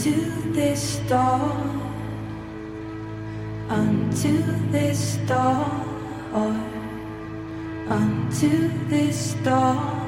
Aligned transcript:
unto 0.00 0.52
this 0.52 0.96
dawn, 1.08 1.82
unto 3.68 4.42
this 4.70 5.18
dawn, 5.26 6.56
unto 7.86 8.70
this 8.88 9.34
dawn, 9.44 9.99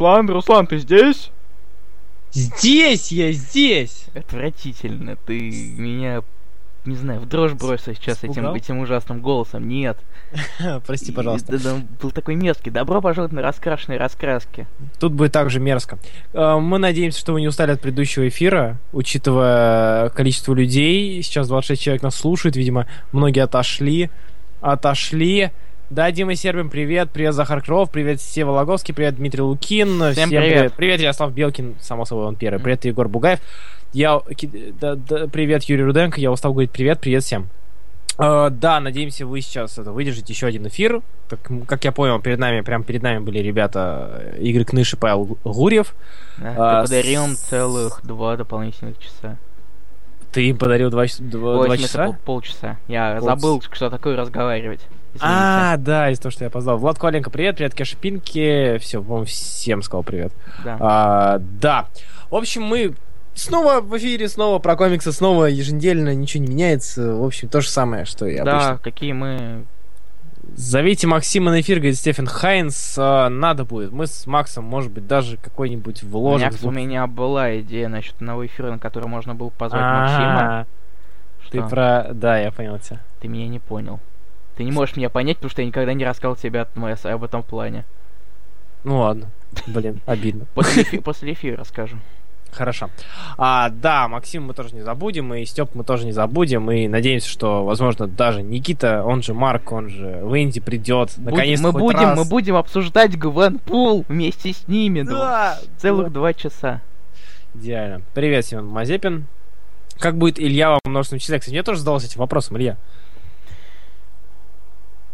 Руслан, 0.00 0.30
Руслан, 0.30 0.66
ты 0.66 0.78
здесь? 0.78 1.30
Здесь 2.32 3.12
я, 3.12 3.32
здесь! 3.32 4.06
Отвратительно, 4.14 5.16
ты 5.26 5.38
меня, 5.76 6.22
не 6.86 6.96
знаю, 6.96 7.20
в 7.20 7.28
дрожь 7.28 7.52
бросил 7.52 7.92
сейчас 7.94 8.18
этим, 8.24 8.30
Испугал? 8.32 8.56
этим 8.56 8.78
ужасным 8.78 9.20
голосом. 9.20 9.68
Нет. 9.68 9.98
Прости, 10.86 11.10
И- 11.10 11.14
пожалуйста. 11.14 11.52
да, 11.52 11.58
да, 11.58 11.76
был 12.00 12.12
такой 12.12 12.34
мерзкий. 12.36 12.70
Добро 12.70 13.02
пожаловать 13.02 13.32
на 13.34 13.42
раскрашенные 13.42 13.98
раскраски. 13.98 14.66
Тут 14.98 15.12
будет 15.12 15.32
также 15.32 15.60
мерзко. 15.60 15.98
Э, 16.32 16.56
Мы 16.58 16.78
надеемся, 16.78 17.20
что 17.20 17.34
вы 17.34 17.42
не 17.42 17.48
устали 17.48 17.72
от 17.72 17.82
предыдущего 17.82 18.26
эфира, 18.26 18.78
учитывая 18.94 20.08
количество 20.10 20.54
людей. 20.54 21.22
Сейчас 21.22 21.46
26 21.48 21.82
человек 21.82 22.02
нас 22.02 22.14
слушают, 22.14 22.56
видимо, 22.56 22.86
многие 23.12 23.40
отошли. 23.40 24.08
Отошли. 24.62 25.50
Да, 25.90 26.10
Дима 26.12 26.36
Сербин, 26.36 26.70
привет. 26.70 27.10
Привет, 27.10 27.34
Захар 27.34 27.62
Кров. 27.62 27.90
Привет, 27.90 28.20
Сева 28.20 28.52
Логовский. 28.52 28.94
Привет, 28.94 29.16
Дмитрий 29.16 29.42
Лукин. 29.42 30.12
Всем 30.12 30.30
привет. 30.30 30.72
Привет, 30.74 31.00
Ярослав 31.00 31.32
Белкин. 31.32 31.76
Само 31.80 32.04
собой, 32.04 32.26
он 32.26 32.36
первый. 32.36 32.60
Привет, 32.62 32.84
Егор 32.84 33.08
Бугаев. 33.08 33.40
Я... 33.92 34.20
да, 34.80 34.94
да, 34.94 35.26
привет, 35.26 35.64
Юрий 35.64 35.82
Руденко. 35.82 36.20
Я 36.20 36.30
устал 36.30 36.52
говорить 36.52 36.70
привет. 36.70 37.00
Привет 37.00 37.24
всем. 37.24 37.48
Э, 38.18 38.50
да, 38.52 38.78
надеемся, 38.78 39.26
вы 39.26 39.40
сейчас 39.40 39.78
это, 39.78 39.90
выдержите 39.90 40.32
еще 40.32 40.46
один 40.46 40.68
эфир. 40.68 41.00
Так, 41.28 41.40
как 41.66 41.84
я 41.84 41.90
понял, 41.90 42.20
перед 42.20 42.38
нами, 42.38 42.60
прям 42.60 42.84
перед 42.84 43.02
нами 43.02 43.18
были 43.18 43.38
ребята 43.40 44.20
э, 44.34 44.38
Игорь 44.42 44.64
Кныш 44.64 44.92
и 44.94 44.96
Павел 44.96 45.38
Гурьев. 45.42 45.94
Да, 46.38 46.54
А, 46.56 46.82
ты 46.82 46.88
подарил 46.88 47.24
им 47.24 47.34
с- 47.34 47.38
целых 47.40 48.00
два 48.04 48.36
дополнительных 48.36 48.96
часа. 48.98 49.38
Ты 50.30 50.50
им 50.50 50.58
подарил 50.58 50.90
два, 50.90 51.08
часа- 51.08 51.22
два- 51.24 51.58
Ой, 51.60 51.66
два 51.66 51.76
часа? 51.78 52.04
пол- 52.04 52.16
полчаса. 52.24 52.78
Я 52.86 53.14
Полчаса. 53.18 53.26
забыл, 53.34 53.62
что 53.72 53.90
такое 53.90 54.16
разговаривать. 54.16 54.80
Извините. 55.14 55.26
А, 55.28 55.76
да, 55.76 56.10
из-за 56.10 56.22
того, 56.22 56.30
что 56.30 56.44
я 56.44 56.48
опоздал. 56.48 56.78
Влад 56.78 56.98
Коленко, 56.98 57.30
привет, 57.30 57.56
привет, 57.56 57.74
Кеша 57.74 57.96
Пинки. 57.96 58.78
Все, 58.78 59.02
по-моему, 59.02 59.24
всем 59.26 59.82
сказал 59.82 60.02
привет. 60.04 60.32
Да. 60.64 60.76
А, 60.80 61.38
да. 61.40 61.88
В 62.30 62.36
общем, 62.36 62.62
мы 62.62 62.94
снова 63.34 63.80
в 63.80 63.96
эфире, 63.98 64.28
снова 64.28 64.58
про 64.60 64.76
комиксы, 64.76 65.10
снова 65.12 65.46
еженедельно, 65.46 66.14
ничего 66.14 66.44
не 66.44 66.50
меняется. 66.50 67.14
В 67.14 67.24
общем, 67.24 67.48
то 67.48 67.60
же 67.60 67.68
самое, 67.68 68.04
что 68.04 68.26
и 68.26 68.40
да, 68.40 68.68
обычно. 68.70 68.78
какие 68.84 69.12
мы... 69.12 69.64
Зовите 70.56 71.06
Максима 71.06 71.50
на 71.52 71.60
эфир, 71.60 71.76
говорит 71.78 71.96
Стефан 71.96 72.26
Хайнс. 72.26 72.96
А, 72.98 73.28
надо 73.28 73.64
будет. 73.64 73.92
Мы 73.92 74.06
с 74.06 74.26
Максом, 74.26 74.64
может 74.64 74.90
быть, 74.92 75.06
даже 75.06 75.36
какой-нибудь 75.36 76.02
У 76.02 76.06
меня, 76.06 76.12
вложим. 76.12 76.50
у 76.62 76.70
меня 76.70 77.06
была 77.06 77.58
идея 77.60 77.88
насчет 77.88 78.14
одного 78.16 78.46
эфира, 78.46 78.70
на 78.70 78.78
который 78.78 79.08
можно 79.08 79.34
было 79.34 79.50
позвать 79.50 79.82
Максима. 79.82 80.60
А, 80.60 80.66
Что? 81.42 81.50
Ты 81.52 81.62
про... 81.62 82.08
Да, 82.12 82.38
я 82.38 82.50
понял 82.50 82.78
тебя. 82.78 83.00
Ты 83.20 83.28
меня 83.28 83.46
не 83.48 83.58
понял. 83.60 84.00
Ты 84.60 84.64
не 84.64 84.72
можешь 84.72 84.94
меня 84.94 85.08
понять, 85.08 85.38
потому 85.38 85.50
что 85.52 85.62
я 85.62 85.68
никогда 85.68 85.94
не 85.94 86.04
рассказал 86.04 86.36
тебе 86.36 86.60
от 86.60 86.76
МС 86.76 87.06
об 87.06 87.24
этом 87.24 87.42
плане. 87.42 87.86
Ну 88.84 88.98
ладно. 88.98 89.30
Блин, 89.66 90.02
обидно. 90.06 90.44
После, 90.52 90.82
эфи- 90.82 91.00
после 91.00 91.32
эфира 91.32 91.56
расскажу. 91.56 91.96
Хорошо. 92.52 92.90
А, 93.38 93.70
да, 93.70 94.06
Максим 94.06 94.44
мы 94.44 94.52
тоже 94.52 94.74
не 94.74 94.82
забудем, 94.82 95.32
и 95.32 95.46
Степ 95.46 95.70
мы 95.74 95.82
тоже 95.82 96.04
не 96.04 96.12
забудем, 96.12 96.70
и 96.70 96.88
надеемся, 96.88 97.26
что, 97.26 97.64
возможно, 97.64 98.06
даже 98.06 98.42
Никита, 98.42 99.02
он 99.02 99.22
же 99.22 99.32
Марк, 99.32 99.72
он 99.72 99.88
же 99.88 100.20
Венди 100.30 100.60
придет. 100.60 101.14
Будем- 101.16 101.30
Наконец-то 101.30 101.72
мы 101.72 101.78
будем, 101.78 101.98
раз. 102.00 102.18
мы 102.18 102.24
будем 102.26 102.56
обсуждать 102.56 103.16
Гвенпул 103.16 104.04
вместе 104.08 104.52
с 104.52 104.68
ними. 104.68 105.00
Да, 105.00 105.58
Целых 105.78 106.12
два 106.12 106.34
часа. 106.34 106.82
Идеально. 107.54 108.02
Привет, 108.12 108.44
Семен 108.44 108.66
Мазепин. 108.66 109.24
Как 109.98 110.18
будет 110.18 110.38
Илья 110.38 110.72
во 110.72 110.80
множественном 110.84 111.20
числе? 111.20 111.38
Кстати, 111.38 111.54
я 111.54 111.62
тоже 111.62 111.78
задался 111.78 112.08
этим 112.08 112.20
вопросом, 112.20 112.58
Илья. 112.58 112.76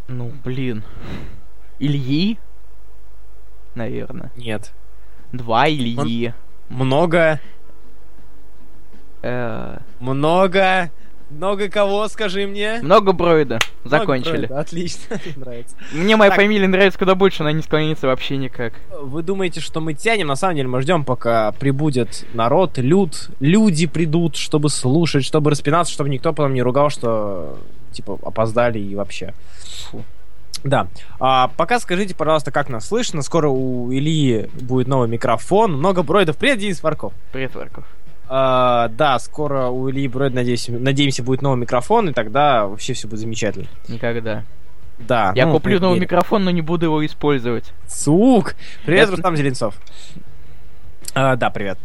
Ну, 0.09 0.33
блин. 0.45 0.83
Ильи? 1.79 2.39
Наверное. 3.75 4.31
Нет. 4.37 4.73
Два 5.33 5.69
Ильи. 5.69 6.33
Много, 6.69 7.41
Э, 9.23 9.79
много, 9.99 10.91
много 11.31 11.69
кого, 11.69 12.07
скажи 12.09 12.47
мне? 12.47 12.79
Много 12.83 13.13
Бройда. 13.13 13.59
Много, 13.83 13.99
Закончили. 13.99 14.47
правда, 14.47 14.61
Отлично, 14.61 15.19
мне 15.25 15.35
нравится. 15.37 15.77
Мне 15.93 16.17
моя 16.17 16.31
Так. 16.31 16.41
фамилия 16.41 16.69
нравится 16.69 16.99
куда 16.99 17.15
больше, 17.17 17.43
она 17.43 17.51
не 17.53 17.63
склонится 17.63 18.07
вообще 18.07 18.37
никак. 18.37 18.75
Вы 19.01 19.23
думаете, 19.23 19.61
что 19.61 19.81
мы 19.81 19.95
тянем? 19.95 20.29
На 20.29 20.37
самом 20.37 20.57
деле 20.57 20.69
мы 20.69 20.81
ждем, 20.83 21.05
пока 21.05 21.51
прибудет 21.53 22.25
народ, 22.35 22.79
люд, 22.79 23.31
люди 23.41 23.87
придут, 23.87 24.37
чтобы 24.37 24.69
слушать, 24.71 25.25
чтобы 25.25 25.51
распинаться, 25.51 25.93
чтобы 25.93 26.09
никто 26.11 26.33
потом 26.33 26.55
не 26.55 26.63
ругал, 26.63 26.91
что 26.91 27.59
типа 27.97 28.19
опоздали 28.23 28.79
и 28.79 28.95
вообще. 28.95 29.35
Фу. 29.91 30.05
Да. 30.65 30.89
А, 31.21 31.49
пока 31.57 31.79
скажите, 31.81 32.15
пожалуйста, 32.15 32.51
как 32.51 32.69
нас 32.69 32.87
слышно. 32.89 33.23
Скоро 33.23 33.49
у 33.49 33.93
Ильи 33.93 34.49
будет 34.55 34.89
новый 34.89 35.09
микрофон. 35.09 35.73
Много 35.73 36.03
броидов. 36.03 36.37
Привет, 36.37 36.59
Денис 36.59 36.83
Варков. 36.83 37.13
Привет, 37.33 37.55
Варков. 37.55 37.85
А, 38.29 38.89
да, 38.89 39.19
скоро 39.19 39.69
у 39.69 39.89
Ильи 39.89 40.09
Броид, 40.09 40.35
надеюсь, 40.35 40.67
надеемся, 40.69 41.23
будет 41.23 41.43
новый 41.43 41.61
микрофон, 41.61 42.09
и 42.09 42.13
тогда 42.13 42.67
вообще 42.67 42.93
все 42.93 43.07
будет 43.07 43.21
замечательно. 43.21 43.67
Никогда. 43.89 44.43
Да. 44.99 45.33
Я 45.37 45.47
ну, 45.47 45.53
куплю 45.53 45.79
новый 45.79 46.01
микрофон, 46.01 46.45
но 46.45 46.51
не 46.51 46.63
буду 46.63 46.87
его 46.87 47.05
использовать. 47.07 47.73
Сук! 47.87 48.57
Привет, 48.85 49.05
Это- 49.05 49.13
Рустам 49.13 49.37
Зеленцов. 49.37 49.77
А, 51.15 51.37
да, 51.37 51.51
привет. 51.51 51.79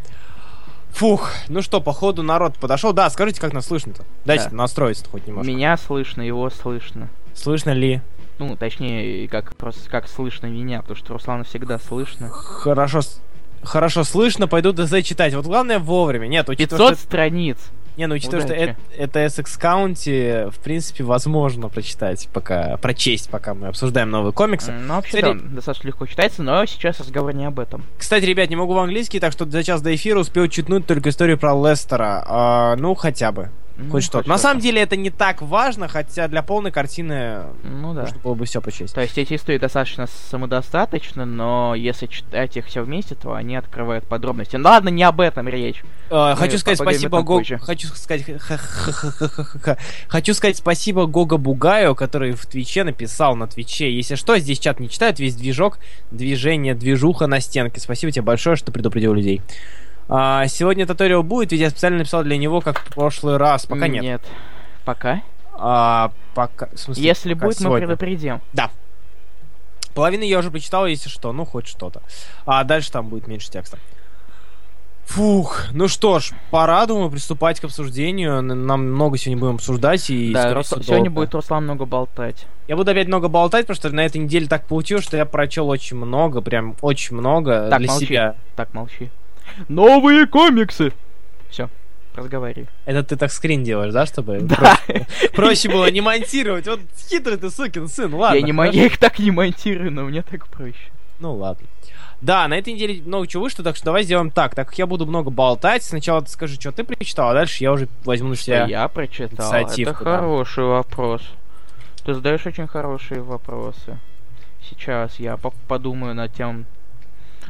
Фух, 0.93 1.31
ну 1.47 1.61
что, 1.61 1.81
походу 1.81 2.23
народ 2.23 2.57
подошел. 2.57 2.93
Да, 2.93 3.09
скажите, 3.09 3.39
как 3.41 3.53
нас 3.53 3.65
слышно-то? 3.67 4.03
Дайте 4.25 4.49
Да. 4.49 4.55
настроиться 4.55 5.05
хоть 5.09 5.25
немножко. 5.27 5.49
Меня 5.49 5.77
слышно, 5.77 6.21
его 6.21 6.49
слышно. 6.49 7.09
Слышно 7.33 7.71
ли? 7.71 8.01
Ну, 8.39 8.55
точнее, 8.57 9.27
как 9.27 9.55
просто 9.55 9.89
как 9.89 10.07
слышно 10.07 10.47
меня, 10.47 10.81
потому 10.81 10.97
что 10.97 11.13
Руслана 11.13 11.43
всегда 11.43 11.77
слышно. 11.79 12.29
Хорошо, 12.29 13.01
хорошо 13.63 14.03
слышно, 14.03 14.47
пойду 14.47 14.73
ДЗ 14.73 15.03
читать. 15.03 15.33
Вот 15.33 15.45
главное 15.45 15.79
вовремя. 15.79 16.27
Нет, 16.27 16.49
учитывая, 16.49 16.89
500 16.89 16.97
что... 16.97 17.07
страниц. 17.07 17.57
Не, 17.97 18.07
ну 18.07 18.15
учитывая, 18.15 18.45
что 18.45 18.53
это, 18.53 18.75
это 18.97 19.25
Essex 19.25 19.45
County, 19.59 20.49
в 20.49 20.59
принципе, 20.59 21.03
возможно 21.03 21.69
прочитать, 21.69 22.27
пока 22.33 22.77
прочесть, 22.77 23.29
пока 23.29 23.53
мы 23.53 23.67
обсуждаем 23.67 24.09
новые 24.09 24.33
комиксы. 24.33 24.71
Ну, 24.71 24.95
вообще, 24.95 25.17
Кстати- 25.17 25.37
да, 25.37 25.55
достаточно 25.55 25.87
легко 25.87 26.05
читается, 26.05 26.43
но 26.43 26.65
сейчас 26.65 26.99
разговор 26.99 27.33
не 27.33 27.45
об 27.45 27.59
этом. 27.59 27.83
Кстати, 27.97 28.25
ребят, 28.25 28.49
не 28.49 28.55
могу 28.55 28.73
в 28.73 28.79
английский, 28.79 29.19
так 29.19 29.31
что 29.33 29.45
за 29.45 29.63
час 29.63 29.81
до 29.81 29.93
эфира 29.93 30.19
успел 30.19 30.47
читнуть 30.47 30.85
только 30.87 31.09
историю 31.09 31.37
про 31.37 31.53
Лестера. 31.53 32.23
А, 32.27 32.75
ну, 32.77 32.95
хотя 32.95 33.31
бы. 33.31 33.49
Ну, 33.81 33.91
Хоть 33.91 34.03
что-то. 34.03 34.29
На 34.29 34.37
самом 34.37 34.59
деле 34.61 34.81
это 34.81 34.95
не 34.95 35.09
так 35.09 35.41
важно, 35.41 35.87
хотя 35.87 36.27
для 36.27 36.43
полной 36.43 36.71
картины 36.71 37.43
Ну 37.63 37.93
да. 37.93 38.01
нужно 38.01 38.17
было 38.19 38.35
бы 38.35 38.45
все 38.45 38.61
прочесть. 38.61 38.93
То 38.93 39.01
есть 39.01 39.17
эти 39.17 39.35
истории 39.35 39.57
достаточно 39.57 40.07
самодостаточны, 40.29 41.25
но 41.25 41.73
если 41.75 42.05
читать 42.05 42.55
их 42.57 42.67
все 42.67 42.83
вместе, 42.83 43.15
то 43.15 43.33
они 43.33 43.55
открывают 43.55 44.05
подробности. 44.05 44.55
Ну 44.55 44.69
ладно, 44.69 44.89
не 44.89 45.03
об 45.03 45.19
этом 45.19 45.47
речь. 45.47 45.83
Э, 46.09 46.35
хочу 46.35 46.57
сказать 46.57 46.77
спасибо 46.77 47.21
Го... 47.21 47.41
Хочу 47.59 47.87
сказать... 47.87 48.25
Хочу 50.07 50.33
сказать 50.33 50.57
спасибо 50.57 51.05
Гога 51.05 51.37
Бугаю, 51.37 51.95
который 51.95 52.33
в 52.33 52.45
Твиче 52.45 52.83
написал 52.83 53.35
на 53.35 53.47
Твиче. 53.47 53.91
Если 53.91 54.15
что, 54.15 54.37
здесь 54.37 54.59
чат 54.59 54.79
не 54.79 54.89
читает, 54.89 55.19
весь 55.19 55.35
движок, 55.35 55.79
движение, 56.11 56.75
движуха 56.75 57.27
на 57.27 57.39
стенке. 57.39 57.79
Спасибо 57.79 58.11
тебе 58.11 58.23
большое, 58.23 58.55
что 58.55 58.71
предупредил 58.71 59.13
людей. 59.13 59.41
А, 60.13 60.45
сегодня 60.47 60.85
туториал 60.85 61.23
будет, 61.23 61.53
ведь 61.53 61.61
я 61.61 61.69
специально 61.69 61.99
написал 61.99 62.23
для 62.23 62.37
него, 62.37 62.59
как 62.59 62.79
в 62.79 62.93
прошлый 62.93 63.37
раз. 63.37 63.65
Пока 63.65 63.87
нет. 63.87 64.03
Нет. 64.03 64.21
Пока. 64.83 65.21
А, 65.53 66.11
пока... 66.35 66.67
в 66.67 66.77
смысле, 66.77 67.01
Если 67.01 67.33
пока 67.33 67.45
будет, 67.45 67.59
мы 67.59 67.63
сегодня. 67.63 67.87
предупредим. 67.87 68.41
Половину 69.93 70.23
я 70.23 70.39
уже 70.39 70.51
прочитал, 70.51 70.85
если 70.85 71.07
что, 71.07 71.31
ну 71.31 71.45
хоть 71.45 71.67
что-то. 71.67 72.01
А 72.45 72.63
дальше 72.65 72.91
там 72.91 73.07
будет 73.07 73.27
меньше 73.27 73.49
текста. 73.49 73.77
Фух, 75.05 75.67
ну 75.71 75.87
что 75.87 76.19
ж, 76.19 76.31
пора, 76.51 76.85
думаю, 76.85 77.09
приступать 77.09 77.59
к 77.61 77.63
обсуждению. 77.63 78.41
Нам 78.41 78.87
много 78.91 79.17
сегодня 79.17 79.39
будем 79.39 79.55
обсуждать 79.55 80.09
и 80.09 80.33
да, 80.33 80.61
всего, 80.61 80.81
сегодня 80.81 81.05
долго. 81.05 81.09
будет 81.09 81.33
Руслан 81.33 81.63
много 81.63 81.85
болтать. 81.85 82.47
Я 82.67 82.75
буду 82.75 82.91
опять 82.91 83.07
много 83.07 83.29
болтать, 83.29 83.65
потому 83.67 83.75
что 83.75 83.89
на 83.89 84.05
этой 84.05 84.17
неделе 84.17 84.47
так 84.47 84.65
получилось, 84.67 85.03
что 85.05 85.15
я 85.15 85.25
прочел 85.25 85.69
очень 85.69 85.97
много, 85.97 86.41
прям 86.41 86.75
очень 86.81 87.15
много 87.15 87.69
Так, 87.69 87.79
для 87.79 87.89
молчи. 87.89 88.05
себя. 88.05 88.35
Так, 88.55 88.73
молчи. 88.73 89.09
Новые 89.67 90.27
комиксы! 90.27 90.93
Все, 91.49 91.69
разговаривай. 92.15 92.67
Это 92.85 93.03
ты 93.03 93.15
так 93.15 93.31
скрин 93.31 93.63
делаешь, 93.63 93.93
да, 93.93 94.05
чтобы 94.05 94.39
Да. 94.41 94.55
проще, 94.55 95.05
проще 95.33 95.69
было 95.69 95.89
не 95.91 96.01
монтировать. 96.01 96.67
Вот 96.67 96.79
хитрый 97.09 97.37
ты 97.37 97.49
сукин 97.49 97.87
сын, 97.87 98.13
ладно. 98.13 98.35
я, 98.37 98.41
не 98.41 98.51
мо- 98.53 98.63
хорошо. 98.63 98.79
я 98.79 98.85
их 98.85 98.97
так 98.97 99.19
не 99.19 99.31
монтирую, 99.31 99.91
но 99.91 100.03
мне 100.03 100.21
так 100.21 100.47
проще. 100.47 100.91
Ну 101.19 101.35
ладно. 101.35 101.67
Да, 102.21 102.47
на 102.47 102.55
этой 102.57 102.73
неделе 102.73 103.01
много 103.03 103.25
чего 103.27 103.43
вышло, 103.43 103.63
так 103.63 103.75
что 103.75 103.85
давай 103.85 104.03
сделаем 104.03 104.29
так. 104.29 104.53
Так 104.53 104.67
как 104.69 104.77
я 104.77 104.85
буду 104.85 105.05
много 105.07 105.31
болтать, 105.31 105.83
сначала 105.83 106.21
ты 106.21 106.29
скажи, 106.29 106.53
что 106.55 106.71
ты 106.71 106.83
прочитал, 106.83 107.29
а 107.29 107.33
дальше 107.33 107.63
я 107.63 107.71
уже 107.71 107.87
возьму 108.05 108.29
на 108.29 108.35
себя. 108.35 108.65
я 108.67 108.87
прочитал? 108.87 109.27
инициативку, 109.47 109.95
Это 109.95 110.03
да. 110.03 110.17
хороший 110.17 110.63
вопрос. 110.65 111.21
Ты 112.05 112.13
задаешь 112.13 112.45
очень 112.45 112.67
хорошие 112.67 113.21
вопросы. 113.21 113.97
Сейчас 114.69 115.19
я 115.19 115.37
по- 115.37 115.53
подумаю 115.67 116.13
над 116.15 116.33
тем. 116.33 116.65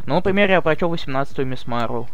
Ну, 0.06 0.16
например, 0.16 0.50
я 0.50 0.62
прочел 0.62 0.94
18-ю 0.94 1.46
Мисс 1.46 1.68
Марвел. 1.68 2.08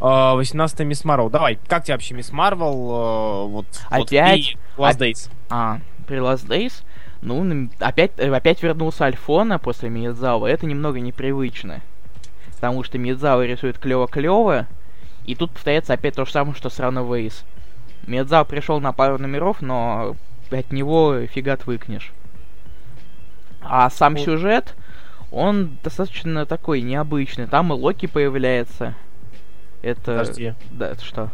А, 0.00 0.34
18 0.34 0.80
Мисс 0.80 1.04
Марвел. 1.04 1.30
Давай, 1.30 1.58
как 1.68 1.84
тебе 1.84 1.94
вообще 1.94 2.14
Мисс 2.14 2.32
Марвел? 2.32 2.72
э, 2.72 3.48
Вот, 3.48 3.66
вот 3.90 4.02
Опять? 4.08 4.38
и 4.40 4.56
Last 4.76 4.98
Days. 4.98 5.30
А, 5.50 5.78
при 6.06 6.18
Last 6.18 6.46
Days, 6.48 6.82
ну, 7.22 7.68
опять, 7.78 8.18
опять 8.18 8.62
вернулся 8.62 9.04
Альфона 9.06 9.58
после 9.58 9.88
Миядзава. 9.88 10.46
Это 10.46 10.66
немного 10.66 11.00
непривычно. 11.00 11.80
Потому 12.54 12.82
что 12.82 12.98
Миядзава 12.98 13.44
рисует 13.46 13.78
клево-клево, 13.78 14.66
и 15.26 15.34
тут 15.34 15.52
повторяется 15.52 15.92
опять 15.94 16.14
то 16.16 16.24
же 16.24 16.32
самое, 16.32 16.54
что 16.56 16.70
с 16.70 16.78
Run 16.80 17.06
Ways. 17.08 17.44
Миядзава 18.06 18.44
пришел 18.44 18.80
на 18.80 18.92
пару 18.92 19.18
номеров, 19.18 19.62
но 19.62 20.16
от 20.50 20.72
него 20.72 21.24
фига 21.26 21.54
отвыкнешь. 21.54 22.12
А 23.62 23.88
сам 23.90 24.14
Ну. 24.14 24.18
сюжет, 24.20 24.74
он 25.34 25.78
достаточно 25.82 26.46
такой 26.46 26.80
необычный. 26.80 27.46
Там 27.46 27.72
и 27.72 27.76
Локи 27.76 28.06
появляется. 28.06 28.94
Это... 29.82 30.18
Подожди. 30.18 30.54
Да, 30.70 30.90
это 30.90 31.04
что? 31.04 31.30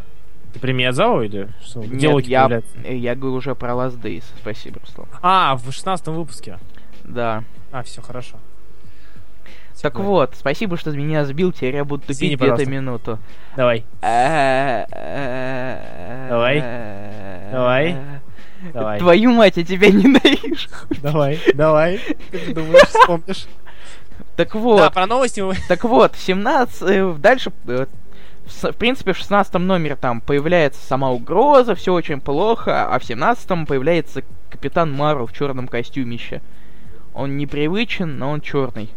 Ты 0.53 0.59
при 0.59 0.73
Миядзао 0.73 1.21
или 1.21 1.49
что? 1.63 1.81
Где 1.81 2.07
Нет, 2.07 2.13
Локи 2.13 2.29
я, 2.29 2.41
появляется? 2.41 2.77
я 2.79 3.15
говорю 3.15 3.35
уже 3.35 3.55
про 3.55 3.73
Last 3.73 4.01
Days. 4.01 4.23
Спасибо, 4.41 4.79
Руслан. 4.81 5.07
А, 5.21 5.55
в 5.55 5.71
16 5.71 6.07
выпуске. 6.07 6.57
Да. 7.03 7.43
А, 7.71 7.83
все 7.83 8.01
хорошо. 8.01 8.37
Так 9.81 9.93
Всё, 9.95 10.03
вот, 10.03 10.35
спасибо, 10.35 10.77
что 10.77 10.91
меня 10.91 11.25
сбил, 11.25 11.51
теперь 11.51 11.75
я 11.75 11.83
буду 11.83 12.03
тупить 12.05 12.39
где-то 12.39 12.69
минуту. 12.69 13.17
Давай. 13.55 13.83
Давай. 16.29 16.61
Давай. 17.51 17.97
Давай. 18.73 18.99
Твою 18.99 19.31
мать, 19.31 19.57
я 19.57 19.63
тебя 19.63 19.87
ненавижу. 19.91 20.69
Давай, 21.01 21.39
давай. 21.55 21.99
Ты 22.29 22.53
думаешь, 22.53 22.87
вспомнишь? 22.89 23.47
Так 24.45 24.55
вот, 24.55 24.77
Да, 24.77 24.89
про 24.89 25.05
новости 25.07 25.43
так 25.67 25.83
вот, 25.83 26.15
17, 26.15 26.81
э, 26.83 27.13
дальше, 27.19 27.51
э, 27.67 27.85
в 28.45 28.73
принципе, 28.73 29.13
в 29.13 29.17
16 29.17 29.53
номере 29.55 29.95
там 29.95 30.21
появляется 30.21 30.81
сама 30.85 31.11
угроза, 31.11 31.75
все 31.75 31.93
очень 31.93 32.19
плохо, 32.21 32.87
а 32.87 32.97
в 32.99 33.03
17 33.03 33.67
появляется 33.67 34.23
Капитан 34.49 34.91
Марвел 34.91 35.27
в 35.27 35.33
черном 35.33 35.67
костюмище. 35.67 36.41
Он 37.13 37.37
непривычен, 37.37 38.17
но 38.17 38.31
он 38.31 38.41
черный. 38.41 38.89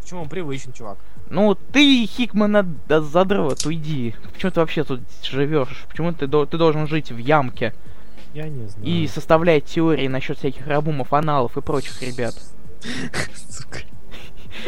Почему 0.00 0.22
он 0.22 0.28
привычен, 0.28 0.72
чувак? 0.72 0.98
Ну, 1.28 1.54
ты, 1.54 2.06
Хикман, 2.06 2.80
да 2.88 3.00
задрот, 3.00 3.64
уйди. 3.64 4.14
Почему 4.32 4.50
ты 4.50 4.60
вообще 4.60 4.82
тут 4.82 5.00
живешь? 5.22 5.84
Почему 5.88 6.12
ты, 6.12 6.26
ты 6.26 6.58
должен 6.58 6.88
жить 6.88 7.12
в 7.12 7.18
ямке 7.18 7.72
Я 8.34 8.48
не 8.48 8.66
знаю. 8.66 8.86
и 8.86 9.06
составлять 9.06 9.66
теории 9.66 10.08
насчет 10.08 10.38
всяких 10.38 10.66
рабумов, 10.66 11.12
аналов 11.12 11.56
и 11.56 11.60
прочих 11.60 12.02
ребят? 12.02 12.34
Сука. 13.50 13.80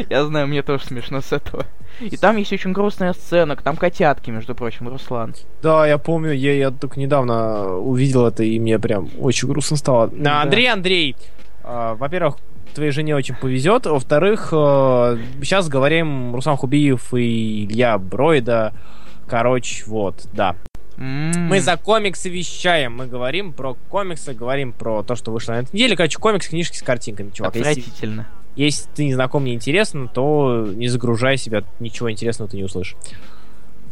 Я 0.08 0.24
знаю, 0.24 0.46
мне 0.46 0.62
тоже 0.62 0.84
смешно 0.84 1.20
с 1.20 1.32
этого. 1.32 1.66
И 2.00 2.16
там 2.16 2.36
есть 2.36 2.52
очень 2.52 2.72
грустная 2.72 3.12
сцена, 3.12 3.56
там 3.56 3.76
котятки, 3.76 4.30
между 4.30 4.54
прочим, 4.54 4.88
Руслан. 4.88 5.34
Да, 5.62 5.86
я 5.86 5.98
помню, 5.98 6.32
я, 6.32 6.54
я 6.54 6.70
только 6.70 6.98
недавно 6.98 7.76
увидел 7.76 8.26
это, 8.26 8.42
и 8.42 8.58
мне 8.58 8.78
прям 8.78 9.08
очень 9.20 9.48
грустно 9.48 9.76
стало. 9.76 10.08
Да. 10.08 10.42
Андрей, 10.42 10.70
Андрей, 10.70 11.16
а, 11.62 11.94
во-первых, 11.94 12.36
твоей 12.74 12.90
жене 12.90 13.14
очень 13.14 13.34
повезет. 13.34 13.86
Во-вторых, 13.86 14.48
сейчас 14.50 15.68
говорим 15.68 16.34
Руслан 16.34 16.56
Хубиев 16.56 17.12
и 17.14 17.64
Илья 17.66 17.98
Бройда. 17.98 18.72
Короче, 19.28 19.84
вот, 19.86 20.26
да. 20.32 20.56
М. 20.96 21.48
Мы 21.48 21.60
за 21.60 21.76
комиксы 21.76 22.28
вещаем. 22.28 22.96
Мы 22.96 23.06
говорим 23.06 23.52
про 23.52 23.74
комиксы, 23.88 24.34
говорим 24.34 24.72
про 24.72 25.02
то, 25.02 25.14
что 25.14 25.30
вышло 25.32 25.52
на 25.52 25.60
этой 25.60 25.74
неделе. 25.74 25.96
Короче, 25.96 26.18
комикс, 26.18 26.48
книжки 26.48 26.76
с 26.76 26.82
картинками, 26.82 27.30
чувак. 27.30 27.54
Отвратительно. 27.56 28.26
если 28.30 28.41
ты 28.54 29.04
не 29.04 29.14
знаком, 29.14 29.44
не 29.44 29.54
интересно, 29.54 30.08
то 30.08 30.66
не 30.66 30.88
загружай 30.88 31.36
себя, 31.36 31.64
ничего 31.80 32.10
интересного 32.10 32.50
ты 32.50 32.56
не 32.56 32.64
услышишь. 32.64 32.96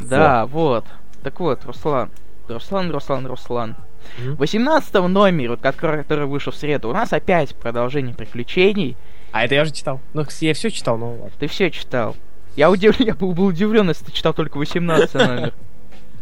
Да, 0.01 0.47
вот. 0.47 0.85
Так 1.23 1.41
вот, 1.41 1.65
Руслан. 1.65 2.11
Руслан, 2.49 2.91
Руслан, 2.91 3.27
Руслан. 3.27 3.77
В 4.19 4.37
18 4.37 4.95
номере, 5.09 5.51
вот, 5.51 5.61
который, 5.61 6.03
который 6.03 6.27
вышел 6.27 6.53
в 6.53 6.57
среду, 6.57 6.89
у 6.89 6.93
нас 6.93 7.13
опять 7.13 7.55
продолжение 7.55 8.15
приключений. 8.15 8.97
А 9.33 9.45
это 9.45 9.55
я 9.55 9.63
уже 9.63 9.73
читал. 9.73 10.01
Ну, 10.15 10.25
кстати, 10.25 10.47
я 10.47 10.55
все 10.55 10.71
читал, 10.71 10.99
но 10.99 11.11
ладно. 11.11 11.31
Ты 11.39 11.47
все 11.47 11.71
читал. 11.71 12.17
Я 12.57 12.71
удивлен, 12.71 12.97
я 13.07 13.15
был, 13.15 13.33
был 13.33 13.47
удивлен, 13.47 13.89
если 13.89 14.05
ты 14.05 14.13
читал 14.13 14.35
только 14.35 14.59
18 14.59 15.15
номер. 15.15 15.55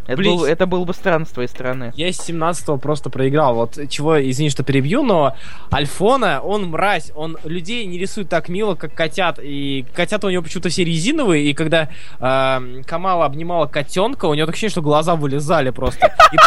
Это, 0.08 0.16
Блин. 0.16 0.36
был- 0.38 0.44
это 0.46 0.66
было 0.66 0.84
бы 0.84 0.94
странно 0.94 1.26
с 1.26 1.28
твоей 1.28 1.48
стороны. 1.48 1.92
Я 1.94 2.10
с 2.10 2.16
17 2.16 2.80
просто 2.80 3.10
проиграл. 3.10 3.54
Вот 3.54 3.78
чего, 3.90 4.18
извини, 4.18 4.48
что 4.48 4.62
перебью, 4.64 5.02
но 5.02 5.36
Альфона, 5.70 6.40
он 6.40 6.70
мразь, 6.70 7.12
он 7.14 7.36
людей 7.44 7.84
не 7.84 7.98
рисует 7.98 8.30
так 8.30 8.48
мило, 8.48 8.74
как 8.74 8.94
котят. 8.94 9.38
И 9.42 9.84
котята 9.94 10.26
у 10.26 10.30
него 10.30 10.42
почему-то 10.42 10.70
все 10.70 10.82
резиновые, 10.82 11.44
и 11.50 11.52
когда 11.52 11.90
э, 12.20 12.82
Камала 12.86 13.26
обнимала 13.26 13.66
котенка, 13.66 14.24
у 14.24 14.32
него 14.34 14.46
такое 14.46 14.54
ощущение, 14.54 14.70
что 14.70 14.80
глаза 14.80 15.14
вылезали 15.14 15.68
просто. 15.68 16.10
И 16.32 16.38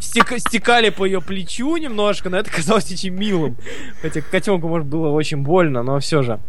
стекали 0.00 0.90
по 0.90 1.04
ее 1.04 1.20
плечу 1.20 1.76
немножко, 1.76 2.28
но 2.28 2.38
это 2.38 2.50
казалось 2.50 2.90
очень 2.90 3.10
милым. 3.10 3.56
Хотя 4.02 4.20
котенку, 4.20 4.66
может, 4.66 4.88
было 4.88 5.10
очень 5.10 5.38
больно, 5.38 5.84
но 5.84 6.00
все 6.00 6.22
же. 6.22 6.40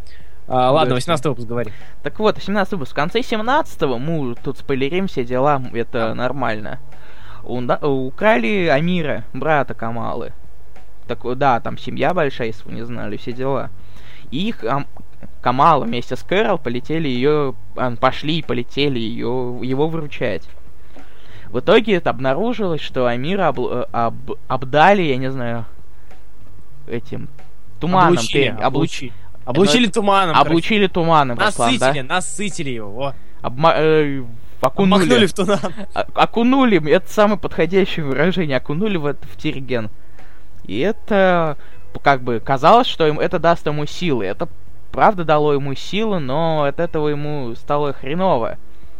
А, 0.47 0.71
ладно, 0.71 0.89
Да. 0.91 0.95
18 0.95 1.25
выпуск 1.25 1.47
говори. 1.47 1.71
Так 2.03 2.19
вот, 2.19 2.37
17 2.41 2.73
выпуск. 2.73 2.91
В 2.91 2.95
конце 2.95 3.21
17 3.21 3.81
мы 3.99 4.35
тут 4.35 4.57
спойлерим 4.57 5.07
все 5.07 5.23
дела, 5.25 5.61
это 5.73 6.13
нормально. 6.13 6.79
Украли 7.43 8.67
Амира, 8.67 9.23
брата 9.33 9.73
Камалы. 9.73 10.33
Так, 11.07 11.19
да, 11.37 11.59
там 11.59 11.77
семья 11.77 12.13
большая, 12.13 12.47
если 12.47 12.63
вы 12.65 12.73
не 12.73 12.83
знали, 12.85 13.15
все 13.17 13.31
дела. 13.31 13.69
И 14.31 14.49
их 14.49 14.63
ам, 14.65 14.85
Камала 15.41 15.85
вместе 15.85 16.15
с 16.17 16.23
Кэрол 16.23 16.57
полетели 16.57 17.07
ее, 17.07 17.53
пошли 18.01 18.39
и 18.39 18.43
полетели 18.43 18.99
ее, 18.99 19.57
его 19.63 19.87
выручать. 19.87 20.47
В 21.49 21.59
итоге 21.59 21.95
это 21.95 22.09
обнаружилось, 22.09 22.81
что 22.81 23.05
Амира 23.07 23.43
обл- 23.49 23.83
э, 23.83 23.85
об- 23.93 24.33
обдали, 24.49 25.03
я 25.03 25.15
не 25.15 25.31
знаю, 25.31 25.65
этим 26.87 27.29
туманом. 27.79 28.09
облучили, 28.15 28.49
облуч- 28.51 28.63
облучили. 28.63 29.13
Облучили 29.47 29.87
туманом. 29.87 30.35
короче. 30.35 30.49
облучили 30.49 30.87
туманом, 30.87 31.37
Руслан, 31.39 31.77
да? 31.77 31.87
Насытили, 31.87 32.01
насытили 32.03 32.69
его. 32.71 32.91
Во. 32.91 33.15
Обма- 33.41 33.73
э, 33.75 34.23
окунули. 34.61 35.03
Обмахнули 35.03 35.25
в 35.25 35.33
туман. 35.33 35.59
А- 35.93 36.05
окунули, 36.15 36.91
это 36.91 37.11
самое 37.11 37.39
подходящее 37.39 38.05
выражение, 38.05 38.57
окунули 38.57 38.97
в 38.97 39.05
это 39.05 39.25
в 39.27 39.37
терген. 39.37 39.89
И 40.65 40.79
это 40.79 41.57
как 42.03 42.21
бы 42.21 42.39
казалось, 42.39 42.87
что 42.87 43.07
им 43.07 43.19
это 43.19 43.39
даст 43.39 43.65
ему 43.65 43.85
силы. 43.85 44.25
Это 44.25 44.47
правда 44.91 45.23
дало 45.23 45.53
ему 45.53 45.73
силы, 45.75 46.19
но 46.19 46.63
от 46.63 46.79
этого 46.79 47.07
ему 47.07 47.55
стало 47.55 47.93
хреново. 47.93 48.57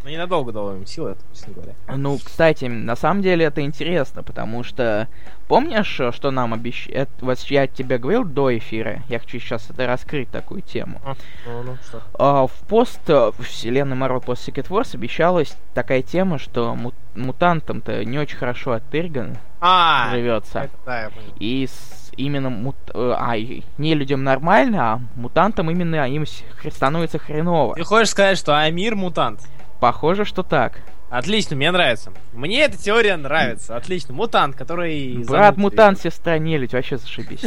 Но 0.08 0.12
ненадолго 0.12 0.54
дало 0.54 0.74
им 0.74 0.86
силы, 0.86 1.10
это, 1.12 1.22
честно 1.34 1.54
говоря. 1.54 1.74
Ну, 1.94 2.18
кстати, 2.18 2.64
на 2.64 2.96
самом 2.96 3.22
деле 3.22 3.44
это 3.44 3.60
интересно, 3.60 4.24
потому 4.24 4.64
что 4.64 5.10
помнишь, 5.50 6.00
э, 6.00 6.14
что 6.14 6.32
нам 6.32 6.54
обещали... 6.54 7.10
Вот 7.20 7.40
я 7.40 7.68
тебе 7.68 7.98
говорил 7.98 8.24
до 8.24 8.58
эфира, 8.58 9.04
я 9.10 9.20
хочу 9.20 9.38
сейчас 9.40 9.70
это 9.70 9.86
раскрыть 9.86 10.30
такую 10.32 10.62
тему. 10.62 11.02
Ну, 11.46 11.64
ну, 11.64 11.78
что? 11.86 12.02
А, 12.18 12.48
в 12.48 12.54
пост 12.70 13.02
э, 13.10 13.32
в 13.38 13.44
вселенной 13.44 13.98
Marvel 13.98 14.24
Post 14.24 14.48
Secret 14.48 14.70
Wars 14.70 14.96
обещалась 14.96 15.58
такая 15.74 16.02
тема, 16.02 16.40
что 16.40 16.74
му- 16.74 16.94
мутантам-то 17.14 18.06
не 18.06 18.18
очень 18.18 18.38
хорошо 18.38 18.72
от 18.72 18.84
Тырган 18.90 19.38
А, 19.60 20.10
живется. 20.12 20.60
это 20.60 20.74
да, 20.86 21.02
я 21.02 21.10
понял. 21.10 21.34
И 21.38 21.68
с 21.68 22.12
именно 22.16 22.50
мут... 22.50 22.78
э, 22.94 23.14
а, 23.14 23.36
не 23.78 23.94
людям 23.94 24.24
нормально, 24.24 24.94
а 24.94 25.02
мутантам 25.18 25.70
именно 25.70 26.08
им 26.10 26.26
становится 26.72 27.20
хреново. 27.20 27.76
Ты 27.76 27.84
хочешь 27.84 28.12
сказать, 28.12 28.38
что 28.38 28.58
Амир 28.58 28.96
мутант? 28.96 29.42
Похоже, 29.80 30.26
что 30.26 30.44
так. 30.44 30.80
Отлично, 31.10 31.56
мне 31.56 31.72
нравится. 31.72 32.12
Мне 32.34 32.64
эта 32.64 32.78
теория 32.78 33.16
нравится. 33.16 33.78
Отлично. 33.78 34.14
Мутант, 34.14 34.58
который... 34.58 35.14
Брат 35.20 35.56
занудный. 35.56 35.62
мутант, 35.64 36.02
сестра 36.02 36.38
нелюдь, 36.38 36.74
вообще 36.74 36.98
зашибись. 36.98 37.40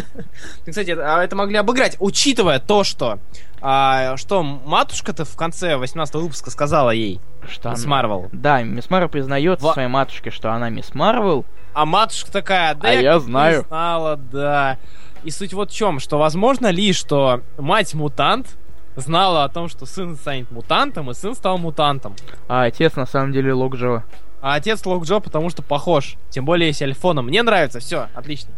Ты, 0.64 0.70
Кстати, 0.70 0.90
это, 0.92 1.14
а 1.18 1.22
это 1.22 1.36
могли 1.36 1.56
обыграть, 1.58 1.96
учитывая 2.00 2.58
то, 2.58 2.84
что... 2.84 3.18
а, 3.60 4.16
что 4.16 4.42
матушка-то 4.42 5.26
в 5.26 5.36
конце 5.36 5.76
18 5.76 6.14
выпуска 6.14 6.50
сказала 6.50 6.88
ей 6.90 7.20
Что 7.50 7.74
с 7.74 7.80
она- 7.84 7.90
Марвел. 7.90 8.28
Да, 8.32 8.62
мисс 8.62 8.88
Марвел 8.88 9.10
признается 9.10 9.66
Во- 9.66 9.74
своей 9.74 9.88
матушке, 9.88 10.30
что 10.30 10.52
она 10.52 10.70
мисс 10.70 10.94
Марвел. 10.94 11.44
А 11.74 11.84
матушка 11.84 12.32
такая, 12.32 12.74
да 12.74 12.88
А 12.88 12.92
я 12.94 13.14
не 13.14 13.20
знаю. 13.20 13.66
знала, 13.68 14.16
да. 14.16 14.78
И 15.22 15.30
суть 15.30 15.52
вот 15.52 15.70
в 15.70 15.74
чем, 15.74 16.00
что 16.00 16.16
возможно 16.18 16.68
ли, 16.68 16.94
что 16.94 17.42
мать-мутант 17.58 18.56
знала 19.00 19.44
о 19.44 19.48
том, 19.48 19.68
что 19.68 19.86
сын 19.86 20.16
станет 20.16 20.50
мутантом, 20.50 21.10
и 21.10 21.14
сын 21.14 21.34
стал 21.34 21.58
мутантом. 21.58 22.14
А 22.48 22.64
отец 22.64 22.96
на 22.96 23.06
самом 23.06 23.32
деле 23.32 23.52
Локджо. 23.52 24.04
А 24.42 24.54
отец 24.54 24.84
Локджо, 24.86 25.20
потому 25.20 25.50
что 25.50 25.62
похож. 25.62 26.16
Тем 26.30 26.44
более, 26.44 26.68
если 26.68 26.84
Альфона. 26.84 27.22
Мне 27.22 27.42
нравится, 27.42 27.80
все, 27.80 28.08
отлично. 28.14 28.50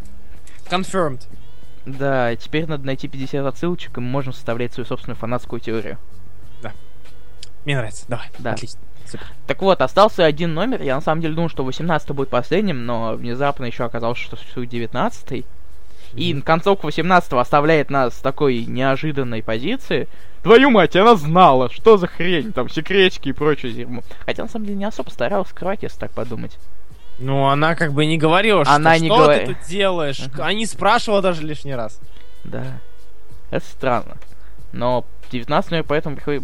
Confirmed. 0.71 1.23
Да, 1.87 2.35
теперь 2.37 2.67
надо 2.67 2.87
найти 2.87 3.09
50 3.09 3.45
отсылочек, 3.47 3.99
и 3.99 4.01
мы 4.01 4.07
можем 4.07 4.33
составлять 4.33 4.73
свою 4.73 4.87
собственную 4.87 5.17
фанатскую 5.17 5.59
теорию. 5.61 5.99
Мне 7.65 7.77
нравится, 7.77 8.05
давай, 8.09 8.27
Да. 8.39 8.53
отлично. 8.53 8.81
Супер. 9.07 9.27
Так 9.47 9.63
вот, 9.63 9.83
остался 9.83 10.25
один 10.25 10.55
номер. 10.55 10.83
Я 10.83 10.97
на 10.97 11.01
самом 11.01 11.21
деле 11.23 11.35
думал, 11.35 11.49
что 11.49 11.65
18 11.65 12.11
будет 12.11 12.29
последним, 12.29 12.87
но 12.87 13.15
внезапно 13.15 13.65
еще 13.67 13.85
оказалось, 13.85 14.19
что 14.19 14.37
существует 14.37 14.69
19 14.69 15.45
И 16.15 16.39
концовка 16.41 16.87
18 16.87 17.33
оставляет 17.35 17.91
нас 17.91 18.15
в 18.15 18.23
такой 18.23 18.65
неожиданной 18.65 19.43
позиции. 19.43 20.09
Твою 20.43 20.71
мать, 20.71 20.97
она 20.97 21.15
знала, 21.17 21.71
что 21.71 21.97
за 21.97 22.07
хрень, 22.07 22.53
там 22.53 22.69
секретики 22.69 23.29
и 23.29 23.33
прочее 23.33 23.73
дерьмо. 23.73 24.03
Хотя 24.27 24.43
на 24.43 24.49
самом 24.49 24.67
деле 24.67 24.79
не 24.79 24.85
особо 24.85 25.11
старалась 25.11 25.49
скрывать, 25.49 25.83
если 25.83 25.99
так 25.99 26.11
подумать. 26.11 26.59
Ну, 27.19 27.47
она 27.47 27.75
как 27.77 27.93
бы 27.93 28.07
не 28.07 28.19
говорила, 28.19 28.65
что 28.65 28.75
Она 28.75 28.99
не 28.99 29.09
что 29.09 29.19
говори- 29.19 29.47
ты 29.47 29.55
тут 29.55 29.67
делаешь. 29.69 30.21
Она 30.35 30.53
не 30.53 30.67
спрашивала 30.67 31.23
даже 31.23 31.43
лишний 31.43 31.75
раз. 31.75 32.01
Да. 32.45 32.81
Это 33.51 33.65
странно. 33.65 34.17
Но 34.73 35.05
19 35.31 35.71
номер 35.71 35.85
поэтому 35.87 36.17
приходит... 36.17 36.43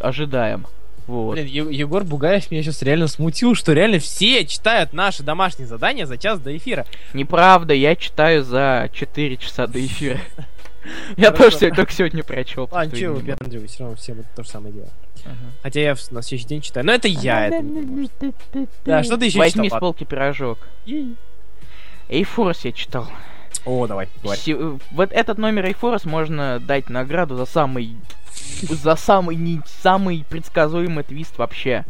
ожидаем. 0.00 0.66
Вот. 1.06 1.34
Блин, 1.34 1.46
Е- 1.46 1.76
Егор 1.78 2.02
Бугаев 2.04 2.50
меня 2.50 2.62
сейчас 2.62 2.82
реально 2.82 3.06
смутил, 3.06 3.54
что 3.54 3.72
реально 3.72 3.98
все 4.00 4.44
читают 4.44 4.92
наши 4.92 5.22
домашние 5.22 5.68
задания 5.68 6.04
за 6.06 6.18
час 6.18 6.40
до 6.40 6.56
эфира. 6.56 6.84
Неправда, 7.14 7.74
я 7.74 7.94
читаю 7.94 8.42
за 8.42 8.90
4 8.92 9.36
часа 9.36 9.66
до 9.66 9.84
эфира. 9.84 10.18
Я 11.16 11.32
тоже 11.32 11.58
только 11.58 11.92
сегодня 11.92 12.22
прочел. 12.22 12.68
Ладно, 12.70 12.90
просто 12.90 12.96
чего 12.96 13.14
вы 13.14 13.22
не 13.22 13.28
могу. 13.30 13.38
выпендриваете, 13.38 13.74
все 13.74 13.82
равно 13.82 13.96
всем 13.96 14.20
это 14.20 14.28
то 14.36 14.42
же 14.44 14.48
самое 14.48 14.72
дело. 14.72 14.88
Хотя 15.64 15.80
я 15.80 15.96
на 16.12 16.22
следующий 16.22 16.46
день 16.46 16.60
читаю. 16.60 16.86
Но 16.86 16.92
это 16.92 17.08
я. 17.08 17.50
Да, 18.84 19.02
что 19.02 19.16
ты 19.16 19.24
еще 19.26 19.38
Возьми 19.40 19.64
с 19.64 19.66
читал? 19.66 19.80
полки 19.80 20.04
пирожок. 20.04 20.58
Эйфорс 22.08 22.64
я 22.64 22.70
читал. 22.70 23.08
О, 23.66 23.86
давай, 23.86 24.08
говори. 24.22 24.40
Се- 24.40 24.78
Вот 24.92 25.12
этот 25.12 25.38
номер 25.38 25.66
Эйфорс 25.66 26.04
можно 26.04 26.60
дать 26.60 26.88
награду 26.88 27.36
за 27.36 27.44
самый... 27.46 27.96
За 28.62 28.96
самый 28.96 29.34
не 29.36 29.60
самый 29.82 30.24
предсказуемый 30.28 31.04
твист 31.04 31.36
вообще. 31.36 31.84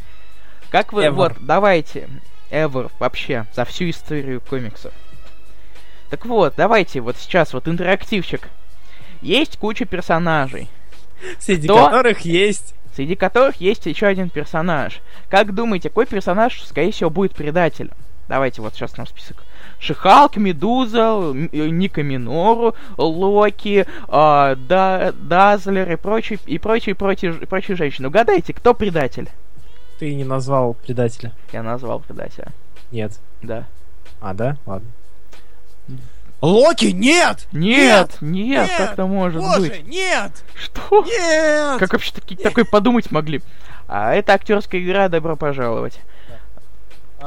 Как 0.70 0.92
вы... 0.92 1.04
Ever. 1.04 1.10
Вот, 1.10 1.32
давайте. 1.40 2.08
Ever 2.50 2.90
вообще. 2.98 3.46
За 3.54 3.64
всю 3.64 3.90
историю 3.90 4.40
комиксов. 4.40 4.92
Так 6.08 6.24
вот, 6.24 6.54
давайте 6.56 7.00
вот 7.00 7.16
сейчас 7.16 7.52
вот 7.52 7.68
интерактивчик. 7.68 8.48
Есть 9.20 9.58
куча 9.58 9.84
персонажей. 9.84 10.68
Среди 11.38 11.68
Кто? 11.68 11.86
которых 11.86 12.20
есть... 12.20 12.74
среди 12.94 13.16
которых 13.16 13.56
есть 13.56 13.84
еще 13.86 14.06
один 14.06 14.30
персонаж. 14.30 15.00
Как 15.28 15.54
думаете, 15.54 15.90
какой 15.90 16.06
персонаж, 16.06 16.62
скорее 16.62 16.92
всего, 16.92 17.10
будет 17.10 17.34
предателем? 17.34 17.94
Давайте 18.28 18.62
вот 18.62 18.74
сейчас 18.74 18.96
нам 18.96 19.06
список. 19.06 19.42
Шихалк, 19.78 20.36
Медуза, 20.36 21.32
э, 21.52 21.68
Ника 21.68 22.02
Минору, 22.02 22.74
Локи, 22.96 23.86
а, 24.08 24.54
да, 24.56 25.12
Дазлер 25.12 25.92
и 25.92 25.96
прочие, 25.96 26.38
и 26.46 26.58
прочие, 26.58 26.94
прочие, 26.94 27.32
прочие 27.34 27.76
женщины. 27.76 28.08
Угадайте, 28.08 28.52
кто 28.52 28.74
предатель? 28.74 29.28
Ты 29.98 30.14
не 30.14 30.24
назвал 30.24 30.74
предателя. 30.74 31.32
Я 31.52 31.62
назвал 31.62 32.00
предателя. 32.00 32.48
Нет. 32.90 33.18
Да. 33.42 33.64
А, 34.20 34.34
да? 34.34 34.56
Ладно. 34.66 34.88
Локи, 36.42 36.86
нет! 36.86 37.46
Нет, 37.52 38.18
нет, 38.20 38.68
Нет! 38.68 38.70
как 38.76 38.92
это 38.92 39.06
может 39.06 39.40
Боже, 39.40 39.70
быть? 39.70 39.86
нет! 39.86 40.32
Что? 40.54 41.02
Нет! 41.02 41.78
Как 41.78 41.92
вообще 41.92 42.12
таки, 42.12 42.36
такое 42.36 42.66
подумать 42.66 43.10
могли? 43.10 43.40
А 43.88 44.14
это 44.14 44.34
актерская 44.34 44.80
игра, 44.82 45.08
добро 45.08 45.36
пожаловать. 45.36 45.98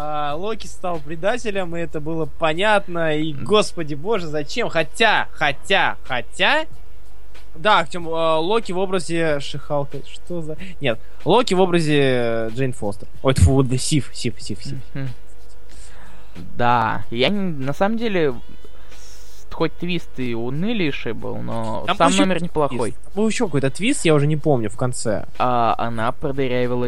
А, 0.02 0.34
Локи 0.34 0.66
стал 0.66 1.00
предателем, 1.00 1.76
и 1.76 1.82
это 1.82 2.00
было 2.00 2.26
понятно. 2.26 3.18
И, 3.18 3.34
господи 3.34 3.96
боже, 3.96 4.28
зачем? 4.28 4.70
Хотя, 4.70 5.28
хотя, 5.34 5.98
хотя... 6.06 6.66
Да, 7.54 7.80
Артем, 7.80 8.08
э, 8.08 8.36
Локи 8.36 8.72
в 8.72 8.78
образе 8.78 9.42
Шихалка. 9.42 9.98
Что 10.10 10.42
за... 10.42 10.58
Нет, 10.80 11.00
Локи 11.26 11.54
в 11.54 11.60
образе 11.60 12.00
э, 12.00 12.50
Джейн 12.54 12.72
Фостер. 12.72 13.10
Ой, 13.24 13.34
тьфу, 13.34 13.62
да, 13.64 13.78
Сив, 13.78 14.10
Сив, 14.14 14.36
Сив, 14.42 14.64
Сив. 14.64 14.78
Да, 16.56 17.04
я 17.12 17.30
на 17.30 17.74
самом 17.74 17.98
деле 17.98 18.36
хоть 19.52 19.74
твист 19.74 20.18
и 20.18 20.34
унылейший 20.34 21.12
был, 21.12 21.36
но 21.36 21.84
Там 21.86 21.98
сам 21.98 22.12
был 22.12 22.18
номер 22.20 22.42
неплохой. 22.42 22.92
Твист. 22.92 23.16
Был 23.16 23.28
еще 23.28 23.46
какой-то 23.48 23.70
твист, 23.70 24.06
я 24.06 24.16
уже 24.16 24.26
не 24.28 24.38
помню, 24.38 24.70
в 24.70 24.78
конце. 24.78 25.26
А 25.38 25.76
она 25.78 26.14
продырявила... 26.14 26.86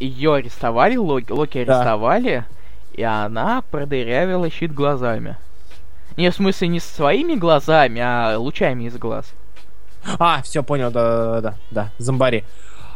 Ее 0.00 0.34
арестовали, 0.36 0.96
Локи, 0.96 1.30
Локи 1.30 1.62
Да. 1.62 1.74
арестовали, 1.76 2.46
и 2.94 3.02
она 3.02 3.62
продырявила 3.70 4.48
щит 4.50 4.72
глазами. 4.72 5.36
Не, 6.16 6.30
в 6.30 6.34
смысле, 6.34 6.68
не 6.68 6.80
своими 6.80 7.34
глазами, 7.34 8.00
а 8.00 8.36
лучами 8.38 8.84
из 8.84 8.96
глаз. 8.96 9.32
А, 10.18 10.42
все, 10.42 10.62
понял, 10.62 10.90
да, 10.90 11.00
да, 11.08 11.40
да, 11.40 11.54
да, 11.70 11.90
зомбари. 11.98 12.44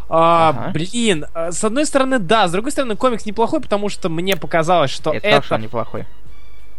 А, 0.08 0.50
Ага. 0.50 0.70
Блин, 0.72 1.26
а, 1.34 1.52
с 1.52 1.62
одной 1.64 1.84
стороны, 1.84 2.18
да, 2.18 2.48
с 2.48 2.52
другой 2.52 2.70
стороны, 2.70 2.96
комикс 2.96 3.26
неплохой, 3.26 3.60
потому 3.60 3.88
что 3.88 4.08
мне 4.08 4.36
показалось, 4.36 4.90
что 4.90 5.10
это... 5.10 5.20
сказал, 5.20 5.42
что 5.42 5.54
он 5.56 5.60
неплохой. 5.62 6.06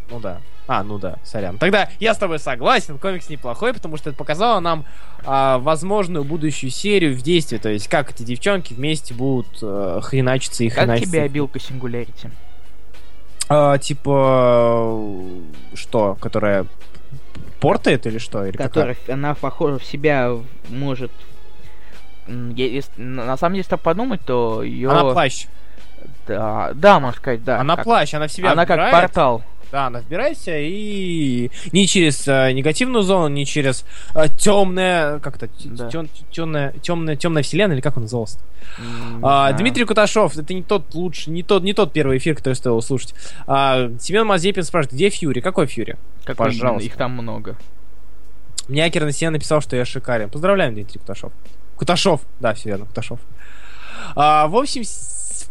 Ну 0.09 0.19
да. 0.19 0.39
А, 0.67 0.83
ну 0.83 0.99
да, 0.99 1.17
сорян. 1.23 1.57
Тогда 1.57 1.89
я 1.99 2.13
с 2.13 2.17
тобой 2.17 2.37
согласен, 2.39 2.99
комикс 2.99 3.27
неплохой, 3.29 3.73
потому 3.73 3.97
что 3.97 4.11
это 4.11 4.17
показало 4.17 4.59
нам 4.59 4.85
а, 5.25 5.57
возможную 5.57 6.23
будущую 6.23 6.69
серию 6.69 7.15
в 7.15 7.21
действии. 7.21 7.57
То 7.57 7.69
есть, 7.69 7.87
как 7.87 8.11
эти 8.11 8.23
девчонки 8.23 8.73
вместе 8.73 9.15
будут 9.15 9.47
э, 9.63 9.99
хреначиться 10.03 10.63
и 10.63 10.69
Как 10.69 10.83
хреначиться. 10.83 11.11
тебе 11.11 11.23
обилка 11.23 11.59
Сингулярити? 11.59 12.31
А, 13.49 13.77
типа, 13.79 15.01
что, 15.73 16.15
которая 16.21 16.65
портает 17.59 18.05
или 18.05 18.19
что? 18.19 18.45
Или 18.45 18.55
Которая, 18.57 18.95
она 19.07 19.33
похожа 19.33 19.79
в 19.79 19.83
себя 19.85 20.33
может... 20.69 21.11
если- 22.27 23.01
на 23.01 23.35
самом 23.37 23.53
деле, 23.53 23.61
если 23.61 23.71
так 23.71 23.81
подумать, 23.81 24.21
то 24.21 24.61
ее... 24.61 24.89
какая? 24.89 25.03
Она 25.03 25.13
плащ. 25.13 25.47
Да, 26.35 26.71
да, 26.73 26.99
можно 26.99 27.17
сказать, 27.19 27.43
да. 27.43 27.59
она 27.59 27.75
как- 27.75 27.85
плащ, 27.85 28.13
она 28.13 28.27
в 28.27 28.31
себя 28.31 28.51
Она 28.51 28.65
как 28.65 28.77
вбирает. 28.77 28.93
портал. 28.93 29.43
Да, 29.71 29.85
она 29.85 29.99
вбирайся 29.99 30.57
и 30.57 31.51
не 31.73 31.85
через 31.87 32.27
э, 32.27 32.51
негативную 32.53 33.03
зону, 33.03 33.27
не 33.27 33.45
через 33.45 33.85
темное, 34.37 35.19
как 35.19 35.37
то 35.37 35.47
Да. 35.63 35.89
темная, 36.31 36.73
темная, 36.81 37.15
темная 37.15 37.43
вселенная 37.43 37.75
или 37.75 37.81
как 37.81 37.95
он 37.97 38.03
назывался? 38.03 38.39
Не 38.79 39.17
А, 39.21 39.49
знаю. 39.49 39.57
Дмитрий 39.57 39.85
Куташов, 39.85 40.35
это 40.37 40.53
не 40.55 40.63
тот 40.63 40.95
лучший, 40.95 41.31
не 41.33 41.43
тот, 41.43 41.61
не 41.63 41.73
тот 41.73 41.93
первый 41.93 42.17
эфир, 42.17 42.35
который 42.35 42.55
стоило 42.55 42.81
слушать. 42.81 43.13
А, 43.45 43.91
Семен 43.99 44.25
Мазепин 44.25 44.63
спрашивает, 44.63 44.93
где 44.95 45.09
Фьюри? 45.11 45.39
Какой 45.39 45.67
Фьюри? 45.67 45.97
Именно? 46.25 46.35
пожалуйста. 46.35 46.85
Их 46.87 46.95
там 46.95 47.11
много. 47.11 47.55
Мне 48.67 48.85
Акер 48.85 49.03
на 49.03 49.11
себе 49.11 49.29
написал, 49.29 49.61
что 49.61 49.75
я 49.75 49.85
шикарен. 49.85 50.29
Поздравляем, 50.29 50.73
Дмитрий 50.73 50.99
Куташов. 50.99 51.31
Куташов, 51.75 52.21
да, 52.39 52.55
все 52.55 52.69
верно, 52.69 52.85
Куташов. 52.85 53.19
А, 54.15 54.47
в 54.47 54.55
общем, 54.55 54.81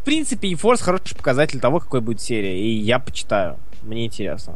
в 0.00 0.04
принципе, 0.04 0.52
eForce 0.52 0.82
хороший 0.82 1.16
показатель 1.16 1.60
того, 1.60 1.80
какой 1.80 2.00
будет 2.00 2.20
серия. 2.20 2.58
И 2.58 2.68
я 2.70 2.98
почитаю. 2.98 3.56
Мне 3.82 4.06
интересно. 4.06 4.54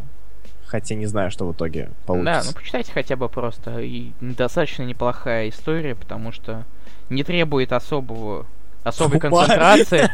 Хотя 0.67 0.95
не 0.95 1.07
знаю, 1.07 1.31
что 1.31 1.47
в 1.47 1.53
итоге 1.53 1.85
Да, 1.85 1.93
получится. 2.07 2.43
ну 2.47 2.53
почитайте 2.59 2.93
хотя 2.93 3.17
бы 3.17 3.29
просто. 3.29 3.81
И 3.81 4.13
достаточно 4.21 4.83
неплохая 4.85 5.49
история, 5.51 5.95
потому 5.95 6.33
что 6.33 6.65
не 7.11 7.25
требует 7.25 7.73
особого 7.73 8.47
особой 8.85 9.19
Ума. 9.19 9.47
концентрации. 9.47 10.11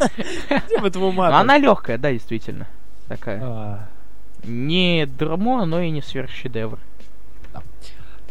Она 1.41 1.59
легкая, 1.59 1.97
да, 1.99 2.13
действительно. 2.13 2.67
Такая. 3.09 3.41
А, 3.43 3.89
Не 4.43 5.07
дермо, 5.07 5.65
но 5.65 5.81
и 5.81 5.91
не 5.91 6.03
сверхшедевр. 6.03 6.79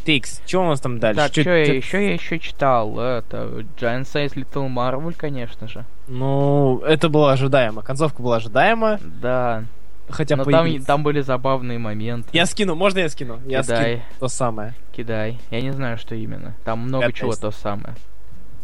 Тикс, 0.05 0.41
что 0.45 0.61
у 0.61 0.67
нас 0.67 0.79
там 0.79 0.99
дальше? 0.99 1.19
Так, 1.21 1.31
что 1.31 1.41
я 1.49 1.73
еще 1.73 2.01
я 2.05 2.13
еще 2.13 2.39
читал? 2.39 2.97
Это 2.99 3.65
Giant 3.79 4.03
Size 4.03 4.35
Little 4.35 4.69
Marvel, 4.73 5.13
конечно 5.13 5.67
же. 5.67 5.83
Ну, 6.07 6.81
это 6.85 7.09
было 7.09 7.31
ожидаемо. 7.33 7.81
Концовка 7.81 8.21
была 8.21 8.37
ожидаема, 8.37 8.99
Да. 9.21 9.65
хотя 10.09 10.35
Но 10.37 10.45
там, 10.45 10.81
там 10.83 11.03
были 11.03 11.21
забавные 11.21 11.79
моменты. 11.79 12.29
Я 12.31 12.45
скину, 12.45 12.75
можно 12.75 12.99
я 12.99 13.09
скину? 13.09 13.39
Я 13.45 13.61
Кидай. 13.63 13.95
скину 13.97 14.03
то 14.19 14.27
самое. 14.29 14.73
Кидай. 14.95 15.37
Я 15.51 15.61
не 15.61 15.71
знаю, 15.71 15.97
что 15.97 16.15
именно. 16.15 16.55
Там 16.63 16.79
много 16.79 17.07
Пятая 17.07 17.19
чего 17.19 17.31
ст- 17.33 17.41
то 17.41 17.51
самое. 17.51 17.95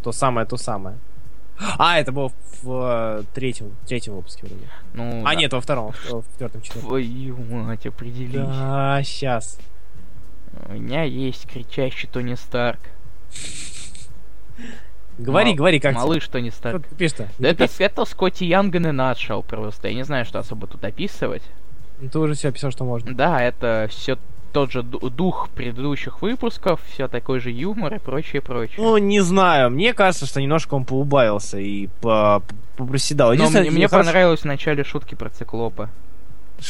То 0.03 0.11
самое, 0.11 0.47
то 0.47 0.57
самое. 0.57 0.97
А, 1.77 1.99
это 1.99 2.11
было 2.11 2.31
в, 2.63 3.19
э, 3.19 3.23
третьем, 3.33 3.71
третьем 3.85 4.15
выпуске 4.15 4.47
вроде. 4.47 4.67
Ну, 4.93 5.21
а, 5.23 5.29
да. 5.33 5.35
нет, 5.35 5.53
во 5.53 5.61
втором, 5.61 5.91
в 5.91 6.23
четвертом, 6.31 6.61
четвертом. 6.61 6.89
Твою 6.89 7.37
мать, 7.37 7.85
определись. 7.85 8.33
Да, 8.35 9.01
сейчас. 9.03 9.59
У 10.67 10.73
меня 10.73 11.03
есть 11.03 11.45
кричащий 11.47 12.07
Тони 12.11 12.33
Старк. 12.35 12.79
Говори, 15.17 15.49
Мал- 15.51 15.55
говори, 15.55 15.79
как 15.79 15.95
Малыш 15.95 16.23
Что 16.23 16.51
Старк. 16.51 16.87
ты 16.87 16.95
пишешь-то? 16.95 17.29
Да 17.39 17.49
это, 17.49 17.67
это 17.77 18.05
Скотти 18.05 18.45
Янган 18.45 18.87
и 18.87 18.91
Натшел 18.91 19.43
просто. 19.43 19.87
Я 19.89 19.93
не 19.93 20.03
знаю, 20.03 20.25
что 20.25 20.39
особо 20.39 20.67
тут 20.67 20.83
описывать. 20.83 21.43
Ну, 21.99 22.09
Ты 22.09 22.19
уже 22.19 22.33
все 22.33 22.49
описал, 22.49 22.71
что 22.71 22.83
можно. 22.83 23.13
Да, 23.13 23.41
это 23.41 23.87
все 23.89 24.17
тот 24.51 24.71
же 24.71 24.83
ду- 24.83 25.09
дух 25.09 25.49
предыдущих 25.55 26.21
выпусков, 26.21 26.79
все 26.91 27.07
такой 27.07 27.39
же 27.39 27.49
юмор 27.51 27.95
и 27.95 27.99
прочее, 27.99 28.41
прочее. 28.41 28.75
Ну, 28.77 28.97
не 28.97 29.19
знаю. 29.21 29.69
Мне 29.71 29.93
кажется, 29.93 30.25
что 30.25 30.41
немножко 30.41 30.75
он 30.75 30.85
поубавился 30.85 31.57
и 31.59 31.87
по 32.01 32.41
попроседал. 32.77 33.33
Но 33.33 33.49
мне, 33.49 33.71
мне 33.71 33.87
хорошо- 33.87 34.05
понравилось 34.11 34.41
в 34.41 34.45
начале 34.45 34.83
шутки 34.83 35.15
про 35.15 35.29
циклопа. 35.29 35.89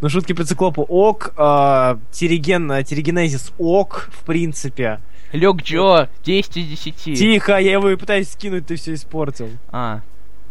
Ну, 0.00 0.08
шутки 0.08 0.32
про 0.32 0.44
циклопа 0.44 0.80
ок, 0.80 1.32
э, 1.36 1.96
ок, 3.58 4.08
в 4.12 4.24
принципе. 4.24 5.00
Лёг 5.34 5.62
Джо, 5.62 6.08
10 6.24 6.56
из 6.56 6.66
10. 6.68 7.18
Тихо, 7.18 7.58
я 7.58 7.72
его 7.72 7.90
и 7.90 7.96
пытаюсь 7.96 8.30
скинуть, 8.30 8.66
ты 8.66 8.76
все 8.76 8.94
испортил. 8.94 9.48
А, 9.70 10.00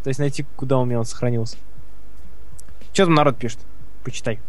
То 0.04 0.10
есть 0.10 0.20
найти, 0.20 0.46
куда 0.58 0.78
у 0.78 0.86
меня 0.86 1.00
он 1.00 1.06
сохранился. 1.06 1.58
Что 2.94 3.06
там 3.06 3.16
народ 3.16 3.38
пишет? 3.38 3.60
Почитай. 4.04 4.40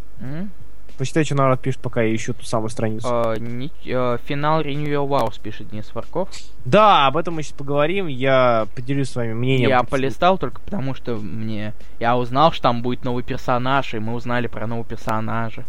Почитай, 0.99 1.25
что 1.25 1.35
народ 1.35 1.61
пишет, 1.61 1.81
пока 1.81 2.03
я 2.03 2.15
ищу 2.15 2.35
ту 2.35 2.45
самую 2.45 2.69
страницу. 2.71 3.07
А, 3.09 3.35
а, 3.35 4.19
финал 4.19 4.61
Renewal 4.61 5.09
Wars, 5.09 5.41
пишет 5.41 5.69
Денис 5.71 5.93
Варков. 5.95 6.29
Да, 6.65 7.07
об 7.07 7.17
этом 7.17 7.35
мы 7.35 7.43
сейчас 7.43 7.55
поговорим. 7.55 8.07
Я 8.07 8.67
поделюсь 8.77 9.11
с 9.11 9.17
вами 9.17 9.33
мнением. 9.35 9.71
Я 9.71 9.81
по- 9.83 9.91
полистал 9.91 10.39
только 10.39 10.61
потому, 10.61 10.95
что 10.95 11.17
мне... 11.17 11.75
Я 11.99 12.17
узнал, 12.17 12.53
что 12.53 12.63
там 12.65 12.83
будет 12.83 13.05
новый 13.05 13.25
персонаж, 13.25 13.95
и 13.95 13.99
мы 13.99 14.15
узнали 14.15 14.47
про 14.47 14.67
нового 14.67 14.85
персонажа. 14.85 15.65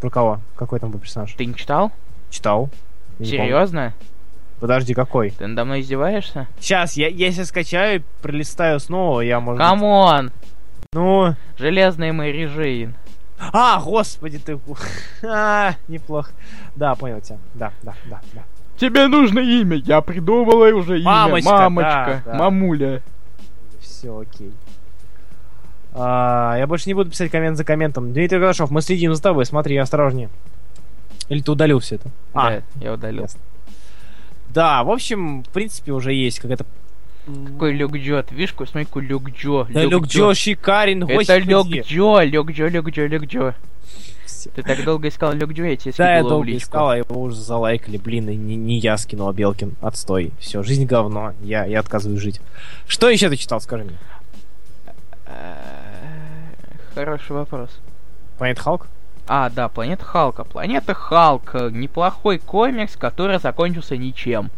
Про 0.00 0.08
кого? 0.10 0.40
Какой 0.56 0.78
там 0.80 0.90
был 0.90 0.98
персонаж? 1.00 1.32
Ты 1.34 1.44
не 1.44 1.54
читал? 1.54 1.92
Читал. 2.30 2.70
Я 3.18 3.26
не 3.26 3.30
помню. 3.32 3.44
Серьезно? 3.44 3.94
Подожди, 4.60 4.92
какой? 4.94 5.30
Ты 5.30 5.46
надо 5.46 5.64
мной 5.64 5.80
издеваешься? 5.80 6.46
Сейчас, 6.60 6.94
я, 6.94 7.08
я 7.08 7.32
сейчас 7.32 7.48
скачаю, 7.48 8.02
пролистаю 8.22 8.78
снова, 8.78 9.20
я, 9.22 9.40
может 9.40 9.58
быть- 9.58 9.66
Come 9.68 10.05
on! 10.05 10.32
Ну... 10.92 11.34
Железная 11.58 12.12
Мэри 12.12 12.46
Джейн. 12.46 12.94
А, 13.38 13.80
господи 13.80 14.38
ты... 14.38 14.58
А, 15.26 15.74
неплохо. 15.88 16.32
Да, 16.76 16.94
понял 16.94 17.20
тебя. 17.20 17.38
Да, 17.54 17.72
да, 17.82 17.94
да, 18.10 18.20
да. 18.34 18.42
Тебе 18.76 19.06
нужно 19.08 19.38
имя, 19.40 19.76
я 19.76 20.00
придумала 20.02 20.66
уже 20.74 20.96
имя. 20.98 21.04
Мамочка, 21.06 21.50
Мамочка, 21.50 22.22
да, 22.26 22.32
да. 22.32 22.38
мамуля. 22.38 23.02
Все, 23.80 24.18
окей. 24.18 24.52
А, 25.94 26.56
я 26.58 26.66
больше 26.66 26.88
не 26.88 26.94
буду 26.94 27.10
писать 27.10 27.30
коммент 27.30 27.56
за 27.56 27.64
комментом. 27.64 28.12
Дмитрий 28.12 28.38
Гашов, 28.38 28.70
мы 28.70 28.80
следим 28.82 29.14
за 29.14 29.22
тобой, 29.22 29.44
смотри, 29.46 29.76
осторожнее. 29.76 30.28
Или 31.28 31.40
ты 31.40 31.50
удалил 31.52 31.78
все 31.80 31.96
это? 31.96 32.10
А, 32.34 32.50
Да, 32.50 32.62
я 32.80 32.92
удалил. 32.94 33.22
ясно. 33.22 33.40
Да, 34.52 34.82
в 34.84 34.90
общем, 34.90 35.42
в 35.42 35.48
принципе, 35.48 35.92
уже 35.92 36.12
есть 36.12 36.40
какая-то... 36.40 36.66
Какой 37.26 37.74
Люк 37.74 37.96
Джо, 37.96 38.22
ты 38.22 38.34
видишь, 38.34 38.54
смотри, 38.56 38.84
какой 38.86 39.02
Люк 39.06 39.30
Джо. 39.30 39.64
Да, 39.70 39.84
Люк 39.84 40.06
Джо 40.06 40.34
шикарен, 40.34 41.04
Это. 41.04 41.38
Люк 41.38 41.68
Джо, 41.68 42.22
Люк 42.24 42.50
Джо, 42.50 42.68
Люк 42.68 42.90
Джо, 42.90 43.06
Люк 43.06 43.24
Джо. 43.24 43.54
Ты 44.54 44.62
так 44.62 44.82
долго 44.84 45.08
искал 45.08 45.32
Люк 45.34 45.52
Джо, 45.52 45.64
я 45.64 45.76
тебе 45.76 45.92
Да, 45.96 46.16
я 46.16 46.22
долго 46.22 46.46
личку. 46.46 46.64
искал, 46.68 46.90
а 46.90 46.96
его 46.96 47.20
уже 47.20 47.36
залайкали. 47.36 47.98
Блин, 47.98 48.28
и 48.30 48.36
не, 48.36 48.56
не 48.56 48.78
я 48.78 48.96
скинул, 48.96 49.28
а 49.28 49.32
Белкин. 49.32 49.76
Отстой. 49.82 50.32
Все, 50.40 50.62
жизнь 50.62 50.86
говно. 50.86 51.34
Я, 51.42 51.66
я 51.66 51.80
отказываюсь 51.80 52.20
жить. 52.20 52.40
Что 52.86 53.10
еще 53.10 53.28
ты 53.28 53.36
читал, 53.36 53.60
скажи 53.60 53.84
мне? 53.84 53.98
Э, 55.26 55.54
Хороший 56.94 57.32
вопрос. 57.32 57.70
Planet 58.38 58.56
Hulk? 58.64 58.86
А, 59.32 59.48
да, 59.48 59.68
Планета 59.68 60.04
Халка. 60.04 60.42
Планета 60.42 60.92
Халк. 60.92 61.54
э, 61.54 61.70
Неплохой 61.70 62.38
комикс, 62.38 62.96
который 62.96 63.38
закончился 63.38 63.96
ничем. 63.96 64.50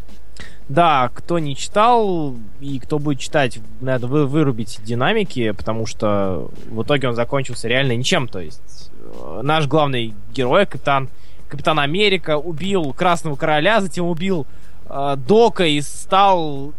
Да, 0.67 1.11
кто 1.13 1.37
не 1.37 1.55
читал 1.55 2.33
и 2.59 2.79
кто 2.79 2.97
будет 2.97 3.19
читать, 3.19 3.59
надо 3.81 4.07
вы 4.07 4.25
вырубить 4.25 4.79
динамики, 4.83 5.51
потому 5.51 5.85
что 5.85 6.49
в 6.71 6.81
итоге 6.81 7.07
он 7.09 7.13
закончился 7.13 7.67
реально 7.67 7.95
ничем. 7.95 8.27
То 8.27 8.39
есть 8.39 8.89
э, 8.99 9.41
наш 9.43 9.67
главный 9.67 10.15
герой, 10.33 10.65
капитан, 10.65 11.07
капитан 11.49 11.79
Америка, 11.79 12.39
убил 12.39 12.93
Красного 12.93 13.35
Короля, 13.35 13.79
затем 13.79 14.07
убил 14.07 14.47
э, 14.89 15.15
Дока 15.17 15.65
и 15.65 15.81
стал... 15.81 16.73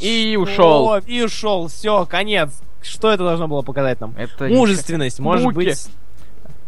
И 0.00 0.36
ушел. 0.38 0.90
О, 0.90 0.98
И 0.98 1.22
ушел, 1.22 1.68
все, 1.68 2.04
конец. 2.04 2.50
Что 2.82 3.10
это 3.10 3.24
должно 3.24 3.48
было 3.48 3.62
показать 3.62 3.98
нам? 3.98 4.12
Это 4.18 4.44
Мужественность, 4.48 5.20
может 5.20 5.44
Муки. 5.46 5.54
быть... 5.54 5.88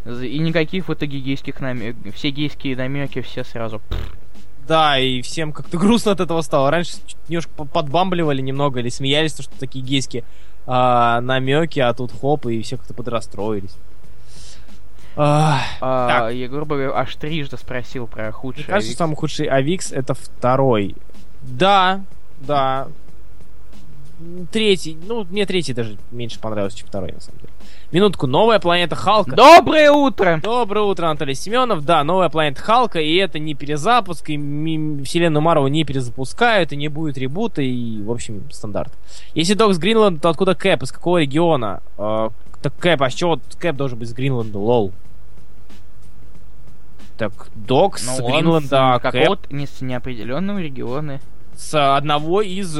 И 0.07 0.39
никаких 0.39 0.87
в 0.87 0.93
итоге 0.93 1.19
гейских 1.19 1.59
намеков. 1.59 2.15
Все 2.15 2.29
гейские 2.29 2.75
намеки, 2.77 3.21
все 3.21 3.43
сразу. 3.43 3.81
Да, 4.67 4.97
и 4.99 5.21
всем 5.21 5.51
как-то 5.53 5.77
грустно 5.79 6.11
от 6.13 6.19
этого 6.19 6.41
стало. 6.41 6.71
Раньше 6.71 6.93
немножко 7.29 7.51
по- 7.55 7.65
подбамбливали 7.65 8.41
немного 8.41 8.79
или 8.79 8.89
смеялись, 8.89 9.33
то, 9.33 9.43
что 9.43 9.57
такие 9.59 9.83
гейские 9.83 10.23
а, 10.65 11.19
намеки, 11.21 11.79
а 11.79 11.93
тут 11.93 12.11
хоп, 12.11 12.45
и 12.47 12.61
все 12.61 12.77
как-то 12.77 12.93
подрастроились. 12.93 13.75
А, 15.19 15.61
Так. 15.79 16.33
я, 16.33 16.47
грубо 16.47 16.75
говоря, 16.75 16.93
аж 16.95 17.15
трижды 17.15 17.57
спросил 17.57 18.05
про 18.07 18.23
Мне 18.23 18.31
худший. 18.31 18.63
кажется, 18.65 18.89
Авикс. 18.89 18.97
самый 18.97 19.15
худший 19.15 19.47
Авикс 19.47 19.91
это 19.91 20.13
второй. 20.13 20.95
Да, 21.41 22.01
да. 22.41 22.87
Третий, 24.51 24.97
ну, 25.07 25.25
мне 25.25 25.45
третий 25.45 25.73
даже 25.73 25.97
меньше 26.11 26.39
понравился, 26.39 26.77
чем 26.77 26.87
второй, 26.87 27.11
на 27.13 27.19
самом 27.21 27.39
деле. 27.39 27.51
Минутку, 27.89 28.27
новая 28.27 28.59
планета 28.59 28.95
Халка. 28.95 29.33
Доброе 29.33 29.91
утро! 29.91 30.41
Доброе 30.43 30.81
утро, 30.81 31.05
Анатолий 31.05 31.35
Семенов. 31.35 31.85
Да, 31.85 32.03
новая 32.03 32.27
планета 32.27 32.61
Халка, 32.61 32.99
и 32.99 33.15
это 33.15 33.39
не 33.39 33.53
перезапуск, 33.53 34.29
и 34.29 34.35
вселенную 35.05 35.41
Марвел 35.41 35.67
не 35.67 35.85
перезапускают, 35.85 36.73
и 36.73 36.75
не 36.75 36.89
будет 36.89 37.17
ребута, 37.17 37.61
и, 37.61 38.01
в 38.01 38.11
общем, 38.11 38.43
стандарт. 38.51 38.91
Если 39.35 39.53
Док 39.53 39.73
с 39.73 39.77
Гринланда, 39.77 40.19
то 40.19 40.29
откуда 40.29 40.53
Кэп? 40.53 40.83
Из 40.83 40.91
какого 40.91 41.19
региона? 41.19 41.81
Э, 41.97 42.29
так 42.61 42.75
Кэп, 42.77 43.03
а 43.03 43.09
с 43.09 43.13
чего 43.13 43.39
Кэп 43.57 43.77
должен 43.77 43.97
быть 43.97 44.09
с 44.09 44.13
Гринланда? 44.13 44.59
Lol. 44.59 44.91
Так, 47.17 47.31
Док 47.55 47.99
с 47.99 48.19
он 48.19 48.29
Гринланда, 48.29 48.67
с 48.67 48.73
а 48.73 48.99
Кэп 48.99 49.13
какого-то 49.13 49.55
не 49.55 49.65
с 49.65 49.79
неопределенного 49.79 50.59
региона. 50.59 51.21
с 51.55 51.95
одного 51.95 52.41
из 52.41 52.77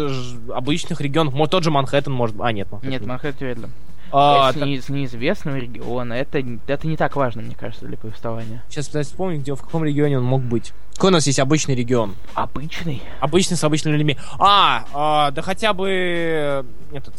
обычных 0.53 0.99
регионов. 0.99 1.33
Может, 1.33 1.51
тот 1.51 1.63
же 1.63 1.71
Манхэттен, 1.71 2.11
может... 2.11 2.35
А, 2.41 2.51
нет, 2.51 2.69
Манхэттен. 2.69 2.91
Нет, 2.91 3.05
Манхэттен 3.05 3.47
вряд 3.47 3.57
ли. 3.59 3.67
А, 4.11 4.51
с, 4.51 4.55
так, 4.55 4.65
не- 4.65 4.79
с 4.79 4.89
неизвестного 4.89 5.57
региона. 5.57 6.13
Это, 6.13 6.43
это 6.67 6.87
не 6.87 6.97
так 6.97 7.15
важно, 7.15 7.41
мне 7.41 7.55
кажется, 7.55 7.85
для 7.85 7.97
повествования. 7.97 8.63
Сейчас 8.69 8.87
пытаюсь 8.87 9.07
вспомнить, 9.07 9.41
где, 9.41 9.53
в 9.55 9.61
каком 9.61 9.83
регионе 9.83 10.17
он 10.17 10.23
мог 10.23 10.41
быть. 10.41 10.73
Какой 10.95 11.09
у 11.09 11.13
нас 11.13 11.27
есть 11.27 11.39
обычный 11.39 11.75
регион? 11.75 12.15
Обычный? 12.33 13.01
Обычный 13.19 13.57
с 13.57 13.63
обычными 13.63 13.95
людьми. 13.97 14.17
А, 14.39 14.85
а, 14.93 15.31
да 15.31 15.41
хотя 15.41 15.73
бы 15.73 15.89
э, 15.89 16.63
этот 16.91 17.13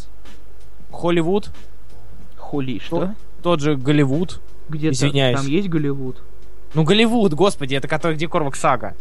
Холливуд, 0.91 1.51
Хули, 2.37 2.81
что? 2.81 3.15
тот 3.43 3.61
же 3.61 3.77
Голливуд. 3.77 4.41
Где 4.69 4.91
Извиняюсь. 4.91 5.39
там 5.39 5.47
есть 5.47 5.69
Голливуд? 5.69 6.23
Ну, 6.75 6.85
Голливуд, 6.85 7.33
господи, 7.35 7.75
это 7.75 7.89
который, 7.89 8.15
где 8.17 8.29
Корвак 8.29 8.57
Сага. 8.57 8.95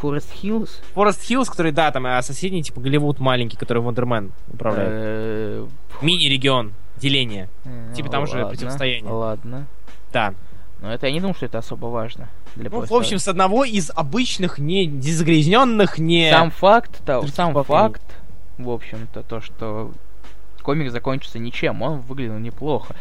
Форест 0.00 0.32
Хиллз? 0.32 0.80
Форест 0.94 1.22
Хиллз, 1.22 1.48
который, 1.48 1.70
да, 1.72 1.90
там, 1.92 2.06
а 2.06 2.20
соседний, 2.22 2.62
типа, 2.62 2.80
Голливуд 2.80 3.20
маленький, 3.20 3.56
который 3.56 3.82
Вандермен 3.82 4.32
управляет. 4.52 4.90
Э, 4.92 5.66
Мини-регион, 6.02 6.72
деление. 6.96 7.48
э, 7.64 7.92
Типа 7.94 8.08
там 8.08 8.26
же 8.26 8.34
ладно, 8.34 8.48
противостояние. 8.48 9.12
Ладно. 9.12 9.66
Да. 10.12 10.34
Но 10.80 10.92
это 10.92 11.06
я 11.06 11.12
не 11.12 11.20
думаю, 11.20 11.34
что 11.34 11.46
это 11.46 11.58
особо 11.58 11.86
важно. 11.86 12.28
Для 12.56 12.68
Ну, 12.68 12.84
в 12.84 12.92
общем, 12.94 13.18
с 13.18 13.28
одного 13.28 13.64
из 13.64 13.90
обычных, 13.94 14.58
не 14.58 14.88
загрязненных, 15.00 15.98
не... 15.98 16.30
Сам 16.30 16.50
факт, 16.50 17.00
да, 17.06 17.22
сам 17.28 17.54
поколений. 17.54 17.92
факт, 17.94 18.02
в 18.58 18.68
общем-то, 18.68 19.22
то, 19.22 19.40
что 19.40 19.92
комик 20.62 20.90
закончится 20.90 21.38
ничем, 21.38 21.82
он 21.82 22.00
выглядел 22.00 22.38
неплохо. 22.38 22.94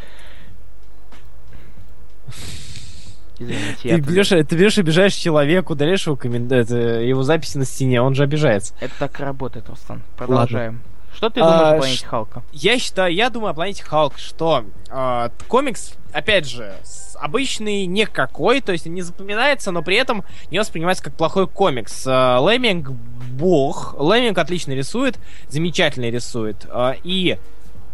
Извините, 3.40 3.90
я 3.90 3.96
Ты 3.96 4.02
берешь, 4.02 4.30
ты 4.30 4.56
берешь, 4.56 4.78
обижаешь 4.78 5.16
человека, 5.16 5.72
удаляешь 5.72 6.06
его, 6.06 6.16
коммен- 6.16 6.54
это, 6.54 6.76
его 6.78 7.24
записи 7.24 7.58
на 7.58 7.66
стене, 7.66 8.00
он 8.02 8.14
же 8.14 8.24
обижается. 8.24 8.76
Это 8.80 8.94
так 9.00 9.20
и 9.20 9.24
работает, 9.24 9.68
Рустам. 9.68 10.04
Продолжаем. 10.16 10.82
Что 11.22 11.30
ты 11.30 11.40
А, 11.40 11.44
думаешь 11.46 11.62
о 11.62 11.70
ш- 11.74 11.78
планете 11.78 12.06
Халка? 12.08 12.44
Я 12.52 12.80
считаю, 12.80 13.14
я 13.14 13.30
думаю 13.30 13.52
о 13.52 13.54
планете 13.54 13.84
Халк, 13.84 14.18
что 14.18 14.66
э, 14.90 15.30
комикс, 15.48 15.94
опять 16.14 16.48
же, 16.50 16.74
обычный 17.14 17.86
никакой, 17.86 18.60
то 18.60 18.72
есть 18.72 18.88
не 18.88 19.04
запоминается, 19.04 19.70
но 19.70 19.84
при 19.84 19.98
этом 19.98 20.24
не 20.50 20.58
воспринимается 20.58 21.04
как 21.04 21.14
плохой 21.14 21.48
комикс. 21.48 22.08
Э, 22.08 22.10
Лemming 22.10 22.88
бог, 23.34 23.96
Лemmинг 24.00 24.40
отлично 24.40 24.72
рисует, 24.72 25.20
замечательно 25.48 26.10
рисует. 26.10 26.66
Э, 26.68 26.94
и 27.04 27.38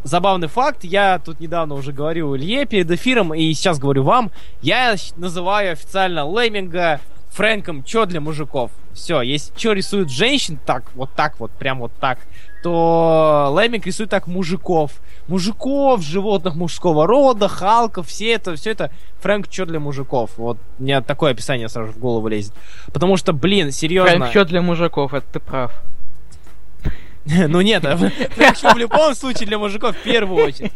забавный 0.05 0.47
факт, 0.47 0.85
я 0.85 1.19
тут 1.19 1.41
недавно 1.41 1.75
уже 1.75 1.91
говорил 1.91 2.33
Илье 2.33 2.65
перед 2.65 2.89
эфиром, 2.89 3.33
и 3.33 3.53
сейчас 3.53 3.77
говорю 3.77 4.03
вам, 4.03 4.31
я 4.61 4.95
называю 5.17 5.73
официально 5.73 6.21
Лemmинга 6.21 7.01
Фрэнком 7.31 7.83
чё 7.83 8.05
для 8.05 8.21
мужиков. 8.21 8.71
Все, 8.93 9.21
если 9.21 9.53
чё 9.55 9.73
рисует 9.73 10.09
женщин 10.09 10.57
так, 10.65 10.83
вот 10.95 11.09
так 11.13 11.39
вот, 11.41 11.51
прям 11.51 11.79
вот 11.79 11.91
так, 11.99 12.19
то 12.67 13.53
Лemmинг 13.57 13.85
рисует 13.85 14.09
так 14.09 14.27
мужиков. 14.27 14.91
Мужиков, 15.29 16.01
животных 16.01 16.55
мужского 16.55 17.07
рода, 17.07 17.47
Халков, 17.47 18.09
все 18.09 18.33
это, 18.33 18.57
все 18.57 18.71
это 18.71 18.91
Фрэнк 19.21 19.47
чё 19.47 19.65
для 19.65 19.79
мужиков. 19.79 20.31
Вот 20.35 20.57
у 20.77 20.83
меня 20.83 20.99
такое 21.01 21.31
описание 21.31 21.69
сразу 21.69 21.93
в 21.93 21.97
голову 21.97 22.27
лезет. 22.27 22.51
Потому 22.91 23.15
что, 23.15 23.31
блин, 23.31 23.71
серьезно. 23.71 24.17
Фрэнк, 24.17 24.31
что 24.31 24.43
для 24.43 24.61
мужиков, 24.61 25.13
это 25.13 25.25
ты 25.31 25.39
прав. 25.39 25.71
Ну 27.47 27.61
нет, 27.61 27.85
а 27.85 27.95
Фрэнк 27.95 28.57
Чо 28.57 28.73
в 28.73 28.77
любом 28.77 29.15
случае 29.15 29.47
для 29.47 29.57
мужиков 29.57 29.95
в 29.95 30.03
первую 30.03 30.45
очередь. 30.45 30.73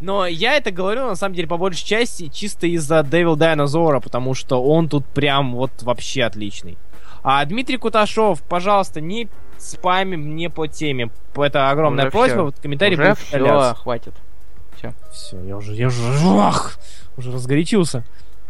Но 0.00 0.26
я 0.26 0.56
это 0.56 0.70
говорю, 0.70 1.08
на 1.08 1.14
самом 1.14 1.34
деле, 1.34 1.46
по 1.46 1.58
большей 1.58 1.86
части, 1.86 2.28
чисто 2.28 2.66
из-за 2.68 3.02
Дэвил 3.02 3.36
Дайнозора, 3.36 4.00
потому 4.00 4.32
что 4.32 4.62
он 4.62 4.88
тут 4.88 5.04
прям 5.04 5.54
вот 5.54 5.82
вообще 5.82 6.24
отличный. 6.24 6.78
А 7.22 7.44
Дмитрий 7.44 7.78
Куташов, 7.78 8.42
пожалуйста, 8.42 9.00
не 9.00 9.28
спами 9.58 10.16
мне 10.16 10.50
по 10.50 10.66
теме. 10.66 11.10
Это 11.36 11.70
огромная 11.70 12.04
Уже 12.04 12.10
просьба, 12.12 12.34
всё. 12.34 12.44
вот 12.46 12.58
комментарий 12.60 12.94
Уже 12.96 13.04
будет 13.10 13.18
все, 13.18 13.36
удаляться. 13.38 13.74
хватит. 13.82 14.14
Все, 15.12 15.40
я 15.44 15.56
уже, 15.56 15.74
я 15.74 15.86
уже, 15.86 16.02
ах, 16.38 16.78
уже 17.16 17.32
разгорячился. 17.32 18.04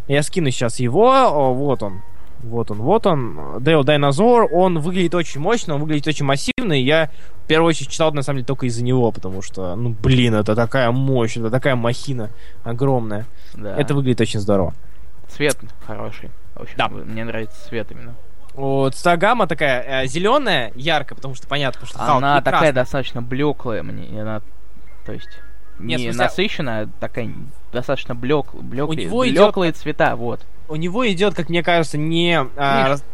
Я 0.09 0.23
скину 0.23 0.51
сейчас 0.51 0.81
его, 0.81 1.11
о, 1.12 1.53
вот 1.55 1.83
он. 1.83 2.03
Вот 2.40 2.71
он, 2.71 2.79
вот 2.79 3.07
он. 3.07 3.62
Дейл 3.62 3.85
Дайнозор, 3.85 4.49
он 4.53 4.81
выглядит 4.81 5.14
очень 5.14 5.40
мощно, 5.40 5.75
он 5.77 5.81
выглядит 5.81 6.07
очень 6.09 6.27
массивно, 6.27 6.73
и 6.79 6.83
я 6.83 7.11
в 7.45 7.47
первую 7.47 7.69
очередь 7.69 7.88
читал, 7.90 8.12
на 8.12 8.23
самом 8.23 8.38
деле, 8.38 8.47
только 8.47 8.67
из-за 8.67 8.83
него, 8.83 9.12
потому 9.12 9.40
что, 9.43 9.75
ну, 9.77 9.90
блин, 9.90 10.35
это 10.35 10.55
такая 10.57 10.90
мощь, 10.90 11.37
это 11.37 11.51
такая 11.51 11.77
махина 11.77 12.31
огромная. 12.64 13.27
Да. 13.55 13.77
Это 13.77 13.95
выглядит 13.95 14.21
очень 14.21 14.40
здорово. 14.40 14.75
Цвет 15.29 15.57
хороший. 15.87 16.31
В 16.55 16.62
общем, 16.62 16.75
Да. 16.77 16.88
мне 16.88 17.25
нравится 17.25 17.69
цвет 17.69 17.90
именно. 17.93 18.14
Вот, 18.55 18.95
стагама 18.95 19.47
такая 19.47 20.07
зеленая, 20.07 20.71
яркая, 20.77 21.17
потому 21.17 21.35
что 21.35 21.47
понятно, 21.49 21.81
потому 21.81 21.88
что 21.88 21.99
Халк 21.99 22.19
Она 22.19 22.37
такая 22.40 22.61
красный. 22.61 22.73
достаточно 22.73 23.23
блеклая 23.23 23.83
мне. 23.83 24.21
Она, 24.23 24.43
то 25.05 25.12
есть, 25.12 25.29
Нет, 25.81 25.99
не 26.01 26.09
в 26.11 26.12
смысле- 26.12 26.23
насыщенная, 26.25 26.83
а 26.85 26.88
такая 27.01 27.31
достаточно 27.73 28.14
блек, 28.14 28.55
блеклые, 28.55 29.09
блеклые 29.09 29.73
цвета, 29.73 30.14
вот. 30.14 30.40
У 30.69 30.77
него 30.77 31.07
идет, 31.11 31.35
как 31.35 31.49
мне 31.49 31.62
кажется, 31.64 31.99
не... 31.99 32.38
а, 32.57 32.88
рас- 32.88 33.05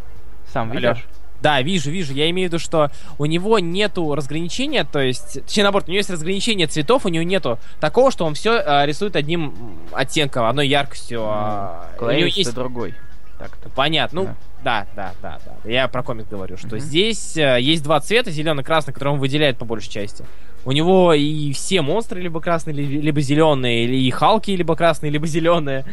Сам 0.53 0.70
Алло. 0.70 0.79
видишь? 0.81 1.05
Да, 1.40 1.62
вижу, 1.62 1.90
вижу. 1.90 2.12
Я 2.12 2.29
имею 2.29 2.50
в 2.50 2.53
виду, 2.53 2.59
что 2.62 2.90
у 3.18 3.24
него 3.24 3.59
нету 3.59 4.14
разграничения, 4.14 4.85
то 4.85 5.00
есть, 5.00 5.42
точнее, 5.46 5.62
наоборот, 5.62 5.88
у 5.88 5.90
него 5.90 5.96
есть 5.96 6.11
разграничение 6.11 6.66
цветов, 6.66 7.07
у 7.07 7.09
него 7.09 7.24
нету 7.24 7.59
такого, 7.81 8.11
что 8.11 8.26
он 8.26 8.35
все 8.35 8.85
рисует 8.85 9.16
одним 9.16 9.79
оттенком, 9.90 10.44
одной 10.44 10.68
яркостью. 10.68 11.22
а, 11.24 11.87
у 11.98 12.05
него 12.11 12.26
есть... 12.26 12.55
другой. 12.55 12.94
Так-то. 13.38 13.70
Понятно, 13.70 14.22
ну, 14.24 14.29
Да. 14.64 14.87
да, 14.94 15.12
да, 15.23 15.38
да. 15.44 15.70
Я 15.70 15.88
про 15.88 16.03
комик 16.03 16.29
говорю, 16.29 16.57
что 16.57 16.68
Мгм. 16.77 16.81
здесь 16.81 17.37
э, 17.37 17.59
есть 17.61 17.83
два 17.83 18.01
цвета, 18.01 18.31
зеленый 18.31 18.62
и 18.62 18.64
красный, 18.64 18.92
которые 18.92 19.14
он 19.14 19.20
выделяет 19.20 19.57
по 19.59 19.64
большей 19.64 19.90
части. 19.90 20.25
У 20.64 20.73
него 20.73 21.14
и 21.14 21.53
все 21.53 21.81
монстры 21.83 22.20
либо 22.20 22.40
красные, 22.40 22.75
ли- 22.75 23.01
либо 23.01 23.20
зеленые, 23.20 23.85
или 23.85 23.96
и 23.96 24.11
Халки 24.11 24.51
либо 24.51 24.77
красные, 24.77 25.11
либо 25.11 25.27
зеленые. 25.27 25.85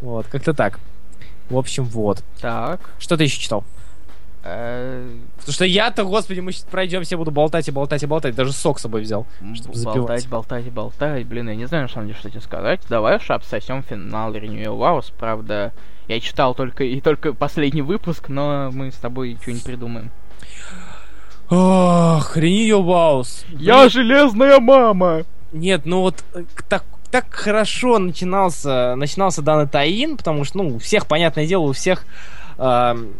Вот, 0.00 0.26
как-то 0.26 0.54
так. 0.54 0.78
В 1.50 1.56
общем, 1.58 1.84
вот. 1.84 2.22
Так. 2.40 2.80
Что 2.98 3.16
ты 3.16 3.24
еще 3.24 3.38
читал? 3.40 3.64
э, 4.44 5.10
Потому 5.38 5.52
что 5.52 5.64
я-то, 5.64 6.04
господи, 6.04 6.40
мы 6.40 6.52
сейчас 6.52 6.64
пройдемся, 6.64 7.16
буду 7.16 7.30
болтать 7.30 7.68
и 7.68 7.70
болтать 7.70 8.02
и 8.02 8.06
болтать. 8.06 8.34
Даже 8.34 8.52
сок 8.52 8.78
с 8.78 8.82
собой 8.82 9.02
взял. 9.02 9.26
Чтоб 9.54 9.66
Болтать, 9.74 9.76
запивать. 9.76 10.28
болтать, 10.28 10.64
болтать. 10.72 11.26
Блин, 11.26 11.48
я 11.48 11.54
не 11.56 11.66
знаю, 11.66 11.84
на 11.84 11.88
самом 11.88 12.06
деле, 12.06 12.18
что 12.18 12.30
тебе 12.30 12.40
сказать. 12.40 12.80
Давай 12.88 13.16
уж 13.16 13.30
обсосем 13.30 13.82
финал 13.82 14.32
Renewal 14.34 14.78
Wars. 14.78 15.12
Правда, 15.18 15.72
я 16.08 16.20
читал 16.20 16.54
только 16.54 16.84
и 16.84 17.00
только 17.00 17.32
последний 17.34 17.82
выпуск, 17.82 18.28
но 18.28 18.70
мы 18.72 18.90
с 18.90 18.96
тобой 18.96 19.36
что-нибудь 19.40 19.64
придумаем. 19.64 20.10
Ох, 21.50 22.36
Renew 22.36 22.68
Your 22.68 22.84
Vows. 22.84 23.44
железная 23.88 24.58
мама! 24.58 25.24
Нет, 25.52 25.82
ну 25.86 26.00
вот 26.00 26.22
э, 26.34 26.44
так, 26.68 26.84
так 27.10 27.32
хорошо 27.32 27.98
начинался, 27.98 28.94
начинался 28.96 29.40
данный 29.40 29.66
таин, 29.66 30.18
потому 30.18 30.44
что, 30.44 30.58
ну, 30.58 30.76
у 30.76 30.78
всех, 30.78 31.06
понятное 31.06 31.46
дело, 31.46 31.62
у 31.62 31.72
всех 31.72 32.04
эм, 32.58 33.14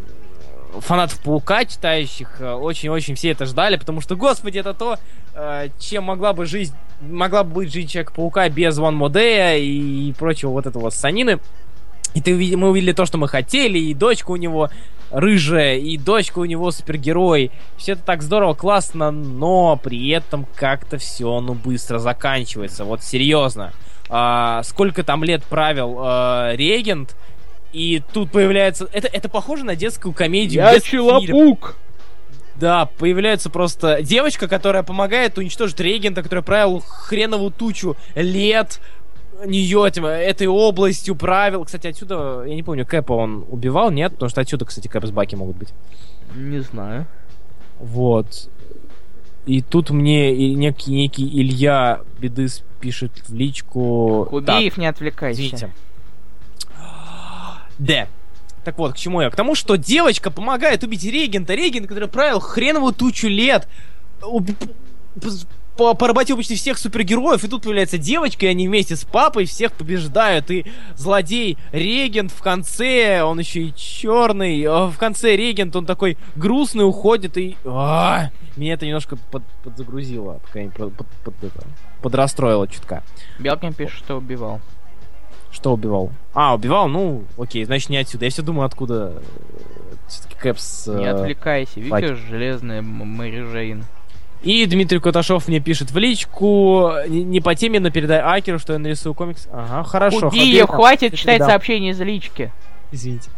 фанатов 0.81 1.21
Паука, 1.23 1.65
читающих, 1.65 2.41
э, 2.41 2.53
очень-очень 2.53 3.15
все 3.15 3.31
это 3.31 3.47
ждали, 3.47 3.77
потому 3.77 4.01
что, 4.01 4.17
господи, 4.17 4.59
это 4.59 4.75
то, 4.75 4.99
э, 5.35 5.69
чем 5.79 6.05
могла 6.05 6.33
бы 6.33 6.45
жизнь, 6.45 6.75
могла 7.01 7.45
бы 7.45 7.55
быть 7.55 7.73
жизнь 7.73 7.89
Человека-паука 7.89 8.49
без 8.51 8.77
Ван 8.79 8.95
Модея 8.95 9.57
и 9.57 10.13
прочего 10.13 10.51
вот 10.51 10.67
этого 10.67 10.91
санины. 10.91 11.39
И 12.15 12.21
ты, 12.21 12.57
мы 12.57 12.71
увидели 12.71 12.93
то, 12.93 13.07
что 13.07 13.19
мы 13.19 13.29
хотели, 13.29 13.79
и 13.79 13.95
дочка 13.95 14.31
у 14.31 14.37
него 14.37 14.71
рыжая, 15.11 15.77
и 15.79 15.97
дочка 15.97 16.39
у 16.39 16.45
него 16.45 16.71
супергерой. 16.71 17.51
Все 17.77 17.93
это 17.93 18.03
так 18.03 18.23
здорово, 18.23 18.55
классно, 18.55 19.11
но 19.11 19.77
при 19.83 20.09
этом 20.11 20.47
как-то 20.55 20.99
все, 20.99 21.41
ну, 21.41 21.55
быстро 21.55 21.99
заканчивается. 21.99 22.85
Вот 22.85 23.03
серьезно. 23.03 23.73
А, 24.11 24.63
сколько 24.63 25.03
там 25.03 25.25
лет 25.25 25.45
правил 25.45 25.97
а, 26.01 26.53
регент, 26.55 27.17
и 27.73 28.03
тут 28.13 28.31
появляется... 28.31 28.89
Это, 28.93 29.09
это 29.09 29.29
похоже 29.29 29.65
на 29.65 29.77
детскую 29.77 30.15
комедию. 30.15 30.65
Я. 30.65 30.81
Челопук! 30.81 31.77
Да, 32.57 32.87
появляется 32.87 33.51
просто 33.51 34.03
девочка, 34.03 34.49
которая 34.49 34.83
помогает 34.83 35.39
уничтожить 35.39 35.79
регента, 35.79 36.25
который 36.25 36.43
правил 36.43 36.81
хреновую 36.81 37.53
тучу 37.53 37.97
лет 38.17 38.81
нее 39.47 39.87
этим, 39.87 40.07
этой 40.07 40.47
областью 40.47 41.15
правил. 41.15 41.65
Кстати, 41.65 41.87
отсюда, 41.87 42.45
я 42.47 42.55
не 42.55 42.63
помню, 42.63 42.87
Кэпа 42.87 43.13
он 43.13 43.45
убивал, 43.49 43.91
нет? 43.91 44.13
Потому 44.13 44.31
что 44.31 44.41
отсюда, 44.41 44.65
кстати, 44.65 44.89
Кэп 44.89 45.07
с 45.07 45.11
Баки 45.11 45.35
могут 45.37 45.57
быть. 45.57 45.69
Не 46.35 46.61
знаю. 46.61 47.07
Вот. 47.79 48.49
И 49.47 49.63
тут 49.63 49.91
мне 49.91 50.35
и 50.35 50.55
некий, 50.55 50.93
некий 50.93 51.27
Илья 51.41 52.01
Бедыс 52.19 52.63
пишет 52.81 53.13
в 53.29 53.35
личку... 53.35 54.27
Кубеев, 54.29 54.77
не 54.77 54.87
отвлекайся. 54.87 55.41
Извините. 55.41 55.71
Да. 57.79 58.09
Так 58.65 58.77
вот, 58.77 58.93
к 58.93 58.97
чему 58.97 59.23
я? 59.23 59.31
К 59.31 59.37
тому, 59.37 59.55
что 59.55 59.77
девочка 59.77 60.31
помогает 60.31 60.85
убить 60.85 61.05
регента. 61.05 61.55
Регент, 61.55 61.87
который 61.87 62.09
правил 62.09 62.41
хреновую 62.41 62.93
тучу 62.93 63.29
лет. 63.29 63.67
уб- 64.21 64.55
поработил 65.79 66.37
почти 66.37 66.57
всех 66.57 66.79
супергероев, 66.79 67.45
и 67.45 67.49
тут 67.49 67.63
появляется 67.63 67.99
девочка, 67.99 68.47
и 68.47 68.49
они 68.49 68.67
вместе 68.67 68.97
с 68.97 69.05
папой 69.05 69.45
всех 69.45 69.73
побеждают, 69.73 70.51
и 70.51 70.67
злодей 70.97 71.57
Регент 71.73 72.33
в 72.33 72.43
конце, 72.43 73.23
он 73.23 73.39
еще 73.39 73.63
и 73.63 73.75
черный, 73.75 74.63
а 74.65 74.87
в 74.89 74.99
конце 74.99 75.37
Регент, 75.37 75.75
он 75.77 75.87
такой 75.87 76.19
грустный, 76.37 76.87
уходит, 76.87 77.37
и... 77.39 77.57
А, 77.65 78.31
меня 78.57 78.75
это 78.75 78.87
немножко 78.87 79.17
под- 79.31 79.45
подзагрузило, 79.63 80.41
пока 80.45 80.63
не 80.63 80.69
под, 80.71 80.95
под- 80.95 81.07
под 81.25 81.35
это, 81.45 81.65
подрастроило 82.03 82.67
чутка. 82.67 83.03
Белкин 83.39 83.73
пишет, 83.73 83.99
что 83.99 84.17
убивал. 84.17 84.61
Что 85.51 85.73
убивал? 85.73 86.11
А, 86.35 86.55
убивал? 86.55 86.89
Ну, 86.89 87.25
окей, 87.39 87.65
значит 87.65 87.89
не 87.89 87.97
отсюда. 87.97 88.27
Я 88.27 88.31
все 88.31 88.43
думаю, 88.43 88.67
откуда 88.67 89.23
все-таки 90.07 90.37
Кэпс... 90.37 90.89
Не 90.89 91.05
э, 91.05 91.11
отвлекайся, 91.11 91.81
Баки. 91.81 92.05
видишь, 92.05 92.19
железная 92.19 92.83
Мэри 92.83 93.43
Жейн. 93.51 93.85
И 94.43 94.67
Дмитрий 94.67 95.01
Куташов 95.01 95.49
мне 95.49 95.59
пишет 95.61 95.91
в 95.91 95.99
личку, 95.99 96.93
не, 97.09 97.41
по 97.41 97.55
теме, 97.55 97.81
но 97.81 97.91
передай 97.91 98.21
Акеру, 98.21 98.59
что 98.59 98.73
я 98.75 98.79
нарисую 98.79 99.15
комикс. 99.15 99.49
Ага, 99.53 99.83
хорошо. 99.83 100.29
Убей 100.29 100.47
ее, 100.47 100.67
хватит 100.67 101.15
читать 101.17 101.43
сообщения 101.43 101.91
из 101.91 102.01
лички. 102.01 102.53
Извините. 102.91 103.31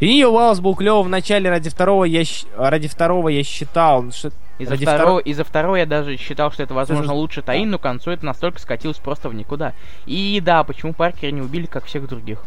И 0.00 0.06
ее 0.06 0.28
Уайлс 0.28 0.60
был 0.60 0.74
клево 0.74 1.02
в 1.02 1.08
начале, 1.08 1.50
ради 1.50 1.68
второго 1.68 2.04
я, 2.04 2.22
ради 2.56 2.88
второго 2.88 3.28
я 3.28 3.42
считал, 3.42 4.10
что... 4.12 4.30
Из-за 4.58 4.70
ради 4.70 4.84
второго, 4.86 5.18
из-за 5.18 5.44
второго 5.44 5.76
я 5.76 5.84
даже 5.84 6.16
считал, 6.16 6.52
что 6.52 6.62
это, 6.62 6.74
возможно, 6.74 7.12
лучше 7.12 7.42
Таин, 7.42 7.70
но 7.70 7.78
к 7.78 7.82
концу 7.82 8.12
это 8.12 8.24
настолько 8.24 8.60
скатилось 8.60 8.98
просто 8.98 9.28
в 9.28 9.34
никуда. 9.34 9.74
И 10.06 10.40
да, 10.42 10.62
почему 10.62 10.94
Паркера 10.94 11.32
не 11.32 11.42
убили, 11.42 11.66
как 11.66 11.84
всех 11.86 12.08
других? 12.08 12.38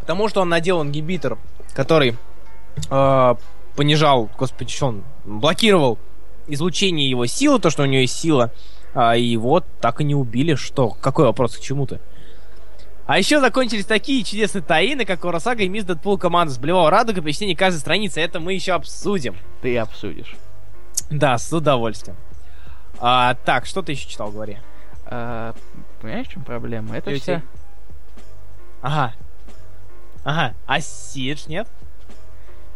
Потому 0.00 0.28
что 0.28 0.42
он 0.42 0.48
надел 0.48 0.82
ингибитор, 0.82 1.38
который 1.72 2.16
э, 2.90 3.34
понижал, 3.76 4.28
господи, 4.36 4.72
что 4.72 4.86
он 4.86 5.04
блокировал 5.24 5.98
излучение 6.50 7.08
его 7.08 7.26
силы, 7.26 7.58
то, 7.58 7.70
что 7.70 7.82
у 7.82 7.86
него 7.86 8.02
есть 8.02 8.18
сила, 8.18 8.50
а, 8.94 9.14
вот 9.38 9.64
так 9.80 10.00
и 10.00 10.04
не 10.04 10.14
убили. 10.14 10.54
Что? 10.54 10.90
Какой 11.00 11.24
вопрос 11.24 11.56
к 11.56 11.60
чему-то? 11.60 12.00
А 13.06 13.18
еще 13.18 13.40
закончились 13.40 13.86
такие 13.86 14.22
чудесные 14.22 14.62
таины, 14.62 15.04
как 15.04 15.24
Урасага 15.24 15.64
и 15.64 15.68
Мисс 15.68 15.84
Дэдпул 15.84 16.16
команда 16.16 16.54
с 16.54 16.58
Блевого 16.58 16.90
Радуга, 16.90 17.22
почти 17.22 17.52
каждой 17.56 17.78
страницы. 17.78 18.20
Это 18.20 18.38
мы 18.38 18.54
еще 18.54 18.72
обсудим. 18.72 19.36
Ты 19.62 19.76
обсудишь. 19.78 20.36
Да, 21.10 21.36
с 21.36 21.52
удовольствием. 21.52 22.16
А, 23.00 23.34
так, 23.44 23.66
что 23.66 23.82
ты 23.82 23.92
еще 23.92 24.08
читал, 24.08 24.30
говори. 24.30 24.58
А, 25.06 25.54
понимаешь, 26.00 26.28
в 26.28 26.30
чем 26.30 26.44
проблема? 26.44 26.96
Это 26.96 27.12
все... 27.14 27.42
Ага. 28.80 29.14
Ага. 30.22 30.54
А 30.66 30.80
Сидж, 30.80 31.46
нет? 31.48 31.66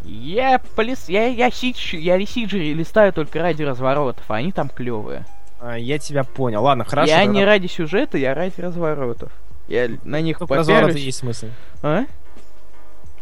Я 0.05 0.61
полис... 0.77 1.09
Я, 1.09 1.27
я, 1.27 1.51
сидж... 1.51 1.97
я 1.97 2.25
Сиджи 2.25 2.59
листаю 2.73 3.12
только 3.12 3.40
ради 3.40 3.62
разворотов, 3.62 4.25
а 4.29 4.37
они 4.37 4.53
там 4.53 4.69
клевые. 4.69 5.25
А, 5.61 5.79
я 5.79 5.99
тебя 5.99 6.25
понял. 6.25 6.62
Ладно, 6.62 6.85
хорошо. 6.85 7.11
я 7.11 7.21
тогда- 7.21 7.33
не 7.33 7.45
ради 7.45 7.67
сюжета, 7.69 8.19
я 8.19 8.35
ради 8.35 8.61
разворотов. 8.61 9.33
Я 9.67 9.88
на 10.05 10.21
них 10.21 10.40
развороты 10.40 10.67
попялюсь. 10.67 10.97
есть 10.97 11.19
смысл. 11.19 11.47
А? 11.83 12.05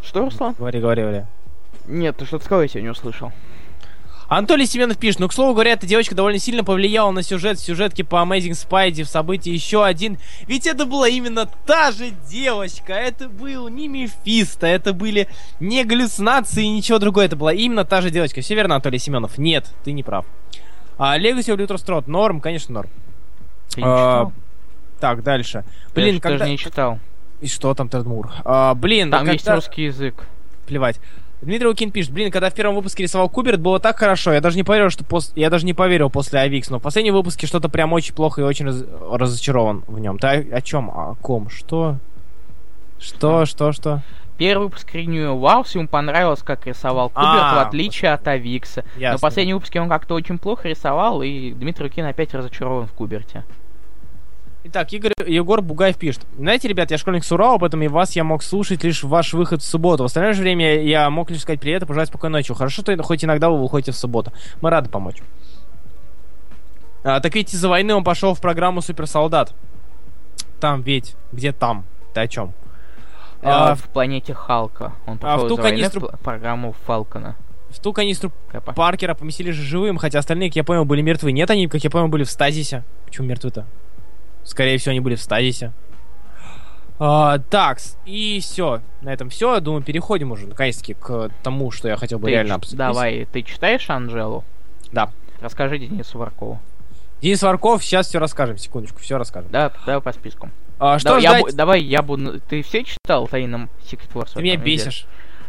Что, 0.02 0.24
Руслан? 0.24 0.54
Говори, 0.58 0.80
говори, 0.80 1.02
говори. 1.02 1.22
Нет, 1.86 2.16
ты 2.16 2.24
что-то 2.24 2.44
сказал, 2.44 2.62
я 2.62 2.68
тебя 2.68 2.82
не 2.82 2.88
услышал. 2.88 3.32
Анатолий 4.38 4.64
Семенов 4.64 4.96
пишет, 4.96 5.20
ну, 5.20 5.28
к 5.28 5.32
слову 5.34 5.52
говоря, 5.52 5.72
эта 5.72 5.86
девочка 5.86 6.14
довольно 6.14 6.38
сильно 6.38 6.64
повлияла 6.64 7.10
на 7.10 7.22
сюжет, 7.22 7.60
сюжетки 7.60 8.00
по 8.00 8.16
Amazing 8.16 8.52
Spidey 8.52 9.04
в 9.04 9.08
событии 9.08 9.50
еще 9.52 9.84
один. 9.84 10.16
Ведь 10.46 10.66
это 10.66 10.86
была 10.86 11.06
именно 11.06 11.46
та 11.66 11.92
же 11.92 12.12
девочка, 12.30 12.94
это 12.94 13.28
был 13.28 13.68
не 13.68 13.88
Мефисто, 13.88 14.66
это 14.66 14.94
были 14.94 15.28
не 15.60 15.84
галлюцинации 15.84 16.64
и 16.64 16.70
ничего 16.70 16.98
другое, 16.98 17.26
это 17.26 17.36
была 17.36 17.52
именно 17.52 17.84
та 17.84 18.00
же 18.00 18.08
девочка. 18.10 18.40
Все 18.40 18.54
верно, 18.54 18.76
Анатолий 18.76 18.98
Семенов? 18.98 19.36
Нет, 19.36 19.70
ты 19.84 19.92
не 19.92 20.02
прав. 20.02 20.24
А 20.96 21.18
Legacy 21.18 21.54
of 21.54 21.66
Strode, 21.68 22.04
норм, 22.06 22.40
конечно, 22.40 22.72
норм. 22.72 22.88
Ты 23.68 23.82
не 23.82 23.86
А, 23.86 23.90
читал? 23.90 24.32
Так, 24.98 25.22
дальше. 25.22 25.64
Блин, 25.94 26.14
я 26.14 26.20
когда... 26.22 26.38
даже 26.38 26.50
не 26.50 26.56
читал. 26.56 26.98
И 27.42 27.48
что 27.48 27.74
там, 27.74 27.90
Тедмур? 27.90 28.32
А, 28.46 28.72
блин, 28.74 29.10
Там 29.10 29.26
ну, 29.26 29.32
есть 29.32 29.44
когда- 29.44 29.56
русский 29.56 29.84
язык. 29.84 30.26
плевать. 30.66 31.00
Дмитрий 31.42 31.66
Лукин 31.66 31.90
пишет, 31.90 32.12
блин, 32.12 32.30
когда 32.30 32.50
в 32.50 32.54
первом 32.54 32.76
выпуске 32.76 33.02
рисовал 33.02 33.28
Куберт, 33.28 33.60
было 33.60 33.80
так 33.80 33.98
хорошо, 33.98 34.32
я 34.32 34.40
даже 34.40 34.56
не 34.56 34.62
поверил, 34.62 34.90
что 34.90 35.04
пос... 35.04 35.32
я 35.34 35.50
даже 35.50 35.66
не 35.66 35.74
поверил 35.74 36.08
после 36.08 36.38
Авикс, 36.38 36.70
но 36.70 36.78
в 36.78 36.82
последнем 36.82 37.14
выпуске 37.14 37.48
что-то 37.48 37.68
прям 37.68 37.92
очень 37.92 38.14
плохо 38.14 38.40
и 38.40 38.44
очень 38.44 38.66
раз- 38.66 38.84
разочарован 39.10 39.82
в 39.88 39.98
нем. 39.98 40.18
Ты 40.18 40.26
о, 40.28 40.56
о 40.56 40.60
чем? 40.62 40.88
О 40.88 41.16
ком? 41.20 41.48
Что? 41.50 41.96
Что? 43.00 43.44
Что? 43.44 43.72
Что? 43.72 44.02
Первый 44.38 44.64
выпуск 44.64 44.94
Renew 44.94 45.38
Wars, 45.40 45.76
ему 45.76 45.88
понравилось, 45.88 46.42
как 46.42 46.66
рисовал 46.66 47.08
Куберт, 47.10 47.28
А, 47.42 47.64
в 47.64 47.68
отличие 47.68 48.12
от 48.12 48.26
Авикса. 48.28 48.84
Но 48.94 49.00
Ясно. 49.00 49.18
в 49.18 49.20
последнем 49.20 49.56
выпуске 49.56 49.80
он 49.80 49.88
как-то 49.88 50.14
очень 50.14 50.38
плохо 50.38 50.68
рисовал, 50.68 51.22
и 51.22 51.52
Дмитрий 51.52 51.84
Лукин 51.84 52.06
опять 52.06 52.32
разочарован 52.34 52.86
в 52.86 52.92
Куберте. 52.92 53.44
Итак, 54.64 54.92
Игорь, 54.92 55.12
Егор 55.26 55.60
Бугаев 55.60 55.96
пишет. 55.96 56.22
Знаете, 56.38 56.68
ребят, 56.68 56.90
я 56.92 56.98
школьник 56.98 57.24
с 57.24 57.32
Урала, 57.32 57.58
поэтому 57.58 57.82
и 57.82 57.88
вас 57.88 58.14
я 58.14 58.22
мог 58.22 58.44
слушать 58.44 58.84
лишь 58.84 59.02
в 59.02 59.08
ваш 59.08 59.32
выход 59.32 59.60
в 59.60 59.64
субботу. 59.66 60.04
В 60.04 60.06
остальное 60.06 60.34
же 60.34 60.42
время 60.42 60.80
я 60.82 61.10
мог 61.10 61.30
лишь 61.30 61.40
сказать 61.40 61.60
привет 61.60 61.82
и 61.82 61.86
пожелать 61.86 62.08
спокойной 62.08 62.38
ночи. 62.40 62.54
Хорошо, 62.54 62.82
что 62.82 63.02
хоть 63.02 63.24
иногда 63.24 63.50
вы 63.50 63.60
выходите 63.60 63.90
в 63.90 63.96
субботу. 63.96 64.32
Мы 64.60 64.70
рады 64.70 64.88
помочь. 64.88 65.16
А, 67.02 67.18
так 67.18 67.34
ведь 67.34 67.52
из-за 67.52 67.68
войны 67.68 67.92
он 67.94 68.04
пошел 68.04 68.34
в 68.34 68.40
программу 68.40 68.82
Суперсолдат. 68.82 69.52
Там 70.60 70.82
ведь. 70.82 71.16
Где 71.32 71.50
там? 71.52 71.84
Ты 72.14 72.20
о 72.20 72.28
чем? 72.28 72.52
А, 73.42 73.72
А, 73.72 73.74
в 73.74 73.82
планете 73.88 74.32
Халка. 74.32 74.92
Он 75.06 75.14
а 75.22 75.36
в 75.36 75.40
пошел 75.42 75.48
ту 75.48 75.56
в 75.56 75.60
канистру- 75.60 76.00
пл- 76.12 76.22
программу 76.22 76.76
Фалкона. 76.86 77.34
в 77.70 77.80
ту 77.80 77.92
канистру 77.92 78.30
Кэпа. 78.52 78.72
Паркера 78.74 79.14
поместили 79.14 79.50
же 79.50 79.62
живым, 79.62 79.96
хотя 79.98 80.20
остальные, 80.20 80.50
как 80.50 80.56
я 80.56 80.62
понял, 80.64 80.84
были 80.84 81.02
мертвы. 81.02 81.32
Нет, 81.32 81.50
они, 81.50 81.66
как 81.66 81.82
я 81.82 81.90
понял, 81.90 82.06
были 82.06 82.22
в 82.22 82.30
стазисе. 82.30 82.84
Почему 83.06 83.26
мертвы-то? 83.26 83.66
Скорее 84.44 84.78
всего, 84.78 84.90
они 84.92 85.00
были 85.00 85.14
в 85.14 85.20
стазисе. 85.22 85.72
А, 86.98 87.38
так, 87.50 87.78
и 88.04 88.38
все. 88.40 88.80
На 89.00 89.12
этом 89.12 89.28
все. 89.28 89.58
Думаю, 89.60 89.82
переходим 89.82 90.30
уже 90.32 90.46
наконец-таки 90.46 90.94
к 90.94 91.30
тому, 91.42 91.70
что 91.70 91.88
я 91.88 91.96
хотел 91.96 92.18
бы 92.18 92.26
Ты 92.26 92.30
реально 92.32 92.54
обсудить. 92.56 92.78
Давай, 92.78 93.26
ты 93.32 93.42
читаешь 93.42 93.88
Анжелу? 93.90 94.44
Да. 94.92 95.10
Расскажи 95.40 95.78
Денису 95.78 96.18
Варкову. 96.18 96.60
Денис 97.20 97.42
Варков, 97.42 97.82
сейчас 97.84 98.08
все 98.08 98.18
расскажем. 98.18 98.58
Секундочку, 98.58 98.98
все 99.00 99.16
расскажем. 99.18 99.50
Да, 99.50 99.72
давай 99.86 100.00
по 100.00 100.12
списку. 100.12 100.50
А, 100.78 100.98
что 100.98 101.10
Да, 101.10 101.18
я 101.18 101.30
ждать? 101.30 101.42
бу- 101.44 101.52
давай, 101.56 101.82
я 101.82 102.02
буду... 102.02 102.40
Ты 102.40 102.62
все 102.62 102.82
читал 102.84 103.28
Тайном 103.28 103.68
Secret 103.84 104.12
Wars? 104.12 104.32
Ты 104.34 104.42
меня 104.42 104.56
бесишь. 104.56 105.06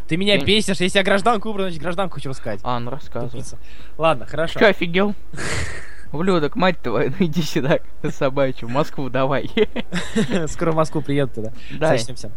Ты 0.08 0.17
меня 0.17 0.36
Я- 0.36 0.43
бесишь. 0.43 0.79
Если 0.79 0.97
я 0.99 1.03
гражданку 1.03 1.47
выбрал, 1.49 1.65
значит 1.65 1.82
гражданку 1.82 2.15
хочу 2.15 2.29
рассказать. 2.29 2.60
А, 2.63 2.79
ну 2.79 2.91
рассказывай. 2.91 3.32
Тупица. 3.32 3.58
Ладно, 3.97 4.25
хорошо. 4.27 4.60
Че, 4.60 4.67
офигел? 4.67 5.15
Ублюдок, 6.13 6.56
мать 6.56 6.80
твою, 6.80 7.12
ну 7.19 7.26
иди 7.26 7.41
сюда, 7.41 7.80
собачью, 8.04 8.69
в 8.69 8.71
Москву 8.71 9.10
давай. 9.10 9.49
Скоро 10.47 10.71
в 10.71 10.76
Москву 10.76 11.02
приеду 11.02 11.34
туда. 11.34 11.54
Да. 11.71 11.89
Сочтемся. 11.89 12.32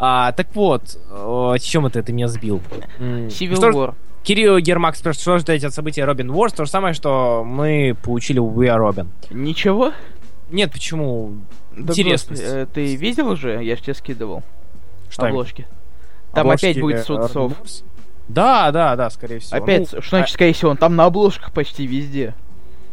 А, 0.00 0.32
так 0.32 0.48
вот, 0.54 0.98
о, 1.10 1.56
чем 1.58 1.86
это 1.86 2.02
ты 2.02 2.12
меня 2.12 2.26
сбил? 2.26 2.60
Civil 2.98 3.72
War. 3.72 3.94
Кирилл 4.24 4.58
Гермак 4.58 4.96
спрашивает, 4.96 5.20
что 5.20 5.38
ждать 5.38 5.64
от 5.64 5.74
события 5.74 6.04
Робин 6.04 6.30
Уорс? 6.30 6.54
То 6.54 6.64
же 6.64 6.70
самое, 6.70 6.94
что 6.94 7.44
мы 7.44 7.94
получили 8.02 8.38
в 8.38 8.58
We 8.58 8.66
Are 8.66 8.80
Robin. 8.80 9.08
Ничего? 9.30 9.92
Нет, 10.50 10.72
почему? 10.72 11.34
Да 11.76 11.92
Интересно. 11.92 12.34
э, 12.34 12.66
ты 12.72 12.96
видел 12.96 13.28
уже? 13.28 13.62
Я 13.62 13.76
же 13.76 13.82
тебе 13.82 13.94
скидывал 13.94 14.42
Что 15.10 15.26
обложки. 15.26 15.66
Там 16.32 16.46
Обложки, 16.46 16.66
опять 16.66 16.80
будет 16.80 17.08
э. 17.08 17.12
Arkham 17.12 17.54
Да, 18.28 18.70
да, 18.72 18.96
да, 18.96 19.10
скорее 19.10 19.40
всего. 19.40 19.62
Опять, 19.62 19.92
Ну, 19.92 20.00
что 20.00 20.16
значит, 20.16 20.34
скорее 20.34 20.52
всего, 20.52 20.70
он 20.70 20.78
там 20.78 20.96
на 20.96 21.04
обложках 21.04 21.52
почти 21.52 21.86
везде. 21.86 22.34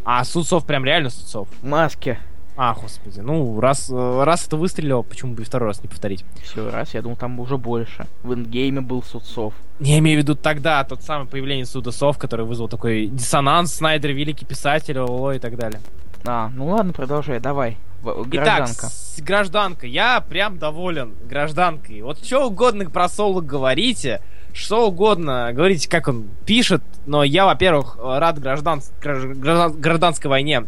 А, 0.04 0.24
Судцов 0.24 0.66
прям 0.66 0.84
реально 0.86 1.10
Судцов. 1.10 1.48
Маски. 1.62 2.18
А, 2.58 2.74
господи. 2.74 3.20
Ну, 3.22 3.60
раз, 3.62 3.90
э, 3.90 4.24
раз 4.24 4.46
это 4.46 4.58
выстрелило, 4.58 5.02
почему 5.04 5.34
бы 5.34 5.42
и 5.42 5.46
второй 5.46 5.70
раз 5.70 5.82
не 5.82 5.88
повторить? 5.88 6.26
Все, 6.44 6.70
раз, 6.70 6.94
я 6.94 7.02
думал, 7.02 7.16
там 7.16 7.40
уже 7.40 7.58
больше. 7.58 8.08
В 8.24 8.34
эндгейме 8.34 8.82
был 8.82 9.02
Судцов. 9.04 9.54
Я 9.80 9.98
имею 10.00 10.20
в 10.20 10.24
виду 10.24 10.36
тогда, 10.36 10.84
тот 10.84 11.02
самый 11.02 11.28
появление 11.28 11.66
Судосов, 11.66 12.18
который 12.18 12.46
вызвал 12.46 12.68
такой 12.68 13.08
диссонанс, 13.08 13.74
Снайдер, 13.76 14.12
великий 14.12 14.46
писатель, 14.46 14.98
ООО 15.00 15.34
и 15.34 15.40
так 15.40 15.56
далее. 15.58 15.80
А, 16.26 16.50
ну 16.54 16.68
ладно, 16.68 16.94
продолжай, 16.94 17.40
давай. 17.40 17.78
Итак, 18.04 18.28
Гражданка. 18.28 18.88
с- 18.88 19.22
гражданка. 19.22 19.88
Я 19.88 20.22
прям 20.22 20.58
доволен 20.60 21.14
гражданкой. 21.28 22.02
Вот 22.02 22.24
что 22.24 22.48
угодно 22.48 22.90
про 22.90 23.08
Соло 23.08 23.42
говорите, 23.42 24.22
что 24.54 24.88
угодно 24.88 25.52
говорите, 25.54 25.90
как 25.90 26.08
он 26.08 26.26
пишет, 26.46 26.82
но 27.06 27.24
я, 27.24 27.46
во-первых, 27.46 27.98
рад 28.02 28.40
граждан... 28.40 28.82
граждан- 29.02 29.40
граждан- 29.40 29.80
гражданской 29.80 30.30
войне 30.30 30.66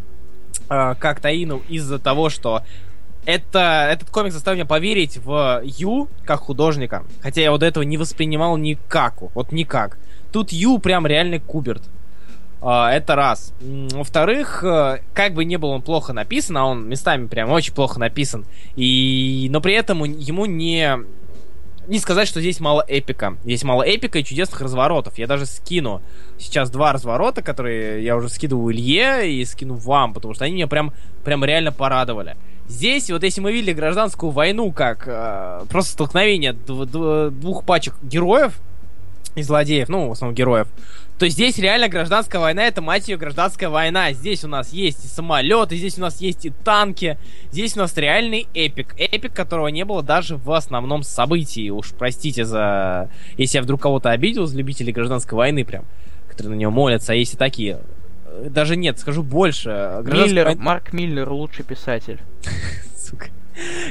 э, 0.70 0.96
как 1.00 1.20
Таину 1.20 1.62
из-за 1.70 2.00
того, 2.00 2.30
что 2.30 2.62
это, 3.26 3.88
этот 3.90 4.10
комик 4.10 4.34
заставил 4.34 4.58
меня 4.58 4.66
поверить 4.66 5.18
в 5.18 5.62
Ю 5.64 6.10
как 6.26 6.42
художника. 6.42 7.04
Хотя 7.22 7.42
я 7.42 7.52
вот 7.52 7.64
этого 7.64 7.84
не 7.84 7.98
воспринимал 7.98 8.58
никак. 8.58 9.16
Вот 9.34 9.52
никак. 9.52 9.98
Тут 10.32 10.52
Ю 10.52 10.80
прям 10.80 11.08
реальный 11.08 11.40
Куберт. 11.40 11.84
А, 12.62 12.92
Это 12.92 13.16
раз. 13.16 13.54
Во-вторых, 13.62 14.64
э, 14.64 15.00
как 15.14 15.34
бы 15.34 15.44
не 15.46 15.58
был 15.58 15.70
он 15.70 15.82
плохо 15.82 16.14
написан, 16.14 16.58
а 16.58 16.66
он 16.66 16.88
местами 16.88 17.28
прям 17.28 17.52
очень 17.52 17.74
плохо 17.74 18.00
написан, 18.00 18.46
и... 18.76 19.48
но 19.52 19.60
при 19.60 19.74
этом 19.74 20.04
ему 20.04 20.46
не... 20.46 20.98
Не 21.88 22.00
сказать, 22.00 22.28
что 22.28 22.40
здесь 22.40 22.60
мало 22.60 22.84
эпика. 22.88 23.38
Здесь 23.44 23.64
мало 23.64 23.84
эпика 23.84 24.20
и 24.20 24.24
чудесных 24.24 24.62
разворотов. 24.62 25.18
Я 25.18 25.28
даже 25.28 25.46
скину 25.46 26.02
сейчас 26.40 26.70
два 26.70 26.94
разворота, 26.94 27.42
которые 27.42 28.04
я 28.04 28.16
уже 28.16 28.30
скидываю 28.30 28.74
Илье 28.74 29.32
и 29.32 29.44
скину 29.46 29.76
вам, 29.76 30.14
потому 30.14 30.34
что 30.34 30.46
они 30.46 30.54
меня 30.56 30.68
прям, 30.68 30.94
прям 31.24 31.44
реально 31.44 31.72
порадовали. 31.72 32.38
Здесь, 32.68 33.10
вот 33.12 33.24
если 33.24 33.42
мы 33.42 33.52
видели 33.52 33.74
гражданскую 33.74 34.32
войну 34.32 34.72
как 34.72 35.04
э, 35.06 35.66
просто 35.70 35.92
столкновение 35.94 36.54
дв- 36.54 36.86
дв- 36.86 37.30
двух 37.32 37.66
пачек 37.66 37.96
героев 38.02 38.54
и 39.36 39.42
злодеев, 39.44 39.90
ну, 39.90 40.08
в 40.08 40.12
основном 40.14 40.34
героев, 40.36 40.68
то 41.24 41.30
здесь 41.30 41.58
реально 41.58 41.88
гражданская 41.88 42.42
война, 42.42 42.66
это, 42.66 42.82
мать 42.82 43.08
ее, 43.08 43.16
гражданская 43.16 43.70
война. 43.70 44.12
Здесь 44.12 44.44
у 44.44 44.50
нас 44.50 44.74
есть 44.74 45.06
и 45.06 45.08
самолеты, 45.08 45.78
здесь 45.78 45.98
у 45.98 46.02
нас 46.02 46.20
есть 46.20 46.46
и 46.46 46.50
танки, 46.50 47.18
здесь 47.50 47.78
у 47.78 47.80
нас 47.80 47.96
реальный 47.96 48.46
эпик. 48.54 48.94
Эпик, 48.98 49.32
которого 49.32 49.70
не 49.70 49.86
было 49.86 50.04
даже 50.04 50.36
в 50.36 50.52
основном 50.52 51.02
событии. 51.04 51.70
Уж 51.70 51.92
простите 51.98 52.44
за... 52.44 53.10
Если 53.38 53.58
я 53.58 53.62
вдруг 53.64 53.82
кого-то 53.82 54.10
обидел 54.12 54.50
любителей 54.50 54.92
гражданской 54.92 55.38
войны 55.38 55.64
прям, 55.64 55.86
которые 56.28 56.56
на 56.56 56.60
него 56.60 56.72
молятся, 56.74 57.14
а 57.14 57.16
есть 57.16 57.36
и 57.36 57.38
такие. 57.38 57.80
Э, 58.26 58.48
Даже 58.50 58.76
нет, 58.76 59.00
скажу 59.00 59.24
больше. 59.24 59.70
Гражданская 59.70 60.26
Миллер, 60.26 60.46
война- 60.48 60.62
Марк 60.62 60.92
Миллер, 60.92 61.30
лучший 61.30 61.64
писатель. 61.64 62.20
Сука. 62.98 63.28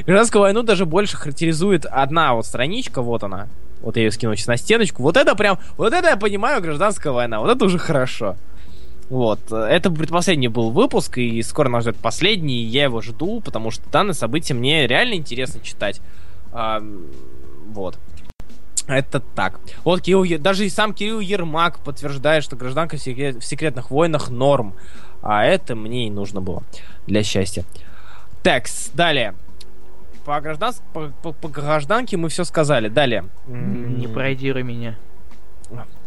Гражданскую 0.05 0.43
войну 0.43 0.61
даже 0.61 0.85
больше 0.85 1.17
характеризует 1.17 1.87
одна 1.87 2.35
вот 2.35 2.45
страничка, 2.45 3.01
вот 3.01 3.23
она. 3.23 3.47
Вот 3.83 3.97
я 3.97 4.03
ее 4.03 4.11
скину 4.11 4.35
сейчас 4.35 4.47
на 4.47 4.57
стеночку. 4.57 5.03
Вот 5.03 5.17
это 5.17 5.35
прям, 5.35 5.59
вот 5.77 5.93
это 5.93 6.07
я 6.09 6.17
понимаю, 6.17 6.61
гражданская 6.61 7.13
война. 7.13 7.39
Вот 7.39 7.49
это 7.55 7.65
уже 7.65 7.77
хорошо. 7.77 8.35
Вот. 9.09 9.51
Это 9.51 9.91
предпоследний 9.91 10.47
был 10.47 10.71
выпуск, 10.71 11.17
и 11.17 11.43
скоро 11.43 11.69
нас 11.69 11.83
ждет 11.83 11.97
последний, 11.97 12.61
и 12.61 12.65
я 12.65 12.85
его 12.85 13.01
жду, 13.01 13.41
потому 13.41 13.69
что 13.69 13.87
данное 13.91 14.13
событие 14.13 14.55
мне 14.57 14.87
реально 14.87 15.15
интересно 15.15 15.59
читать. 15.61 16.01
А, 16.51 16.81
вот. 17.67 17.99
Это 18.87 19.19
так. 19.19 19.59
Вот 19.83 20.01
Кирилл, 20.01 20.25
даже 20.41 20.65
и 20.65 20.69
сам 20.69 20.93
Кирилл 20.93 21.19
Ермак 21.19 21.79
подтверждает, 21.79 22.43
что 22.43 22.55
гражданка 22.55 22.97
в, 22.97 23.01
секрет- 23.01 23.37
в 23.37 23.45
секретных 23.45 23.91
войнах 23.91 24.29
норм. 24.29 24.73
А 25.21 25.45
это 25.45 25.75
мне 25.75 26.07
и 26.07 26.09
нужно 26.09 26.41
было 26.41 26.63
для 27.07 27.23
счастья. 27.23 27.63
Так, 28.43 28.67
с- 28.67 28.89
далее. 28.93 29.35
По, 30.25 30.39
гражданс... 30.39 30.81
по, 30.93 31.11
по- 31.21 31.33
по 31.33 31.49
гражданке 31.49 32.15
мы 32.17 32.29
все 32.29 32.43
сказали. 32.43 32.87
Далее. 32.87 33.25
Не 33.47 34.07
пародируй 34.07 34.63
меня. 34.63 34.97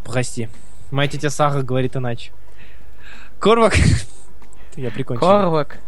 Прости. 0.05 0.49
Моя 0.91 1.09
тетя 1.09 1.31
Саха 1.31 1.63
говорит 1.63 1.97
иначе. 1.97 2.33
Корвак... 3.39 3.75
Я 4.77 4.91
прикончил. 4.91 5.27
Корвак. 5.27 5.79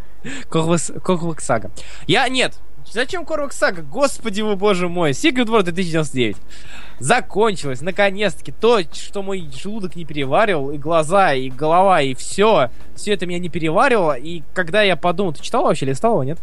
Корвас... 0.49 0.91
Корвак 1.03 1.41
Сага. 1.41 1.71
Я... 2.05 2.27
Нет. 2.29 2.59
Зачем 2.91 3.25
Корвак 3.25 3.53
Сага? 3.53 3.81
Господи 3.81 4.41
вы, 4.41 4.55
боже 4.55 4.89
мой. 4.89 5.11
Secret 5.11 5.45
War 5.45 5.63
2099. 5.63 6.37
Закончилось, 6.99 7.81
наконец-таки. 7.81 8.51
То, 8.51 8.81
что 8.91 9.23
мой 9.23 9.49
желудок 9.55 9.95
не 9.95 10.05
переваривал, 10.05 10.71
и 10.71 10.77
глаза, 10.77 11.33
и 11.33 11.49
голова, 11.49 12.01
и 12.01 12.13
все. 12.13 12.69
Все 12.95 13.13
это 13.13 13.25
меня 13.25 13.39
не 13.39 13.49
переваривало. 13.49 14.13
И 14.13 14.43
когда 14.53 14.81
я 14.81 14.95
подумал... 14.95 15.33
Ты 15.33 15.41
читал 15.41 15.63
вообще, 15.63 15.85
листал 15.85 16.13
его, 16.13 16.23
нет? 16.23 16.39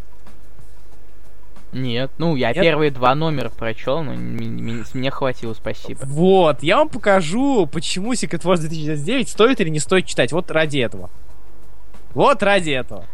Нет, 1.73 2.11
ну 2.17 2.35
я 2.35 2.53
Нет? 2.53 2.61
первые 2.63 2.91
два 2.91 3.13
номера 3.13 3.49
прочел, 3.49 4.01
но 4.03 4.13
мне 4.13 5.11
хватило, 5.11 5.53
спасибо. 5.53 5.99
Вот, 6.05 6.63
я 6.63 6.77
вам 6.77 6.89
покажу, 6.89 7.67
почему 7.67 8.13
Secret 8.13 8.43
Wars 8.43 8.59
2099 8.59 9.29
стоит 9.29 9.61
или 9.61 9.69
не 9.69 9.79
стоит 9.79 10.05
читать. 10.05 10.31
Вот 10.31 10.49
ради 10.49 10.79
этого. 10.79 11.09
Вот 12.13 12.41
ради 12.41 12.71
этого. 12.71 13.05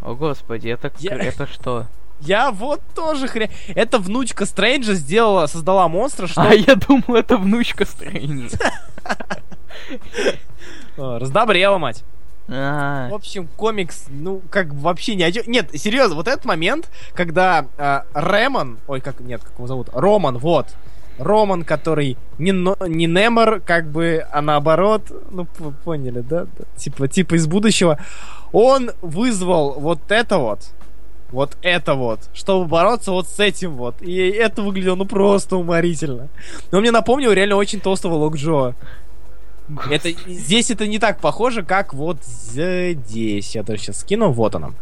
О 0.00 0.14
господи, 0.14 0.68
это, 0.68 0.90
Я- 0.98 1.16
это 1.16 1.46
что? 1.46 1.86
Я 2.20 2.50
вот 2.50 2.80
тоже 2.96 3.28
хрен... 3.28 3.48
Это 3.68 3.98
внучка 3.98 4.44
Стрэнджа 4.44 4.94
сделала, 4.94 5.46
создала 5.46 5.86
монстра, 5.88 6.26
что... 6.26 6.42
А 6.42 6.52
я 6.52 6.74
думал, 6.74 7.14
это 7.14 7.36
внучка 7.36 7.84
Стрэнджа. 7.84 8.56
Раздобрела, 10.96 11.78
мать. 11.78 12.02
А, 12.50 13.08
В 13.10 13.14
общем, 13.14 13.46
комикс, 13.56 14.06
ну, 14.08 14.40
как 14.50 14.72
вообще 14.72 15.14
ни 15.14 15.22
о 15.22 15.30
чём- 15.30 15.44
Нет, 15.46 15.70
серьезно, 15.74 16.14
вот 16.16 16.28
этот 16.28 16.44
момент, 16.44 16.90
когда 17.14 17.66
э, 17.76 18.00
Ремон... 18.14 18.78
Ой, 18.88 19.00
как... 19.00 19.20
Нет, 19.20 19.42
как 19.44 19.52
его 19.54 19.66
зовут? 19.66 19.88
Роман, 19.92 20.38
вот. 20.38 20.66
Роман, 21.18 21.64
который 21.64 22.16
не, 22.38 22.52
но- 22.52 22.76
не 22.86 23.06
Немор, 23.06 23.60
как 23.60 23.86
бы, 23.90 24.24
а 24.32 24.40
наоборот, 24.40 25.02
ну, 25.30 25.46
поняли, 25.84 26.20
да? 26.20 26.44
Да. 26.44 26.64
Типа, 26.76 27.08
типа 27.08 27.34
из 27.34 27.46
будущего. 27.46 27.98
Он 28.52 28.92
вызвал 29.02 29.72
вот 29.78 29.98
это 30.10 30.38
вот, 30.38 30.60
вот 31.30 31.56
это 31.60 31.94
вот, 31.94 32.20
чтобы 32.32 32.66
бороться 32.66 33.10
вот 33.10 33.28
с 33.28 33.38
этим 33.40 33.72
вот. 33.74 34.00
И 34.00 34.16
это 34.28 34.62
выглядело, 34.62 34.94
ну, 34.94 35.04
просто 35.06 35.56
уморительно. 35.56 36.28
Но 36.70 36.80
мне 36.80 36.92
напомнил 36.92 37.32
реально 37.32 37.56
очень 37.56 37.80
толстого 37.80 38.14
Лок 38.14 38.36
Джо. 38.36 38.74
Это, 39.90 40.10
здесь 40.26 40.70
это 40.70 40.86
не 40.86 40.98
так 40.98 41.20
похоже, 41.20 41.62
как 41.62 41.92
вот 41.94 42.18
здесь. 42.24 43.54
Я 43.54 43.62
даже 43.62 43.82
сейчас 43.82 44.00
скину, 44.00 44.30
вот 44.30 44.54
оно. 44.54 44.72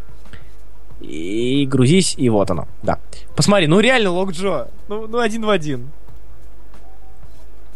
И 1.00 1.66
грузись, 1.66 2.14
и 2.16 2.28
вот 2.28 2.50
оно. 2.50 2.68
Да. 2.82 2.98
Посмотри, 3.34 3.66
ну 3.66 3.80
реально 3.80 4.10
Лок 4.10 4.32
Джо. 4.32 4.68
Ну, 4.88 5.06
ну 5.06 5.18
один 5.18 5.44
в 5.44 5.50
один. 5.50 5.90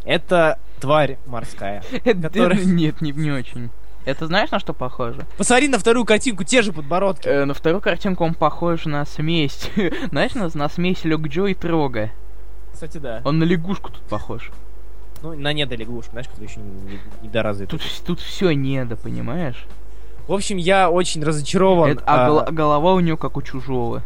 Это 0.04 0.58
тварь 0.80 1.18
морская. 1.26 1.82
который- 2.04 2.64
Нет, 2.64 3.00
не, 3.00 3.12
не 3.12 3.30
очень. 3.30 3.70
Это 4.06 4.26
знаешь, 4.26 4.50
на 4.50 4.58
что 4.58 4.72
похоже? 4.72 5.26
Посмотри 5.36 5.68
на 5.68 5.78
вторую 5.78 6.06
картинку, 6.06 6.42
те 6.42 6.62
же 6.62 6.72
подбородки. 6.72 7.28
Э, 7.28 7.44
на 7.44 7.52
вторую 7.52 7.82
картинку 7.82 8.24
он 8.24 8.32
похож 8.34 8.86
на 8.86 9.04
смесь. 9.04 9.70
Знаешь, 10.10 10.34
на, 10.34 10.48
на 10.54 10.68
смесь 10.70 11.04
Люк 11.04 11.28
Джо 11.28 11.46
и 11.46 11.54
Трога. 11.54 12.10
Кстати, 12.72 12.96
да. 12.96 13.20
Он 13.24 13.38
на 13.38 13.44
лягушку 13.44 13.90
тут 13.90 14.02
похож. 14.04 14.50
Ну, 15.22 15.34
на 15.36 15.52
недолягушку, 15.52 16.12
знаешь, 16.12 16.28
который 16.28 16.46
еще 16.48 16.60
не. 16.60 16.98
Тут, 17.66 17.82
тут 18.06 18.20
все 18.20 18.52
недо, 18.52 18.96
понимаешь? 18.96 19.66
В 20.28 20.32
общем, 20.32 20.56
я 20.56 20.90
очень 20.90 21.22
разочарован. 21.24 21.90
Это- 21.92 22.04
а 22.06 22.26
а, 22.26 22.30
гол- 22.30 22.44
голова 22.52 22.94
у 22.94 23.00
него 23.00 23.16
как 23.16 23.36
у 23.36 23.42
чужого. 23.42 24.02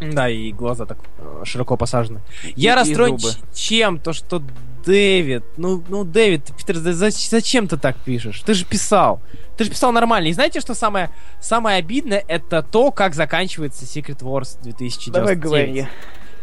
Да, 0.00 0.28
и 0.30 0.50
глаза 0.52 0.86
так 0.86 0.98
э, 1.18 1.42
широко 1.44 1.76
посажены. 1.76 2.20
Я 2.56 2.72
и 2.72 2.76
расстроен 2.76 3.18
зубы. 3.18 3.34
ч- 3.34 3.38
чем? 3.54 3.98
То, 3.98 4.14
что 4.14 4.42
Дэвид, 4.86 5.44
ну, 5.58 5.82
ну, 5.90 6.04
Дэвид, 6.04 6.44
ты, 6.44 6.54
Питер, 6.54 6.76
за- 6.78 6.94
за- 6.94 7.10
зачем 7.10 7.68
ты 7.68 7.76
так 7.76 7.96
пишешь? 7.98 8.40
Ты 8.40 8.54
же 8.54 8.64
писал. 8.64 9.20
Ты 9.58 9.64
же 9.64 9.70
писал 9.70 9.92
нормально. 9.92 10.28
И 10.28 10.32
знаете, 10.32 10.60
что 10.60 10.74
самое, 10.74 11.10
самое 11.38 11.76
обидное? 11.76 12.24
Это 12.28 12.62
то, 12.62 12.90
как 12.92 13.14
заканчивается 13.14 13.84
Secret 13.84 14.20
Wars 14.22 14.58
2099. 14.62 15.86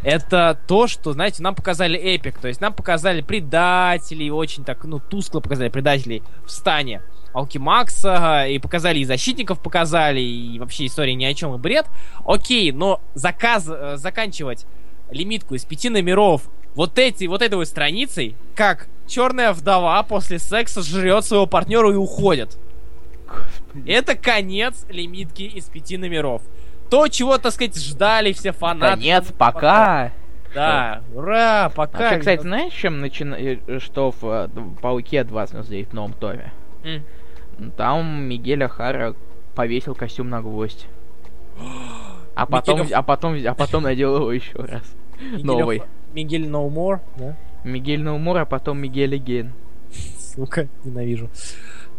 Это 0.04 0.58
то, 0.68 0.88
что, 0.88 1.14
знаете, 1.14 1.41
нам 1.43 1.56
показали 1.56 1.98
эпик. 1.98 2.39
То 2.39 2.48
есть 2.48 2.62
нам 2.62 2.74
показали 2.74 3.22
предателей, 3.22 4.30
очень 4.32 4.64
так, 4.64 4.84
ну, 4.84 5.00
тускло 5.00 5.39
показали 5.39 5.70
предателей 5.70 6.24
в 6.45 6.52
стане 6.52 7.02
Алкимакса, 7.34 8.45
и 8.48 8.58
показали 8.60 9.00
и 9.00 9.06
защитников 9.06 9.60
показали, 9.62 10.22
и 10.22 10.60
вообще 10.60 10.86
история 10.86 11.14
ни 11.14 11.26
о 11.26 11.34
чем 11.34 11.54
и 11.56 11.58
бред. 11.58 11.86
Окей, 12.26 12.72
но 12.72 13.02
заказ, 13.14 13.68
э, 13.68 13.98
заканчивать 13.98 14.66
лимитку 15.12 15.56
из 15.56 15.64
пяти 15.66 15.89
номеров 15.89 16.50
вот 16.76 17.00
эти, 17.00 17.26
вот 17.26 17.41
этой 17.41 17.56
вот 17.56 17.68
страницей, 17.68 18.36
как 18.56 18.88
черная 19.08 19.52
вдова 19.54 20.04
после 20.04 20.38
секса 20.38 20.84
жрет 20.84 21.26
своего 21.26 21.48
партнера 21.48 21.91
и 21.91 21.95
уходит. 21.95 22.58
Господи. 23.28 23.91
Это 23.91 24.16
конец 24.16 24.86
лимитки 24.89 25.41
из 25.41 25.66
пяти 25.66 25.98
номеров. 25.98 26.43
То, 26.90 27.08
чего, 27.08 27.38
так 27.38 27.52
сказать, 27.52 27.78
ждали 27.78 28.34
все 28.34 28.52
фанаты. 28.52 28.96
Конец, 28.96 29.32
пока. 29.38 30.12
Да, 30.54 31.04
ура, 31.14 31.70
пока. 31.76 32.00
Вообще, 32.00 32.20
кстати, 32.20 32.42
знаешь, 32.42 32.74
чем 32.74 33.02
начина... 33.02 33.38
что 33.80 34.12
в 34.12 34.24
э, 34.24 34.50
Пауке 34.82 35.24
29 35.24 35.90
в 35.90 35.94
новом 35.94 36.14
томе? 36.14 36.52
М. 36.84 37.04
Там 37.76 38.24
Мигель 38.24 38.64
Ахара 38.64 39.14
повесил 39.56 39.94
костюм 39.94 40.30
на 40.30 40.42
гвоздь. 40.42 40.88
А 42.36 42.46
потом, 42.48 42.80
Мигель 42.80 42.94
а 42.94 43.02
потом, 43.04 43.36
а 43.46 43.54
потом 43.54 43.84
надел 43.84 44.16
его 44.16 44.32
еще 44.32 44.54
раз. 44.56 44.96
Мигель 45.20 45.46
Новый. 45.46 45.84
Мигель 46.14 46.48
No 46.48 46.70
More, 46.70 47.02
да? 47.18 47.36
Мигель 47.64 48.02
Наумур, 48.02 48.38
а 48.38 48.46
потом 48.46 48.80
Мигель 48.80 49.16
Эген. 49.16 49.54
Сука, 50.36 50.68
ненавижу. 50.84 51.30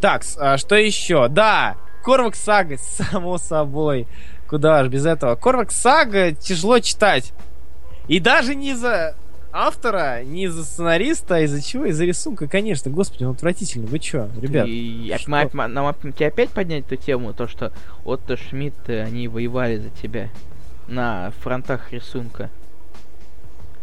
Так, 0.00 0.22
а 0.38 0.56
что 0.56 0.76
еще? 0.76 1.28
Да, 1.28 1.76
Корвак 2.02 2.34
Сага, 2.34 2.76
само 2.78 3.38
собой. 3.38 4.06
Куда 4.48 4.82
ж 4.82 4.88
без 4.88 5.04
этого? 5.04 5.36
Корвак 5.36 5.70
Сага 5.70 6.32
тяжело 6.32 6.80
читать. 6.80 7.32
И 8.08 8.18
даже 8.18 8.54
не 8.54 8.70
из-за 8.70 9.14
автора, 9.52 10.22
не 10.24 10.44
из-за 10.44 10.64
сценариста, 10.64 11.36
а 11.36 11.40
из-за 11.40 11.62
чего? 11.62 11.84
Из-за 11.84 12.06
рисунка, 12.06 12.48
конечно. 12.48 12.90
Господи, 12.90 13.24
он 13.24 13.32
отвратительный. 13.32 13.86
Вы 13.86 13.98
чё, 13.98 14.30
ребят? 14.40 14.66
И 14.66 15.14
что? 15.18 15.30
мы, 15.30 15.66
нам 15.68 15.94
тебе 15.94 16.28
опять 16.28 16.50
поднять 16.50 16.86
эту 16.86 16.96
тему, 16.96 17.34
то 17.34 17.46
что 17.46 17.72
Отто 18.04 18.38
Шмидт, 18.38 18.88
э, 18.88 19.02
они 19.02 19.28
воевали 19.28 19.76
за 19.76 19.90
тебя 19.90 20.30
на 20.86 21.30
фронтах 21.42 21.92
рисунка. 21.92 22.50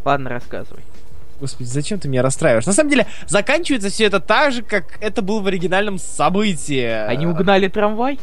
Ладно, 0.04 0.32
рассказывай. 0.32 0.82
Господи, 1.40 1.68
зачем 1.68 2.00
ты 2.00 2.08
меня 2.08 2.24
расстраиваешь? 2.24 2.66
На 2.66 2.74
самом 2.74 2.90
деле, 2.90 3.06
заканчивается 3.28 3.90
все 3.90 4.06
это 4.06 4.20
так 4.20 4.54
же, 4.54 4.64
как 4.64 4.98
это 5.02 5.22
было 5.22 5.42
в 5.42 5.48
оригинальном 5.48 6.00
событии. 6.00 6.86
Они 6.86 7.28
угнали 7.28 7.68
трамвай? 7.68 8.20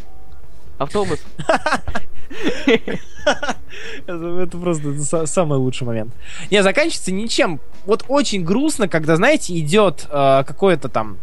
Автобус? 0.79 1.21
Это, 4.07 4.59
просто 4.59 5.27
самый 5.27 5.59
лучший 5.59 5.87
момент. 5.87 6.13
Не, 6.51 6.63
заканчивается 6.63 7.13
ничем. 7.13 7.61
Вот 7.87 8.05
очень 8.09 8.45
грустно, 8.45 8.89
когда, 8.89 9.17
знаете, 9.17 9.59
идет 9.59 10.07
э, 10.11 10.45
какое-то 10.47 10.89
там 10.89 11.19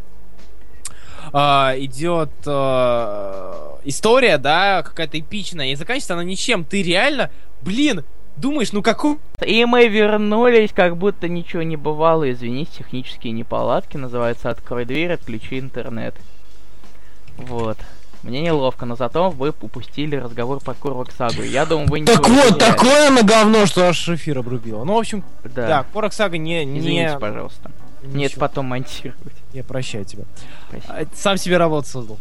э, 1.34 1.38
идет 1.78 2.32
э, 2.46 3.78
история, 3.86 4.38
да, 4.38 4.84
какая-то 4.84 5.20
эпичная, 5.20 5.72
и 5.72 5.76
заканчивается 5.76 6.14
она 6.14 6.24
ничем. 6.24 6.64
Ты 6.64 6.82
реально, 6.84 7.30
блин, 7.62 8.04
думаешь, 8.38 8.72
ну 8.72 8.82
какой 8.82 9.18
И 9.46 9.66
мы 9.66 9.88
вернулись, 9.88 10.72
как 10.74 10.98
будто 10.98 11.28
ничего 11.28 11.64
не 11.64 11.76
бывало. 11.76 12.32
Извините, 12.32 12.78
технические 12.80 13.34
неполадки. 13.34 13.98
Называется 13.98 14.50
«Открой 14.50 14.86
дверь, 14.86 15.14
отключи 15.14 15.60
интернет». 15.60 16.16
Вот. 17.38 17.78
Мне 18.24 18.42
неловко, 18.42 18.86
но 18.86 18.96
зато 18.96 19.30
вы 19.30 19.54
упустили 19.62 20.18
разговор 20.18 20.60
по 20.60 20.74
Корвак 20.74 21.12
Сагу. 21.12 21.42
Я 21.42 21.66
думаю, 21.66 21.88
вы 21.90 22.02
ничего 22.02 22.18
Так 22.18 22.28
не 22.28 22.36
вот, 22.36 22.60
такое 22.60 23.08
оно 23.08 23.24
говно, 23.24 23.66
что 23.66 23.88
аж 23.88 24.10
эфир 24.10 24.40
обрубило. 24.40 24.84
Ну, 24.84 24.96
в 24.96 24.98
общем, 24.98 25.24
да, 25.44 25.68
Да. 25.68 25.86
Корок 25.94 26.12
Сага 26.12 26.38
не... 26.38 26.66
не... 26.66 26.80
Извините, 26.80 27.18
пожалуйста. 27.18 27.72
Нет, 28.04 28.32
Ничего. 28.32 28.42
потом 28.42 28.66
монтировать. 28.68 29.36
Я 29.54 29.64
прощаю 29.64 30.06
тебя. 30.06 30.24
Спасибо. 30.70 30.94
А, 30.94 31.06
Сам 31.16 31.38
себе 31.38 31.58
работу 31.58 31.88
создал. 31.88 32.18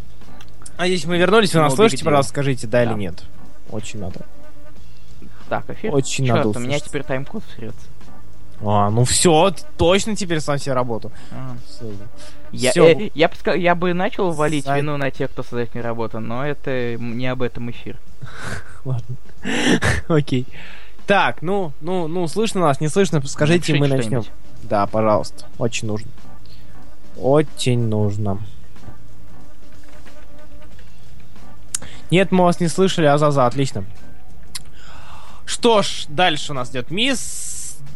А 0.76 0.86
если 0.86 1.08
мы 1.08 1.18
вернулись, 1.18 1.52
вы 1.54 1.60
Ну, 1.60 1.66
нас 1.66 1.74
слышите, 1.74 2.04
пожалуйста, 2.04 2.30
скажите, 2.30 2.66
да, 2.66 2.84
Да. 2.84 2.90
или 2.92 2.98
нет. 2.98 3.24
Очень 3.70 4.00
надо. 4.00 4.20
Так, 5.48 5.68
эфир. 5.70 5.94
Очень 5.94 6.26
Чёрт, 6.26 6.44
надо 6.46 6.58
у 6.58 6.62
меня 6.62 6.78
теперь 6.78 7.02
тайм-код 7.02 7.42
срется. 7.56 7.78
А, 8.60 8.90
ну 8.90 9.04
все, 9.04 9.52
точно 9.76 10.16
теперь 10.16 10.40
сам 10.40 10.58
себе 10.58 10.74
работу. 10.74 11.12
А. 11.30 11.56
создал. 11.66 12.08
Я, 12.50 12.70
Всё. 12.70 12.86
э, 12.86 13.10
я, 13.14 13.28
бы 13.28 13.58
я 13.58 13.74
бы 13.74 13.94
начал 13.94 14.30
валить 14.32 14.64
Сайт. 14.64 14.82
вину 14.82 14.96
на 14.96 15.10
тех, 15.10 15.30
кто 15.30 15.42
создает 15.42 15.74
мне 15.74 15.82
работу, 15.82 16.18
но 16.18 16.44
это 16.46 16.96
не 16.96 17.26
об 17.26 17.42
этом 17.42 17.70
эфир. 17.70 17.98
Ладно. 18.84 19.16
Окей. 20.08 20.46
Так, 21.06 21.42
ну, 21.42 21.72
ну, 21.80 22.08
ну, 22.08 22.26
слышно 22.26 22.60
нас, 22.60 22.80
не 22.80 22.88
слышно, 22.88 23.22
скажите, 23.26 23.74
мы 23.74 23.86
начнем. 23.88 24.24
Да, 24.62 24.86
пожалуйста. 24.86 25.46
Очень 25.58 25.88
нужно. 25.88 26.10
Очень 27.16 27.88
нужно. 27.88 28.38
Нет, 32.10 32.32
мы 32.32 32.44
вас 32.44 32.60
не 32.60 32.68
слышали, 32.68 33.06
Азаза, 33.06 33.46
отлично. 33.46 33.84
Что 35.44 35.82
ж, 35.82 36.06
дальше 36.08 36.52
у 36.52 36.54
нас 36.54 36.70
идет 36.70 36.90
мисс 36.90 37.47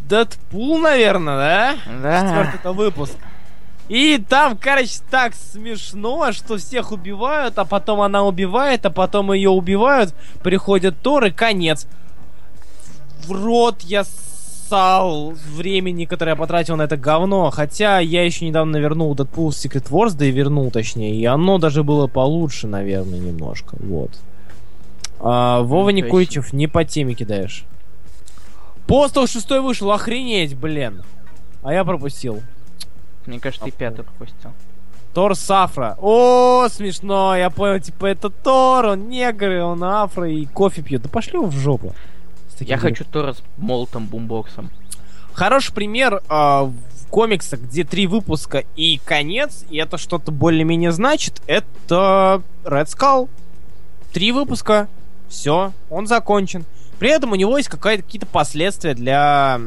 Дэдпул, 0.08 0.78
наверное, 0.78 1.36
да? 1.36 1.76
Да. 2.02 2.20
Четвертый 2.20 2.60
это 2.60 2.72
выпуск. 2.72 3.16
И 3.88 4.22
там, 4.28 4.56
короче, 4.56 5.00
так 5.10 5.34
смешно, 5.34 6.32
что 6.32 6.56
всех 6.56 6.92
убивают, 6.92 7.58
а 7.58 7.64
потом 7.64 8.00
она 8.00 8.22
убивает, 8.24 8.86
а 8.86 8.90
потом 8.90 9.32
ее 9.32 9.50
убивают, 9.50 10.14
приходит 10.42 10.98
Тор 11.02 11.24
и 11.24 11.30
конец. 11.30 11.86
В 13.26 13.32
рот 13.32 13.82
я 13.82 14.04
ссал 14.04 15.34
времени, 15.56 16.06
которое 16.06 16.30
я 16.30 16.36
потратил 16.36 16.76
на 16.76 16.82
это 16.82 16.96
говно. 16.96 17.50
Хотя 17.50 17.98
я 17.98 18.24
еще 18.24 18.46
недавно 18.46 18.78
вернул 18.78 19.14
Deadpool 19.14 19.48
Secret 19.48 19.90
Wars, 19.90 20.16
да 20.16 20.24
и 20.24 20.30
вернул 20.30 20.70
точнее, 20.70 21.14
и 21.14 21.24
оно 21.26 21.58
даже 21.58 21.82
было 21.84 22.06
получше, 22.06 22.66
наверное, 22.66 23.18
немножко. 23.18 23.76
Вот. 23.78 24.10
А, 25.20 25.60
Вова 25.60 25.90
Никуличев, 25.90 26.52
не 26.52 26.66
по 26.66 26.84
теме 26.84 27.14
кидаешь. 27.14 27.64
Постол 28.86 29.26
шестой 29.26 29.60
вышел, 29.60 29.90
охренеть, 29.92 30.56
блин. 30.56 31.02
А 31.62 31.72
я 31.72 31.84
пропустил. 31.84 32.42
Мне 33.26 33.38
кажется, 33.38 33.64
ты 33.64 33.70
пятый 33.70 34.04
пропустил. 34.04 34.52
Тор 35.14 35.36
Сафра. 35.36 35.96
О, 36.00 36.66
смешно, 36.70 37.36
я 37.36 37.50
понял, 37.50 37.80
типа 37.80 38.06
это 38.06 38.30
Тор, 38.30 38.86
он 38.86 39.08
негр, 39.08 39.62
он 39.62 39.84
афро, 39.84 40.28
и 40.28 40.46
кофе 40.46 40.82
пьет. 40.82 41.02
Да 41.02 41.08
пошли 41.08 41.34
его 41.34 41.46
в 41.46 41.52
жопу. 41.52 41.94
Я 42.58 42.76
дерьмом. 42.76 42.80
хочу 42.80 43.04
Тора 43.04 43.32
с 43.34 43.42
молотом 43.56 44.06
бумбоксом. 44.06 44.70
Хороший 45.32 45.74
пример 45.74 46.22
а, 46.28 46.64
в 46.64 47.06
комиксах, 47.10 47.60
где 47.60 47.84
три 47.84 48.06
выпуска 48.06 48.64
и 48.76 49.00
конец, 49.04 49.64
и 49.68 49.78
это 49.78 49.98
что-то 49.98 50.30
более-менее 50.30 50.92
значит, 50.92 51.42
это 51.46 52.42
Red 52.64 52.86
Skull. 52.86 53.28
Три 54.12 54.32
выпуска, 54.32 54.88
все, 55.28 55.72
он 55.90 56.06
закончен. 56.06 56.64
При 57.02 57.10
этом 57.10 57.32
у 57.32 57.34
него 57.34 57.56
есть 57.58 57.68
какие-то 57.68 58.26
последствия 58.26 58.94
для 58.94 59.60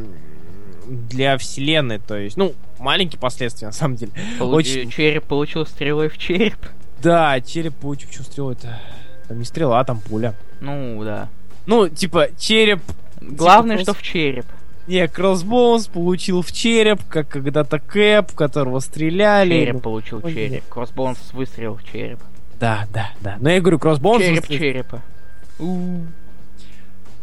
для 0.87 1.37
вселенной, 1.37 1.99
то 1.99 2.15
есть, 2.15 2.37
ну, 2.37 2.53
маленькие 2.79 3.19
последствия, 3.19 3.67
на 3.67 3.73
самом 3.73 3.97
деле. 3.97 4.13
Получ- 4.39 4.55
Очень. 4.55 4.89
Череп 4.89 5.25
получил 5.25 5.65
стрелой 5.65 6.07
в 6.07 6.17
череп. 6.17 6.55
Да, 7.03 7.41
череп 7.41 7.75
получил, 7.75 8.09
что 8.09 8.23
стрела 8.23 8.53
это? 8.53 8.79
Там 9.27 9.39
не 9.39 9.43
стрела, 9.43 9.81
а 9.81 9.83
там 9.83 9.99
пуля. 9.99 10.33
Ну, 10.61 11.03
да. 11.03 11.27
Ну, 11.65 11.89
типа, 11.89 12.29
череп... 12.37 12.79
Главное, 13.19 13.75
просто- 13.79 13.91
что 13.95 13.99
в 13.99 14.01
череп. 14.01 14.45
Не, 14.87 15.05
Кроссбоунс 15.09 15.87
получил 15.87 16.41
в 16.41 16.53
череп, 16.53 17.01
как 17.09 17.27
когда-то 17.27 17.79
Кэп, 17.79 18.31
которого 18.31 18.79
стреляли. 18.79 19.49
Череп 19.59 19.73
Ну, 19.73 19.79
получил 19.81 20.21
ой, 20.23 20.33
череп. 20.33 20.63
Кроссбоунс 20.69 21.19
выстрелил 21.33 21.75
в 21.75 21.83
череп. 21.83 22.19
Да, 22.61 22.87
да, 22.93 23.11
да. 23.19 23.35
Но 23.41 23.49
я 23.49 23.59
говорю, 23.59 23.77
Кроссбоунс... 23.77 24.23
череп 24.23 24.47
выстрелил. 24.47 24.61
черепа. 24.61 25.01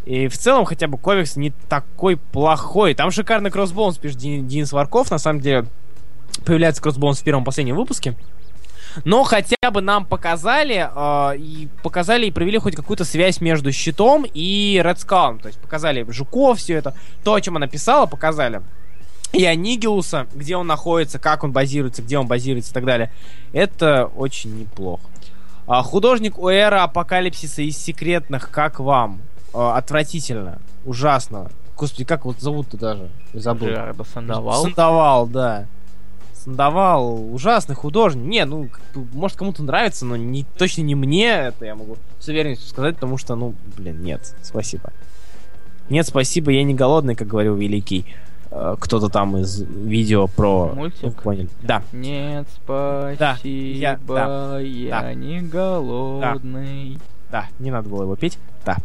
И 0.05 0.26
в 0.28 0.36
целом, 0.36 0.64
хотя 0.64 0.88
бы 0.88 0.98
комикс 0.98 1.36
не 1.36 1.50
такой 1.68 2.16
плохой. 2.16 2.94
Там 2.94 3.11
шикарный 3.11 3.50
Кроссбоунс, 3.50 3.98
пишет 3.98 4.18
Ден- 4.18 4.48
Денис 4.48 4.72
Варков. 4.72 5.11
На 5.11 5.18
самом 5.18 5.40
деле, 5.40 5.66
появляется 6.44 6.82
Кроссбоунс 6.82 7.20
в 7.20 7.24
первом 7.24 7.44
последнем 7.44 7.76
выпуске. 7.76 8.16
Но 9.05 9.22
хотя 9.22 9.70
бы 9.70 9.80
нам 9.80 10.05
показали, 10.05 10.88
э, 10.94 11.36
и 11.38 11.68
показали 11.82 12.26
и 12.26 12.30
провели 12.30 12.59
хоть 12.59 12.76
какую-то 12.76 13.05
связь 13.05 13.40
между 13.40 13.72
щитом 13.72 14.26
и 14.34 14.80
Red 14.84 14.96
Skull. 14.96 15.40
То 15.40 15.48
есть 15.48 15.59
показали 15.61 16.05
Жуков, 16.11 16.59
все 16.59 16.74
это. 16.74 16.94
То, 17.24 17.34
о 17.34 17.40
чем 17.40 17.57
она 17.57 17.68
писала, 17.68 18.07
показали. 18.07 18.61
И 19.32 19.46
Анигилуса, 19.46 20.26
где 20.34 20.57
он 20.57 20.66
находится, 20.66 21.18
как 21.18 21.42
он 21.42 21.53
базируется, 21.53 22.03
где 22.03 22.18
он 22.18 22.26
базируется 22.26 22.72
и 22.72 22.74
так 22.74 22.84
далее. 22.84 23.11
Это 23.55 24.07
очень 24.14 24.59
неплохо. 24.59 25.03
А, 25.66 25.82
художник 25.82 26.38
у 26.38 26.48
эра 26.48 26.82
апокалипсиса 26.82 27.62
из 27.62 27.78
секретных, 27.78 28.50
как 28.50 28.78
вам? 28.78 29.22
А, 29.55 29.76
отвратительно, 29.76 30.59
ужасно. 30.84 31.50
Господи, 31.76 32.05
как 32.05 32.24
вот 32.24 32.38
зовут-то 32.40 32.76
даже? 32.76 33.09
Забыл. 33.34 33.68
Джерарда 33.68 34.05
Сандовал. 34.05 34.62
Сандовал, 34.62 35.26
да. 35.26 35.66
Сандовал, 36.34 37.34
ужасный 37.34 37.74
художник. 37.76 38.24
Не, 38.24 38.44
ну, 38.44 38.68
бы, 38.94 39.07
может, 39.12 39.36
кому-то 39.36 39.62
нравится, 39.62 40.05
но 40.05 40.16
не, 40.16 40.44
точно 40.59 40.82
не 40.82 40.94
мне, 40.94 41.28
это 41.28 41.64
я 41.64 41.74
могу 41.74 41.96
с 42.18 42.28
уверенностью 42.28 42.68
сказать, 42.68 42.96
потому 42.96 43.16
что, 43.18 43.34
ну, 43.36 43.55
блин, 43.76 44.03
нет, 44.03 44.34
спасибо. 44.42 44.92
Нет, 45.88 46.07
спасибо, 46.07 46.50
я 46.50 46.62
не 46.64 46.74
голодный, 46.74 47.14
как 47.14 47.28
говорил 47.28 47.55
Великий. 47.55 48.07
э, 48.50 48.76
Кто-то 48.78 49.09
там 49.09 49.36
из 49.38 49.61
видео 49.62 50.26
про... 50.26 50.72
Мультик? 50.74 51.03
Ну, 51.03 51.11
поняли. 51.12 51.48
Да. 51.62 51.82
Нет, 51.92 52.46
спасибо, 52.64 53.48
я- 53.48 53.98
да, 54.07 54.59
я 54.61 55.00
да. 55.03 55.14
не 55.14 55.40
голодный. 55.42 56.98
Да, 57.30 57.46
не 57.59 57.70
надо 57.70 57.88
было 57.88 58.03
его 58.03 58.16
петь. 58.16 58.38
Да. 58.64 58.76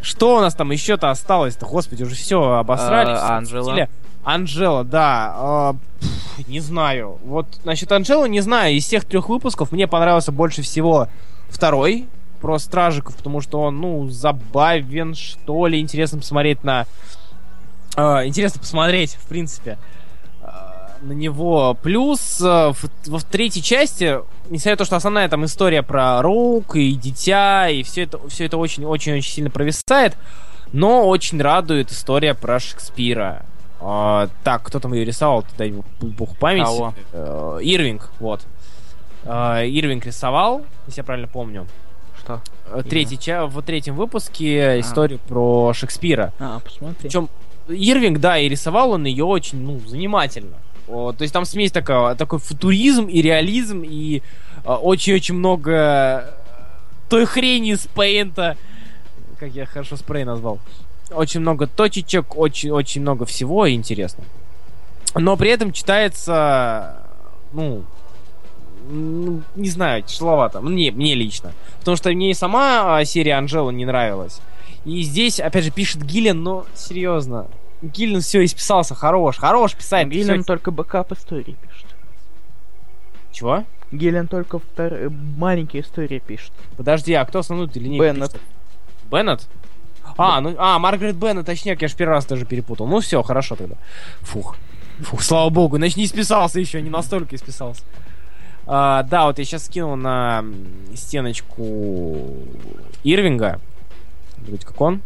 Что 0.00 0.36
у 0.36 0.40
нас 0.40 0.54
там 0.54 0.70
еще-то 0.70 1.10
осталось-то? 1.10 1.66
Господи, 1.66 2.02
уже 2.02 2.14
все 2.14 2.40
обосрали. 2.52 3.10
А, 3.10 3.36
Анжела. 3.36 3.88
Анжела, 4.24 4.84
да. 4.84 5.32
а, 5.34 5.76
пф, 6.00 6.48
не 6.48 6.60
знаю. 6.60 7.18
Вот 7.24 7.46
насчет 7.64 7.90
Анжелы 7.90 8.28
не 8.28 8.40
знаю. 8.40 8.74
Из 8.74 8.84
всех 8.84 9.04
трех 9.04 9.28
выпусков 9.28 9.72
мне 9.72 9.86
понравился 9.86 10.32
больше 10.32 10.62
всего 10.62 11.08
второй 11.48 12.06
про 12.40 12.58
стражиков, 12.58 13.16
потому 13.16 13.40
что 13.40 13.60
он, 13.60 13.80
ну, 13.80 14.08
забавен, 14.08 15.14
что 15.14 15.66
ли, 15.66 15.80
интересно 15.80 16.18
посмотреть 16.18 16.62
на... 16.62 16.86
э, 17.96 18.26
интересно 18.26 18.60
посмотреть, 18.60 19.14
в 19.14 19.26
принципе, 19.26 19.72
э, 19.72 19.76
на 21.02 21.12
него. 21.12 21.76
Плюс 21.82 22.40
э, 22.40 22.72
в, 22.72 22.84
в 23.06 23.24
третьей 23.24 23.62
части, 23.62 24.18
несмотря 24.50 24.72
на 24.72 24.76
то, 24.78 24.84
что 24.84 24.96
основная 24.96 25.28
там 25.28 25.44
история 25.44 25.82
про 25.82 26.20
Роук 26.22 26.76
и 26.76 26.92
дитя, 26.92 27.68
и 27.68 27.82
все 27.82 28.02
это, 28.02 28.18
все 28.28 28.46
это 28.46 28.56
очень-очень-очень 28.56 29.22
сильно 29.30 29.50
провисает, 29.50 30.16
но 30.72 31.08
очень 31.08 31.40
радует 31.40 31.90
история 31.92 32.34
про 32.34 32.60
Шекспира. 32.60 33.44
А, 33.80 34.28
так, 34.44 34.62
кто 34.64 34.80
там 34.80 34.92
ее 34.92 35.04
рисовал? 35.04 35.44
Дай 35.56 35.72
бог 36.00 36.36
памяти. 36.36 36.64
Кого? 36.64 36.94
Э, 37.12 37.58
Ирвинг, 37.62 38.10
вот. 38.18 38.42
А, 39.24 39.62
Ирвинг 39.64 40.04
рисовал, 40.04 40.62
если 40.86 41.00
я 41.00 41.04
правильно 41.04 41.28
помню. 41.28 41.66
Что? 42.18 42.40
Э, 42.72 42.82
Третий, 42.88 43.18
ча- 43.18 43.46
в 43.46 43.62
третьем 43.62 43.94
выпуске 43.94 44.80
историю 44.80 45.20
про 45.28 45.72
Шекспира. 45.74 46.32
А, 46.40 46.58
посмотри. 46.60 46.96
Причем 47.02 47.28
Ирвинг, 47.68 48.18
да, 48.18 48.38
и 48.38 48.48
рисовал 48.48 48.92
он 48.92 49.04
ее 49.04 49.24
очень, 49.24 49.60
ну, 49.62 49.78
занимательно. 49.86 50.56
То 50.88 51.16
есть 51.20 51.32
там 51.34 51.44
смесь 51.44 51.70
такая, 51.70 52.14
такой 52.14 52.38
футуризм 52.38 53.06
и 53.06 53.20
реализм, 53.20 53.82
и 53.84 54.22
а, 54.64 54.76
очень-очень 54.76 55.34
много 55.34 56.34
той 57.08 57.26
хрени 57.26 57.72
из 57.72 57.86
пейнта. 57.86 58.56
Как 59.38 59.50
я 59.52 59.66
хорошо 59.66 59.96
спрей 59.96 60.24
назвал. 60.24 60.58
Очень 61.10 61.40
много 61.40 61.66
точечек, 61.66 62.36
очень-очень 62.36 63.02
много 63.02 63.24
всего 63.26 63.66
и 63.66 63.74
интересно. 63.74 64.24
Но 65.14 65.36
при 65.36 65.50
этом 65.50 65.72
читается, 65.72 67.02
ну, 67.52 67.84
не 68.90 69.68
знаю, 69.68 70.02
тяжеловато. 70.02 70.60
Мне, 70.60 70.90
мне 70.90 71.14
лично. 71.14 71.52
Потому 71.80 71.96
что 71.96 72.10
мне 72.10 72.30
и 72.30 72.34
сама 72.34 72.98
а, 72.98 73.04
серия 73.04 73.34
Анжела 73.34 73.70
не 73.70 73.84
нравилась. 73.84 74.40
И 74.84 75.02
здесь, 75.02 75.40
опять 75.40 75.64
же, 75.64 75.70
пишет 75.70 76.02
Гиллен, 76.02 76.42
но 76.42 76.66
серьезно. 76.74 77.46
Гиллен 77.82 78.20
все 78.20 78.44
исписался, 78.44 78.94
хорош, 78.94 79.36
хорош 79.38 79.74
писать. 79.74 80.08
Гиллен 80.08 80.42
всё- 80.42 80.46
только 80.46 80.70
backup 80.70 81.12
истории 81.12 81.56
пишет. 81.68 81.86
Чего? 83.32 83.64
Гиллен 83.92 84.26
только 84.26 84.58
втор... 84.58 84.92
э, 84.92 85.08
маленькие 85.10 85.82
истории 85.82 86.18
пишет. 86.18 86.52
Подожди, 86.76 87.14
а 87.14 87.24
кто 87.24 87.38
основную 87.38 87.70
линейку 87.74 88.04
Беннет. 88.04 88.32
пишет? 88.32 88.46
Беннет? 89.10 89.48
А, 90.16 90.40
ну, 90.40 90.54
а, 90.58 90.78
Маргарет 90.78 91.16
Беннет, 91.16 91.46
точнее, 91.46 91.76
я 91.80 91.88
же 91.88 91.94
первый 91.94 92.12
раз 92.14 92.26
даже 92.26 92.44
перепутал. 92.44 92.86
Ну 92.86 93.00
все, 93.00 93.22
хорошо 93.22 93.54
тогда. 93.56 93.76
Фух. 94.22 94.56
Фух, 95.00 95.22
слава 95.22 95.48
богу, 95.50 95.76
значит, 95.76 95.96
не 95.96 96.06
списался 96.06 96.58
еще, 96.58 96.82
не 96.82 96.90
настолько 96.90 97.36
исписался. 97.36 97.82
А, 98.66 99.04
да, 99.04 99.26
вот 99.26 99.38
я 99.38 99.44
сейчас 99.44 99.66
скинул 99.66 99.96
на 99.96 100.44
стеночку 100.94 102.34
Ирвинга. 103.04 103.60
Вроде 104.38 104.66
как 104.66 104.80
он. 104.80 105.00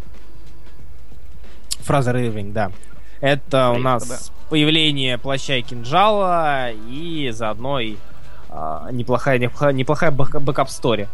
Фразер 1.82 2.16
Ирвинг, 2.16 2.52
да. 2.52 2.70
Это 3.20 3.70
у 3.70 3.78
нас 3.78 4.32
появление 4.50 5.16
плаща 5.16 5.56
и 5.56 5.62
кинжала 5.62 6.70
и 6.72 7.30
заодно 7.32 7.78
и 7.80 7.96
а, 8.50 8.88
неплохая, 8.90 9.38
неплохая, 9.38 9.72
неплохая 9.72 10.10
back- 10.10 10.40
backup 10.40 10.74
story. 10.74 11.08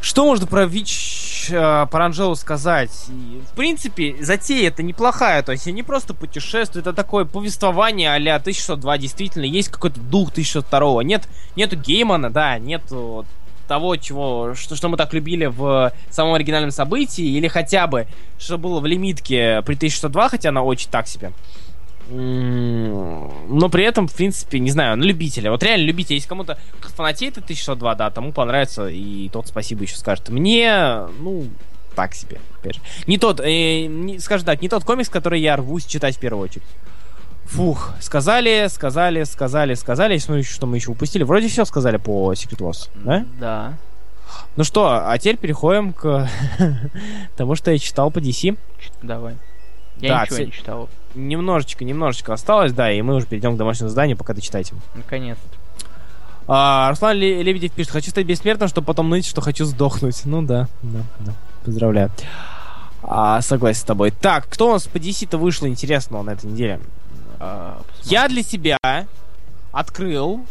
Что 0.00 0.24
можно 0.24 0.46
про 0.46 0.66
Witch, 0.66 1.48
э, 1.50 1.86
про 1.90 2.06
Анжелу 2.06 2.34
сказать? 2.36 3.06
И, 3.08 3.42
в 3.50 3.54
принципе, 3.56 4.16
затея 4.20 4.68
это 4.68 4.82
неплохая, 4.82 5.42
то 5.42 5.52
есть 5.52 5.66
они 5.68 5.82
просто 5.82 6.12
путешествуют, 6.14 6.86
это 6.86 6.94
такое 6.94 7.24
повествование 7.24 8.12
а-ля 8.12 8.36
1602, 8.36 8.98
действительно, 8.98 9.44
есть 9.44 9.68
какой-то 9.68 10.00
дух 10.00 10.30
1602, 10.30 11.02
нет, 11.04 11.28
нету 11.56 11.76
Геймана, 11.76 12.30
да, 12.30 12.58
нету 12.58 13.24
того, 13.66 13.96
чего, 13.96 14.54
что, 14.54 14.76
что 14.76 14.88
мы 14.88 14.96
так 14.96 15.12
любили 15.12 15.46
в 15.46 15.92
самом 16.10 16.34
оригинальном 16.34 16.70
событии, 16.70 17.24
или 17.24 17.48
хотя 17.48 17.86
бы, 17.86 18.06
что 18.38 18.58
было 18.58 18.80
в 18.80 18.86
лимитке 18.86 19.62
при 19.62 19.74
1602, 19.74 20.28
хотя 20.28 20.48
она 20.50 20.62
очень 20.62 20.90
так 20.90 21.06
себе. 21.06 21.32
Но 22.08 23.68
при 23.68 23.84
этом, 23.84 24.06
в 24.06 24.14
принципе, 24.14 24.60
не 24.60 24.70
знаю, 24.70 24.96
на 24.96 25.02
любителя. 25.02 25.50
Вот 25.50 25.62
реально 25.62 25.86
любителя. 25.86 26.16
Если 26.16 26.28
кому-то 26.28 26.56
фанатеет 26.80 27.36
от 27.38 27.44
1602, 27.44 27.94
да, 27.96 28.10
тому 28.10 28.32
понравится, 28.32 28.86
и 28.86 29.28
тот 29.30 29.48
спасибо 29.48 29.82
еще 29.82 29.96
скажет. 29.96 30.28
Мне, 30.28 31.00
ну, 31.18 31.48
так 31.96 32.14
себе, 32.14 32.38
опять. 32.60 32.80
Не 33.06 33.18
тот, 33.18 33.40
э, 33.40 33.86
не, 33.86 34.20
скажем 34.20 34.46
так, 34.46 34.62
не 34.62 34.68
тот 34.68 34.84
комикс, 34.84 35.08
который 35.08 35.40
я 35.40 35.56
рвусь 35.56 35.84
читать 35.84 36.16
в 36.16 36.20
первую 36.20 36.44
очередь. 36.44 36.66
Фух, 37.46 37.92
сказали, 38.00 38.66
сказали, 38.68 39.24
сказали, 39.24 39.74
сказали. 39.74 40.18
Смотрю, 40.18 40.44
что 40.44 40.66
мы 40.66 40.76
еще 40.76 40.90
упустили. 40.90 41.22
Вроде 41.22 41.48
все 41.48 41.64
сказали 41.64 41.96
по 41.96 42.32
Secret 42.32 42.58
Wars, 42.58 42.88
да? 42.94 43.24
Да. 43.40 43.74
Ну 44.56 44.64
что, 44.64 45.08
а 45.08 45.16
теперь 45.18 45.36
переходим 45.36 45.92
к 45.92 46.28
тому, 47.36 47.54
что 47.54 47.70
я 47.70 47.78
читал 47.78 48.10
по 48.10 48.18
DC. 48.18 48.56
Давай. 49.02 49.36
Я 49.98 50.08
Да, 50.10 50.22
ничего 50.24 50.38
не 50.46 50.52
читал. 50.52 50.88
Немножечко, 51.14 51.84
немножечко 51.84 52.34
осталось, 52.34 52.72
да, 52.72 52.90
и 52.92 53.00
мы 53.00 53.14
уже 53.14 53.26
перейдем 53.26 53.54
к 53.54 53.58
домашнему 53.58 53.88
заданию, 53.88 54.16
пока 54.16 54.34
дочитаете. 54.34 54.74
Наконец-то. 54.94 55.56
А, 56.48 56.90
Руслан 56.90 57.16
Ле- 57.16 57.42
Лебедев 57.42 57.72
пишет, 57.72 57.92
хочу 57.92 58.10
стать 58.10 58.26
бессмертным, 58.26 58.68
чтобы 58.68 58.86
потом 58.86 59.08
ныть, 59.08 59.26
что 59.26 59.40
хочу 59.40 59.64
сдохнуть. 59.64 60.22
Ну 60.24 60.42
да, 60.42 60.68
да, 60.82 61.00
да. 61.20 61.32
Поздравляю. 61.64 62.10
А, 63.02 63.40
согласен 63.40 63.80
с 63.80 63.84
тобой. 63.84 64.10
Так, 64.10 64.46
кто 64.48 64.68
у 64.68 64.72
нас 64.74 64.84
по 64.86 64.96
DC-то 64.98 65.38
вышло 65.38 65.66
интересного 65.66 66.22
на 66.22 66.30
этой 66.30 66.46
неделе? 66.50 66.80
А, 67.38 67.82
посмотри. 67.86 68.10
Я 68.10 68.28
для 68.28 68.42
себя 68.42 68.78
открыл 69.72 70.46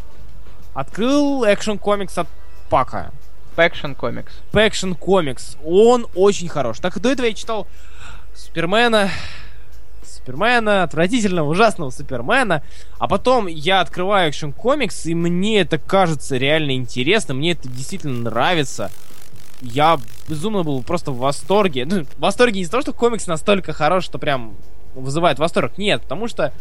открыл 0.74 1.46
экшен 1.46 1.80
комикс 1.80 2.18
от 2.18 2.28
Пака. 2.70 3.12
Action 3.56 3.96
Comics. 3.98 4.32
Action 4.52 4.98
Comics. 5.00 5.58
Он 5.64 6.08
очень 6.14 6.50
хорош. 6.50 6.80
Так 6.80 7.00
до 7.00 7.10
этого 7.10 7.26
я 7.26 7.34
читал 7.34 7.68
Супермена, 8.36 9.10
Супермена, 10.04 10.84
отвратительного, 10.84 11.50
ужасного 11.50 11.90
Супермена. 11.90 12.64
А 13.00 13.08
потом 13.08 13.48
я 13.48 13.80
открываю 13.80 14.32
Action 14.32 14.54
Comics, 14.54 15.10
и 15.10 15.16
мне 15.16 15.62
это 15.62 15.78
кажется 15.78 16.38
реально 16.38 16.76
интересно, 16.76 17.34
мне 17.34 17.52
это 17.52 17.70
действительно 17.70 18.30
нравится. 18.30 18.92
Я 19.62 19.98
безумно 20.28 20.64
был 20.64 20.84
просто 20.84 21.12
в 21.12 21.18
восторге. 21.18 21.86
Ну, 21.86 22.04
в 22.04 22.20
восторге 22.20 22.58
не 22.58 22.62
из-за 22.64 22.72
того, 22.72 22.82
что 22.82 22.94
комикс 22.94 23.26
настолько 23.26 23.72
хорош, 23.72 24.04
что 24.04 24.20
прям 24.20 24.56
вызывает 24.96 25.40
восторг. 25.40 25.78
Нет, 25.78 26.02
потому 26.02 26.28
что 26.28 26.54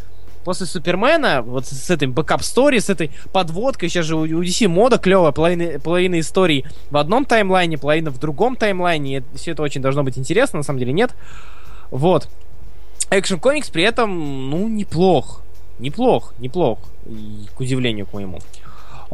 после 0.45 0.66
Супермена, 0.66 1.43
вот 1.43 1.66
с, 1.66 1.91
этой 1.91 2.07
backup 2.07 2.43
story, 2.43 2.79
с 2.78 2.91
этой 2.91 3.11
подводкой, 3.32 3.89
сейчас 3.89 4.07
же 4.07 4.16
у, 4.16 4.26
DC 4.26 4.68
мода 4.68 4.99
клевая, 4.99 5.32
половина, 5.32 5.80
половина 5.80 6.20
историй 6.20 6.66
в 6.91 6.97
одном 6.97 7.24
таймлайне, 7.24 7.78
половина 7.78 8.11
в 8.11 8.18
другом 8.18 8.57
таймлайне, 8.57 9.18
и 9.18 9.22
все 9.37 9.53
это 9.53 9.62
очень 9.62 9.80
должно 9.80 10.03
быть 10.05 10.18
интересно, 10.18 10.59
на 10.59 10.62
самом 10.62 10.78
деле 10.78 10.93
нет. 10.93 11.14
Вот. 11.91 12.28
Action 13.11 13.41
Comics 13.41 13.72
при 13.72 13.82
этом, 13.82 14.51
ну, 14.51 14.68
неплох. 14.68 15.43
Неплох, 15.78 16.35
неплох. 16.39 16.78
И, 17.07 17.47
к 17.55 17.61
удивлению 17.61 18.07
к 18.07 18.12
моему. 18.12 18.39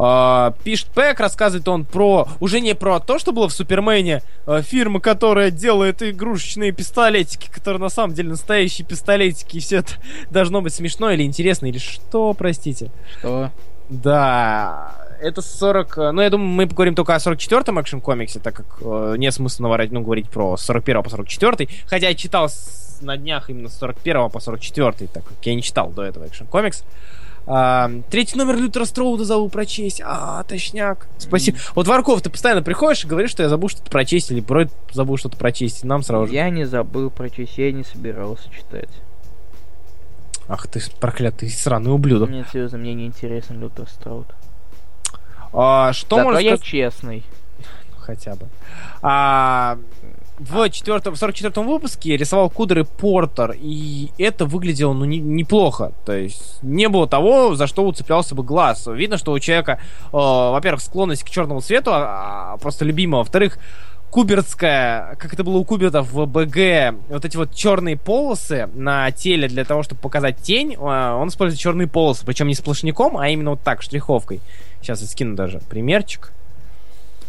А, 0.02 0.54
пишет 0.64 0.88
Пэк, 0.94 1.20
рассказывает 1.20 1.68
он 1.68 1.84
про... 1.84 2.26
Уже 2.40 2.60
не 2.60 2.74
про 2.74 3.00
то, 3.00 3.18
что 3.18 3.32
было 3.32 3.48
в 3.48 3.52
Супермене. 3.52 4.22
а, 4.46 4.62
фирма, 4.62 4.98
которая 5.00 5.50
делает 5.50 6.02
игрушечные 6.02 6.72
пистолетики, 6.72 7.50
которые 7.50 7.80
на 7.82 7.90
самом 7.90 8.14
деле 8.14 8.30
настоящие 8.30 8.86
пистолетики. 8.86 9.58
И 9.58 9.60
все 9.60 9.76
это 9.78 9.92
должно 10.30 10.62
быть 10.62 10.72
смешно 10.72 11.10
или 11.10 11.22
интересно, 11.22 11.66
или 11.66 11.76
что, 11.78 12.32
простите. 12.32 12.90
Что? 13.18 13.50
Да, 13.90 14.94
это 15.20 15.42
40... 15.42 15.98
э, 15.98 16.10
Ну, 16.12 16.22
я 16.22 16.30
думаю, 16.30 16.48
мы 16.48 16.66
поговорим 16.66 16.94
только 16.94 17.14
о 17.14 17.18
44-м 17.18 17.80
экшен 17.82 18.00
комиксе, 18.00 18.38
так 18.40 18.54
как 18.54 18.66
э, 18.80 19.16
нет 19.18 19.34
смысла 19.34 19.64
наворать, 19.64 19.92
ну, 19.92 20.00
говорить 20.00 20.30
про 20.30 20.56
41 20.56 21.02
по 21.02 21.10
44 21.10 21.68
Хотя 21.86 22.08
я 22.08 22.14
читал 22.14 22.48
с- 22.48 22.98
на 23.02 23.16
днях 23.16 23.50
именно 23.50 23.68
с 23.68 23.76
41 23.78 24.30
по 24.30 24.40
44 24.40 24.92
так 25.12 25.24
как 25.24 25.36
я 25.44 25.54
не 25.54 25.62
читал 25.62 25.90
до 25.90 26.02
этого 26.04 26.26
экшен 26.26 26.46
комикс. 26.46 26.84
А, 27.52 27.90
третий 28.10 28.38
номер 28.38 28.56
Лютера 28.58 28.84
Строуда 28.84 29.24
забыл 29.24 29.48
прочесть. 29.48 30.00
А, 30.04 30.44
точняк. 30.44 31.08
Спасибо. 31.18 31.58
Вот, 31.74 31.88
Варков, 31.88 32.22
ты 32.22 32.30
постоянно 32.30 32.62
приходишь 32.62 33.04
и 33.04 33.08
говоришь, 33.08 33.32
что 33.32 33.42
я 33.42 33.48
забыл 33.48 33.68
что-то 33.68 33.90
прочесть, 33.90 34.30
или 34.30 34.38
вроде 34.40 34.70
забыл 34.92 35.16
что-то 35.16 35.36
прочесть. 35.36 35.82
и 35.82 35.86
Нам 35.88 36.04
сразу 36.04 36.28
же... 36.28 36.32
Я 36.34 36.48
не 36.48 36.64
забыл 36.64 37.10
прочесть, 37.10 37.58
я 37.58 37.72
не 37.72 37.82
собирался 37.82 38.48
читать. 38.50 38.90
Ах 40.46 40.68
ты 40.68 40.80
проклятый 41.00 41.50
сраный 41.50 41.90
ублюдок. 41.90 42.28
Мне 42.28 42.46
серьезно, 42.52 42.78
мне 42.78 42.94
не 42.94 43.06
интересен 43.06 43.60
Лютер 43.60 43.88
Страут. 43.88 44.28
А, 45.52 45.92
что 45.92 46.16
Зато 46.16 46.24
можно 46.28 46.38
я 46.38 46.50
сказать? 46.56 46.64
честный. 46.64 47.24
хотя 47.98 48.36
бы. 48.36 48.46
А, 49.02 49.76
в 50.40 50.70
четвертом, 50.70 51.14
в 51.14 51.18
44 51.18 51.66
выпуске 51.66 52.16
рисовал 52.16 52.48
Кудер 52.48 52.78
и 52.80 52.84
Портер, 52.84 53.54
и 53.60 54.08
это 54.16 54.46
выглядело 54.46 54.94
ну, 54.94 55.04
не- 55.04 55.18
неплохо. 55.18 55.92
То 56.06 56.14
есть 56.14 56.62
не 56.62 56.88
было 56.88 57.06
того, 57.06 57.54
за 57.54 57.66
что 57.66 57.84
уцеплялся 57.86 58.34
бы 58.34 58.42
глаз. 58.42 58.86
Видно, 58.86 59.18
что 59.18 59.32
у 59.32 59.38
человека, 59.38 59.80
э, 60.06 60.08
во-первых, 60.12 60.80
склонность 60.80 61.24
к 61.24 61.28
черному 61.28 61.60
цвету, 61.60 61.90
а, 61.92 62.54
а, 62.54 62.56
просто 62.56 62.86
любимого. 62.86 63.20
Во-вторых, 63.20 63.58
кубертская, 64.10 65.14
как 65.16 65.34
это 65.34 65.44
было 65.44 65.58
у 65.58 65.64
кубертов 65.64 66.10
в 66.10 66.24
БГ, 66.24 66.96
вот 67.10 67.24
эти 67.26 67.36
вот 67.36 67.54
черные 67.54 67.98
полосы 67.98 68.70
на 68.72 69.10
теле 69.10 69.46
для 69.46 69.66
того, 69.66 69.82
чтобы 69.82 70.00
показать 70.00 70.38
тень, 70.38 70.72
э, 70.72 70.78
он 70.78 71.28
использует 71.28 71.60
черные 71.60 71.86
полосы, 71.86 72.24
причем 72.24 72.46
не 72.46 72.54
сплошняком, 72.54 73.18
а 73.18 73.28
именно 73.28 73.50
вот 73.50 73.60
так, 73.60 73.82
штриховкой. 73.82 74.40
Сейчас 74.80 75.02
я 75.02 75.06
скину 75.06 75.36
даже 75.36 75.60
примерчик. 75.68 76.32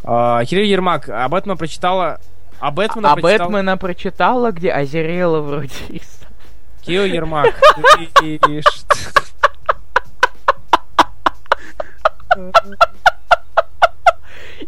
А, 0.04 0.46
Кирилл 0.46 0.66
Ермак, 0.66 1.10
а 1.10 1.28
Бэтмена 1.28 1.58
прочитала... 1.58 2.20
А 2.62 2.70
Бэтмена 2.72 3.12
А 3.12 3.16
прочитала... 3.16 3.50
Бэтмена 3.50 3.78
прочитала, 3.78 4.52
где 4.52 4.72
Азерела 4.72 5.42
вроде 5.42 5.74
есть. 5.90 6.22
Кирилл 6.82 7.06
Ермак? 7.06 7.60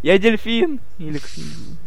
Я 0.02 0.18
дельфин! 0.18 0.80
Или 0.98 1.18
к- 1.18 1.30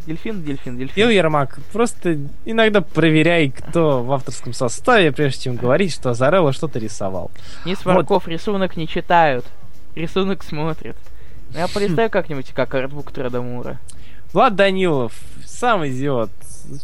дельфин, 0.06 0.42
дельфин, 0.42 0.76
дельфин. 0.78 1.08
Ермак, 1.10 1.58
просто 1.72 2.18
иногда 2.44 2.80
проверяй, 2.80 3.50
кто 3.50 4.02
в 4.02 4.10
авторском 4.12 4.52
составе, 4.54 5.12
прежде 5.12 5.42
чем 5.44 5.56
говорить, 5.56 5.92
что 5.92 6.14
Зарелла 6.14 6.52
что-то 6.52 6.78
рисовал. 6.78 7.30
Не 7.64 7.76
Сварков 7.76 8.26
рисунок 8.26 8.76
не 8.76 8.88
читают. 8.88 9.44
Рисунок 9.94 10.42
смотрят. 10.42 10.96
Я 11.52 11.68
полистаю 11.74 12.10
как-нибудь, 12.10 12.50
как 12.52 12.74
артбук 12.74 13.12
Традамура. 13.12 13.78
Влад 14.32 14.56
Данилов, 14.56 15.12
сам 15.58 15.86
идиот. 15.86 16.30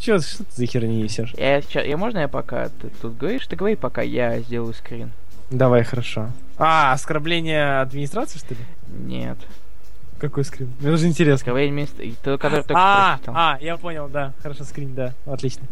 Чё, 0.01 0.19
что 0.19 0.45
ты 0.45 0.51
за 0.55 0.67
херни 0.67 1.03
несешь? 1.03 1.35
Я 1.37 1.59
я 1.59 1.97
можно 1.97 2.19
я 2.19 2.29
пока 2.29 2.69
ты 2.69 2.91
тут 3.01 3.17
говоришь, 3.17 3.47
ты 3.47 3.55
говори, 3.57 3.77
пока 3.77 4.03
я 4.03 4.41
сделаю 4.41 4.75
скрин. 4.75 5.13
Давай, 5.51 5.85
хорошо. 5.85 6.31
А, 6.59 6.93
оскорбление 6.93 7.81
администрации, 7.81 8.39
что 8.39 8.55
ли? 8.55 8.61
Нет. 8.89 9.39
Какой 10.19 10.45
скрин? 10.45 10.73
Мне 10.81 10.91
даже 10.91 11.07
интересно. 11.07 11.53
Скрин 11.53 11.75
место, 11.75 12.03
и 12.03 12.13
тот, 12.13 12.41
который 12.41 12.63
только 12.63 12.75
А, 12.77 13.19
а, 13.27 13.59
я 13.61 13.77
понял, 13.77 14.09
да. 14.09 14.33
Хорошо, 14.43 14.65
скрин, 14.65 14.95
да. 14.95 15.13
Отлично. 15.27 15.67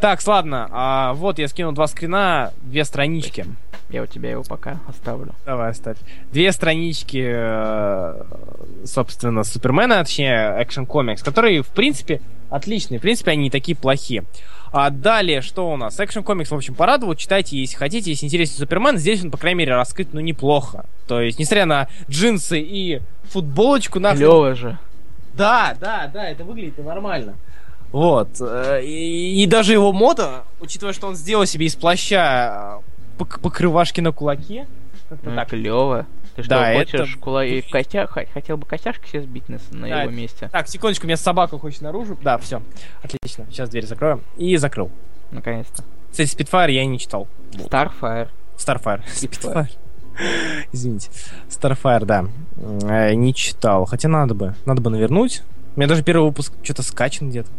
Так, 0.00 0.24
ладно. 0.26 0.68
а, 0.70 1.12
вот 1.14 1.38
я 1.38 1.48
скинул 1.48 1.72
два 1.72 1.86
скрина, 1.88 2.52
две 2.62 2.84
странички. 2.84 3.46
Я 3.88 4.02
у 4.02 4.06
тебя 4.06 4.30
его 4.30 4.42
пока 4.42 4.78
оставлю. 4.88 5.32
Давай, 5.44 5.70
оставь. 5.70 5.96
Две 6.32 6.50
странички, 6.50 7.24
э, 7.24 8.22
собственно, 8.84 9.44
Супермена, 9.44 10.02
точнее, 10.02 10.60
Action 10.60 10.86
Comics, 10.86 11.24
которые, 11.24 11.62
в 11.62 11.68
принципе, 11.68 12.20
отличные. 12.50 12.98
В 12.98 13.02
принципе, 13.02 13.32
они 13.32 13.44
не 13.44 13.50
такие 13.50 13.76
плохие. 13.76 14.24
А 14.72 14.90
далее, 14.90 15.40
что 15.42 15.70
у 15.70 15.76
нас? 15.76 15.98
Action 15.98 16.22
Comics, 16.24 16.46
в 16.48 16.54
общем, 16.54 16.74
порадовал. 16.74 17.14
Читайте, 17.14 17.56
если 17.56 17.76
хотите. 17.76 18.10
Если 18.10 18.26
интересен 18.26 18.56
Супермен, 18.58 18.98
здесь 18.98 19.22
он, 19.24 19.30
по 19.30 19.38
крайней 19.38 19.58
мере, 19.60 19.74
раскрыт, 19.74 20.08
ну, 20.12 20.20
неплохо. 20.20 20.84
То 21.06 21.20
есть, 21.20 21.38
несмотря 21.38 21.66
на 21.66 21.88
джинсы 22.10 22.60
и 22.60 23.00
футболочку, 23.30 24.00
нахрен 24.00 24.18
Клево 24.18 24.54
же. 24.54 24.78
да, 25.34 25.76
да, 25.80 26.10
да, 26.12 26.28
это 26.28 26.44
выглядит 26.44 26.84
нормально. 26.84 27.36
Вот. 27.92 28.28
э, 28.40 28.82
И, 28.84 29.42
и 29.42 29.46
даже 29.46 29.72
его 29.72 29.92
мода, 29.92 30.42
учитывая, 30.60 30.92
что 30.92 31.06
он 31.06 31.14
сделал 31.14 31.46
себе 31.46 31.66
из 31.66 31.76
плаща 31.76 32.80
э, 33.18 33.22
пок- 33.22 33.40
покрывашки 33.40 34.00
на 34.00 34.12
кулаке. 34.12 34.66
Как-то 35.08 35.30
Ну, 35.30 35.36
так. 35.36 35.48
клево. 35.50 36.06
Ты 36.36 36.42
что, 36.42 36.50
Да, 36.50 36.72
хочешь 36.74 36.94
это 37.12 37.18
кула... 37.20 37.44
и 37.44 37.60
костя... 37.62 38.06
хотел 38.06 38.56
бы 38.56 38.66
костяшки 38.66 39.08
себе 39.08 39.22
сбить 39.22 39.48
на, 39.48 39.58
на 39.70 39.88
Да, 39.88 40.02
его 40.02 40.12
месте? 40.12 40.48
Так, 40.52 40.68
секундочку, 40.68 41.04
у 41.04 41.08
меня 41.08 41.16
собака 41.16 41.58
хочет 41.58 41.80
наружу. 41.80 42.16
Да, 42.22 42.38
все. 42.38 42.62
Отлично. 43.02 43.46
Сейчас 43.50 43.68
дверь 43.70 43.86
закроем. 43.86 44.20
И 44.36 44.56
закрыл. 44.56 44.90
Наконец-то. 45.30 45.82
Кстати, 46.10 46.34
Spitfire 46.36 46.70
я 46.70 46.84
не 46.86 46.98
читал. 46.98 47.26
Starfire. 47.52 48.28
Starfire. 48.56 49.02
Spitfire. 49.14 49.68
Извините. 50.72 51.10
Starfire, 51.48 52.04
да. 52.04 52.26
Э, 52.88 53.12
Не 53.14 53.34
читал. 53.34 53.84
Хотя 53.86 54.08
надо 54.08 54.34
бы. 54.34 54.54
Надо 54.64 54.80
бы 54.80 54.90
навернуть. 54.90 55.42
У 55.74 55.80
меня 55.80 55.88
даже 55.88 56.02
первый 56.02 56.26
выпуск 56.26 56.52
что-то 56.62 56.82
скачан 56.82 57.28
где-то. 57.30 57.50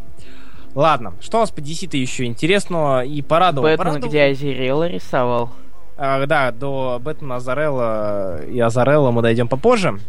Ладно, 0.73 1.13
что 1.21 1.37
у 1.37 1.41
нас 1.41 1.49
по 1.51 1.59
DC-то 1.59 1.97
еще 1.97 2.25
интересного 2.25 3.03
и 3.03 3.21
порадовал? 3.21 3.67
Бэтмен, 3.69 3.77
Порадовал- 3.95 4.09
где 4.09 4.23
Азерела 4.25 4.87
рисовал. 4.87 5.51
А, 5.97 6.25
да, 6.27 6.51
до 6.51 6.99
Бэтмена 7.03 7.37
Азарелла 7.37 8.43
и 8.45 8.59
Азарелла 8.59 9.11
мы 9.11 9.21
дойдем 9.21 9.47
попозже. 9.47 9.99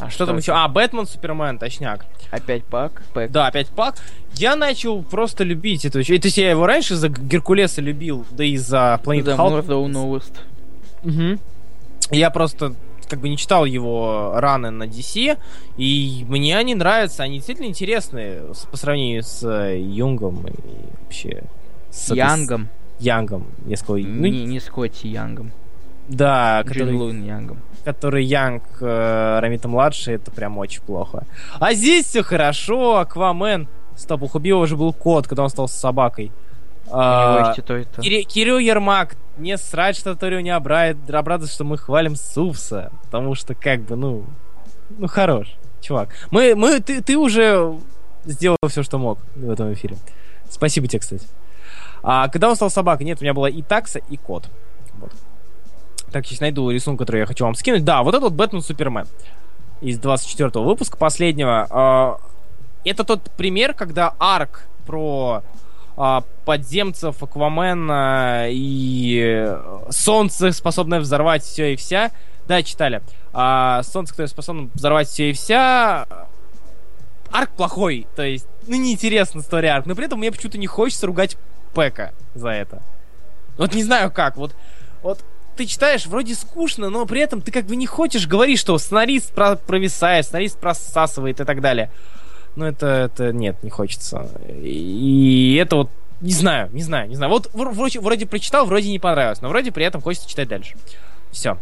А 0.00 0.08
Что 0.08 0.24
там 0.24 0.36
еще? 0.38 0.52
А, 0.52 0.68
Бэтмен, 0.68 1.06
Супермен, 1.06 1.58
точняк. 1.58 2.06
Опять 2.30 2.64
пак? 2.64 3.02
Пэк. 3.12 3.30
Да, 3.32 3.48
опять 3.48 3.68
пак. 3.68 3.96
Я 4.34 4.54
начал 4.54 5.02
просто 5.02 5.42
любить 5.42 5.84
эту 5.84 5.98
вещь. 5.98 6.06
То 6.06 6.26
есть 6.26 6.38
я 6.38 6.50
его 6.50 6.64
раньше 6.64 6.94
за 6.94 7.08
Геркулеса 7.08 7.80
любил, 7.80 8.24
да 8.30 8.44
и 8.44 8.56
за 8.56 9.00
Hulk. 9.04 9.26
more 9.36 9.66
thou 9.66 9.86
knowest. 9.90 10.32
Мгм. 11.02 11.40
Я 12.12 12.30
просто 12.30 12.74
как 13.08 13.18
бы 13.18 13.28
не 13.28 13.36
читал 13.36 13.64
его 13.64 14.34
раны 14.36 14.70
на 14.70 14.84
DC, 14.84 15.36
и 15.76 16.24
мне 16.28 16.56
они 16.56 16.76
нравятся, 16.76 17.24
они 17.24 17.36
действительно 17.38 17.66
интересные 17.66 18.42
по 18.70 18.76
сравнению 18.76 19.24
с 19.24 19.42
э, 19.42 19.80
Юнгом 19.80 20.46
и 20.46 20.52
вообще 21.02 21.42
с 21.90 22.06
этой- 22.12 22.18
Янгом. 22.18 22.68
с 22.68 22.79
Янгом. 23.00 23.46
Я 23.66 23.76
сказал, 23.76 23.96
ну, 23.98 24.26
Не, 24.26 24.44
не 24.44 24.60
Скотти 24.60 25.08
Янгом. 25.08 25.50
да, 26.08 26.60
Джин 26.62 26.68
который, 26.72 26.94
Лун 26.94 27.24
Янгом. 27.24 27.58
который 27.84 28.24
Янг 28.24 28.62
э, 28.80 29.38
Рамита 29.40 29.68
младший, 29.68 30.14
это 30.14 30.30
прям 30.30 30.58
очень 30.58 30.82
плохо. 30.82 31.24
А 31.58 31.72
здесь 31.74 32.06
все 32.06 32.22
хорошо, 32.22 32.98
Аквамен. 32.98 33.68
Стоп, 33.96 34.22
у 34.22 34.28
Хубиева 34.28 34.66
же 34.66 34.76
был 34.76 34.92
кот, 34.92 35.26
когда 35.26 35.42
он 35.42 35.50
стал 35.50 35.68
с 35.68 35.72
собакой. 35.72 36.32
А, 36.92 37.54
то, 37.54 37.76
и 37.76 37.84
то. 37.84 38.00
Кири- 38.02 38.22
Кирилл 38.24 38.58
Ермак, 38.58 39.16
не 39.38 39.56
срать, 39.56 39.96
что 39.96 40.14
Торио 40.16 40.40
не 40.40 40.50
обрадует, 40.50 41.08
обрадует, 41.14 41.50
что 41.50 41.64
мы 41.64 41.78
хвалим 41.78 42.16
Супса. 42.16 42.90
Потому 43.04 43.34
что, 43.34 43.54
как 43.54 43.82
бы, 43.82 43.94
ну, 43.96 44.24
ну, 44.98 45.06
хорош, 45.06 45.54
чувак. 45.80 46.08
Мы, 46.30 46.54
мы, 46.56 46.80
ты, 46.80 47.00
ты 47.02 47.16
уже 47.16 47.74
сделал 48.24 48.56
все, 48.68 48.82
что 48.82 48.98
мог 48.98 49.18
в 49.36 49.50
этом 49.50 49.72
эфире. 49.72 49.96
Спасибо 50.50 50.88
тебе, 50.88 50.98
кстати. 51.00 51.26
А 52.02 52.28
когда 52.28 52.48
он 52.48 52.56
стал 52.56 52.70
собакой? 52.70 53.04
Нет, 53.04 53.18
у 53.20 53.24
меня 53.24 53.34
была 53.34 53.48
и 53.48 53.62
такса, 53.62 54.00
и 54.08 54.16
кот. 54.16 54.48
Вот. 54.98 55.12
Так, 56.12 56.26
сейчас 56.26 56.40
найду 56.40 56.70
рисунок, 56.70 56.98
который 57.00 57.20
я 57.20 57.26
хочу 57.26 57.44
вам 57.44 57.54
скинуть. 57.54 57.84
Да, 57.84 58.02
вот 58.02 58.14
это 58.14 58.24
вот 58.24 58.32
Бэтмен 58.32 58.62
Супермен 58.62 59.06
из 59.80 59.98
24 59.98 60.50
выпуска 60.64 60.96
последнего. 60.96 61.66
А, 61.70 62.20
Это 62.84 63.04
тот 63.04 63.30
пример, 63.36 63.74
когда 63.74 64.14
арк 64.18 64.66
про 64.86 65.42
а, 65.96 66.24
подземцев, 66.44 67.22
Аквамена 67.22 68.46
и 68.48 69.56
солнце, 69.90 70.52
способное 70.52 71.00
взорвать 71.00 71.42
все 71.42 71.74
и 71.74 71.76
вся. 71.76 72.10
Да, 72.48 72.62
читали. 72.62 73.02
А, 73.32 73.82
солнце, 73.82 74.12
которое 74.12 74.28
способно 74.28 74.70
взорвать 74.74 75.08
все 75.08 75.30
и 75.30 75.32
вся. 75.32 76.06
Арк 77.30 77.50
плохой, 77.50 78.08
то 78.16 78.24
есть, 78.24 78.48
ну, 78.66 78.74
неинтересно 78.74 79.38
история 79.38 79.70
арк, 79.70 79.86
но 79.86 79.94
при 79.94 80.06
этом 80.06 80.18
мне 80.18 80.32
почему-то 80.32 80.58
не 80.58 80.66
хочется 80.66 81.06
ругать 81.06 81.36
Пэка 81.74 82.12
за 82.34 82.48
это. 82.48 82.82
Вот 83.56 83.74
не 83.74 83.82
знаю 83.82 84.10
как, 84.10 84.36
вот, 84.36 84.54
вот 85.02 85.20
ты 85.56 85.66
читаешь, 85.66 86.06
вроде 86.06 86.34
скучно, 86.34 86.88
но 86.88 87.04
при 87.06 87.20
этом 87.20 87.42
ты 87.42 87.52
как 87.52 87.66
бы 87.66 87.76
не 87.76 87.86
хочешь 87.86 88.26
говорить, 88.26 88.58
что 88.58 88.78
сценарист 88.78 89.32
про- 89.32 89.56
провисает, 89.56 90.24
сценарист 90.24 90.58
просасывает 90.58 91.40
и 91.40 91.44
так 91.44 91.60
далее. 91.60 91.90
Ну, 92.56 92.64
это, 92.64 92.86
это 92.86 93.32
нет, 93.32 93.62
не 93.62 93.70
хочется. 93.70 94.28
И 94.48 95.58
это 95.60 95.76
вот, 95.76 95.90
не 96.20 96.32
знаю, 96.32 96.70
не 96.72 96.82
знаю, 96.82 97.08
не 97.08 97.16
знаю. 97.16 97.30
Вот 97.30 97.48
вр- 97.52 97.70
вроде, 97.72 98.00
вроде 98.00 98.26
прочитал, 98.26 98.66
вроде 98.66 98.90
не 98.90 98.98
понравилось, 98.98 99.40
но 99.42 99.48
вроде 99.48 99.70
при 99.70 99.84
этом 99.84 100.00
хочется 100.00 100.28
читать 100.28 100.48
дальше. 100.48 100.76
Все. 101.30 101.58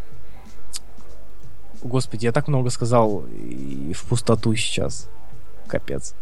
Господи, 1.82 2.24
я 2.24 2.32
так 2.32 2.48
много 2.48 2.70
сказал 2.70 3.24
и 3.26 3.92
в 3.92 4.04
пустоту 4.04 4.54
сейчас. 4.54 5.08
Капец. 5.66 6.14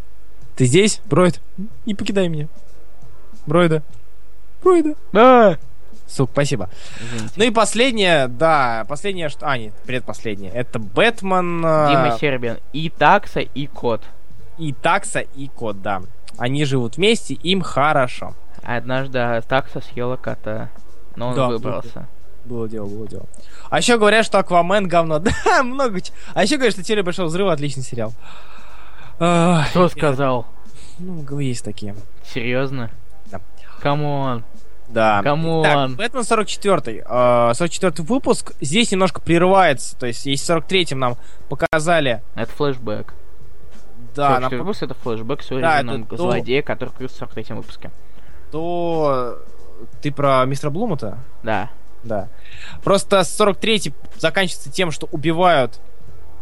Ты 0.57 0.64
здесь, 0.66 1.01
Бройд? 1.07 1.41
Не 1.87 1.95
покидай 1.95 2.28
меня. 2.28 2.49
Бройда. 3.47 3.82
Бройда. 4.62 4.94
А! 5.14 5.57
Сук, 6.07 6.30
спасибо. 6.32 6.68
Извините. 7.01 7.34
Ну 7.36 7.44
и 7.44 7.51
последнее, 7.51 8.28
да, 8.28 8.84
последнее, 8.88 9.28
что... 9.28 9.49
А, 9.49 9.59
нет, 9.59 9.74
предпоследнее. 9.86 10.53
Это 10.53 10.78
Бэтмен... 10.78 11.64
э, 11.64 11.88
Дима 11.90 12.16
Сербин. 12.20 12.59
И 12.72 12.90
такса, 12.90 13.40
и 13.40 13.66
кот. 13.66 14.03
и 14.57 14.72
такса, 14.72 15.20
и 15.20 15.49
кот, 15.49 15.82
да. 15.82 16.03
Они 16.38 16.64
живут 16.64 16.97
вместе, 16.97 17.34
им 17.34 17.61
хорошо. 17.61 18.34
Однажды 18.62 19.18
а, 19.18 19.40
такса 19.42 19.80
съела 19.80 20.16
кота. 20.16 20.70
Но 21.16 21.28
он 21.28 21.34
Да, 21.34 21.49
выбрался. 21.49 22.07
Было 22.44 22.68
дело, 22.68 22.86
было 22.86 23.09
дело. 23.09 23.26
А 23.70 23.78
еще 23.78 23.99
говорят, 23.99 24.24
что 24.24 24.38
Аквамен 24.38 24.86
говно. 24.86 25.18
Да, 25.44 25.62
много 25.64 26.01
чего. 26.01 26.16
А 26.34 26.44
еще 26.44 26.57
говорят, 26.57 26.74
что 26.74 26.84
Теория 26.84 27.03
Большого 27.03 27.26
Взрыва 27.26 27.53
отличный 27.53 27.82
сериал. 27.82 28.12
Кто 29.16 29.88
сказал? 29.88 30.47
Ну, 30.99 31.38
есть 31.40 31.64
такие. 31.64 31.97
Серьезно? 32.24 32.90
Come 33.87 34.18
on. 34.18 34.43
Да. 34.89 35.22
Come 35.22 35.45
on. 35.45 35.62
Так, 35.62 35.91
Бэтмен 35.97 36.24
44 36.24 37.05
э, 37.09 37.53
44 37.55 38.05
выпуск. 38.05 38.55
Здесь 38.61 38.91
немножко 38.91 39.20
прерывается. 39.20 39.97
То 39.97 40.07
есть, 40.07 40.26
если 40.26 40.55
в 40.55 40.57
43-м 40.57 40.99
нам 40.99 41.16
показали... 41.49 42.22
Это 42.34 42.51
флешбэк. 42.51 43.14
Да, 44.16 44.41
нам 44.41 44.51
выпуск 44.51 44.82
это 44.82 44.95
флешбэк 44.95 45.43
с 45.43 45.49
Да, 45.51 45.82
это 45.82 46.16
злодея, 46.16 46.62
который 46.62 46.91
крылся 46.91 47.14
в 47.14 47.32
43 47.32 47.55
выпуске. 47.55 47.91
то... 48.51 49.39
Ты 50.01 50.11
про 50.11 50.45
мистера 50.47 50.70
Блума-то? 50.70 51.18
Да. 51.43 51.70
Да. 52.03 52.28
Просто 52.82 53.20
43-й 53.20 53.95
заканчивается 54.18 54.72
тем, 54.72 54.91
что 54.91 55.07
убивают 55.12 55.80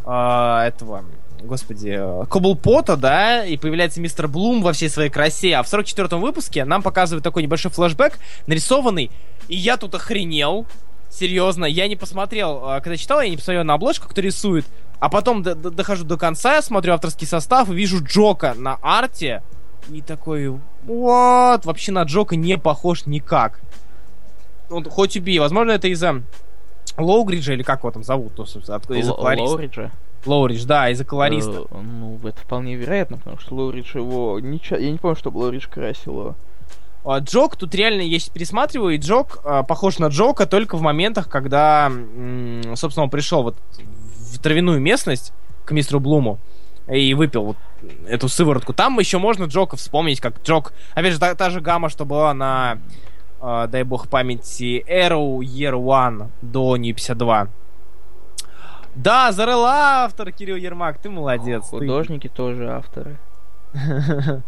а, 0.06 0.64
этого, 0.66 1.04
господи, 1.44 1.94
э, 1.96 2.24
Коблпота, 2.30 2.96
да, 2.96 3.44
и 3.44 3.56
появляется 3.56 4.00
мистер 4.00 4.28
Блум 4.28 4.62
во 4.62 4.72
всей 4.72 4.88
своей 4.88 5.10
красе. 5.10 5.54
А 5.56 5.62
в 5.62 5.72
44-м 5.72 6.20
выпуске 6.20 6.64
нам 6.64 6.82
показывают 6.82 7.22
такой 7.24 7.42
небольшой 7.42 7.70
флешбэк, 7.70 8.18
нарисованный, 8.46 9.10
и 9.48 9.56
я 9.56 9.76
тут 9.76 9.94
охренел. 9.94 10.66
Серьезно, 11.10 11.64
я 11.64 11.86
не 11.86 11.94
посмотрел, 11.96 12.60
а, 12.64 12.80
когда 12.80 12.96
читал, 12.96 13.20
я 13.20 13.28
не 13.28 13.36
посмотрел 13.36 13.62
на 13.64 13.74
обложку, 13.74 14.08
кто 14.08 14.20
рисует. 14.20 14.66
А 14.98 15.08
потом 15.08 15.42
д- 15.42 15.54
д- 15.54 15.70
дохожу 15.70 16.04
до 16.04 16.16
конца, 16.16 16.60
смотрю 16.62 16.94
авторский 16.94 17.26
состав 17.26 17.68
вижу 17.68 18.02
Джока 18.02 18.54
на 18.56 18.78
арте. 18.82 19.42
И 19.90 20.00
такой, 20.00 20.48
вот, 20.84 21.64
вообще 21.64 21.92
на 21.92 22.02
Джока 22.04 22.36
не 22.36 22.56
похож 22.58 23.06
никак. 23.06 23.60
Он 24.70 24.84
хоть 24.84 25.16
убей, 25.16 25.38
возможно, 25.38 25.72
это 25.72 25.88
из-за 25.88 26.22
Лоугриджа, 26.96 27.52
или 27.52 27.62
как 27.62 27.80
его 27.80 27.90
там 27.90 28.02
зовут, 28.02 28.34
то, 28.34 28.46
собственно, 28.46 28.76
откуда, 28.76 28.98
из-за 28.98 29.10
Л- 29.10 29.16
колориста. 29.16 29.50
Лоуриджа. 29.50 29.90
Лоуридж, 30.26 30.64
да, 30.64 30.88
из-за 30.90 31.04
колориста. 31.04 31.66
Э, 31.70 31.76
Ну, 31.82 32.18
это 32.24 32.40
вполне 32.40 32.74
вероятно, 32.76 33.18
потому 33.18 33.38
что 33.38 33.54
Лоуридж 33.54 33.96
его... 33.96 34.40
нича- 34.40 34.76
Я 34.78 34.90
не 34.90 34.98
помню, 34.98 35.16
чтобы 35.16 35.38
Лоуридж 35.38 35.66
красил 35.68 36.12
его. 36.20 36.34
А, 37.04 37.18
Джок, 37.18 37.56
тут 37.56 37.74
реально 37.74 38.02
сейчас 38.04 38.30
пересматриваю, 38.30 38.94
и 38.94 38.98
Джок 38.98 39.40
а, 39.44 39.62
похож 39.62 39.98
на 39.98 40.06
Джока 40.06 40.46
только 40.46 40.76
в 40.76 40.80
моментах, 40.80 41.28
когда, 41.28 41.88
м, 41.88 42.74
собственно, 42.76 43.04
он 43.04 43.10
пришел 43.10 43.42
вот 43.42 43.56
в 44.32 44.38
травяную 44.38 44.80
местность 44.80 45.32
к 45.66 45.72
мистеру 45.72 46.00
Блуму 46.00 46.38
и 46.90 47.12
выпил 47.14 47.44
вот 47.44 47.56
эту 48.08 48.28
сыворотку. 48.28 48.72
Там 48.72 48.98
еще 48.98 49.18
можно 49.18 49.44
Джока 49.44 49.76
вспомнить, 49.76 50.20
как 50.20 50.42
Джок... 50.42 50.72
Опять 50.94 51.12
же, 51.12 51.18
та, 51.20 51.34
та 51.34 51.50
же 51.50 51.60
гамма, 51.60 51.90
что 51.90 52.06
была 52.06 52.32
на, 52.32 52.78
а, 53.38 53.66
дай 53.66 53.82
бог 53.82 54.08
памяти, 54.08 54.82
Arrow 54.88 55.38
Year 55.40 55.74
One 55.74 56.28
до 56.40 56.76
New 56.78 56.94
52. 56.94 57.48
Да, 58.94 59.32
зарыл 59.32 59.64
автор, 59.64 60.30
Кирилл 60.32 60.56
Ермак, 60.56 60.98
ты 60.98 61.10
молодец. 61.10 61.64
ты- 61.70 61.78
Художники 61.78 62.28
тоже 62.28 62.70
авторы. 62.70 63.16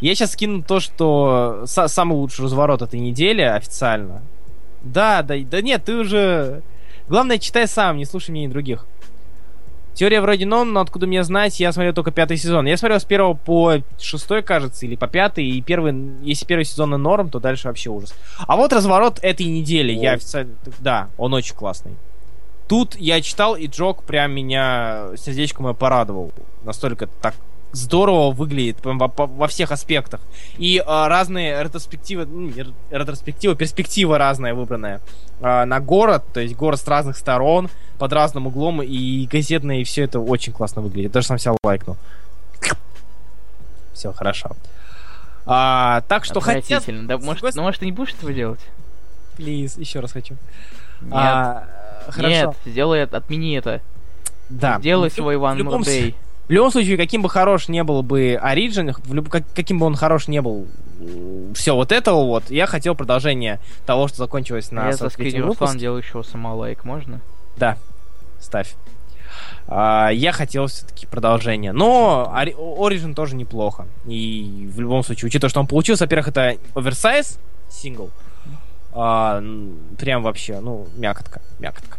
Я 0.00 0.14
сейчас 0.14 0.32
скину 0.32 0.62
то, 0.62 0.80
что 0.80 1.62
са- 1.64 1.88
самый 1.88 2.14
лучший 2.14 2.44
разворот 2.44 2.82
этой 2.82 3.00
недели 3.00 3.42
официально. 3.42 4.22
Да, 4.82 5.22
да, 5.22 5.34
да 5.38 5.60
нет, 5.60 5.84
ты 5.84 5.94
уже... 5.96 6.62
Главное, 7.08 7.38
читай 7.38 7.66
сам, 7.66 7.96
не 7.96 8.04
слушай 8.04 8.30
мнений 8.30 8.48
других. 8.48 8.86
Теория 9.94 10.20
вроде 10.20 10.46
нон, 10.46 10.72
но 10.72 10.80
откуда 10.80 11.06
мне 11.06 11.22
знать, 11.24 11.58
я 11.60 11.72
смотрел 11.72 11.92
только 11.92 12.12
пятый 12.12 12.36
сезон. 12.36 12.64
Я 12.66 12.76
смотрел 12.76 13.00
с 13.00 13.04
первого 13.04 13.34
по 13.34 13.78
шестой, 13.98 14.42
кажется, 14.42 14.86
или 14.86 14.94
по 14.96 15.08
пятый, 15.08 15.44
и 15.46 15.60
первый, 15.60 15.94
если 16.22 16.46
первый 16.46 16.64
сезон 16.64 16.94
и 16.94 16.98
норм, 16.98 17.28
то 17.28 17.40
дальше 17.40 17.68
вообще 17.68 17.90
ужас. 17.90 18.14
А 18.46 18.56
вот 18.56 18.72
разворот 18.72 19.18
этой 19.22 19.46
недели, 19.46 19.92
я 19.92 20.12
официально... 20.12 20.54
Да, 20.78 21.08
он 21.18 21.34
очень 21.34 21.54
классный. 21.54 21.92
Тут 22.70 22.94
я 22.94 23.20
читал, 23.20 23.56
и 23.56 23.66
Джок 23.66 24.04
прям 24.04 24.30
меня 24.30 25.08
сердечко 25.16 25.60
мое 25.60 25.72
порадовал. 25.72 26.30
Настолько 26.62 27.08
так 27.08 27.34
здорово 27.72 28.30
выглядит 28.30 28.76
прям 28.76 28.96
во, 28.96 29.08
во 29.08 29.48
всех 29.48 29.72
аспектах. 29.72 30.20
И 30.56 30.80
а, 30.86 31.08
разные 31.08 31.64
ретроспективы, 31.64 32.26
ну, 32.26 32.48
ретроспектива, 32.92 33.56
перспектива 33.56 34.18
разная 34.18 34.54
выбранная 34.54 35.00
а, 35.40 35.66
на 35.66 35.80
город, 35.80 36.22
то 36.32 36.38
есть 36.38 36.54
город 36.54 36.78
с 36.78 36.86
разных 36.86 37.16
сторон, 37.16 37.70
под 37.98 38.12
разным 38.12 38.46
углом, 38.46 38.80
и 38.80 39.26
газетное, 39.26 39.78
и 39.78 39.84
все 39.84 40.04
это 40.04 40.20
очень 40.20 40.52
классно 40.52 40.80
выглядит. 40.80 41.10
Даже 41.10 41.26
сам 41.26 41.40
себя 41.40 41.56
лайкнул. 41.64 41.96
Все, 43.94 44.12
хорошо. 44.12 44.52
А, 45.44 46.02
так 46.02 46.24
что. 46.24 46.38
Отвратительно. 46.38 47.08
Да, 47.08 47.18
может, 47.18 47.42
ну, 47.56 47.62
может, 47.62 47.80
ты 47.80 47.86
не 47.86 47.92
будешь 47.92 48.14
этого 48.14 48.32
делать? 48.32 48.60
Плиз, 49.36 49.76
еще 49.76 49.98
раз 49.98 50.12
хочу. 50.12 50.36
Нет. 51.00 51.12
А, 51.12 51.79
хорошо. 52.10 52.28
Нет, 52.34 52.54
сделай, 52.66 53.02
от- 53.04 53.14
отмени 53.14 53.56
это. 53.58 53.80
Да. 54.48 54.78
Сделай 54.78 55.10
свой 55.10 55.36
One 55.36 55.58
More 55.62 55.80
Day. 55.80 56.14
В 56.48 56.52
любом 56.52 56.72
случае, 56.72 56.96
каким 56.96 57.22
бы 57.22 57.28
хорош 57.30 57.68
не 57.68 57.84
был 57.84 58.02
бы 58.02 58.32
Origin, 58.42 58.92
в 59.04 59.14
люб- 59.14 59.28
как- 59.28 59.44
каким 59.54 59.78
бы 59.78 59.86
он 59.86 59.94
хорош 59.94 60.26
не 60.26 60.42
был, 60.42 60.66
все 61.54 61.74
вот 61.76 61.92
этого 61.92 62.24
вот, 62.24 62.50
я 62.50 62.66
хотел 62.66 62.96
продолжение 62.96 63.60
того, 63.86 64.08
что 64.08 64.16
закончилось 64.18 64.72
на 64.72 64.86
Я 64.88 64.92
за 64.94 65.04
43-м 65.06 65.10
скрин 65.10 65.42
выпуске. 65.46 65.88
Руслан 65.88 65.98
еще 65.98 66.22
самолайк, 66.24 66.84
можно? 66.84 67.20
Да, 67.56 67.76
ставь. 68.40 68.74
А, 69.68 70.08
я 70.10 70.32
хотел 70.32 70.66
все-таки 70.66 71.06
продолжение. 71.06 71.70
Но 71.70 72.32
Origin 72.36 73.14
тоже 73.14 73.36
неплохо. 73.36 73.86
И 74.06 74.68
в 74.74 74.80
любом 74.80 75.04
случае, 75.04 75.28
учитывая, 75.28 75.50
что 75.50 75.60
он 75.60 75.68
получился, 75.68 76.04
во-первых, 76.04 76.28
это 76.28 76.56
оверсайз 76.74 77.38
сингл. 77.70 78.10
А, 78.92 79.40
прям 79.98 80.24
вообще, 80.24 80.58
ну, 80.58 80.88
мякотка, 80.96 81.40
мякотка. 81.60 81.98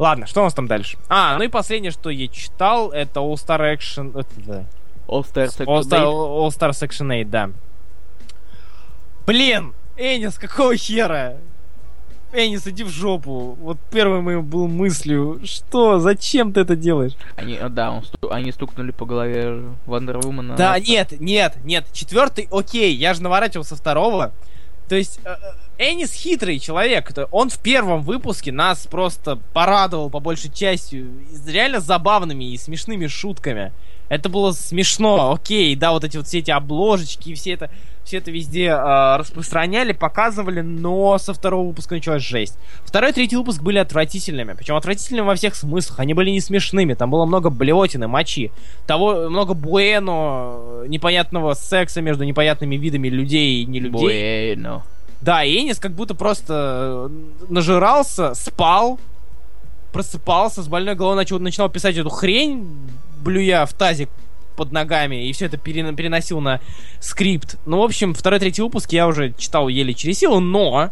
Ладно, 0.00 0.26
что 0.26 0.40
у 0.40 0.44
нас 0.44 0.54
там 0.54 0.66
дальше? 0.66 0.96
А, 1.10 1.36
ну 1.36 1.44
и 1.44 1.48
последнее, 1.48 1.90
что 1.90 2.08
я 2.08 2.26
читал, 2.26 2.90
это 2.90 3.20
All 3.20 3.34
Star 3.34 3.60
Action... 3.60 4.18
это, 4.18 4.30
да. 4.46 4.64
All 5.06 5.22
Star 5.22 5.48
All 5.48 5.82
Section 5.82 5.82
Star, 5.82 6.04
8. 6.06 6.06
All 6.06 6.48
Star 6.48 6.70
Section 6.70 7.08
8, 7.08 7.30
да. 7.30 7.50
Блин! 9.26 9.74
Энис, 9.98 10.38
какого 10.38 10.74
хера? 10.74 11.36
Энис, 12.32 12.66
иди 12.66 12.82
в 12.82 12.88
жопу. 12.88 13.58
Вот 13.60 13.76
первой 13.90 14.22
моей 14.22 14.40
был 14.40 14.68
мыслью, 14.68 15.42
что, 15.44 15.98
зачем 15.98 16.54
ты 16.54 16.60
это 16.60 16.76
делаешь? 16.76 17.12
Они, 17.36 17.56
э, 17.56 17.68
да, 17.68 17.90
он 17.90 18.02
сту- 18.02 18.30
они 18.30 18.52
стукнули 18.52 18.92
по 18.92 19.04
голове 19.04 19.64
Woman. 19.86 20.56
Да, 20.56 20.80
нет, 20.80 21.20
нет, 21.20 21.58
нет. 21.62 21.84
Четвертый, 21.92 22.48
окей, 22.50 22.94
я 22.94 23.12
же 23.12 23.22
наворачивал 23.22 23.66
со 23.66 23.76
второго. 23.76 24.32
То 24.88 24.96
есть, 24.96 25.20
э, 25.24 25.28
э, 25.28 25.36
Энис 25.82 26.12
хитрый 26.12 26.58
человек. 26.58 27.10
Он 27.30 27.48
в 27.48 27.58
первом 27.58 28.02
выпуске 28.02 28.52
нас 28.52 28.86
просто 28.86 29.36
порадовал 29.54 30.10
по 30.10 30.20
большей 30.20 30.52
части 30.52 31.06
реально 31.46 31.80
забавными 31.80 32.52
и 32.52 32.58
смешными 32.58 33.06
шутками. 33.06 33.72
Это 34.10 34.28
было 34.28 34.52
смешно, 34.52 35.32
окей, 35.32 35.74
да, 35.76 35.92
вот 35.92 36.04
эти 36.04 36.18
вот 36.18 36.26
все 36.26 36.40
эти 36.40 36.50
обложечки 36.50 37.30
и 37.30 37.34
все 37.34 37.52
это, 37.52 37.70
все 38.04 38.18
это 38.18 38.30
везде 38.30 38.66
э, 38.66 39.16
распространяли, 39.16 39.92
показывали, 39.92 40.60
но 40.60 41.16
со 41.16 41.32
второго 41.32 41.68
выпуска 41.68 41.94
началась 41.94 42.24
жесть. 42.24 42.58
Второй 42.84 43.10
и 43.10 43.14
третий 43.14 43.36
выпуск 43.36 43.62
были 43.62 43.78
отвратительными, 43.78 44.54
причем 44.54 44.74
отвратительными 44.74 45.24
во 45.24 45.36
всех 45.36 45.54
смыслах, 45.54 46.00
они 46.00 46.12
были 46.12 46.30
не 46.30 46.40
смешными, 46.40 46.94
там 46.94 47.08
было 47.08 47.24
много 47.24 47.50
блевотины, 47.50 48.08
мочи, 48.08 48.50
того, 48.86 49.30
много 49.30 49.54
буэно, 49.54 50.82
непонятного 50.88 51.54
секса 51.54 52.02
между 52.02 52.24
непонятными 52.24 52.74
видами 52.74 53.08
людей 53.08 53.62
и 53.62 53.64
не 53.64 53.78
людей. 53.78 54.56
Bueno. 54.56 54.82
Да, 55.20 55.44
Энис 55.44 55.78
как 55.78 55.92
будто 55.92 56.14
просто 56.14 57.10
э, 57.10 57.44
нажирался, 57.48 58.34
спал, 58.34 58.98
просыпался, 59.92 60.62
с 60.62 60.68
больной 60.68 60.94
головой 60.94 61.16
начал, 61.16 61.38
начинал 61.38 61.68
писать 61.68 61.96
эту 61.96 62.08
хрень, 62.08 62.66
блюя 63.22 63.66
в 63.66 63.74
тазик 63.74 64.08
под 64.56 64.72
ногами, 64.72 65.26
и 65.26 65.32
все 65.32 65.46
это 65.46 65.56
переносил 65.58 66.40
на 66.40 66.60
скрипт. 67.00 67.56
Ну, 67.66 67.80
в 67.80 67.82
общем, 67.82 68.14
второй, 68.14 68.38
третий 68.38 68.62
выпуск 68.62 68.92
я 68.92 69.06
уже 69.06 69.32
читал 69.36 69.68
еле 69.68 69.94
через 69.94 70.18
силу, 70.18 70.40
но 70.40 70.90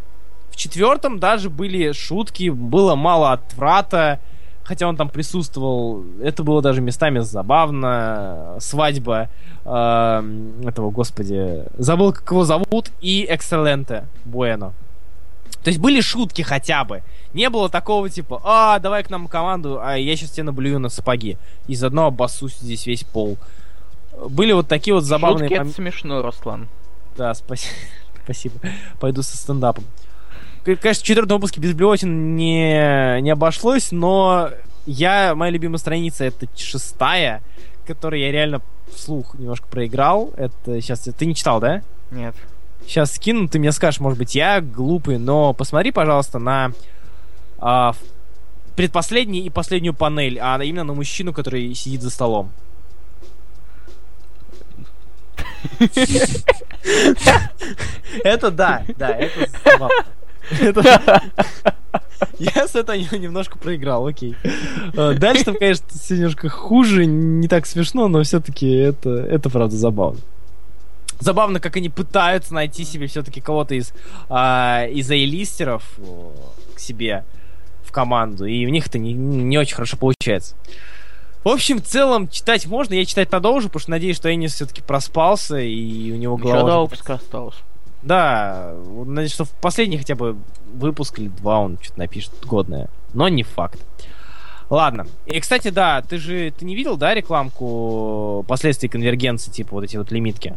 в 0.50 0.56
четвертом 0.56 1.18
даже 1.18 1.50
были 1.50 1.92
шутки, 1.92 2.50
было 2.50 2.94
мало 2.94 3.32
отврата, 3.32 4.20
хотя 4.68 4.86
он 4.86 4.96
там 4.96 5.08
присутствовал. 5.08 6.04
Это 6.22 6.42
было 6.42 6.60
даже 6.60 6.82
местами 6.82 7.20
забавно. 7.20 8.56
Свадьба 8.60 9.30
э, 9.64 10.22
этого, 10.66 10.90
господи, 10.90 11.64
забыл, 11.78 12.12
как 12.12 12.30
его 12.30 12.44
зовут, 12.44 12.90
и 13.00 13.26
Экселенте 13.30 14.04
Буэно. 14.26 14.74
То 15.64 15.70
есть 15.70 15.80
были 15.80 16.02
шутки 16.02 16.42
хотя 16.42 16.84
бы. 16.84 17.02
Не 17.32 17.48
было 17.48 17.70
такого 17.70 18.10
типа, 18.10 18.42
а, 18.44 18.78
давай 18.78 19.02
к 19.04 19.10
нам 19.10 19.26
в 19.26 19.30
команду, 19.30 19.80
а 19.82 19.96
я 19.96 20.14
сейчас 20.16 20.32
тебе 20.32 20.44
наблюю 20.44 20.78
на 20.80 20.90
сапоги. 20.90 21.38
И 21.66 21.74
заодно 21.74 22.06
обоссусь 22.06 22.58
здесь 22.58 22.86
весь 22.86 23.04
пол. 23.04 23.38
Были 24.28 24.52
вот 24.52 24.68
такие 24.68 24.92
вот 24.92 25.04
забавные 25.04 25.48
Шутки 25.48 25.54
это 25.54 25.64
мом- 25.64 25.74
смешно, 25.74 26.20
Руслан. 26.20 26.68
Да, 27.16 27.32
спасибо. 27.32 27.74
Спасибо. 28.24 28.56
Пойду 29.00 29.22
со 29.22 29.34
стендапом. 29.38 29.84
К- 29.84 30.07
Конечно, 30.76 31.02
в 31.02 31.06
четвертом 31.06 31.38
выпуске 31.38 31.60
без 31.60 31.72
блевотин 31.72 32.36
не, 32.36 33.20
не 33.22 33.30
обошлось, 33.30 33.90
но 33.90 34.50
я, 34.84 35.34
моя 35.34 35.50
любимая 35.50 35.78
страница 35.78 36.24
это 36.24 36.46
шестая, 36.56 37.42
которую 37.86 38.20
я 38.20 38.30
реально 38.30 38.60
вслух 38.94 39.34
немножко 39.38 39.66
проиграл. 39.66 40.34
Это 40.36 40.80
сейчас 40.82 41.00
ты 41.00 41.26
не 41.26 41.34
читал, 41.34 41.60
да? 41.60 41.82
Нет. 42.10 42.34
Сейчас 42.86 43.14
скину, 43.14 43.48
ты 43.48 43.58
мне 43.58 43.72
скажешь, 43.72 44.00
может 44.00 44.18
быть, 44.18 44.34
я 44.34 44.60
глупый, 44.60 45.18
но 45.18 45.54
посмотри, 45.54 45.90
пожалуйста, 45.90 46.38
на 46.38 46.72
а, 47.58 47.94
предпоследний 48.76 49.40
и 49.40 49.50
последнюю 49.50 49.94
панель, 49.94 50.38
а 50.38 50.62
именно 50.62 50.84
на 50.84 50.92
мужчину, 50.92 51.32
который 51.32 51.74
сидит 51.74 52.02
за 52.02 52.10
столом. 52.10 52.52
Это 58.24 58.50
да, 58.50 58.84
да, 58.96 59.10
это 59.10 59.48
забавно. 59.64 60.04
Это- 60.60 61.22
Я 62.38 62.66
с 62.66 62.74
этого 62.74 62.96
не- 62.96 63.18
немножко 63.18 63.58
проиграл, 63.58 64.06
окей. 64.06 64.34
Э, 64.94 65.14
Дальше 65.14 65.44
там, 65.44 65.54
конечно, 65.56 65.84
немножко 66.10 66.48
хуже, 66.48 67.06
не 67.06 67.46
так 67.48 67.66
смешно, 67.66 68.08
но 68.08 68.22
все-таки 68.22 68.68
это, 68.70 69.10
это 69.10 69.50
правда 69.50 69.76
забавно. 69.76 70.18
Забавно, 71.20 71.58
как 71.60 71.76
они 71.76 71.88
пытаются 71.88 72.54
найти 72.54 72.84
себе 72.84 73.06
все-таки 73.08 73.40
кого-то 73.40 73.74
из, 73.74 73.92
а, 74.28 74.84
из 74.86 75.10
эйлистеров 75.10 75.82
о, 76.00 76.32
к 76.74 76.78
себе 76.78 77.24
в 77.82 77.90
команду, 77.90 78.44
и 78.44 78.64
у 78.66 78.68
них 78.68 78.86
это 78.86 78.98
не, 78.98 79.12
не 79.12 79.58
очень 79.58 79.74
хорошо 79.74 79.96
получается. 79.96 80.54
В 81.44 81.48
общем, 81.48 81.78
в 81.80 81.84
целом, 81.84 82.28
читать 82.28 82.66
можно, 82.66 82.94
я 82.94 83.04
читать 83.04 83.28
продолжу, 83.30 83.68
потому 83.68 83.80
что 83.80 83.90
надеюсь, 83.92 84.16
что 84.16 84.32
Энис 84.32 84.54
все-таки 84.54 84.82
проспался, 84.82 85.58
и 85.58 86.12
у 86.12 86.16
него 86.16 86.36
Еще 86.36 86.44
голова... 86.44 86.60
два 86.62 86.80
уже- 86.82 86.90
выпуска 86.90 87.14
осталось. 87.14 87.56
Да, 88.02 88.74
надеюсь, 89.06 89.32
что 89.32 89.44
в 89.44 89.50
последний 89.50 89.98
хотя 89.98 90.14
бы 90.14 90.36
выпуск 90.72 91.18
или 91.18 91.28
два 91.28 91.58
он 91.60 91.78
что-то 91.80 91.98
напишет 92.00 92.32
годное. 92.44 92.88
Но 93.12 93.28
не 93.28 93.42
факт. 93.42 93.80
Ладно. 94.70 95.06
И, 95.26 95.40
кстати, 95.40 95.68
да, 95.68 96.02
ты 96.02 96.18
же 96.18 96.52
ты 96.56 96.64
не 96.64 96.74
видел, 96.74 96.96
да, 96.96 97.14
рекламку 97.14 98.44
последствий 98.46 98.88
конвергенции, 98.88 99.50
типа 99.50 99.74
вот 99.74 99.84
эти 99.84 99.96
вот 99.96 100.12
лимитки? 100.12 100.56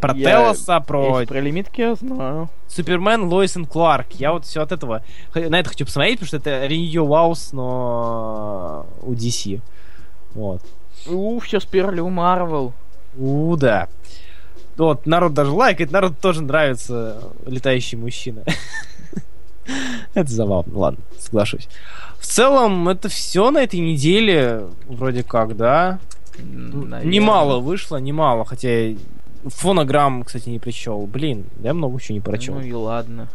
Про 0.00 0.14
Я- 0.14 0.30
Телоса, 0.30 0.80
про 0.80 1.20
Если 1.20 1.24
про 1.26 1.40
лимитки 1.40 1.80
я 1.80 1.94
знаю. 1.96 2.48
Супермен, 2.68 3.24
Лоис 3.24 3.56
и 3.56 3.64
Кларк. 3.64 4.12
Я 4.12 4.32
вот 4.32 4.46
все 4.46 4.62
от 4.62 4.72
этого 4.72 5.02
на 5.34 5.58
это 5.58 5.68
хочу 5.70 5.84
посмотреть, 5.84 6.20
потому 6.20 6.28
что 6.28 6.36
это 6.36 6.66
Renew 6.66 7.06
Wows, 7.06 7.48
но 7.52 8.86
у 9.02 9.12
DC. 9.12 9.60
Вот. 10.34 10.62
У, 11.06 11.38
все 11.40 11.60
сперли 11.60 12.00
у 12.00 12.10
Марвел. 12.10 12.72
У, 13.16 13.56
да. 13.56 13.88
Вот, 14.78 15.06
народ 15.06 15.34
даже 15.34 15.50
лайкает, 15.50 15.90
народ 15.90 16.18
тоже 16.20 16.42
нравится 16.42 17.20
летающий 17.46 17.98
мужчина. 17.98 18.44
Это 20.14 20.30
забавно, 20.30 20.78
ладно, 20.78 21.00
соглашусь. 21.18 21.68
В 22.18 22.26
целом, 22.26 22.88
это 22.88 23.08
все 23.08 23.50
на 23.50 23.58
этой 23.58 23.80
неделе, 23.80 24.66
вроде 24.86 25.22
как, 25.22 25.56
да? 25.56 25.98
Наверное. 26.38 27.04
Немало 27.04 27.58
вышло, 27.58 27.96
немало, 27.96 28.44
хотя 28.44 28.94
фонограмм, 29.46 30.22
кстати, 30.22 30.48
не 30.48 30.58
прочел. 30.58 31.06
Блин, 31.06 31.44
я 31.60 31.74
много 31.74 32.00
чего 32.00 32.14
не 32.14 32.20
прочел. 32.20 32.54
Ну 32.54 32.60
и 32.60 32.72
ладно. 32.72 33.28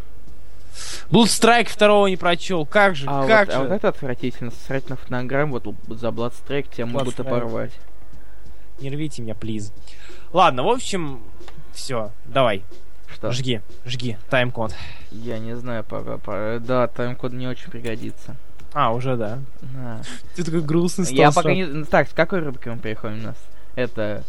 Bloodstrike 1.11 1.67
второго 1.69 2.07
не 2.07 2.17
прочел. 2.17 2.65
Как 2.65 2.95
же, 2.95 3.05
А, 3.07 3.27
как 3.27 3.47
вот, 3.47 3.53
же? 3.53 3.59
а 3.59 3.63
вот 3.63 3.71
это 3.71 3.89
отвратительно. 3.89 4.51
Срать 4.65 4.89
на 4.89 4.95
фонограмм, 4.95 5.51
вот 5.51 5.63
за 5.89 6.07
Bloodstrike 6.07 6.73
тебя 6.73 6.85
могут 6.87 7.15
Bloodstrike. 7.15 7.27
оборвать. 7.27 7.73
Не 8.79 8.89
рвите 8.89 9.21
меня, 9.21 9.35
плиз. 9.35 9.71
Ладно, 10.33 10.63
в 10.63 10.69
общем, 10.69 11.21
все, 11.73 12.11
давай, 12.25 12.63
Что? 13.07 13.31
жги, 13.31 13.61
жги, 13.85 14.17
тайм-код. 14.29 14.73
Я 15.11 15.37
не 15.37 15.55
знаю, 15.55 15.83
пора, 15.83 16.17
пора. 16.17 16.59
Да, 16.59 16.87
тайм-код 16.87 17.33
не 17.33 17.47
очень 17.47 17.69
пригодится. 17.69 18.35
А, 18.73 18.91
уже, 18.91 19.15
да. 19.15 19.39
Да. 19.61 20.01
Ты 20.35 20.43
такой 20.43 20.61
грустный 20.61 21.05
стал. 21.05 21.17
Я 21.17 21.31
пока 21.31 21.53
не... 21.53 21.85
Так, 21.85 22.09
с 22.09 22.13
какой 22.13 22.39
рубрики 22.39 22.69
мы 22.69 22.79
переходим 22.79 23.19
у 23.19 23.27
нас? 23.27 23.37
Это... 23.75 24.23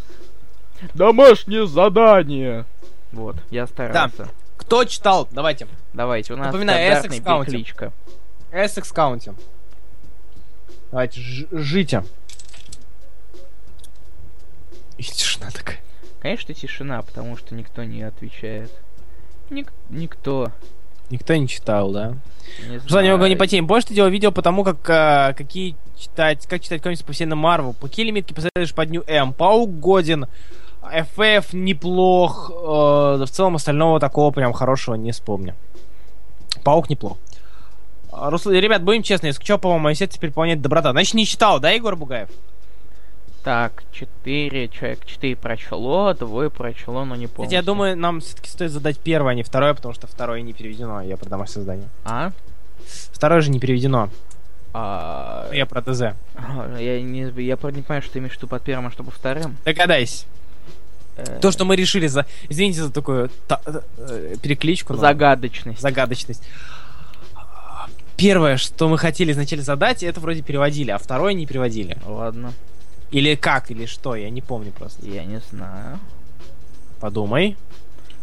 Домашнее 0.93 1.67
задание! 1.67 2.67
Вот, 3.13 3.37
я 3.51 3.67
старался. 3.67 4.29
Кто 4.59 4.85
читал? 4.85 5.27
Давайте. 5.31 5.67
Давайте, 5.95 6.35
у 6.35 6.37
нас 6.37 6.47
Напоминаю, 6.49 6.97
стандартная 6.99 7.21
Essex 7.21 7.25
County. 7.25 7.45
перекличка. 7.47 7.93
Essex 8.53 8.95
County. 8.95 9.35
Давайте, 10.91 11.21
ж- 11.21 11.47
жите. 11.51 12.05
И 14.99 15.03
тишина 15.03 15.51
такая. 15.51 15.79
Конечно, 16.25 16.55
тишина, 16.55 17.03
потому 17.03 17.37
что 17.37 17.55
никто 17.55 17.85
не 17.85 18.03
отвечает. 18.03 18.71
Ник- 19.51 19.75
никто. 19.91 20.51
Никто 21.11 21.37
не 21.37 21.47
читал, 21.47 21.91
да? 21.93 22.15
Не 22.67 22.79
Руслан, 22.79 23.05
не 23.05 23.11
могу 23.11 23.19
знаю. 23.21 23.29
не 23.29 23.37
потеем. 23.37 23.69
Помнишь, 23.69 23.85
ты 23.85 23.93
делал 23.93 24.09
видео 24.09 24.33
по 24.33 24.41
тому, 24.41 24.65
как, 24.65 24.79
а, 24.89 25.35
какие 25.35 25.77
читать, 25.99 26.47
как 26.47 26.63
читать 26.63 26.81
комиксы 26.81 27.05
по 27.05 27.13
вселенной 27.13 27.37
Марвел? 27.37 27.75
Какие 27.79 28.07
лимитки 28.07 28.33
посоветуешь 28.33 28.75
по 28.75 28.87
дню 28.87 29.05
М? 29.07 29.35
Паук 29.35 29.71
годен, 29.79 30.25
FF 30.83 31.49
неплох, 31.55 32.51
э, 32.51 32.55
в 33.23 33.27
целом 33.31 33.57
остального 33.57 34.01
такого 34.01 34.31
прям 34.31 34.55
хорошего 34.55 34.95
не 34.95 35.13
вспомню. 35.13 35.55
Паук 36.65 36.89
неплох. 36.89 37.19
Руслан, 38.11 38.55
ребят, 38.55 38.83
будем 38.83 39.03
честны, 39.03 39.27
если 39.27 39.45
что, 39.45 39.59
по-моему, 39.59 39.85
мое 39.85 39.95
сердце 39.95 40.19
переполняет 40.19 40.63
доброта. 40.63 40.93
Значит, 40.93 41.13
не 41.13 41.27
читал, 41.27 41.61
да, 41.61 41.69
Егор 41.69 41.97
Бугаев? 41.97 42.31
Так, 43.45 43.85
четыре 43.93 44.69
человек, 44.69 45.05
четыре 45.05 45.37
прочло, 45.37 46.15
двое 46.15 46.49
прочло, 46.49 47.05
но 47.05 47.15
не 47.15 47.27
помню. 47.27 47.53
Я 47.53 47.63
думаю, 47.63 47.95
нам 47.97 48.21
все-таки 48.21 48.49
стоит 48.49 48.71
задать 48.71 48.99
первое, 48.99 49.33
а 49.33 49.35
не 49.35 49.43
второе, 49.43 49.75
потому 49.75 49.93
что 49.93 50.07
второе 50.07 50.41
не 50.41 50.55
переведено, 50.55 51.03
я 51.03 51.19
про 51.19 51.29
домашнее 51.29 51.55
создание. 51.57 51.89
А? 52.05 52.33
Второе 53.13 53.43
же 53.43 53.51
не 53.51 53.61
переведено, 53.61 54.09
А, 54.73 55.51
я 55.53 55.67
про 55.67 55.83
ТЗ. 55.83 56.01
Я 56.81 57.01
не, 57.03 57.31
я 57.45 57.57
правда 57.59 57.77
не 57.79 57.83
понимаю, 57.83 58.03
что 58.03 58.15
ты 58.15 58.19
имеешь 58.19 58.33
в 58.33 58.37
виду 58.39 58.49
под 58.49 58.63
первым, 58.63 58.87
а 58.87 58.91
что 58.91 59.05
по 59.05 59.11
вторым. 59.11 59.57
Догадайся. 59.67 60.25
Э, 61.17 61.39
То, 61.41 61.53
что 61.53 61.65
мы 61.67 61.77
решили 61.77 62.07
за... 62.09 62.27
Извините 62.49 62.83
за 62.83 62.91
такую 62.91 63.31
та- 63.47 63.61
э, 63.67 64.37
перекличку. 64.43 64.95
но- 64.95 64.99
Загадочность. 65.01 65.81
Загадочность. 65.81 66.43
Первое, 68.17 68.57
что 68.57 68.89
мы 68.89 68.97
хотели 68.99 69.33
изначально 69.33 69.65
задать, 69.65 70.03
это 70.03 70.19
вроде 70.21 70.43
переводили, 70.43 70.91
а 70.91 70.99
второе 70.99 71.35
не 71.35 71.47
переводили. 71.47 71.97
Ладно, 72.07 72.53
Или 73.15 73.37
как, 73.37 73.71
или 73.71 73.87
что, 73.87 74.17
я 74.17 74.29
не 74.29 74.41
помню 74.41 74.73
просто. 74.73 75.07
я 75.07 75.25
не 75.25 75.39
знаю. 75.39 76.01
Подумай. 76.99 77.57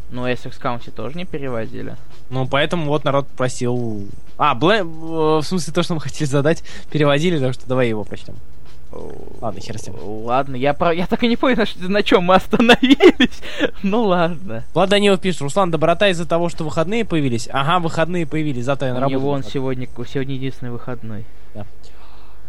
Ну, 0.10 0.28
Essex 0.28 0.60
County 0.62 0.92
тоже 0.92 1.18
не 1.18 1.24
переводили. 1.24 1.96
Ну, 2.30 2.46
поэтому 2.46 2.88
вот 2.88 3.06
народ 3.06 3.26
просил... 3.30 4.06
А, 4.38 4.54
Блэ... 4.54 4.80
э, 4.80 4.84
в 4.84 5.44
смысле, 5.44 5.72
то, 5.72 5.82
что 5.82 5.96
мы 5.96 6.02
хотели 6.02 6.28
задать, 6.28 6.66
переводили, 6.92 7.40
так 7.40 7.54
что 7.54 7.70
давай 7.70 7.88
его 7.88 8.04
прочтем. 8.04 8.36
Ладно, 9.40 9.62
хер 9.62 9.78
с 9.78 9.88
ним. 9.88 9.96
Ладно, 10.26 10.58
я, 10.58 10.74
про... 10.74 10.94
я 10.94 11.08
так 11.08 11.24
и 11.24 11.30
не 11.30 11.38
понял, 11.38 11.64
на, 11.88 12.04
чем 12.04 12.26
мы 12.26 12.36
остановились. 12.36 13.42
ну 13.84 14.04
ладно. 14.04 14.66
Влад 14.74 14.90
Данилов 14.90 15.22
пишет, 15.22 15.40
Руслан, 15.40 15.72
доброта 15.72 16.10
из-за 16.10 16.26
того, 16.26 16.50
что 16.50 16.66
выходные 16.66 17.06
появились? 17.06 17.48
Ага, 17.50 17.80
выходные 17.80 18.26
появились, 18.26 18.66
зато 18.66 18.88
я 18.88 18.92
на 18.92 18.98
У 18.98 19.02
работу. 19.04 19.20
него 19.20 19.30
он 19.32 19.44
сегодня, 19.46 19.88
сегодня 20.06 20.36
единственный 20.36 20.72
выходной. 20.72 21.24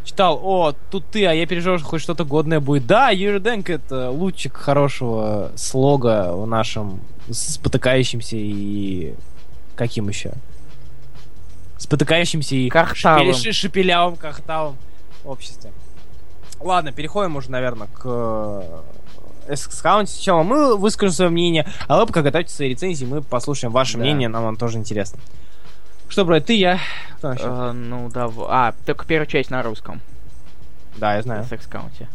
Читал, 0.04 0.40
о, 0.42 0.74
тут 0.90 1.04
ты, 1.12 1.24
а 1.26 1.32
я 1.32 1.46
переживаю, 1.46 1.78
что 1.78 1.88
хоть 1.88 2.02
что-то 2.02 2.24
годное 2.24 2.58
будет. 2.60 2.86
Да, 2.86 3.10
Юрий 3.10 3.38
Дэнк 3.38 3.70
это 3.70 4.10
лучик 4.10 4.56
хорошего 4.56 5.52
слога 5.56 6.32
в 6.34 6.46
нашем 6.46 7.00
спотыкающемся 7.30 8.36
и... 8.36 9.14
Каким 9.76 10.08
еще? 10.08 10.32
Спотыкающимся 11.78 12.54
и 12.56 12.68
Картавым. 12.68 13.30
шепели- 13.30 13.52
шепелявым, 13.52 14.16
картавым 14.16 14.76
обществе. 15.24 15.72
Ладно, 16.60 16.92
переходим 16.92 17.36
уже, 17.36 17.50
наверное, 17.50 17.88
к 17.88 18.02
э, 18.04 18.62
Essex 19.48 19.82
County. 19.82 20.06
Сначала 20.06 20.42
мы 20.42 20.76
выскажем 20.76 21.12
свое 21.12 21.30
мнение, 21.30 21.66
а 21.88 21.98
вы 21.98 22.06
пока 22.06 22.22
готовьте 22.22 22.52
свои 22.52 22.68
рецензии, 22.68 23.04
мы 23.04 23.22
послушаем 23.22 23.72
ваше 23.72 23.94
Да. 23.94 24.00
мнение, 24.00 24.28
нам 24.28 24.46
оно 24.46 24.56
тоже 24.56 24.78
интересно. 24.78 25.18
Что, 26.12 26.26
брат, 26.26 26.44
ты, 26.44 26.58
я? 26.58 26.78
А, 27.22 27.72
ну 27.72 28.10
да, 28.10 28.30
а, 28.46 28.74
только 28.84 29.06
первая 29.06 29.26
часть 29.26 29.48
на 29.48 29.62
русском. 29.62 30.02
Да, 30.98 31.16
я 31.16 31.22
знаю. 31.22 31.42
Essex 31.42 31.66
County. 31.66 32.06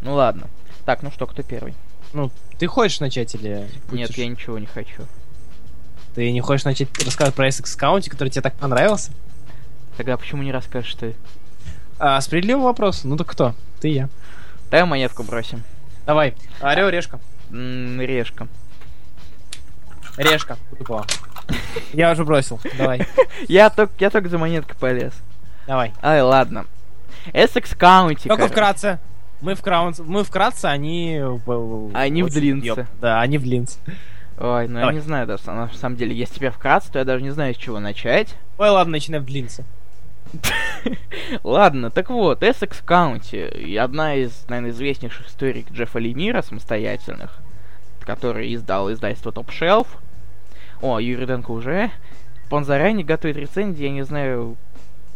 Ну 0.00 0.14
ладно. 0.14 0.46
Так, 0.84 1.02
ну 1.02 1.10
что, 1.10 1.26
кто 1.26 1.42
первый? 1.42 1.74
Ну, 2.12 2.30
ты 2.60 2.68
хочешь 2.68 3.00
начать 3.00 3.34
или... 3.34 3.68
Нет, 3.90 4.10
будешь? 4.10 4.10
я 4.10 4.28
ничего 4.28 4.60
не 4.60 4.66
хочу. 4.66 5.06
Ты 6.14 6.30
не 6.30 6.40
хочешь 6.40 6.64
начать 6.64 6.88
рассказывать 7.04 7.34
про 7.34 7.48
Essex 7.48 7.76
County, 7.76 8.08
который 8.08 8.28
тебе 8.28 8.42
так 8.42 8.54
понравился? 8.54 9.10
Тогда 9.96 10.16
почему 10.16 10.44
не 10.44 10.52
расскажешь 10.52 10.94
ты? 10.94 11.16
А, 11.98 12.20
справедливый 12.20 12.62
вопрос. 12.62 13.02
Ну 13.02 13.16
так 13.16 13.26
кто? 13.26 13.56
Ты 13.80 13.88
и 13.88 13.94
я. 13.94 14.08
Давай 14.70 14.86
монетку 14.86 15.24
бросим. 15.24 15.64
Давай. 16.06 16.36
Орел, 16.60 16.90
решка. 16.90 17.18
М, 17.50 18.00
решка. 18.00 18.46
Решка. 20.16 20.58
Тупо. 20.78 21.04
Я 21.92 22.12
уже 22.12 22.24
бросил. 22.24 22.60
Давай. 22.76 23.06
Я 23.48 23.70
только, 23.70 23.92
я 23.98 24.10
только 24.10 24.28
за 24.28 24.38
монеткой 24.38 24.76
полез. 24.76 25.12
Давай. 25.66 25.92
Ай, 26.02 26.20
ладно. 26.22 26.66
Essex 27.32 27.76
County. 27.76 28.28
Только 28.28 28.48
вкратце. 28.48 28.98
Мы 29.40 29.54
вкратце, 29.54 30.02
мы 30.02 30.24
вкратце, 30.24 30.64
они... 30.66 31.20
в- 31.22 31.90
Они 31.94 32.22
в 32.22 32.30
длинце. 32.30 32.86
Да, 33.00 33.20
они 33.20 33.38
в 33.38 33.42
длинце. 33.42 33.78
Ой, 34.38 34.66
ну 34.68 34.74
Давай. 34.80 34.94
я 34.94 35.00
не 35.00 35.00
знаю, 35.00 35.26
даже, 35.26 35.42
на 35.50 35.68
самом 35.74 35.96
деле, 35.96 36.14
если 36.14 36.34
теперь 36.36 36.50
вкратце, 36.50 36.90
то 36.92 36.98
я 36.98 37.04
даже 37.04 37.22
не 37.22 37.30
знаю, 37.30 37.54
с 37.54 37.56
чего 37.56 37.78
начать. 37.80 38.34
Ой, 38.58 38.68
ладно, 38.70 38.92
начинай 38.92 39.20
в 39.20 39.24
длинце. 39.24 39.64
Ладно, 41.44 41.90
так 41.90 42.10
вот, 42.10 42.42
Essex 42.42 42.84
County, 42.84 43.76
одна 43.78 44.14
из, 44.14 44.44
наверное, 44.48 44.70
известнейших 44.72 45.28
историй 45.28 45.66
Джеффа 45.72 45.98
Лемира 45.98 46.42
самостоятельных, 46.42 47.38
который 48.00 48.52
издал 48.54 48.92
издательство 48.92 49.30
Top 49.30 49.48
Shelf. 49.48 49.86
О, 50.82 50.98
Юрий 50.98 51.26
Денко 51.26 51.50
уже. 51.50 51.90
Он 52.50 52.64
заранее 52.64 53.04
готовит 53.04 53.36
рецензии, 53.36 53.84
я 53.84 53.90
не 53.90 54.02
знаю, 54.02 54.56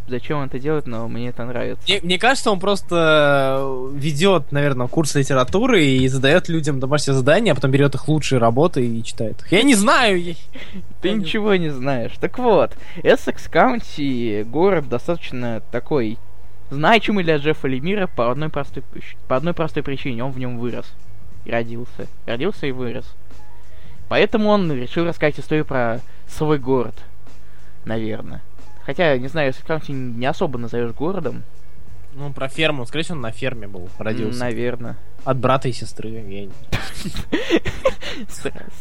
зачем 0.08 0.38
он 0.38 0.46
это 0.46 0.58
делает, 0.58 0.86
но 0.88 1.06
мне 1.06 1.28
это 1.28 1.44
нравится. 1.44 1.84
Мне, 1.86 2.00
мне 2.02 2.18
кажется, 2.18 2.50
он 2.50 2.58
просто 2.58 3.64
ведет, 3.94 4.50
наверное, 4.50 4.88
курс 4.88 5.14
литературы 5.14 5.84
и 5.84 6.08
задает 6.08 6.48
людям 6.48 6.80
домашние 6.80 7.14
задания, 7.14 7.52
а 7.52 7.54
потом 7.54 7.70
берет 7.70 7.94
их 7.94 8.08
лучшие 8.08 8.38
работы 8.40 8.84
и 8.84 9.02
читает 9.04 9.40
их. 9.42 9.52
Я 9.52 9.62
не 9.62 9.74
знаю. 9.76 10.20
я- 10.20 10.34
Ты 11.02 11.12
ничего 11.12 11.54
не 11.54 11.68
знаешь. 11.70 12.12
Так 12.20 12.38
вот, 12.38 12.72
Эссекс 13.02 13.46
Каунти 13.48 14.42
город 14.42 14.88
достаточно 14.88 15.62
такой 15.70 16.18
значимый 16.70 17.22
для 17.22 17.36
Джеффа 17.36 17.68
Лемира 17.68 18.08
по 18.08 18.30
одной 18.32 18.48
простой, 18.48 18.82
по 19.28 19.36
одной 19.36 19.54
простой 19.54 19.82
причине. 19.84 20.24
Он 20.24 20.32
в 20.32 20.38
нем 20.38 20.58
вырос. 20.58 20.86
И 21.44 21.50
родился. 21.52 22.06
Родился 22.26 22.66
и 22.66 22.72
вырос. 22.72 23.06
Поэтому 24.10 24.48
он 24.48 24.72
решил 24.72 25.06
рассказать 25.06 25.38
историю 25.38 25.64
про 25.64 26.00
свой 26.26 26.58
город. 26.58 26.96
Наверное. 27.84 28.42
Хотя, 28.84 29.16
не 29.16 29.28
знаю, 29.28 29.52
Эссекс 29.52 29.64
Каунти 29.64 29.92
не 29.92 30.26
особо 30.26 30.58
назовешь 30.58 30.90
городом. 30.92 31.44
Ну, 32.14 32.32
про 32.32 32.48
ферму. 32.48 32.84
Скорее 32.86 33.04
всего, 33.04 33.14
он 33.18 33.22
на 33.22 33.30
ферме 33.30 33.68
был, 33.68 33.88
родился. 33.98 34.40
Наверное. 34.40 34.96
От 35.24 35.38
брата 35.38 35.68
и 35.68 35.72
сестры. 35.72 36.10
Не- 36.10 36.50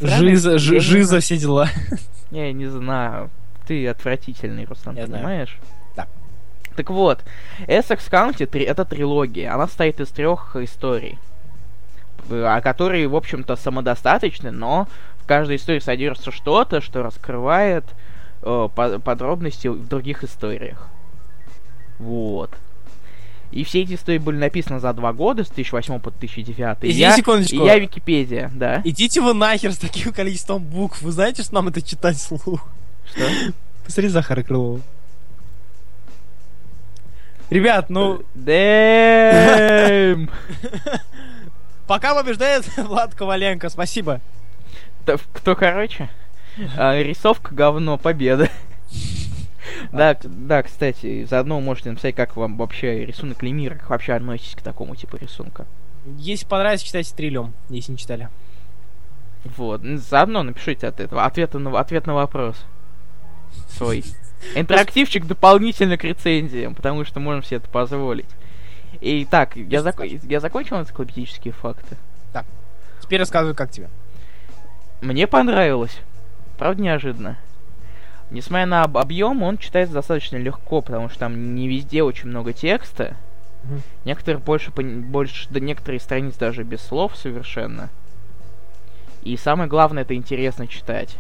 Жиза, 0.02 0.54
не 0.54 0.80
жиза, 0.80 1.20
все 1.20 1.38
дела. 1.38 1.70
Я 2.32 2.52
не 2.52 2.66
знаю. 2.66 3.30
Ты 3.68 3.88
отвратительный, 3.88 4.66
Руслан, 4.66 4.96
понимаешь? 4.96 5.60
Да. 5.96 6.08
Так 6.76 6.90
вот, 6.90 7.24
County 7.68 8.48
три- 8.48 8.64
это 8.66 8.84
трилогия. 8.84 9.54
Она 9.54 9.68
состоит 9.68 10.00
из 10.00 10.08
трех 10.10 10.56
историй, 10.56 11.20
э, 12.32 12.62
которые, 12.64 13.08
в 13.08 13.16
общем-то, 13.16 13.56
самодостаточны, 13.56 14.50
но 14.50 14.88
каждой 15.30 15.58
истории 15.58 15.78
содержится 15.78 16.32
что-то, 16.32 16.82
что 16.82 17.04
раскрывает 17.04 17.86
э, 18.42 18.68
по- 18.74 18.98
подробности 18.98 19.68
в 19.68 19.88
других 19.88 20.24
историях. 20.24 20.88
Вот. 22.00 22.50
И 23.52 23.64
все 23.64 23.84
эти 23.84 23.94
истории 23.94 24.18
были 24.18 24.38
написаны 24.38 24.80
за 24.80 24.92
два 24.92 25.14
года, 25.14 25.44
с 25.44 25.50
2008 25.50 26.00
по 26.00 26.10
2009. 26.10 26.78
И 26.84 26.88
Извини, 26.88 27.00
я, 27.00 27.16
секундочку. 27.16 27.58
и 27.58 27.60
я 27.60 27.78
Википедия, 27.78 28.50
да. 28.56 28.82
Идите 28.84 29.22
вы 29.22 29.36
нахер 29.36 29.72
с 29.72 29.78
таким 29.78 30.12
количеством 30.14 30.64
букв. 30.64 31.04
Вы 31.04 31.12
знаете, 31.12 31.44
что 31.44 31.54
нам 31.54 31.68
это 31.68 31.84
читать 31.84 32.18
вслух? 32.18 32.68
Что? 33.06 33.28
Посмотри 33.86 34.10
Захара 34.10 34.42
Крылова. 34.42 34.82
Ребят, 37.52 37.92
ну, 37.92 38.24
Дэм! 38.34 40.28
пока 41.88 42.16
побеждает 42.16 42.66
Влад 42.78 43.14
Коваленко. 43.14 43.70
Спасибо. 43.70 44.22
Кто 45.34 45.56
короче? 45.56 46.10
А, 46.78 47.02
Рисовка 47.02 47.54
говно, 47.54 47.98
победа. 47.98 48.50
Да, 49.92 50.18
да, 50.24 50.64
кстати, 50.64 51.26
заодно 51.26 51.60
можете 51.62 51.92
написать, 51.92 52.16
как 52.16 52.36
вам 52.36 52.58
вообще 52.58 53.06
рисунок 53.06 53.42
Лемира, 53.44 53.76
как 53.76 53.90
вообще 53.92 54.14
относитесь 54.14 54.56
к 54.56 54.62
такому 54.62 54.96
типу 54.96 55.18
рисунка. 55.18 55.68
Если 56.18 56.46
понравится, 56.46 56.86
читайте 56.86 57.14
триллиум, 57.16 57.54
если 57.70 57.92
не 57.94 57.98
читали. 57.98 58.30
Вот, 59.46 59.82
заодно 59.84 60.44
напишите 60.44 60.88
от 60.88 61.00
этого 61.00 61.24
ответ 61.24 61.54
на, 61.54 61.80
ответ 61.80 62.08
на 62.08 62.14
вопрос 62.14 62.58
свой. 63.70 64.04
Интерактивчик 64.56 65.26
дополнительно 65.26 65.98
к 65.98 66.04
рецензиям, 66.04 66.76
потому 66.76 67.06
что 67.06 67.20
можем 67.20 67.44
себе 67.44 67.58
это 67.58 67.70
позволить. 67.70 68.28
Итак, 69.02 69.56
я, 69.56 69.80
зак- 69.82 70.28
я 70.28 70.40
закончил 70.40 70.80
энциклопедические 70.80 71.54
факты. 71.54 71.96
Теперь 73.02 73.20
рассказывай, 73.20 73.56
как 73.56 73.72
тебе. 73.72 73.90
Мне 75.02 75.28
понравилось. 75.28 75.98
Правда, 76.58 76.82
неожиданно. 76.82 77.38
Несмотря 78.32 78.66
на 78.66 78.84
об- 78.84 78.98
объем, 78.98 79.42
он 79.44 79.58
читается 79.58 79.94
достаточно 79.94 80.38
легко, 80.38 80.82
потому 80.82 81.10
что 81.10 81.20
там 81.20 81.56
не 81.56 81.68
везде 81.68 82.04
очень 82.04 82.30
много 82.30 82.54
текста. 82.54 83.16
Мгм. 83.64 83.82
Некоторые 84.06 84.40
больше, 84.40 84.72
больше, 84.72 85.48
да 85.50 85.60
некоторые 85.60 86.00
страницы 86.00 86.38
даже 86.40 86.64
без 86.64 86.82
слов 86.82 87.16
совершенно. 87.16 87.90
И 89.24 89.36
самое 89.38 89.70
главное, 89.70 90.04
это 90.04 90.16
интересно 90.16 90.68
читать. 90.68 91.18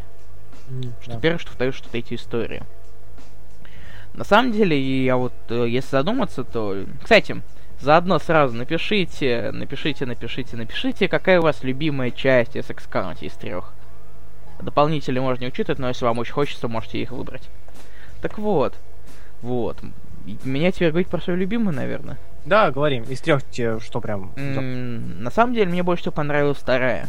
Что 1.02 1.14
Да. 1.14 1.20
первое, 1.20 1.40
что 1.40 1.52
второе, 1.52 1.72
что 1.72 1.90
третью 1.90 2.18
историю. 2.18 2.64
На 4.14 4.24
самом 4.24 4.52
деле, 4.52 5.04
я 5.04 5.18
вот, 5.18 5.34
э, 5.50 5.66
если 5.68 5.90
задуматься, 5.92 6.44
то... 6.44 6.84
Кстати, 7.02 7.42
заодно 7.80 8.20
сразу 8.20 8.56
напишите, 8.56 9.52
напишите, 9.52 10.06
напишите, 10.06 10.58
напишите, 10.58 11.08
какая 11.08 11.40
у 11.40 11.44
вас 11.44 11.64
любимая 11.64 12.12
часть 12.12 12.56
Essex 12.56 12.90
County 12.90 13.26
из 13.26 13.34
трех. 13.34 13.72
Дополнители 14.62 15.20
можно 15.20 15.42
не 15.44 15.48
учитывать, 15.48 15.80
но 15.80 15.88
если 15.88 16.04
вам 16.06 16.20
очень 16.20 16.34
хочется, 16.34 16.68
можете 16.68 17.02
их 17.02 17.12
выбрать. 17.12 17.50
Так 18.22 18.38
вот, 18.38 18.76
вот. 19.42 19.78
Меня 20.44 20.72
теперь 20.72 20.90
говорить 20.90 21.08
про 21.08 21.22
свою 21.22 21.40
любимую, 21.40 21.74
наверное. 21.76 22.18
Да, 22.46 22.70
говорим. 22.72 23.04
Из 23.04 23.22
трех 23.22 23.44
тебе 23.50 23.80
что 23.80 24.02
прям... 24.02 24.32
М, 24.36 25.24
На 25.24 25.32
самом 25.32 25.54
деле, 25.54 25.70
мне 25.72 25.82
больше 25.82 26.02
всего 26.04 26.12
понравилась 26.14 26.58
вторая. 26.58 27.08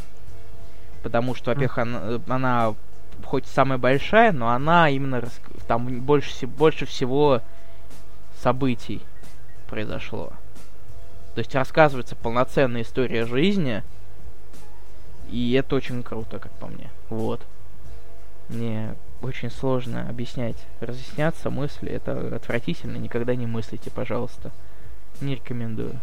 Потому 1.03 1.35
что, 1.35 1.51
во-первых, 1.51 1.79
она, 1.79 2.01
э, 2.03 2.19
она 2.29 2.75
хоть 3.25 3.47
самая 3.47 3.79
большая, 3.79 4.33
но 4.33 4.51
она 4.51 4.89
именно 4.91 5.21
рас- 5.23 5.41
там 5.67 6.01
больше, 6.01 6.47
больше 6.47 6.87
всего 6.87 7.41
событий 8.41 9.03
произошло. 9.69 10.33
То 11.41 11.43
есть 11.43 11.55
рассказывается 11.55 12.17
полноценная 12.17 12.83
история 12.83 13.25
жизни, 13.25 13.83
и 15.31 15.55
это 15.55 15.75
очень 15.75 16.03
круто, 16.03 16.39
как 16.39 16.53
по 16.53 16.67
мне. 16.67 16.91
Вот. 17.09 17.41
Мне 18.51 18.95
очень 19.23 19.51
сложно 19.51 20.07
объяснять, 20.07 20.57
разъясняться 20.81 21.49
мысли, 21.49 21.91
это 21.91 22.37
отвратительно, 22.37 22.99
никогда 22.99 23.35
не 23.35 23.47
мыслите, 23.47 23.91
пожалуйста. 23.91 24.51
Не 25.23 25.37
рекомендую. 25.37 25.99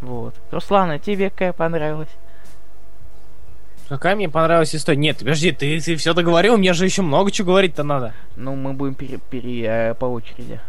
Вот. 0.00 0.36
Руслана, 0.50 0.98
тебе 0.98 1.28
какая 1.28 1.52
понравилась? 1.52 2.08
Какая 3.90 4.16
мне 4.16 4.30
понравилась 4.30 4.74
история? 4.74 4.96
Нет, 4.96 5.18
подожди, 5.18 5.52
ты, 5.52 5.78
ты 5.82 5.96
все 5.96 6.14
договорил, 6.14 6.56
мне 6.56 6.72
же 6.72 6.86
еще 6.86 7.02
много 7.02 7.30
чего 7.30 7.48
говорить-то 7.48 7.82
надо. 7.82 8.14
Ну, 8.36 8.56
мы 8.56 8.72
будем 8.72 8.94
пере, 8.94 9.18
пере- 9.18 9.66
э, 9.66 9.94
по 9.94 10.06
очереди. 10.06 10.60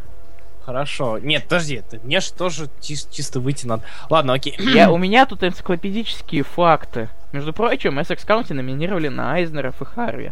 Хорошо. 0.65 1.17
Нет, 1.19 1.43
подожди, 1.43 1.81
ты- 1.89 1.99
мне 2.03 2.19
же 2.21 2.31
тоже 2.31 2.69
чис- 2.79 3.07
чисто 3.11 3.39
выйти 3.39 3.65
надо. 3.67 3.83
Ладно, 4.09 4.33
окей. 4.33 4.55
Я, 4.73 4.89
у 4.91 4.97
меня 4.97 5.25
тут 5.25 5.43
энциклопедические 5.43 6.43
факты. 6.43 7.09
Между 7.33 7.51
прочим, 7.53 7.99
Essex 7.99 8.25
County 8.25 8.53
номинировали 8.53 9.09
на 9.09 9.33
Айзнеров 9.33 9.81
и 9.81 9.85
Харви. 9.85 10.31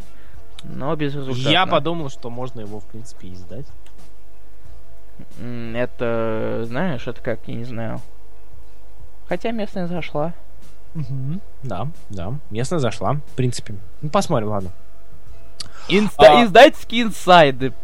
Но 0.64 0.96
без 0.96 1.16
результата. 1.16 1.50
Я 1.50 1.66
подумал, 1.66 2.10
что 2.10 2.30
можно 2.30 2.62
его, 2.62 2.80
в 2.80 2.86
принципе, 2.86 3.34
издать. 3.34 3.66
Это, 5.40 6.64
знаешь, 6.66 7.08
это 7.08 7.22
как, 7.22 7.40
я 7.48 7.56
не 7.56 7.64
знаю. 7.64 8.02
Хотя 9.28 9.52
местная 9.52 9.88
зашла. 9.88 10.34
Да, 11.64 11.88
да. 12.10 12.34
Местная 12.50 12.80
зашла, 12.80 13.14
в 13.14 13.36
принципе. 13.36 13.76
Ну, 14.02 14.10
посмотрим, 14.10 14.50
ладно. 14.50 14.72
Инста- 15.90 16.40
А. 16.42 16.44
Издательские 16.46 17.04
инсайды. 17.04 17.74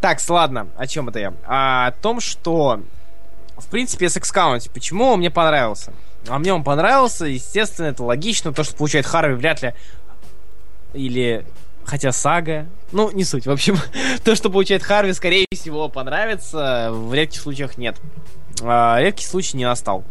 Так, 0.00 0.18
ладно, 0.28 0.68
о 0.76 0.86
чем 0.86 1.08
это 1.08 1.18
я? 1.18 1.34
А, 1.44 1.88
о 1.88 1.92
том, 1.92 2.20
что 2.20 2.80
в 3.56 3.66
принципе 3.68 4.06
Essex 4.06 4.32
County, 4.34 4.70
почему 4.72 5.06
он 5.06 5.18
мне 5.20 5.30
понравился? 5.30 5.92
А 6.28 6.38
мне 6.38 6.52
он 6.52 6.62
понравился, 6.62 7.26
естественно, 7.26 7.86
это 7.86 8.02
логично, 8.02 8.52
то, 8.52 8.64
что 8.64 8.76
получает 8.76 9.06
Харви, 9.06 9.34
вряд 9.34 9.62
ли 9.62 9.74
или 10.92 11.44
хотя 11.84 12.12
сага, 12.12 12.66
ну, 12.92 13.10
не 13.10 13.24
суть. 13.24 13.46
В 13.46 13.50
общем, 13.50 13.76
то, 14.24 14.34
что 14.34 14.50
получает 14.50 14.82
Харви, 14.82 15.12
скорее 15.12 15.46
всего, 15.52 15.88
понравится, 15.88 16.90
в 16.92 17.12
редких 17.12 17.40
случаях 17.40 17.76
нет. 17.76 17.96
А, 18.62 19.00
редкий 19.00 19.26
случай 19.26 19.56
не 19.56 19.64
настал. 19.64 20.04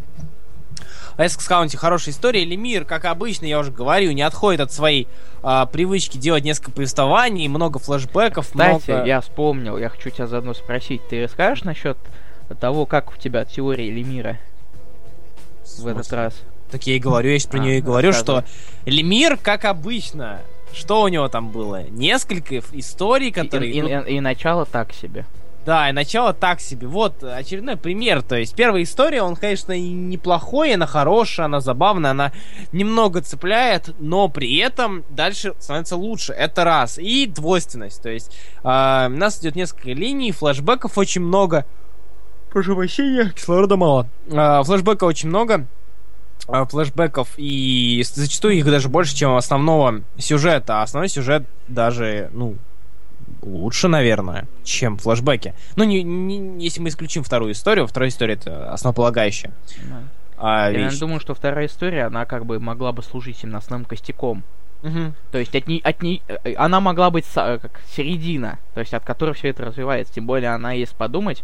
Essex 1.18 1.39
County 1.49 1.78
хорошая 1.78 2.14
история. 2.14 2.43
Лемир, 2.45 2.86
как 2.86 3.05
обычно, 3.05 3.45
я 3.45 3.59
уже 3.59 3.72
говорю, 3.72 4.12
не 4.12 4.22
отходит 4.22 4.62
от 4.62 4.72
своей 4.72 5.07
а, 5.43 5.66
привычки 5.66 6.18
делать 6.18 6.43
несколько 6.43 6.72
повествований, 6.72 7.47
много 7.47 7.80
флешбеков, 7.80 8.47
Кстати, 8.47 8.89
много... 8.91 9.05
я 9.05 9.22
вспомнил, 9.22 9.78
я 9.78 9.89
хочу 9.89 10.09
тебя 10.09 10.28
заодно 10.28 10.53
спросить. 10.53 11.01
Ты 11.09 11.24
расскажешь 11.24 11.64
насчет 11.64 11.97
того, 12.59 12.86
как 12.86 13.12
у 13.14 13.18
тебя 13.18 13.45
теория 13.45 13.89
Лемира 13.89 14.38
в 15.78 15.88
этот 15.88 16.12
раз? 16.14 16.34
Так 16.70 16.88
я 16.88 16.95
и 16.95 16.99
говорю, 16.99 17.30
я 17.32 17.38
сейчас 17.39 17.51
про 17.51 17.59
А, 17.59 17.64
нее 17.64 17.78
и 17.80 17.82
говорю, 17.82 18.14
что. 18.14 18.43
Лемир, 18.86 19.38
как 19.38 19.66
обычно, 19.66 20.41
что 20.74 21.01
у 21.01 21.07
него 21.09 21.28
там 21.28 21.49
было? 21.49 21.84
Несколько 21.89 22.59
историй, 22.72 23.28
И, 23.28 23.32
которые... 23.32 23.72
и- 23.72 23.82
ну, 23.82 23.88
и- 24.05 24.14
и 24.16 24.20
начало 24.22 24.66
так 24.66 24.93
себе. 24.93 25.26
Да, 25.66 25.89
и 25.89 25.91
начало 25.91 26.34
так 26.34 26.59
себе. 26.59 26.88
Вот 26.88 27.24
очередной 27.24 27.78
пример. 27.78 28.24
То 28.24 28.36
есть 28.36 28.55
первая 28.55 28.82
история, 28.84 29.22
он, 29.22 29.36
конечно, 29.36 29.78
неплохой, 29.80 30.74
она 30.74 30.88
хорошая, 30.88 31.45
она 31.45 31.59
забавная, 31.59 32.12
она 32.12 32.32
немного 32.72 33.22
цепляет, 33.22 33.93
но 33.99 34.28
при 34.28 34.57
этом 34.57 35.03
дальше 35.09 35.53
становится 35.59 35.95
лучше. 35.97 36.34
Это 36.34 36.64
раз. 36.64 36.97
И 36.97 37.28
двойственность. 37.28 38.01
То 38.01 38.09
есть 38.09 38.36
а, 38.64 39.05
у 39.07 39.16
нас 39.16 39.39
идет 39.39 39.55
несколько 39.55 39.89
линий, 39.89 40.32
флешбеков 40.32 40.97
очень 40.97 41.22
много. 41.22 41.66
Прошу 42.51 42.76
прощения, 42.76 43.32
кислорода 43.36 43.78
мало. 43.78 44.07
А, 44.32 44.64
флешбека 44.64 45.03
очень 45.03 45.30
много. 45.30 45.68
а, 46.47 46.66
флешбеков 46.66 47.30
и 47.38 48.03
зачастую 48.03 48.55
их 48.55 48.66
даже 48.66 48.89
больше, 48.89 49.16
чем 49.16 49.36
основного 49.36 50.01
сюжета. 50.18 50.80
А 50.80 50.84
основной 50.84 51.07
сюжет 51.07 51.45
даже, 51.68 52.30
ну, 52.34 52.55
лучше, 53.42 53.88
наверное, 53.88 54.48
чем 54.64 54.98
флешбеки. 54.98 55.54
Ну, 55.76 55.84
не, 55.84 56.04
не- 56.04 56.64
если 56.64 56.82
мы 56.82 56.89
исключим 56.89 57.24
вторую 57.24 57.52
историю, 57.54 57.88
вторая 57.88 58.10
история 58.10 58.34
это 58.36 58.72
основополагающая. 58.72 59.52
Да. 59.89 60.04
а, 60.38 60.72
Я 60.72 60.86
вещь. 60.89 60.98
думаю, 61.00 61.20
что 61.20 61.34
вторая 61.36 61.68
история, 61.68 62.06
она 62.06 62.26
как 62.26 62.46
бы 62.46 62.60
могла 62.60 62.92
бы 62.92 63.04
служить 63.04 63.44
именно 63.44 63.60
основным 63.60 63.86
костяком. 63.86 64.44
Мгм. 64.82 65.14
То 65.32 65.38
есть 65.38 65.56
от 65.56 65.68
ней, 65.68 65.80
от 65.84 66.02
ней, 66.02 66.24
э, 66.28 66.54
она 66.56 66.80
могла 66.80 67.12
быть 67.12 67.26
са- 67.26 67.60
как 67.60 67.82
середина, 67.96 68.58
то 68.74 68.80
есть 68.80 68.94
от 68.96 69.04
которой 69.06 69.36
все 69.36 69.50
это 69.50 69.66
развивается. 69.66 70.14
Тем 70.16 70.26
более 70.26 70.50
она, 70.50 70.72
если 70.72 70.96
подумать, 70.96 71.44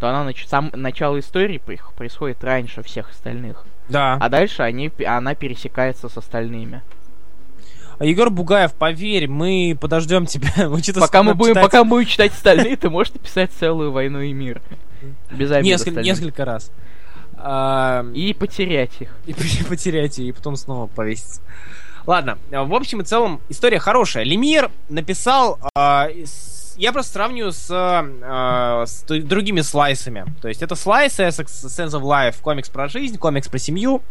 то 0.00 0.08
она 0.08 0.28
нач- 0.28 0.46
сам 0.48 0.70
начало 0.74 1.20
истории 1.20 1.58
при- 1.64 1.78
происходит 1.96 2.42
раньше 2.42 2.82
всех 2.82 3.10
остальных, 3.10 3.64
Да. 3.88 4.18
а 4.20 4.28
дальше 4.28 4.62
они, 4.64 4.90
она 5.06 5.36
пересекается 5.36 6.08
с 6.08 6.16
остальными. 6.16 6.82
А 7.98 8.04
Егор 8.04 8.30
Бугаев, 8.30 8.72
поверь, 8.74 9.28
мы 9.28 9.76
подождем 9.80 10.26
тебя. 10.26 10.52
Пока 11.00 11.22
мы 11.22 11.34
будем, 11.34 11.52
читать 11.52 11.64
пока 11.64 11.84
мы 11.84 11.90
будем 11.90 12.08
читать 12.08 12.32
остальные, 12.32 12.76
ты 12.76 12.90
можешь 12.90 13.12
написать 13.12 13.50
целую 13.52 13.92
войну 13.92 14.20
и 14.20 14.32
мир. 14.32 14.60
Без 15.30 15.50
несколько, 15.50 16.00
несколько 16.02 16.44
раз. 16.44 16.70
А, 17.36 18.04
И 18.14 18.32
потерять 18.32 18.92
их. 19.00 19.10
и 19.26 19.34
потерять 19.64 20.18
ее, 20.18 20.28
и 20.28 20.32
потом 20.32 20.56
снова 20.56 20.86
повеситься. 20.86 21.40
Ладно, 22.06 22.38
э, 22.50 22.60
в 22.62 22.74
общем 22.74 23.00
и 23.00 23.04
целом, 23.04 23.40
история 23.48 23.78
хорошая. 23.78 24.24
Лемир 24.24 24.70
написал... 24.88 25.58
э, 25.74 26.24
с- 26.24 26.74
я 26.76 26.92
просто 26.92 27.12
сравниваю 27.12 27.52
с, 27.52 27.68
э, 27.70 28.84
с 28.86 29.04
другими 29.06 29.60
слайсами. 29.60 30.26
То 30.42 30.48
есть 30.48 30.62
это 30.62 30.74
слайсы, 30.74 31.22
Sense 31.22 31.92
of 31.92 32.02
Life, 32.02 32.36
комикс 32.42 32.68
про 32.68 32.88
жизнь, 32.88 33.16
комикс 33.16 33.48
про 33.48 33.58
семью. 33.58 34.02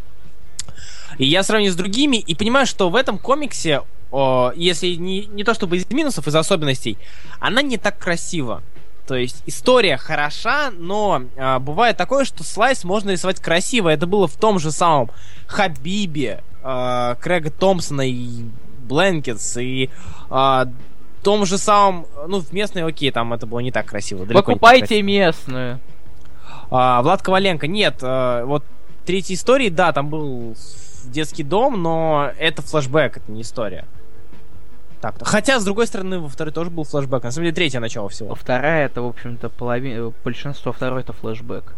И 1.18 1.26
я 1.26 1.44
сравниваю 1.44 1.74
с 1.74 1.76
другими 1.76 2.18
и 2.18 2.36
понимаю, 2.36 2.66
что 2.66 2.90
в 2.90 2.96
этом 2.96 3.18
комиксе, 3.18 3.82
о, 4.12 4.52
если 4.56 4.96
не, 4.96 5.26
не 5.28 5.44
то 5.44 5.54
чтобы 5.54 5.78
из 5.78 5.90
минусов, 5.90 6.28
из 6.28 6.36
особенностей, 6.36 6.98
она 7.40 7.62
не 7.62 7.78
так 7.78 7.98
красива. 7.98 8.64
То 9.08 9.16
есть 9.16 9.44
история 9.46 9.98
хороша, 9.98 10.72
но 10.72 11.24
а, 11.38 11.60
бывает 11.60 11.98
такое, 11.98 12.24
что 12.24 12.44
слайс 12.44 12.84
можно 12.86 13.12
рисовать 13.12 13.42
красиво. 13.42 13.90
Это 13.90 14.08
было 14.08 14.28
в 14.28 14.36
том 14.36 14.60
же 14.60 14.72
самом 14.72 15.10
Хабибе, 15.46 16.42
а, 16.64 17.16
Крэга 17.16 17.52
Томпсона 17.52 18.08
и 18.08 18.46
Бленкетс, 18.88 19.58
и 19.58 19.90
а, 20.30 20.68
том 21.22 21.46
же 21.46 21.58
самом, 21.58 22.06
ну, 22.28 22.40
в 22.40 22.54
местной, 22.54 22.84
окей, 22.84 23.12
там 23.12 23.34
это 23.34 23.46
было 23.46 23.60
не 23.60 23.72
так 23.72 23.88
красиво. 23.88 24.26
далеко 24.26 24.34
не 24.34 24.42
так 24.42 24.46
Покупайте 24.46 24.88
красиво. 24.88 25.06
местную. 25.06 25.80
А, 26.70 27.02
Влад 27.02 27.22
Коваленко, 27.22 27.68
нет, 27.68 27.96
а, 28.02 28.46
вот 28.46 28.64
третьей 29.06 29.36
истории, 29.36 29.70
да, 29.70 29.92
там 29.92 30.10
был 30.10 30.56
детский 31.06 31.44
дом, 31.44 31.82
но 31.82 32.32
это 32.38 32.62
флешбэк, 32.62 33.18
это 33.18 33.32
не 33.32 33.42
история. 33.42 33.86
Так-то. 35.02 35.26
Хотя, 35.26 35.60
с 35.60 35.66
другой 35.66 35.88
стороны, 35.88 36.20
во 36.20 36.30
второй 36.30 36.54
тоже 36.54 36.70
был 36.70 36.86
флешбэк. 36.86 37.24
На 37.24 37.32
самом 37.32 37.46
деле, 37.46 37.56
третье 37.56 37.82
начало 37.82 38.08
всего. 38.08 38.36
Вторая 38.36 38.86
это, 38.86 39.02
в 39.02 39.08
общем-то, 39.08 39.50
половина... 39.50 40.14
Большинство 40.24 40.72
второй 40.72 41.02
это 41.02 41.12
флешбэк. 41.12 41.74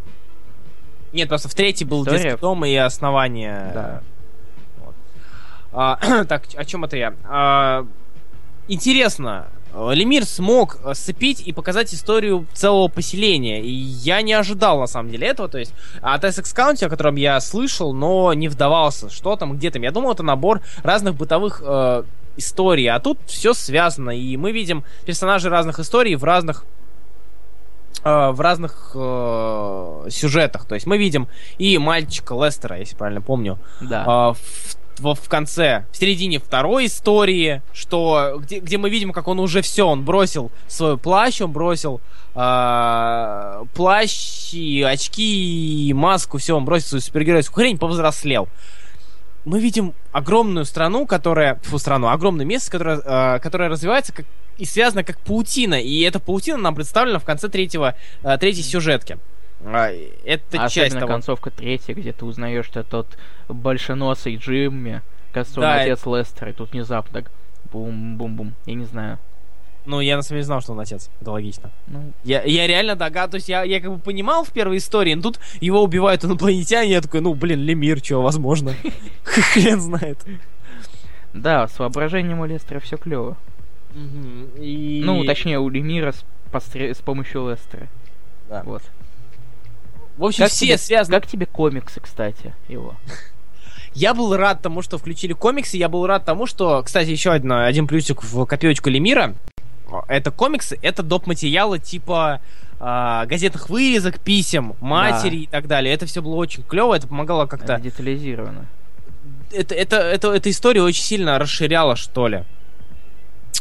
Нет, 1.12 1.30
просто 1.30 1.50
в 1.50 1.56
третий 1.56 1.86
был 1.86 2.04
История? 2.04 2.24
детский 2.24 2.42
дом 2.42 2.66
и 2.66 2.76
основание. 2.76 3.72
Да. 3.74 4.02
Вот. 4.78 4.96
А, 5.72 6.26
так, 6.30 6.44
о 6.56 6.66
чем 6.66 6.84
это 6.84 6.98
я? 6.98 7.16
А, 7.24 7.88
интересно, 8.68 9.48
э, 9.48 9.55
Лемир 9.94 10.26
смог 10.26 10.78
э, 10.84 10.94
сцепить 10.94 11.42
и 11.46 11.52
показать 11.52 11.94
историю 11.94 12.46
целого 12.54 12.88
поселения. 12.88 13.62
И 13.62 13.70
я 13.70 14.22
не 14.22 14.34
ожидал, 14.34 14.80
на 14.80 14.88
самом 14.88 15.12
деле, 15.12 15.28
этого. 15.28 15.50
То 15.50 15.58
есть 15.58 15.74
от 16.02 16.24
Essex 16.24 16.56
County, 16.56 16.86
о 16.86 16.90
котором 16.90 17.16
я 17.16 17.40
слышал, 17.40 17.94
но 17.94 18.34
не 18.34 18.48
вдавался, 18.48 19.10
что 19.10 19.36
там, 19.36 19.58
где 19.58 19.72
там. 19.72 19.82
Я 19.82 19.92
думал, 19.92 20.12
это 20.12 20.24
набор 20.24 20.62
разных 20.84 21.16
бытовых 21.16 21.62
э, 21.66 22.04
историй. 22.38 22.88
А 22.90 23.00
тут 23.00 23.18
все 23.26 23.54
связано. 23.54 24.12
И 24.12 24.38
мы 24.38 24.52
видим 24.52 24.84
персонажей 25.06 25.52
разных 25.52 25.80
историй 25.80 26.16
в 26.16 26.24
разных 26.24 26.66
э, 28.04 28.30
в 28.32 28.40
разных 28.40 28.92
э, 28.96 30.08
сюжетах. 30.10 30.66
То 30.66 30.76
есть 30.76 30.88
мы 30.88 30.98
видим 30.98 31.28
и 31.58 31.78
мальчика 31.78 32.34
Лестера, 32.36 32.78
если 32.80 32.96
правильно 32.96 33.22
помню, 33.22 33.58
Да. 33.82 34.04
а, 34.08 34.34
в, 34.34 34.78
во- 35.00 35.16
в 35.16 35.28
конце, 35.30 35.86
в 35.92 35.98
середине 35.98 36.40
второй 36.40 36.88
истории, 36.88 37.62
что 37.74 38.38
где, 38.42 38.60
где 38.60 38.78
мы 38.78 38.90
видим, 38.90 39.12
как 39.12 39.28
он 39.28 39.40
уже 39.40 39.62
все, 39.62 39.88
он 39.88 40.04
бросил 40.04 40.52
свой 40.68 40.98
плащ, 40.98 41.42
он 41.42 41.52
бросил 41.52 42.02
а, 42.34 43.66
плащ 43.74 44.54
и 44.54 44.82
очки 44.82 45.88
и 45.88 45.94
маску, 45.94 46.38
все, 46.38 46.56
он 46.56 46.66
бросил 46.66 46.90
свою 46.90 47.02
супергеройскую 47.02 47.56
хрень, 47.64 47.78
повзрослел. 47.78 48.48
Мы 49.46 49.60
видим 49.60 49.94
огромную 50.12 50.66
страну, 50.66 51.06
которая, 51.06 51.60
фу, 51.64 51.78
страну, 51.78 52.10
огромное 52.10 52.46
место, 52.46 52.72
которое, 52.72 53.02
а, 53.06 53.40
которое 53.40 53.70
развивается 53.70 54.14
как 54.14 54.26
и 54.58 54.66
связано 54.66 55.04
как 55.04 55.20
паутина, 55.20 55.82
и 55.82 56.02
эта 56.02 56.20
паутина 56.20 56.58
нам 56.58 56.76
представлена 56.76 57.20
в 57.20 57.26
конце 57.26 57.50
третьего, 57.50 57.96
а, 58.24 58.38
третьей 58.38 58.64
сюжетки. 58.64 59.18
А, 59.64 59.92
Это 60.26 60.58
часть 60.58 60.78
Особенно 60.78 61.00
того. 61.02 61.12
концовка 61.14 61.50
третья, 61.52 61.94
где 61.94 62.12
ты 62.12 62.26
узнаешь, 62.26 62.66
что 62.66 62.84
тот 62.84 63.18
большеносый 63.48 64.36
Джимми, 64.36 65.02
кажется, 65.32 65.60
он 65.60 65.66
Да, 65.66 65.82
отец 65.82 66.06
Лестера, 66.06 66.52
и 66.52 66.54
тут 66.54 66.72
внезапно 66.72 67.22
так 67.22 67.32
бум-бум-бум. 67.72 68.54
Я 68.66 68.74
не 68.76 68.86
знаю. 68.86 69.18
Ну, 69.86 70.00
я 70.00 70.16
на 70.16 70.24
самом 70.24 70.38
деле 70.38 70.46
знал, 70.46 70.62
что 70.62 70.74
он 70.74 70.80
отец. 70.80 71.10
Это 71.22 71.32
логично. 71.32 71.70
Ну, 71.88 72.12
Я, 72.24 72.42
я 72.44 72.66
реально 72.66 72.96
догадываюсь, 72.96 73.48
я, 73.48 73.64
я 73.64 73.80
как 73.80 73.92
бы 73.92 74.00
понимал 74.00 74.44
в 74.44 74.52
первой 74.52 74.78
истории, 74.78 75.14
но 75.14 75.22
тут 75.22 75.40
его 75.62 75.84
убивают 75.84 76.24
инопланетяне, 76.26 76.92
я 76.92 77.02
такой, 77.02 77.22
ну, 77.22 77.34
блин, 77.36 77.62
Лемир, 77.62 78.02
чего, 78.02 78.22
возможно. 78.24 78.74
Хрен 79.24 79.80
знает. 79.80 80.18
да, 81.34 81.68
с 81.68 81.78
воображением 81.78 82.40
у 82.40 82.46
Лестера 82.46 82.80
все 82.80 82.98
клево. 82.98 83.38
Ну, 83.94 85.24
точнее, 85.24 85.60
у 85.60 85.70
Лемира 85.70 86.12
с, 86.12 86.26
с 86.54 87.02
помощью 87.02 87.50
Лестера. 87.50 87.88
Да. 88.50 88.64
Вот. 88.66 88.84
В 90.18 90.26
общем, 90.26 90.48
все 90.48 90.66
тебе, 90.66 90.78
связаны. 90.78 91.20
Как 91.20 91.30
тебе 91.30 91.46
комиксы, 91.46 92.00
кстати, 92.00 92.54
его? 92.68 92.96
Я 93.94 94.14
был 94.14 94.36
рад 94.36 94.62
тому, 94.62 94.82
что 94.82 94.98
включили 94.98 95.32
комиксы, 95.32 95.78
я 95.78 95.88
был 95.88 96.06
рад 96.06 96.26
тому, 96.26 96.48
что, 96.48 96.84
кстати, 96.84 97.12
еще 97.12 97.32
один, 97.32 97.54
один 97.54 97.88
плюсик 97.88 98.24
в 98.24 98.46
копеечку 98.46 98.90
Лемира. 98.90 99.36
Это 100.10 100.32
комиксы, 100.32 100.78
это 100.82 101.02
доп. 101.02 101.28
материалы 101.28 101.80
типа 101.80 102.42
а, 102.78 103.26
газетных 103.26 103.70
вырезок, 103.70 104.20
писем, 104.20 104.76
матери 104.82 105.38
и 105.38 105.48
так 105.48 105.68
далее. 105.68 105.94
Это 105.94 106.06
все 106.06 106.22
было 106.22 106.36
очень 106.36 106.64
клево, 106.64 106.94
это 106.94 107.08
помогало 107.08 107.46
как-то 107.46 107.74
Это 107.74 107.84
детализировано. 107.84 108.66
это, 109.54 109.74
это, 109.74 109.96
это, 109.96 110.34
эта 110.34 110.50
история 110.50 110.82
очень 110.82 111.04
сильно 111.04 111.40
расширяла, 111.40 111.96
что 111.96 112.28
ли. 112.28 112.44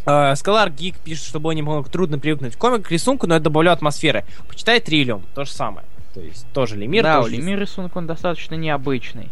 Скалар 0.02 0.70
Гик 0.70 0.98
пишет, 0.98 1.26
что 1.26 1.38
было 1.38 1.52
немного 1.52 1.88
трудно 1.88 2.18
привыкнуть 2.18 2.56
к 2.56 2.58
комик 2.58 2.88
к 2.88 2.90
рисунку, 2.90 3.28
но 3.28 3.36
это 3.36 3.44
добавляет 3.44 3.78
атмосферы. 3.78 4.24
Почитай 4.48 4.80
Триллиум, 4.80 5.22
то 5.34 5.44
же 5.44 5.52
самое. 5.52 5.86
То 6.14 6.20
есть 6.20 6.46
тоже 6.52 6.76
Лемир. 6.76 7.02
да, 7.02 7.20
тоже 7.20 7.36
Лемира 7.36 7.60
рисунок, 7.60 7.96
он 7.96 8.06
достаточно 8.06 8.54
необычный. 8.54 9.30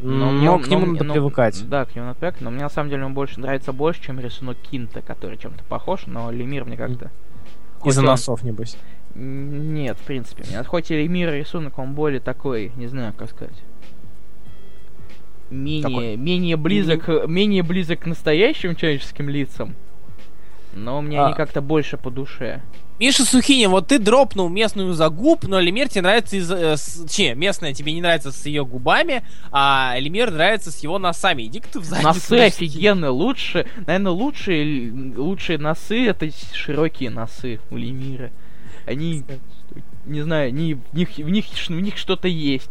Но, 0.00 0.30
мне- 0.30 0.58
к 0.58 0.66
нему 0.68 0.84
но- 0.86 0.92
надо 0.92 1.04
но- 1.04 1.14
привыкать. 1.14 1.66
Да, 1.68 1.84
к 1.86 1.94
нему 1.94 2.08
надо 2.08 2.18
привыкать, 2.18 2.40
но 2.42 2.50
мне 2.50 2.62
на 2.62 2.68
самом 2.68 2.90
деле 2.90 3.04
он 3.04 3.14
больше 3.14 3.40
нравится 3.40 3.72
больше, 3.72 4.02
чем 4.02 4.20
рисунок 4.20 4.58
Кинта, 4.70 5.00
который 5.00 5.38
чем-то 5.38 5.64
похож, 5.64 6.06
но 6.06 6.30
Лемир 6.30 6.64
мне 6.64 6.76
как-то... 6.76 7.10
Из-за 7.84 8.00
он- 8.00 8.06
носов, 8.06 8.42
небось. 8.42 8.76
Нет, 9.14 9.96
в 9.98 10.02
принципе. 10.02 10.44
Мне 10.46 10.62
хоть 10.64 10.90
и 10.90 10.96
Лемир 11.02 11.32
рисунок, 11.32 11.78
он 11.78 11.94
более 11.94 12.20
такой, 12.20 12.72
не 12.76 12.88
знаю, 12.88 13.14
как 13.16 13.30
сказать. 13.30 13.56
Менее, 15.48 15.82
Такой. 15.82 16.16
менее 16.16 16.56
близок, 16.56 17.08
менее 17.28 17.62
близок 17.62 18.00
к 18.00 18.06
настоящим 18.06 18.74
человеческим 18.74 19.28
лицам. 19.28 19.74
Но 20.76 21.00
мне 21.00 21.18
А. 21.18 21.26
они 21.26 21.34
как-то 21.34 21.62
больше 21.62 21.96
по 21.96 22.10
душе. 22.10 22.60
Миша 22.98 23.24
Сухинин, 23.24 23.70
вот 23.70 23.88
ты 23.88 23.98
дропнул 23.98 24.48
местную 24.50 24.92
за 24.92 25.08
губ, 25.08 25.44
но 25.44 25.58
Лемир 25.58 25.88
тебе 25.88 26.02
нравится 26.02 26.36
из... 26.36 26.50
э, 26.50 26.76
с- 26.76 27.04
Че, 27.10 27.34
местная 27.34 27.72
тебе 27.74 27.92
не 27.92 28.00
нравится 28.02 28.30
с 28.30 28.44
ее 28.46 28.64
губами, 28.64 29.22
а 29.50 29.94
Лемир 29.98 30.30
нравится 30.30 30.70
с 30.70 30.78
его 30.82 30.98
носами. 30.98 31.44
Иди-ка 31.44 31.68
ты 31.72 31.80
в 31.80 31.84
задницу. 31.84 32.08
Носы 32.08 32.38
офигенные, 32.40 33.10
лучше, 33.10 33.66
наверное, 33.86 34.12
лучшие, 34.12 34.92
лучшие 35.16 35.58
носы 35.58 36.06
это 36.06 36.28
широкие 36.54 37.10
носы 37.10 37.58
у 37.70 37.76
Лемира. 37.76 38.30
Они, 38.86 39.24
не 40.04 40.20
знаю, 40.22 40.48
они, 40.48 40.74
в 40.74 40.94
них, 40.94 41.08
в 41.16 41.28
них, 41.28 41.46
в 41.46 41.70
них 41.70 41.96
что-то 41.96 42.28
есть. 42.28 42.70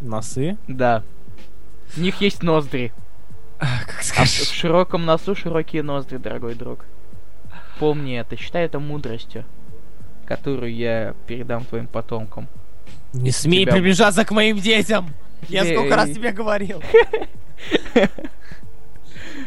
Носы? 0.00 0.56
Да. 0.66 1.02
В 1.88 1.98
них 1.98 2.20
есть 2.20 2.42
ноздри. 2.42 2.92
Как 3.58 4.02
А 4.16 4.24
в 4.24 4.28
в 4.28 4.54
широком 4.54 5.04
носу 5.04 5.34
широкие 5.34 5.82
ноздри, 5.82 6.16
дорогой 6.18 6.54
друг. 6.54 6.84
Помни 7.78 8.18
это, 8.18 8.36
считай 8.36 8.64
это 8.64 8.78
мудростью, 8.78 9.44
которую 10.26 10.74
я 10.74 11.14
передам 11.26 11.64
твоим 11.64 11.86
потомкам. 11.86 12.48
Не 13.12 13.30
смей 13.30 13.62
тебя- 13.64 13.72
приближаться 13.72 14.24
к 14.24 14.30
моим 14.30 14.58
детям! 14.58 15.08
Я 15.48 15.64
Эй. 15.64 15.74
сколько 15.74 15.96
раз 15.96 16.10
тебе 16.10 16.32
говорил. 16.32 16.82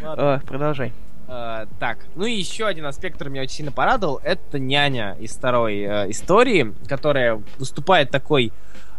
Продолжай. 0.46 0.94
Э, 1.28 1.66
Так, 1.80 2.00
ну 2.16 2.26
и 2.26 2.34
еще 2.34 2.66
один 2.68 2.86
аспект, 2.86 3.14
который 3.16 3.30
меня 3.30 3.42
очень 3.44 3.56
сильно 3.58 3.72
порадовал, 3.72 4.20
это 4.24 4.60
няня 4.60 5.16
из 5.20 5.32
второй 5.36 5.80
э, 5.80 6.10
истории, 6.12 6.74
которая 6.88 7.42
выступает 7.58 8.10
такой 8.12 8.52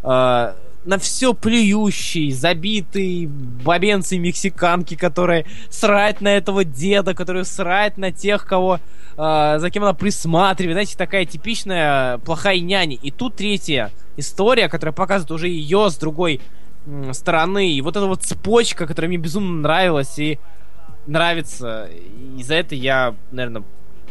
э, 0.03 0.55
на 0.85 0.99
все 0.99 1.33
плюющий, 1.35 2.33
забитый 2.33 3.27
бабенцы 3.27 4.19
мексиканки, 4.19 4.97
которая 4.97 5.47
срать 5.71 6.21
на 6.21 6.29
этого 6.29 6.65
деда, 6.65 7.15
который 7.15 7.45
срать 7.45 7.99
на 7.99 8.11
тех, 8.11 8.45
кого 8.47 8.81
э, 9.17 9.55
за 9.59 9.71
кем 9.71 9.85
она 9.85 9.95
присматривает. 9.95 10.75
Знаете, 10.75 10.97
такая 10.97 11.25
типичная 11.25 12.19
плохая 12.19 12.61
няня. 12.61 12.97
И 13.01 13.11
тут 13.11 13.37
третья 13.37 13.93
история, 14.17 14.69
которая 14.69 14.93
показывает 14.93 15.31
уже 15.31 15.49
ее 15.49 15.89
с 15.89 15.97
другой 15.97 16.41
стороны. 17.13 17.73
И 17.73 17.81
вот 17.81 17.97
эта 17.97 18.07
вот 18.07 18.23
цепочка, 18.23 18.87
которая 18.87 19.09
мне 19.09 19.19
безумно 19.19 19.61
нравилась. 19.61 20.19
И 20.19 20.41
нравится. 21.07 21.89
И 22.37 22.43
за 22.43 22.55
это 22.55 22.75
я, 22.75 23.15
наверное, 23.31 23.63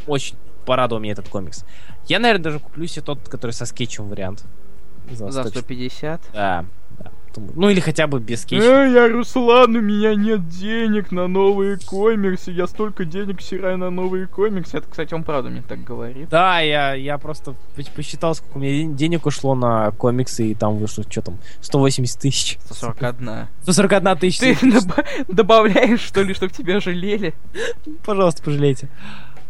очень 0.07 0.35
порадовал 0.65 1.01
меня 1.01 1.13
этот 1.13 1.27
комикс. 1.27 1.65
Я, 2.07 2.19
наверное, 2.19 2.43
даже 2.43 2.59
куплю 2.59 2.87
себе 2.87 3.03
тот, 3.03 3.27
который 3.27 3.51
со 3.51 3.65
скетчем 3.65 4.07
вариант. 4.07 4.45
За 5.09 5.43
150. 5.43 6.21
Да, 6.33 6.65
да. 6.99 7.11
Потому- 7.27 7.51
Ну 7.55 7.69
или 7.69 7.79
хотя 7.79 8.07
бы 8.07 8.19
без 8.19 8.43
кейча. 8.43 8.65
Эй, 8.65 8.91
я 8.93 9.07
Руслан, 9.07 9.73
у 9.77 9.81
меня 9.81 10.13
нет 10.15 10.49
денег 10.49 11.11
на 11.13 11.27
новые 11.27 11.77
комиксы. 11.77 12.51
Я 12.51 12.67
столько 12.67 13.05
денег 13.05 13.41
сираю 13.41 13.77
на 13.77 13.89
новые 13.89 14.27
комиксы. 14.27 14.77
Это, 14.77 14.87
кстати, 14.89 15.13
он 15.13 15.23
правда 15.23 15.49
мне 15.49 15.61
так 15.61 15.81
говорит. 15.81 16.27
Да, 16.27 16.59
я, 16.59 16.93
я 16.93 17.17
просто 17.17 17.55
по- 17.75 17.91
посчитал, 17.95 18.35
сколько 18.35 18.57
у 18.57 18.59
меня 18.59 18.73
ден- 18.83 18.95
денег 18.97 19.25
ушло 19.25 19.55
на 19.55 19.91
комиксы, 19.91 20.47
и 20.47 20.55
там 20.55 20.75
вышло, 20.77 21.05
что 21.09 21.21
там, 21.21 21.37
180 21.61 22.19
тысяч. 22.19 22.57
141. 22.65 23.47
141 23.63 24.15
Ты 24.17 24.19
тысяча. 24.19 24.55
доба- 24.65 25.05
добавляешь, 25.29 26.01
что 26.01 26.23
ли, 26.23 26.33
чтобы 26.33 26.51
тебя 26.51 26.81
жалели? 26.81 27.33
Пожалуйста, 28.03 28.43
пожалейте. 28.43 28.89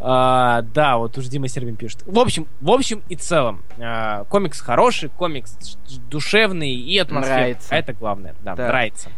А, 0.03 0.63
да, 0.63 0.97
вот 0.97 1.15
уж 1.17 1.27
Дима 1.27 1.47
Сербин 1.47 1.75
пишет. 1.75 2.01
В 2.07 2.17
общем, 2.17 2.47
в 2.59 2.71
общем 2.71 3.03
и 3.07 3.15
целом, 3.15 3.61
а, 3.79 4.23
комикс 4.25 4.59
хороший, 4.59 5.09
комикс 5.09 5.77
душевный 6.09 6.71
и 6.71 6.97
атмосферный. 6.97 7.37
Нравится. 7.41 7.75
Это 7.75 7.93
главное, 7.93 8.35
да, 8.43 8.55
Да. 8.55 8.67
нравится. 8.67 9.09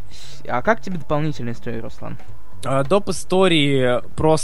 А 0.48 0.62
как 0.62 0.82
тебе 0.82 0.98
дополнительная 0.98 1.54
история, 1.54 1.80
Руслан? 1.80 2.18
А, 2.66 2.84
доп. 2.84 3.10
истории 3.10 4.02
про 4.16 4.38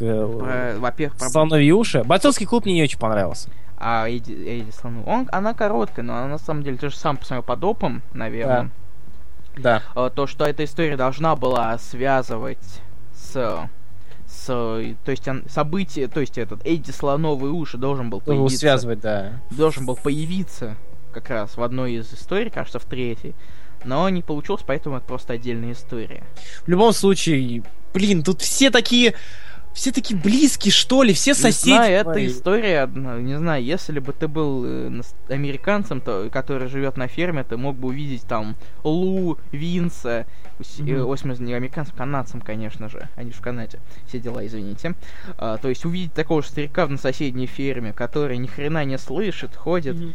э, 0.00 0.26
Про- 0.26 0.78
Во-первых, 0.78 1.18
про... 1.18 1.28
слоновьи 1.30 1.72
уши. 1.72 2.02
Бойцовский 2.04 2.46
клуб 2.46 2.66
мне 2.66 2.74
не 2.74 2.82
очень 2.82 2.98
понравился. 2.98 3.48
А 3.78 4.08
Эдди, 4.08 4.32
Эдди 4.32 4.70
Слону. 4.70 5.04
Он, 5.04 5.28
она 5.32 5.52
короткая, 5.54 6.04
но 6.04 6.16
она 6.16 6.28
на 6.28 6.38
самом 6.38 6.62
деле, 6.62 6.76
ты 6.78 6.88
же 6.90 6.96
сам 6.96 7.16
посмотрел 7.16 7.42
по 7.42 7.56
допам, 7.56 8.02
наверное. 8.12 8.70
Да. 9.56 9.82
А, 9.94 10.10
То, 10.10 10.26
что 10.26 10.44
эта 10.44 10.64
история 10.64 10.96
должна 10.96 11.34
была 11.36 11.76
связывать 11.78 12.82
с 13.14 13.68
с, 14.36 14.46
то 14.46 15.10
есть 15.10 15.26
он- 15.28 15.44
событие, 15.48 16.08
то 16.08 16.20
есть 16.20 16.38
этот 16.38 16.60
Эдди 16.66 16.90
Слоновые 16.90 17.52
уши 17.52 17.78
должен 17.78 18.10
был 18.10 18.18
Его 18.18 18.26
появиться, 18.44 18.58
связывать, 18.58 19.00
да. 19.00 19.40
должен 19.50 19.86
был 19.86 19.96
появиться 19.96 20.76
как 21.12 21.30
раз 21.30 21.56
в 21.56 21.62
одной 21.62 21.94
из 21.94 22.12
историй, 22.12 22.50
кажется, 22.50 22.78
в 22.78 22.84
третьей, 22.84 23.34
но 23.84 24.08
не 24.08 24.22
получилось, 24.22 24.62
поэтому 24.66 24.96
это 24.98 25.06
просто 25.06 25.32
отдельная 25.32 25.72
история. 25.72 26.24
В 26.64 26.68
любом 26.68 26.92
случае, 26.92 27.62
блин, 27.94 28.22
тут 28.22 28.42
все 28.42 28.70
такие, 28.70 29.14
все 29.76 29.92
такие 29.92 30.18
близкие, 30.18 30.72
что 30.72 31.02
ли, 31.02 31.12
все 31.12 31.34
соседи. 31.34 31.68
Не 31.68 31.74
знаю, 31.76 31.92
эта 31.94 32.10
твои. 32.12 32.26
история, 32.28 32.86
не 32.86 33.36
знаю, 33.36 33.62
если 33.62 33.98
бы 33.98 34.12
ты 34.14 34.26
был 34.26 34.64
э, 34.64 35.00
американцем, 35.28 36.00
то, 36.00 36.28
который 36.32 36.68
живет 36.68 36.96
на 36.96 37.08
ферме, 37.08 37.44
ты 37.44 37.58
мог 37.58 37.76
бы 37.76 37.88
увидеть 37.88 38.22
там 38.22 38.56
Лу, 38.84 39.36
Винса, 39.52 40.26
э, 40.78 41.00
ой, 41.02 41.16
в 41.16 41.20
смысле, 41.20 41.46
не 41.46 41.52
американцем, 41.54 41.94
канадцем, 41.94 42.40
конечно 42.40 42.88
же, 42.88 43.06
они 43.16 43.30
же 43.32 43.36
в 43.36 43.42
Канаде, 43.42 43.78
все 44.08 44.18
дела, 44.18 44.44
извините. 44.46 44.94
А, 45.36 45.58
то 45.58 45.68
есть 45.68 45.84
увидеть 45.84 46.14
такого 46.14 46.42
же 46.42 46.48
старика 46.48 46.86
на 46.86 46.96
соседней 46.96 47.46
ферме, 47.46 47.92
который 47.92 48.38
ни 48.38 48.46
хрена 48.46 48.82
не 48.86 48.96
слышит, 48.96 49.54
ходит, 49.54 49.96
Мгм. 49.96 50.14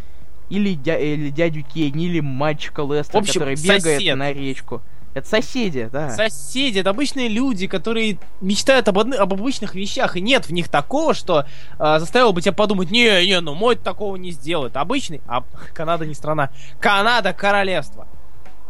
или, 0.49 0.73
дя- 0.75 0.99
или 0.99 1.29
дядю 1.29 1.63
Кенни, 1.63 2.07
или 2.07 2.19
мальчика 2.19 2.81
Лестера, 2.81 3.19
общем, 3.19 3.33
который 3.33 3.55
бегает 3.55 3.83
сосед. 3.99 4.17
на 4.17 4.33
речку. 4.33 4.81
Это 5.13 5.27
соседи, 5.27 5.89
да. 5.91 6.09
Соседи, 6.11 6.79
это 6.79 6.91
обычные 6.91 7.27
люди, 7.27 7.67
которые 7.67 8.17
мечтают 8.39 8.87
об, 8.87 8.97
одны- 8.97 9.15
об 9.15 9.33
обычных 9.33 9.75
вещах, 9.75 10.15
и 10.15 10.21
нет 10.21 10.47
в 10.47 10.53
них 10.53 10.69
такого, 10.69 11.13
что 11.13 11.45
а, 11.77 11.99
заставило 11.99 12.31
бы 12.31 12.41
тебя 12.41 12.53
подумать, 12.53 12.91
не, 12.91 13.25
не, 13.25 13.41
ну 13.41 13.53
мой 13.53 13.75
такого 13.75 14.15
не 14.15 14.31
сделает. 14.31 14.77
Обычный, 14.77 15.21
а 15.27 15.43
Канада 15.73 16.05
не 16.05 16.13
страна, 16.13 16.49
Канада 16.79 17.33
королевство. 17.33 18.07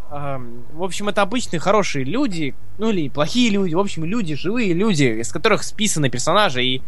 Ам, 0.10 0.66
в 0.74 0.84
общем, 0.84 1.10
это 1.10 1.22
обычные 1.22 1.60
хорошие 1.60 2.04
люди, 2.04 2.56
ну 2.80 2.90
или 2.90 3.08
плохие 3.08 3.50
люди, 3.52 3.76
в 3.76 3.80
общем, 3.80 4.04
люди, 4.04 4.36
живые 4.36 4.74
люди, 4.74 5.04
из 5.22 5.32
которых 5.32 5.64
списаны 5.64 6.10
персонажи, 6.10 6.64
и 6.64 6.82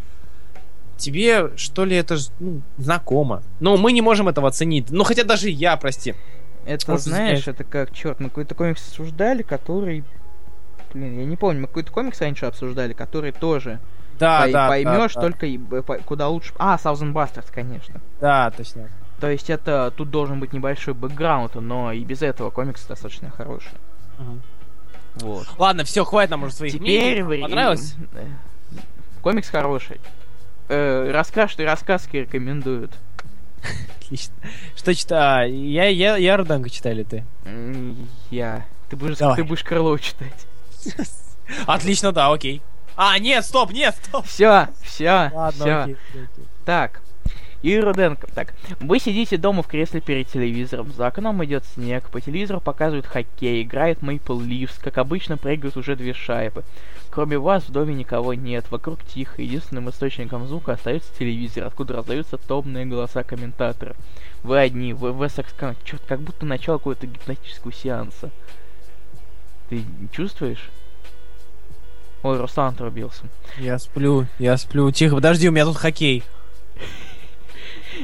тебе, 0.97 1.51
что 1.57 1.85
ли, 1.85 1.95
это 1.95 2.17
ну, 2.39 2.61
знакомо. 2.77 3.43
Но 3.59 3.77
мы 3.77 3.91
не 3.91 4.01
можем 4.01 4.27
этого 4.27 4.47
оценить. 4.47 4.89
Ну, 4.89 5.03
хотя 5.03 5.23
даже 5.23 5.49
я, 5.49 5.77
прости. 5.77 6.15
Это, 6.65 6.91
Может, 6.91 7.05
знаешь, 7.05 7.47
это 7.47 7.63
как, 7.63 7.91
черт, 7.91 8.19
мы 8.19 8.29
какой-то 8.29 8.55
комикс 8.55 8.87
обсуждали, 8.87 9.41
который... 9.41 10.03
Блин, 10.93 11.19
я 11.19 11.25
не 11.25 11.35
помню, 11.35 11.61
мы 11.61 11.67
какой-то 11.67 11.91
комикс 11.91 12.21
раньше 12.21 12.45
обсуждали, 12.45 12.93
который 12.93 13.31
тоже 13.31 13.79
Да, 14.19 14.47
да, 14.47 14.67
поймешь 14.69 15.13
да, 15.15 15.21
только 15.21 15.45
и 15.47 15.57
по- 15.57 15.97
куда 15.97 16.29
лучше... 16.29 16.53
А, 16.57 16.75
Thousand 16.75 17.13
Bastards, 17.13 17.51
конечно. 17.51 17.99
Да, 18.21 18.51
точно. 18.51 18.89
То 19.19 19.29
есть 19.29 19.49
это... 19.49 19.91
Тут 19.95 20.09
должен 20.11 20.39
быть 20.39 20.53
небольшой 20.53 20.93
бэкграунд, 20.93 21.55
но 21.55 21.91
и 21.91 22.03
без 22.03 22.21
этого 22.21 22.49
комикс 22.49 22.85
достаточно 22.85 23.29
хороший. 23.29 23.71
Мгм. 24.19 24.41
Вот. 25.15 25.47
Ладно, 25.57 25.83
все, 25.83 26.05
хватит 26.05 26.31
нам 26.31 26.43
уже 26.43 26.53
своих 26.53 26.73
Теперь... 26.73 27.23
мнений. 27.23 27.41
Понравилось? 27.41 27.95
Комикс 29.21 29.49
хороший. 29.49 29.99
Э, 30.69 31.11
расскажи, 31.11 31.63
рассказки 31.63 32.17
рекомендуют. 32.17 32.91
Отлично. 33.99 34.33
Что 34.75 34.93
читаю? 34.93 35.53
Я, 35.69 35.87
я, 35.87 36.17
я 36.17 36.37
Руданку 36.37 36.69
читали 36.69 37.03
ты. 37.03 37.23
Я... 38.29 38.65
Ты 38.89 38.95
будешь, 38.95 39.17
Давай. 39.17 39.37
ты 39.37 39.43
будешь 39.43 39.63
Крылова 39.63 39.97
читать. 39.99 40.45
Отлично, 41.65 42.11
да, 42.11 42.31
окей. 42.31 42.61
А, 42.95 43.17
нет, 43.17 43.43
стоп, 43.43 43.71
нет, 43.71 43.95
стоп. 44.03 44.25
Все, 44.25 44.67
все, 44.83 45.31
все. 45.53 45.95
Так. 46.65 47.01
Юрий 47.63 47.79
Руденко. 47.79 48.27
Так, 48.35 48.53
вы 48.81 48.99
сидите 48.99 49.37
дома 49.37 49.63
в 49.63 49.67
кресле 49.67 50.01
перед 50.01 50.27
телевизором. 50.27 50.91
За 50.91 51.07
окном 51.07 51.43
идет 51.45 51.63
снег, 51.73 52.09
по 52.09 52.19
телевизору 52.19 52.59
показывают 52.59 53.07
хоккей, 53.07 53.63
играет 53.63 54.01
Мейпл 54.01 54.37
Ливс, 54.39 54.77
как 54.77 54.97
обычно 54.97 55.37
прыгают 55.37 55.77
уже 55.77 55.95
две 55.95 56.13
шайбы. 56.13 56.63
Кроме 57.13 57.37
вас 57.37 57.65
в 57.65 57.71
доме 57.71 57.93
никого 57.93 58.33
нет, 58.33 58.65
вокруг 58.71 59.03
тихо, 59.03 59.43
единственным 59.43 59.87
источником 59.87 60.47
звука 60.47 60.71
остается 60.71 61.13
телевизор, 61.19 61.65
откуда 61.65 61.93
раздаются 61.93 62.39
томные 62.39 62.87
голоса 62.87 63.21
комментаторов. 63.21 63.95
Вы 64.41 64.57
одни, 64.57 64.93
вы 64.93 65.13
в 65.13 65.23
Эссекс... 65.23 65.53
Черт, 65.83 66.01
как 66.07 66.21
будто 66.21 66.47
начало 66.47 66.79
какого-то 66.79 67.05
гипнотического 67.05 67.71
сеанса. 67.71 68.31
Ты 69.69 69.85
чувствуешь? 70.11 70.71
Ой, 72.23 72.39
Руслан 72.39 72.73
отрубился. 72.73 73.25
Я 73.59 73.77
сплю, 73.77 74.25
я 74.39 74.57
сплю. 74.57 74.89
Тихо, 74.89 75.17
подожди, 75.17 75.47
у 75.47 75.51
меня 75.51 75.65
тут 75.65 75.77
хоккей. 75.77 76.23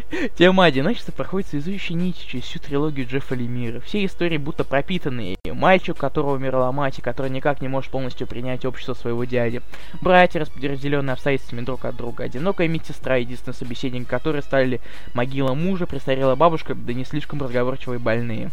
Тема 0.37 0.65
одиночества 0.65 1.11
проходит 1.11 1.49
связующей 1.49 1.95
нитью 1.95 2.27
через 2.27 2.45
всю 2.45 2.59
трилогию 2.59 3.07
Джеффа 3.07 3.35
Лемира. 3.35 3.79
Все 3.81 4.05
истории 4.05 4.37
будто 4.37 4.63
пропитаны. 4.63 5.37
ею. 5.43 5.55
Мальчик, 5.55 5.97
которого 5.97 6.35
умерла 6.35 6.71
мать, 6.71 6.99
и 6.99 7.01
который 7.01 7.31
никак 7.31 7.61
не 7.61 7.67
может 7.67 7.91
полностью 7.91 8.27
принять 8.27 8.65
общество 8.65 8.93
своего 8.93 9.23
дяди. 9.25 9.61
Братья, 10.01 10.39
расп- 10.39 10.67
разделенные 10.67 11.13
обстоятельствами 11.13 11.61
друг 11.61 11.85
от 11.85 11.95
друга. 11.95 12.23
Одинокая 12.23 12.67
медсестра, 12.67 13.17
единственный 13.17 13.53
собеседник 13.53 14.07
которой 14.07 14.41
стали 14.41 14.81
могила 15.13 15.53
мужа, 15.53 15.85
престарелая 15.85 16.35
бабушка, 16.35 16.75
да 16.75 16.93
не 16.93 17.05
слишком 17.05 17.41
разговорчивые 17.41 17.99
больные. 17.99 18.51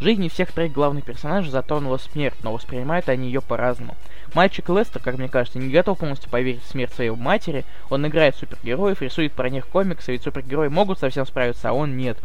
Жизни 0.00 0.28
всех 0.28 0.52
троих 0.52 0.72
главных 0.72 1.04
персонажей 1.04 1.50
затронула 1.50 1.96
смерть, 1.98 2.36
но 2.42 2.52
воспринимают 2.52 3.08
они 3.08 3.26
ее 3.26 3.40
по-разному. 3.40 3.96
Мальчик 4.34 4.68
Лестер, 4.68 5.00
как 5.00 5.18
мне 5.18 5.28
кажется, 5.28 5.58
не 5.58 5.72
готов 5.72 5.98
полностью 5.98 6.30
поверить 6.30 6.62
в 6.62 6.68
смерть 6.68 6.92
своей 6.92 7.10
матери. 7.10 7.64
Он 7.88 8.06
играет 8.06 8.36
супергероев, 8.36 9.00
рисует 9.00 9.32
про 9.32 9.48
них 9.48 9.66
комиксы, 9.66 10.12
ведь 10.12 10.22
супергерои 10.22 10.68
могут 10.68 10.98
совсем 10.98 11.26
справиться, 11.26 11.70
а 11.70 11.72
он 11.72 11.96
нет. 11.96 12.18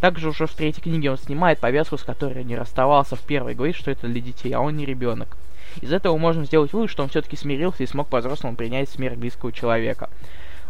Также 0.00 0.28
уже 0.28 0.46
в 0.46 0.54
третьей 0.54 0.82
книге 0.82 1.10
он 1.12 1.18
снимает 1.18 1.60
повязку, 1.60 1.96
с 1.96 2.02
которой 2.02 2.44
не 2.44 2.56
расставался 2.56 3.16
в 3.16 3.20
первой, 3.20 3.54
говорит, 3.54 3.76
что 3.76 3.90
это 3.90 4.08
для 4.08 4.20
детей, 4.20 4.52
а 4.52 4.60
он 4.60 4.76
не 4.76 4.84
ребенок. 4.84 5.36
Из 5.80 5.92
этого 5.92 6.16
можно 6.18 6.44
сделать 6.44 6.72
вывод, 6.72 6.90
что 6.90 7.02
он 7.02 7.08
все-таки 7.08 7.36
смирился 7.36 7.82
и 7.82 7.86
смог 7.86 8.08
по-взрослому 8.08 8.56
принять 8.56 8.90
смерть 8.90 9.16
близкого 9.16 9.52
человека. 9.52 10.10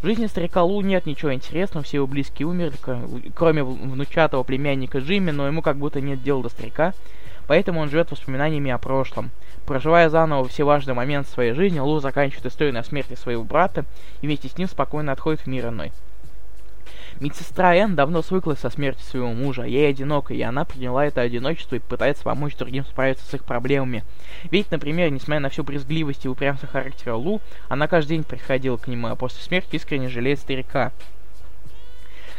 В 0.03 0.07
жизни 0.07 0.27
старика 0.27 0.63
Лу 0.63 0.83
нет 0.83 1.07
ничего 1.07 1.33
интересного, 1.33 1.83
все 1.83 1.97
его 1.97 2.07
близкие 2.07 2.47
умерли, 2.47 2.77
кр- 2.81 3.09
кроме 3.35 3.63
внучатого 3.65 4.43
племянника 4.43 4.99
Джимми, 4.99 5.31
но 5.31 5.47
ему 5.47 5.63
как 5.63 5.79
будто 5.79 6.01
нет 6.01 6.23
дела 6.23 6.43
до 6.43 6.51
старика, 6.51 6.93
поэтому 7.47 7.81
он 7.81 7.91
живет 7.91 8.11
воспоминаниями 8.11 8.71
о 8.71 8.79
прошлом. 8.79 9.31
Проживая 9.67 10.09
заново 10.09 10.49
все 10.49 10.65
важные 10.65 10.95
моменты 10.95 11.31
своей 11.31 11.53
жизни, 11.53 11.79
Лу 11.79 12.01
заканчивает 12.01 12.47
историю 12.47 12.75
на 12.75 12.83
смерти 12.83 13.15
своего 13.15 13.45
брата 13.45 13.85
и 14.21 14.27
вместе 14.27 14.49
с 14.49 14.59
ним 14.59 14.69
спокойно 14.69 15.13
отходит 15.13 15.41
в 15.41 15.47
мир 15.47 15.69
иной. 15.69 15.93
Медсестра 17.21 17.77
Энн 17.77 17.95
давно 17.95 18.23
свыклась 18.23 18.59
со 18.59 18.71
смертью 18.71 19.05
своего 19.05 19.29
мужа, 19.29 19.63
ей 19.63 19.89
одиноко, 19.89 20.35
и 20.35 20.43
она 20.43 20.65
приняла 20.65 21.07
это 21.07 21.21
одиночество 21.21 21.77
и 21.77 21.79
пытается 21.79 22.25
помочь 22.25 22.57
другим 22.57 22.85
справиться 22.85 23.25
с 23.25 23.35
их 23.35 23.45
проблемами. 23.45 24.05
Ведь, 24.51 24.71
например, 24.73 25.11
несмотря 25.11 25.41
на 25.41 25.49
всю 25.49 25.63
брезгливость 25.63 26.25
и 26.25 26.29
упрямство 26.29 26.69
характера 26.69 27.15
Лу, 27.15 27.41
она 27.69 27.87
каждый 27.87 28.17
день 28.17 28.25
приходила 28.25 28.77
к 28.77 28.89
нему, 28.89 29.07
а 29.07 29.17
после 29.17 29.43
смерти 29.43 29.77
искренне 29.77 30.09
жалеет 30.09 30.41
старика. 30.41 30.93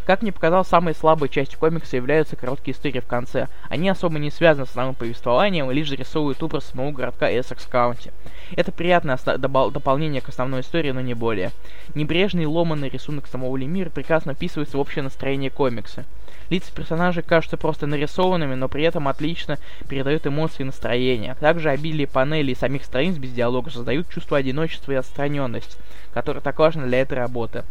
Как 0.06 0.22
мне 0.22 0.32
показалось, 0.32 0.68
самой 0.68 0.94
слабой 0.94 1.30
частью 1.30 1.58
комикса 1.58 1.96
являются 1.96 2.36
короткие 2.36 2.76
истории 2.76 3.00
в 3.00 3.08
конце. 3.08 3.48
Они 3.70 3.90
особо 3.90 4.20
не 4.20 4.30
связаны 4.30 4.68
с 4.68 4.70
основным 4.70 4.94
повествованием 4.94 5.70
и 5.70 5.74
лишь 5.74 5.90
зарисовывают 5.90 6.42
образ 6.44 6.66
самого 6.66 6.92
городка 6.92 7.28
Эссекс 7.28 7.66
Каунти. 7.66 8.12
Это 8.56 8.72
приятное 8.72 9.18
дополнение 9.38 10.22
к 10.22 10.30
основной 10.30 10.62
истории, 10.62 10.92
но 10.92 11.02
не 11.02 11.16
более. 11.16 11.52
Небрежный 11.96 12.46
ломанный 12.46 12.90
рисунок 12.90 13.26
самого 13.26 13.58
Лемира 13.58 13.90
прекрасно 13.90 14.36
вписывается 14.36 14.78
в 14.78 14.80
общее 14.80 15.02
настроение 15.02 15.50
комикса. 15.50 16.06
Лица 16.52 16.72
персонажей 16.72 17.24
кажутся 17.24 17.58
просто 17.58 17.88
нарисованными, 17.88 18.54
но 18.54 18.68
при 18.68 18.84
этом 18.84 19.08
отлично 19.08 19.58
передают 19.90 20.28
эмоции 20.28 20.62
и 20.62 20.66
настроение. 20.66 21.36
Также 21.40 21.72
обилие 21.72 22.06
панелей 22.06 22.54
и 22.54 22.56
самих 22.56 22.86
страниц 22.86 23.18
без 23.18 23.32
диалога 23.32 23.72
создают 23.72 24.08
чувство 24.10 24.38
одиночества 24.38 24.92
и 24.92 24.96
отстраненности, 24.96 25.78
которое 26.14 26.42
так 26.42 26.60
важно 26.60 26.86
для 26.86 27.02
этой 27.02 27.18
работы. 27.18 27.64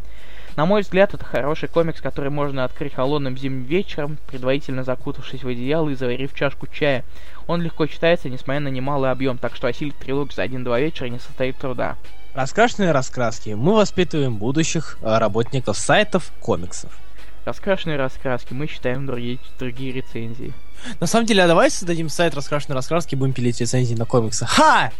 На 0.57 0.67
мой 0.67 0.83
взгляд, 0.83 1.15
это 1.15 1.25
хороший 1.25 1.69
комикс, 1.69 2.01
который 2.01 2.31
можно 2.31 2.65
открыть 2.65 2.95
холодным 2.95 3.37
зимним 3.37 3.65
вечером, 3.65 4.19
предварительно 4.29 4.85
закутавшись 4.85 5.43
в 5.43 5.49
одеяло 5.49 5.89
и 5.89 5.95
заварив 5.95 6.33
чашку 6.35 6.69
чая. 6.69 7.05
Он 7.49 7.61
легко 7.61 7.87
читается, 7.87 8.29
несмотря 8.29 8.61
на 8.61 8.69
немалый 8.69 9.11
объем, 9.11 9.37
так 9.37 9.57
что 9.57 9.67
осилить 9.67 9.97
трилогию 9.97 10.35
за 10.35 10.43
один-два 10.43 10.79
вечера 10.79 11.09
не 11.09 11.19
состоит 11.19 11.59
труда. 11.59 11.97
Раскрашенные 12.35 12.93
раскраски. 12.93 13.51
Мы 13.51 13.75
воспитываем 13.75 14.37
будущих 14.37 14.99
э, 15.03 15.19
работников 15.19 15.77
сайтов 15.77 16.33
комиксов. 16.41 16.93
Раскрашенные 17.45 17.97
раскраски, 17.97 18.55
мы 18.55 18.69
читаем 18.69 19.07
другие, 19.07 19.39
другие 19.59 19.93
рецензии. 19.93 20.53
На 21.01 21.07
самом 21.07 21.27
деле, 21.27 21.43
а 21.43 21.47
давай 21.47 21.71
создадим 21.71 22.09
сайт 22.09 22.35
раскрашенные 22.35 22.77
раскраски, 22.77 23.15
будем 23.17 23.33
пилить 23.33 23.61
рецензии 23.61 23.95
на 23.95 24.05
комиксы. 24.05 24.47
Ха! 24.47 24.93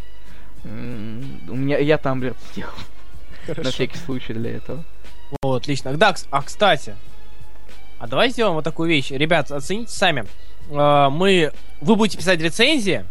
У 0.63 0.67
меня 0.67 1.77
я 1.77 1.97
тамблер 1.97 2.35
сделал. 2.51 2.73
На 3.47 3.71
всякий 3.71 3.97
случай 3.97 4.33
для 4.33 4.55
этого. 4.57 4.83
Вот, 5.41 5.63
отлично. 5.63 5.93
Да, 5.95 6.13
а 6.31 6.41
кстати, 6.41 6.95
а 7.99 8.07
давай 8.07 8.29
сделаем 8.29 8.55
вот 8.55 8.63
такую 8.63 8.89
вещь. 8.89 9.11
Ребят, 9.11 9.51
оцените 9.51 9.91
сами. 9.91 10.25
Э, 10.69 11.09
Мы, 11.09 11.51
вы 11.81 11.95
будете 11.95 12.17
писать 12.17 12.39
рецензии, 12.41 13.05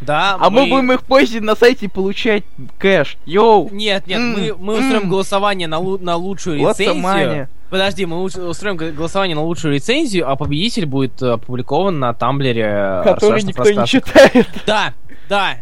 да? 0.00 0.36
А 0.40 0.50
мы 0.50 0.66
будем 0.66 0.92
их 0.92 1.02
позже 1.04 1.40
на 1.40 1.54
сайте 1.56 1.88
получать 1.88 2.44
кэш. 2.78 3.16
Йоу! 3.26 3.68
Нет, 3.70 4.06
нет, 4.06 4.18
М, 4.18 4.32
мы, 4.32 4.54
мы 4.58 4.72
устроим 4.74 5.02
м. 5.04 5.08
голосование 5.10 5.68
на, 5.68 5.76
лу- 5.78 6.02
на 6.02 6.16
лучшую 6.16 6.58
рецензию. 6.58 7.48
Подожди, 7.70 8.04
мы 8.04 8.20
устроим 8.22 8.76
голосование 8.76 9.36
на 9.36 9.42
лучшую 9.42 9.74
рецензию, 9.74 10.28
а 10.28 10.34
победитель 10.34 10.86
будет 10.86 11.22
э, 11.22 11.32
опубликован 11.32 12.00
на 12.00 12.12
тамблере. 12.14 12.64
э, 12.64 13.02
Который 13.04 13.40
«Страшных 13.40 13.56
никто 13.56 13.70
не 13.70 13.76
рассказов». 13.76 13.90
читает. 13.90 14.48
Да, 14.66 14.92
да, 15.28 15.56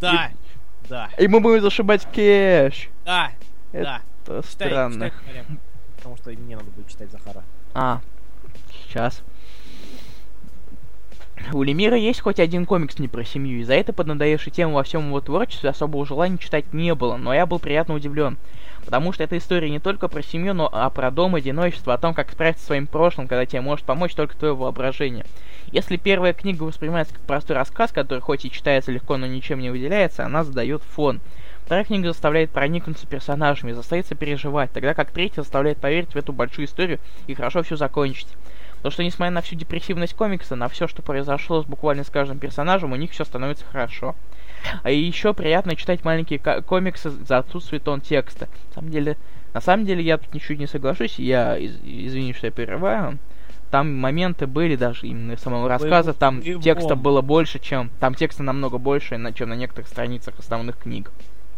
да, 0.00 0.30
да, 0.88 1.08
И 1.18 1.26
мы 1.26 1.40
будем 1.40 1.60
зашибать 1.60 2.06
кэш. 2.14 2.88
да, 3.04 3.30
Это 3.72 3.84
да. 3.84 4.00
Читай, 4.38 4.68
странно. 4.68 5.10
читай, 5.10 5.20
Коля, 5.26 5.44
Потому 5.96 6.16
что 6.16 6.30
мне 6.30 6.56
надо 6.56 6.70
будет 6.70 6.88
читать 6.88 7.10
Захара. 7.10 7.42
А, 7.74 8.00
сейчас. 8.86 9.22
У 11.52 11.62
Лемира 11.62 11.96
есть 11.96 12.20
хоть 12.20 12.38
один 12.38 12.66
комикс 12.66 12.98
не 12.98 13.08
про 13.08 13.24
семью, 13.24 13.60
и 13.60 13.64
за 13.64 13.74
это 13.74 13.92
поднадоевшей 13.92 14.52
тему 14.52 14.74
во 14.74 14.82
всем 14.82 15.08
его 15.08 15.20
творчестве 15.20 15.70
особого 15.70 16.06
желания 16.06 16.38
читать 16.38 16.72
не 16.72 16.94
было, 16.94 17.16
но 17.16 17.34
я 17.34 17.46
был 17.46 17.58
приятно 17.58 17.94
удивлен. 17.94 18.36
Потому 18.84 19.12
что 19.12 19.24
эта 19.24 19.36
история 19.36 19.70
не 19.70 19.78
только 19.78 20.08
про 20.08 20.22
семью, 20.22 20.54
но 20.54 20.68
а 20.72 20.88
про 20.90 21.10
дом, 21.10 21.34
одиночество, 21.34 21.94
о 21.94 21.98
том, 21.98 22.14
как 22.14 22.30
справиться 22.30 22.62
со 22.62 22.66
своим 22.68 22.86
прошлым, 22.86 23.26
когда 23.26 23.46
тебе 23.46 23.60
может 23.60 23.84
помочь 23.84 24.14
только 24.14 24.36
твое 24.36 24.54
воображение. 24.54 25.24
Если 25.72 25.96
первая 25.96 26.32
книга 26.32 26.62
воспринимается 26.62 27.14
как 27.14 27.22
простой 27.22 27.56
рассказ, 27.56 27.92
который 27.92 28.20
хоть 28.20 28.44
и 28.44 28.50
читается 28.50 28.92
легко, 28.92 29.16
но 29.16 29.26
ничем 29.26 29.60
не 29.60 29.70
выделяется, 29.70 30.24
она 30.24 30.44
задает 30.44 30.82
фон. 30.82 31.20
Вторая 31.70 31.84
книга 31.84 32.08
заставляет 32.08 32.50
проникнуться 32.50 33.06
персонажами, 33.06 33.70
заставит 33.70 34.04
переживать, 34.18 34.72
тогда 34.72 34.92
как 34.92 35.12
третья 35.12 35.42
заставляет 35.42 35.78
поверить 35.78 36.12
в 36.12 36.16
эту 36.16 36.32
большую 36.32 36.66
историю 36.66 36.98
и 37.28 37.34
хорошо 37.34 37.62
все 37.62 37.76
закончить. 37.76 38.26
Потому 38.78 38.90
что, 38.90 39.04
несмотря 39.04 39.30
на 39.30 39.40
всю 39.40 39.54
депрессивность 39.54 40.14
комикса, 40.14 40.56
на 40.56 40.66
все, 40.66 40.88
что 40.88 41.00
произошло 41.02 41.62
с 41.62 41.66
буквально 41.66 42.02
с 42.02 42.10
каждым 42.10 42.40
персонажем, 42.40 42.90
у 42.92 42.96
них 42.96 43.12
все 43.12 43.24
становится 43.24 43.64
хорошо. 43.66 44.16
А 44.82 44.90
еще 44.90 45.32
приятно 45.32 45.76
читать 45.76 46.04
маленькие 46.04 46.40
ко- 46.40 46.60
комиксы 46.60 47.08
за 47.08 47.38
отсутствие 47.38 47.78
тон 47.78 48.00
текста. 48.00 48.48
На 48.70 48.74
самом 48.74 48.90
деле, 48.90 49.16
на 49.54 49.60
самом 49.60 49.86
деле 49.86 50.02
я 50.02 50.18
тут 50.18 50.34
ничуть 50.34 50.58
не 50.58 50.66
соглашусь, 50.66 51.20
я 51.20 51.56
из- 51.56 51.78
извини, 51.84 52.32
что 52.32 52.48
я 52.48 52.52
прерываю. 52.52 53.18
Там 53.70 53.94
моменты 53.96 54.48
были 54.48 54.74
даже 54.74 55.06
именно 55.06 55.36
самого 55.36 55.68
рассказа, 55.68 56.14
там 56.14 56.42
текста 56.64 56.96
было 56.96 57.20
больше, 57.20 57.60
чем... 57.60 57.90
Там 58.00 58.16
текста 58.16 58.42
намного 58.42 58.78
больше, 58.78 59.10
чем 59.36 59.50
на 59.50 59.54
некоторых 59.54 59.86
страницах 59.86 60.36
основных 60.40 60.76
книг. 60.76 61.12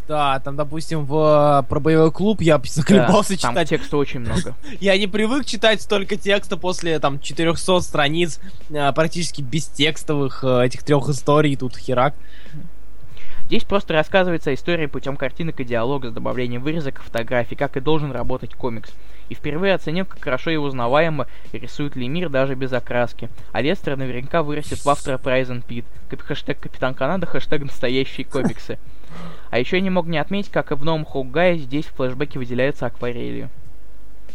Да, 0.08 0.40
там, 0.40 0.56
допустим, 0.56 1.04
в, 1.04 1.62
э, 1.64 1.68
про 1.68 1.80
боевой 1.80 2.10
клуб 2.10 2.40
я 2.40 2.60
заколебался 2.64 3.34
Да, 3.34 3.40
там 3.40 3.52
читать. 3.52 3.68
текста 3.68 3.96
очень 3.96 4.20
много. 4.26 4.54
Я 4.80 4.98
не 4.98 5.06
привык 5.06 5.46
читать 5.46 5.80
столько 5.80 6.16
текста 6.16 6.56
после 6.56 6.98
там 6.98 7.20
400 7.20 7.80
страниц, 7.80 8.40
э, 8.70 8.92
практически 8.92 9.42
бестекстовых 9.42 10.42
э, 10.44 10.66
этих 10.66 10.82
трех 10.82 11.08
историй, 11.08 11.56
тут 11.56 11.76
херак. 11.76 12.14
Здесь 13.46 13.64
просто 13.64 13.92
рассказывается 13.92 14.52
история 14.54 14.88
путем 14.88 15.16
картинок 15.16 15.60
и 15.60 15.64
диалога 15.64 16.10
с 16.10 16.12
добавлением 16.12 16.62
вырезок 16.62 16.98
и 16.98 17.02
фотографий, 17.02 17.54
как 17.54 17.76
и 17.76 17.80
должен 17.80 18.10
работать 18.10 18.54
комикс. 18.54 18.90
И 19.28 19.34
впервые 19.34 19.74
оценил, 19.74 20.04
как 20.06 20.22
хорошо 20.22 20.50
и 20.50 20.56
узнаваемо 20.56 21.26
рисует 21.52 21.94
Лемир 21.94 22.28
даже 22.28 22.54
без 22.54 22.72
окраски. 22.72 23.28
А 23.52 23.60
Лестер 23.60 23.96
наверняка 23.96 24.42
вырастет 24.42 24.82
в 24.84 24.88
автора 24.88 25.18
Прайзен 25.18 25.62
Пит. 25.62 25.84
Хэштег 26.10 26.60
Капитан 26.60 26.94
Канада, 26.94 27.26
хэштег 27.26 27.62
настоящие 27.62 28.26
комиксы. 28.26 28.78
А 29.50 29.58
еще 29.58 29.76
я 29.76 29.82
не 29.82 29.90
мог 29.90 30.06
не 30.06 30.18
отметить, 30.18 30.50
как 30.50 30.72
и 30.72 30.74
в 30.74 30.84
новом 30.84 31.04
Хоугае 31.04 31.58
здесь 31.58 31.86
флешбеки 31.86 32.38
выделяются 32.38 32.86
акварелью. 32.86 33.50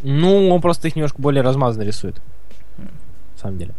Ну, 0.04 0.50
он 0.50 0.62
просто 0.62 0.88
их 0.88 0.96
немножко 0.96 1.22
более 1.22 1.42
размазанно 1.42 1.84
рисует. 1.84 2.22
На 2.78 3.42
самом 3.42 3.58
деле. 3.58 3.74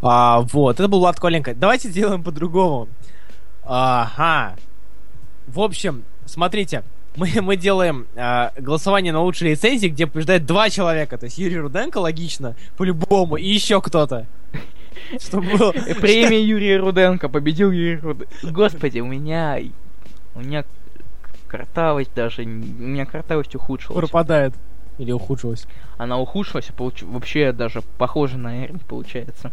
А, 0.00 0.40
вот, 0.40 0.78
это 0.78 0.88
был 0.88 1.00
Влад 1.00 1.18
Коленко. 1.18 1.54
Давайте 1.54 1.88
сделаем 1.88 2.22
по-другому. 2.22 2.88
Ага. 3.64 4.56
В 5.46 5.60
общем, 5.60 6.04
смотрите, 6.24 6.82
мы, 7.16 7.30
мы 7.42 7.56
делаем 7.56 8.06
а, 8.16 8.52
голосование 8.58 9.12
на 9.12 9.22
лучшие 9.22 9.52
рецензии, 9.52 9.88
где 9.88 10.06
побеждает 10.06 10.46
два 10.46 10.70
человека. 10.70 11.18
То 11.18 11.24
есть 11.24 11.38
Юрий 11.38 11.58
Руденко, 11.58 11.98
логично, 11.98 12.54
по-любому, 12.76 13.36
и 13.36 13.46
еще 13.46 13.80
кто-то. 13.80 14.26
Чтобы 15.20 15.56
было... 15.56 15.72
Э, 15.72 15.94
Премия 15.94 16.42
Юрия 16.44 16.78
Руденко. 16.78 17.28
Победил 17.28 17.70
Юрий 17.70 17.96
Руденко. 17.96 18.32
Господи, 18.42 19.00
у 19.00 19.06
меня... 19.06 19.58
У 20.34 20.40
меня 20.40 20.64
картавость 21.48 22.14
даже... 22.14 22.42
У 22.42 22.46
меня 22.46 23.06
картавость 23.06 23.54
ухудшилась. 23.54 23.98
пропадает. 24.00 24.54
Или 24.98 25.12
ухудшилось. 25.12 25.66
Она 25.96 26.18
ухудшилась, 26.18 26.68
получ- 26.76 27.04
вообще 27.04 27.52
даже 27.52 27.82
похоже 27.98 28.38
на 28.38 28.64
Эрни 28.64 28.78
получается. 28.78 29.52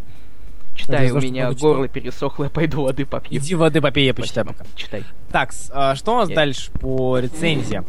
Читай, 0.80 1.12
у 1.12 1.20
меня 1.20 1.52
горло 1.52 1.88
пересохло, 1.88 2.46
я 2.46 2.50
пойду 2.50 2.84
воды 2.84 3.06
попью. 3.06 3.40
Иди 3.40 3.56
воды 3.56 3.82
попей, 3.82 4.06
я 4.06 4.14
почитаю 4.14 4.48
пока. 4.48 4.66
Читай. 4.76 5.04
Так, 5.32 5.52
а, 5.72 5.96
что 5.96 6.16
у 6.16 6.18
нас 6.18 6.30
дальше 6.30 6.72
по 6.72 7.20
рецензиям? 7.20 7.86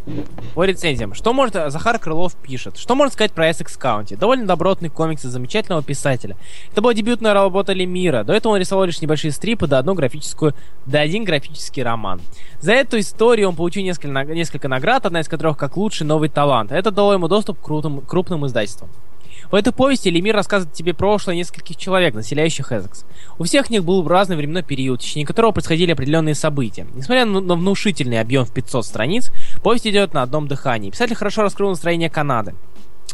По 0.55 0.65
рецензиям. 0.65 1.15
Что 1.15 1.33
может... 1.33 1.55
Захар 1.55 1.99
Крылов 1.99 2.35
пишет. 2.35 2.77
Что 2.77 2.95
можно 2.95 3.13
сказать 3.13 3.33
про 3.33 3.49
Essex 3.49 3.79
County? 3.81 4.17
Довольно 4.17 4.47
добротный 4.47 4.91
комикс 4.91 5.25
из 5.25 5.31
замечательного 5.31 5.83
писателя. 5.83 6.37
Это 6.71 6.83
была 6.83 6.93
дебютная 6.93 7.33
работа 7.33 7.73
Лемира. 7.73 8.25
До 8.25 8.35
этого 8.35 8.55
он 8.55 8.59
рисовал 8.59 8.85
лишь 8.85 9.01
небольшие 9.01 9.31
стрипы, 9.31 9.67
да 9.67 9.79
одну 9.79 9.95
графическую, 9.95 10.55
да 10.85 11.01
один 11.01 11.25
графический 11.25 11.83
роман. 11.83 12.21
За 12.61 12.73
эту 12.73 12.99
историю 12.99 13.49
он 13.49 13.57
получил 13.57 13.83
несколько, 13.85 14.25
несколько 14.25 14.69
наград, 14.69 15.07
одна 15.07 15.21
из 15.21 15.29
которых 15.29 15.57
как 15.57 15.77
лучший 15.77 16.07
новый 16.07 16.29
талант. 16.29 16.73
Это 16.73 16.91
дало 16.91 17.15
ему 17.15 17.29
доступ 17.29 17.59
к 17.59 17.65
крутым, 17.65 18.01
крупным 18.01 18.47
издательствам. 18.47 18.91
В 19.51 19.55
этой 19.55 19.73
повести 19.73 20.09
Лемир 20.09 20.37
рассказывает 20.37 20.75
тебе 20.75 20.95
прошлое 20.95 21.35
нескольких 21.35 21.77
человек, 21.77 22.15
населяющих 22.15 22.73
Эзекс. 22.73 23.05
У 23.39 23.45
всех 23.45 23.69
них 23.69 23.85
был 23.85 24.07
разный 24.07 24.37
временной 24.37 24.63
период, 24.63 25.01
в 25.01 25.05
течение 25.05 25.27
которого 25.27 25.51
происходили 25.51 25.93
определенные 25.93 26.35
события. 26.37 26.87
Несмотря 26.95 27.25
на, 27.25 27.41
внушительный 27.41 28.21
объем 28.21 28.45
в 28.45 28.53
500 28.53 28.87
страниц, 28.87 29.33
повесть 29.63 29.87
идет 29.87 30.15
на 30.15 30.23
одном 30.23 30.47
дыхании. 30.47 30.91
Писатель 30.91 31.17
хорошо 31.17 31.43
раскрыл 31.43 31.71
настроение 31.71 32.11
Канады. 32.11 32.55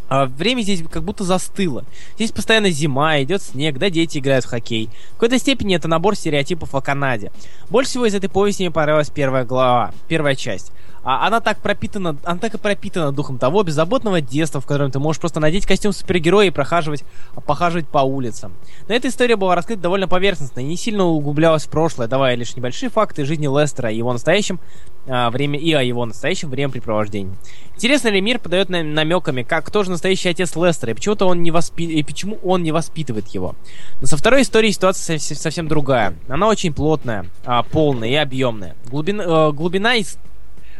А 0.08 0.26
время 0.26 0.62
здесь 0.62 0.82
как 0.88 1.02
будто 1.02 1.24
застыло. 1.24 1.84
Здесь 2.14 2.30
постоянно 2.30 2.70
зима, 2.70 3.20
идет 3.22 3.42
снег, 3.42 3.78
да 3.78 3.90
дети 3.90 4.18
играют 4.18 4.44
в 4.44 4.48
хоккей. 4.48 4.88
В 5.10 5.14
какой-то 5.14 5.38
степени 5.38 5.74
это 5.74 5.88
набор 5.88 6.14
стереотипов 6.16 6.74
о 6.74 6.80
Канаде. 6.80 7.32
Больше 7.70 7.90
всего 7.90 8.06
из 8.06 8.14
этой 8.14 8.28
повести 8.28 8.62
мне 8.62 8.70
понравилась 8.70 9.10
первая 9.10 9.44
глава, 9.44 9.92
первая 10.08 10.34
часть. 10.34 10.72
А 11.08 11.24
она 11.28 11.40
так 11.40 11.58
пропитана, 11.58 12.16
она 12.24 12.38
так 12.38 12.54
и 12.54 12.58
пропитана 12.58 13.12
духом 13.12 13.38
того 13.38 13.62
беззаботного 13.62 14.20
детства, 14.20 14.60
в 14.60 14.66
котором 14.66 14.90
ты 14.90 14.98
можешь 14.98 15.20
просто 15.20 15.38
надеть 15.38 15.64
костюм 15.64 15.92
супергероя 15.92 16.48
и 16.48 16.50
прохаживать, 16.50 17.04
похаживать 17.46 17.86
по 17.86 17.98
улицам. 17.98 18.52
Но 18.88 18.94
эта 18.94 19.06
история 19.06 19.36
была 19.36 19.54
раскрыта 19.54 19.82
довольно 19.82 20.08
поверхностно 20.08 20.58
и 20.58 20.64
не 20.64 20.76
сильно 20.76 21.04
углублялась 21.04 21.64
в 21.64 21.68
прошлое, 21.68 22.08
давая 22.08 22.34
лишь 22.34 22.56
небольшие 22.56 22.90
факты 22.90 23.24
жизни 23.24 23.46
Лестера 23.46 23.88
и 23.88 23.98
его 23.98 24.12
настоящем 24.12 24.58
а, 25.06 25.30
время 25.30 25.60
и 25.60 25.72
о 25.74 25.82
его 25.82 26.04
настоящем 26.04 26.50
времяпрепровождении. 26.50 27.36
Интересно 27.77 28.09
ли 28.09 28.23
мир 28.23 28.39
подает 28.39 28.70
нам 28.70 28.94
намеками, 28.94 29.43
как 29.43 29.66
кто 29.66 29.85
же 29.85 29.90
настоящий 29.90 30.31
отец 30.31 30.57
Лестера 30.57 30.93
и 30.93 30.94
почему-то 30.94 31.27
он 31.27 31.43
не 31.43 31.51
воспи... 31.51 31.85
и 31.85 32.03
почему 32.03 32.39
он 32.43 32.62
не 32.62 32.73
воспитывает 32.73 33.28
его. 33.28 33.55
Но 34.01 34.07
со 34.07 34.16
второй 34.16 34.43
историей 34.43 34.73
ситуация 34.73 35.19
совсем, 35.19 35.69
другая. 35.69 36.15
Она 36.27 36.48
очень 36.48 36.73
плотная, 36.73 37.27
а, 37.44 37.62
полная 37.62 38.09
и 38.09 38.15
объемная. 38.15 38.77
Глубина, 38.86 39.24
э, 39.24 39.53
глубина 39.53 39.94
и 39.94 40.05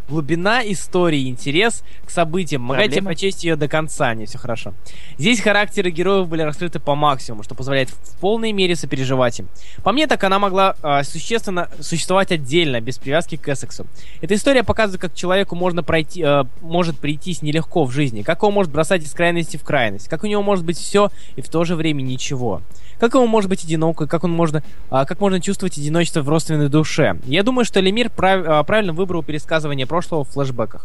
глубина 0.09 0.63
истории 0.65 1.29
интерес 1.29 1.83
к 2.05 2.11
событиям 2.11 2.67
Проблема? 2.69 3.07
прочесть 3.07 3.45
ее 3.45 3.57
до 3.57 3.69
конца, 3.69 4.15
не 4.15 4.27
все 4.27 4.39
хорошо. 4.39 4.75
Здесь 5.19 5.41
характеры 5.41 5.91
героев 5.91 6.29
были 6.29 6.43
раскрыты 6.43 6.79
по 6.81 6.95
максимуму, 6.95 7.43
что 7.43 7.55
позволяет 7.55 7.91
в 7.91 8.17
полной 8.21 8.53
мере 8.53 8.77
сопереживать 8.77 9.41
им. 9.41 9.49
По 9.83 9.93
мне, 9.93 10.07
так 10.07 10.23
она 10.25 10.39
могла 10.39 10.77
а, 10.83 11.03
существенно 11.05 11.69
существовать 11.81 12.33
отдельно, 12.33 12.81
без 12.81 12.99
привязки 12.99 13.37
к 13.37 13.49
Эссексу. 13.49 13.87
Эта 14.21 14.35
история 14.35 14.63
показывает, 14.63 15.01
как 15.01 15.15
человеку 15.15 15.57
можно 15.57 15.83
пройти, 15.83 16.23
э, 16.23 16.45
может 16.61 16.99
прийтись 16.99 17.43
нелегко 17.43 17.85
в 17.85 17.91
жизни, 17.91 18.23
как 18.23 18.43
он 18.43 18.53
может 18.53 18.73
бросать 18.73 19.03
из 19.03 19.13
крайности 19.13 19.57
в 19.57 19.65
крайность, 19.65 20.09
как 20.09 20.25
у 20.25 20.27
него 20.27 20.43
может 20.43 20.65
быть 20.65 20.79
все 20.79 21.11
и 21.37 21.43
в 21.43 21.49
то 21.49 21.65
же 21.65 21.77
время 21.77 22.03
ничего. 22.03 22.63
Как 22.99 23.15
ему 23.15 23.27
может 23.27 23.51
быть 23.51 23.65
одиноко, 23.65 24.07
как 24.07 24.25
он 24.25 24.31
можно, 24.31 24.63
а, 24.89 25.05
как 25.05 25.21
можно 25.21 25.41
чувствовать 25.41 25.77
одиночество 25.77 26.23
в 26.23 26.29
родственной 26.29 26.69
душе. 26.69 27.19
Я 27.27 27.43
думаю, 27.43 27.65
что 27.65 27.81
Лемир 27.81 28.09
прав- 28.09 28.45
а, 28.47 28.63
правильно 28.63 28.93
выбрал 28.93 29.23
пересказывание 29.23 29.87
прошлого 29.97 30.25
в 30.25 30.29
флэшбэках. 30.29 30.85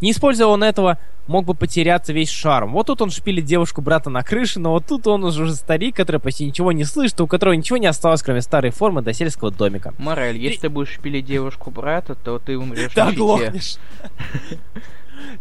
Не 0.00 0.12
используя 0.12 0.46
он 0.46 0.62
этого, 0.62 0.98
мог 1.26 1.44
бы 1.44 1.54
потеряться 1.54 2.12
весь 2.12 2.28
шарм. 2.30 2.72
Вот 2.72 2.86
тут 2.86 3.00
он 3.02 3.10
шпилит 3.10 3.44
девушку 3.44 3.80
брата 3.82 4.10
на 4.10 4.22
крыше, 4.22 4.60
но 4.60 4.70
вот 4.70 4.86
тут 4.86 5.06
он 5.08 5.24
уже 5.24 5.52
старик, 5.54 5.96
который 5.96 6.20
почти 6.20 6.46
ничего 6.46 6.70
не 6.70 6.84
слышит, 6.84 7.20
у 7.20 7.26
которого 7.26 7.54
ничего 7.54 7.78
не 7.78 7.86
осталось, 7.88 8.22
кроме 8.22 8.42
старой 8.42 8.70
формы 8.70 9.02
до 9.02 9.12
сельского 9.12 9.50
домика. 9.50 9.92
Морель, 9.98 10.36
если 10.36 10.60
ты 10.60 10.68
будешь 10.68 10.90
шпилить 10.94 11.24
девушку 11.26 11.70
брата, 11.72 12.14
то 12.14 12.38
ты 12.38 12.56
умрешь 12.56 12.92
Да, 12.94 13.06
на 13.06 13.10
щите. 13.10 13.22
глохнешь. 13.22 13.76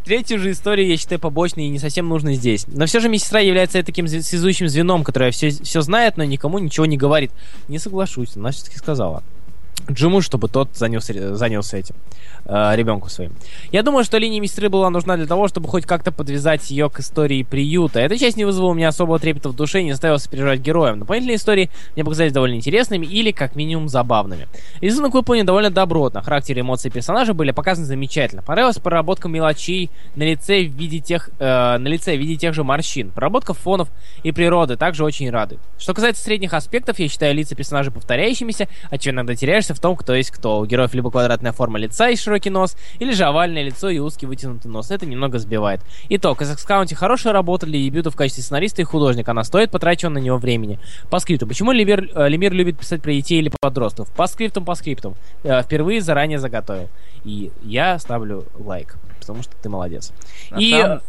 Третью 0.06 0.40
же 0.40 0.52
историю 0.52 0.88
я 0.88 0.98
считаю 0.98 1.20
побочной 1.20 1.66
и 1.66 1.70
не 1.70 1.78
совсем 1.80 2.08
нужной 2.10 2.34
здесь. 2.36 2.66
Но 2.68 2.86
все 2.88 3.00
же 3.00 3.10
медсестра 3.10 3.40
является 3.42 3.84
таким 3.84 4.08
связующим 4.08 4.68
звеном, 4.70 5.04
которое 5.04 5.30
все, 5.32 5.50
все 5.50 5.82
знает, 5.82 6.18
но 6.18 6.24
никому 6.24 6.58
ничего 6.60 6.86
не 6.88 6.98
говорит. 6.98 7.32
Не 7.68 7.78
соглашусь, 7.80 8.36
она 8.36 8.50
все-таки 8.52 8.78
сказала. 8.78 9.22
Джиму, 9.92 10.22
чтобы 10.22 10.48
тот 10.48 10.70
занялся, 10.76 11.36
занялся 11.36 11.78
этим, 11.78 11.96
э, 12.46 12.76
ребенку 12.76 13.10
своим. 13.10 13.34
Я 13.72 13.84
думаю, 13.84 14.04
что 14.04 14.18
линия 14.18 14.40
медсестры 14.40 14.70
была 14.70 14.90
нужна 14.90 15.18
для 15.18 15.28
того, 15.28 15.48
чтобы 15.48 15.68
хоть 15.68 15.86
как-то 15.86 16.12
подвязать 16.12 16.70
ее 16.72 16.90
к 16.90 17.00
истории 17.00 17.44
приюта. 17.44 18.00
Эта 18.00 18.18
часть 18.18 18.38
не 18.38 18.46
вызвала 18.46 18.72
у 18.72 18.74
меня 18.74 18.90
особого 18.90 19.20
трепета 19.20 19.50
в 19.50 19.56
душе 19.56 19.82
и 19.82 19.84
не 19.84 19.92
заставила 19.92 20.18
сопереживать 20.18 20.62
героям. 20.62 21.00
Дополнительные 21.00 21.36
истории 21.36 21.70
мне 21.96 22.04
показались 22.04 22.32
довольно 22.32 22.56
интересными 22.56 23.06
или, 23.06 23.32
как 23.32 23.56
минимум, 23.56 23.90
забавными. 23.90 24.48
Рисунок 24.82 25.14
выполнен 25.14 25.46
довольно 25.46 25.70
добротно. 25.70 26.22
Характер 26.22 26.58
и 26.58 26.62
эмоции 26.62 26.90
персонажей 26.90 27.34
были 27.34 27.52
показаны 27.52 27.86
замечательно. 27.86 28.42
Понравилась 28.42 28.78
проработка 28.78 29.28
мелочей 29.28 29.90
на 30.16 30.24
лице 30.24 30.64
в 30.64 30.74
виде 30.74 31.00
тех, 31.00 31.30
э, 31.40 31.78
на 31.78 31.88
лице 31.88 32.16
в 32.16 32.20
виде 32.20 32.36
тех 32.36 32.54
же 32.54 32.64
морщин. 32.64 33.12
Проработка 33.12 33.54
фонов 33.54 33.90
и 34.24 34.32
природы 34.32 34.78
также 34.78 35.04
очень 35.04 35.30
радует. 35.30 35.62
Что 35.78 35.94
касается 35.94 36.24
средних 36.24 36.54
аспектов, 36.54 37.00
я 37.00 37.08
считаю 37.10 37.36
лица 37.36 37.56
персонажей 37.56 37.92
повторяющимися, 37.92 38.68
а 38.90 38.98
чего 38.98 39.16
иногда 39.16 39.36
теряешься 39.36 39.73
в 39.74 39.80
том, 39.80 39.96
кто 39.96 40.14
есть 40.14 40.32
кто. 40.32 40.60
У 40.60 40.66
героев 40.66 40.94
либо 40.94 41.12
квадратная 41.12 41.52
форма 41.52 41.80
лица 41.80 42.10
и 42.10 42.16
широкий 42.16 42.50
нос, 42.50 42.76
или 43.00 43.12
же 43.14 43.24
овальное 43.26 43.64
лицо 43.64 43.90
и 43.90 44.00
узкий 44.00 44.26
вытянутый 44.26 44.72
нос. 44.72 44.92
Это 44.92 45.06
немного 45.06 45.40
сбивает. 45.40 45.82
Итог. 46.10 46.40
Казахс 46.40 46.66
County 46.66 46.96
хорошая 46.96 47.34
работа 47.34 47.66
для 47.66 47.80
дебюта 47.80 48.12
в 48.12 48.16
качестве 48.16 48.44
сценариста 48.44 48.82
и 48.82 48.86
художника. 48.86 49.32
Она 49.32 49.44
стоит 49.44 49.72
потраченного 49.72 50.14
на 50.16 50.18
него 50.20 50.38
времени. 50.38 50.80
По 51.10 51.20
скрипту. 51.20 51.48
Почему 51.48 51.72
Лемир, 51.72 52.10
э, 52.16 52.28
Лемир 52.30 52.54
любит 52.54 52.78
писать 52.80 53.02
про 53.02 53.12
детей 53.14 53.40
или 53.40 53.52
подростков? 53.62 54.10
По 54.12 54.28
скриптам, 54.28 54.66
по 54.66 54.76
скриптам. 54.76 55.16
Э, 55.44 55.62
Впервые 55.64 56.02
заранее 56.02 56.40
заготовил. 56.40 56.90
И 57.24 57.52
я 57.64 57.98
ставлю 58.00 58.46
лайк, 58.60 58.98
потому 59.20 59.44
что 59.44 59.54
ты 59.62 59.70
молодец. 59.70 60.12
На 60.52 60.58
и 60.58 60.72
самом- 60.72 61.02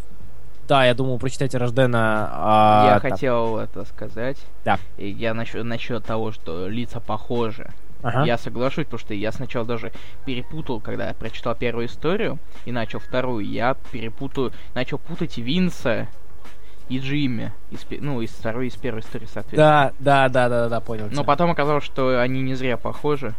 да, 0.68 0.86
я 0.86 0.94
думал 0.94 1.18
прочитать 1.18 1.54
Рождена. 1.54 2.30
а, 2.32 2.86
Я 2.94 3.00
так, 3.00 3.12
хотел 3.12 3.58
это 3.58 3.84
сказать. 3.84 4.38
Да. 4.64 4.78
И 4.96 5.10
я 5.10 5.34
насчет, 5.34 5.62
насчет 5.64 6.04
того, 6.06 6.32
что 6.32 6.68
лица 6.68 7.00
похожи. 7.00 7.70
Ага. 8.04 8.24
Я 8.24 8.38
соглашусь, 8.38 8.84
потому 8.84 9.00
что 9.00 9.14
я 9.14 9.32
сначала 9.32 9.66
даже 9.66 9.92
перепутал, 10.24 10.80
когда 10.80 11.08
я 11.08 11.14
прочитал 11.14 11.54
первую 11.54 11.86
историю 11.86 12.38
и 12.64 12.72
начал 12.72 13.00
вторую, 13.00 13.44
я 13.44 13.76
перепутал, 13.90 14.52
начал 14.74 14.98
путать 14.98 15.38
Винса 15.38 16.06
и 16.88 16.98
Джимми. 16.98 17.52
Из, 17.70 17.84
ну, 18.00 18.20
из 18.20 18.30
второй 18.30 18.68
из 18.68 18.76
первой 18.76 19.00
истории, 19.00 19.26
соответственно. 19.26 19.92
Да, 19.98 20.28
да, 20.28 20.28
да, 20.28 20.48
да, 20.48 20.68
да, 20.68 20.80
понял. 20.80 21.06
Но 21.06 21.10
тебя. 21.10 21.24
потом 21.24 21.50
оказалось, 21.50 21.84
что 21.84 22.20
они 22.20 22.42
не 22.42 22.54
зря 22.54 22.76
похожи. 22.76 23.34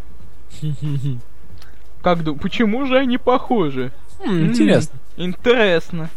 Как 2.01 2.23
ду... 2.23 2.35
Почему 2.35 2.85
же 2.85 2.97
они 2.97 3.17
похожи? 3.17 3.91
М, 4.23 4.47
Интересно. 4.47 4.99
Интересно. 5.17 6.09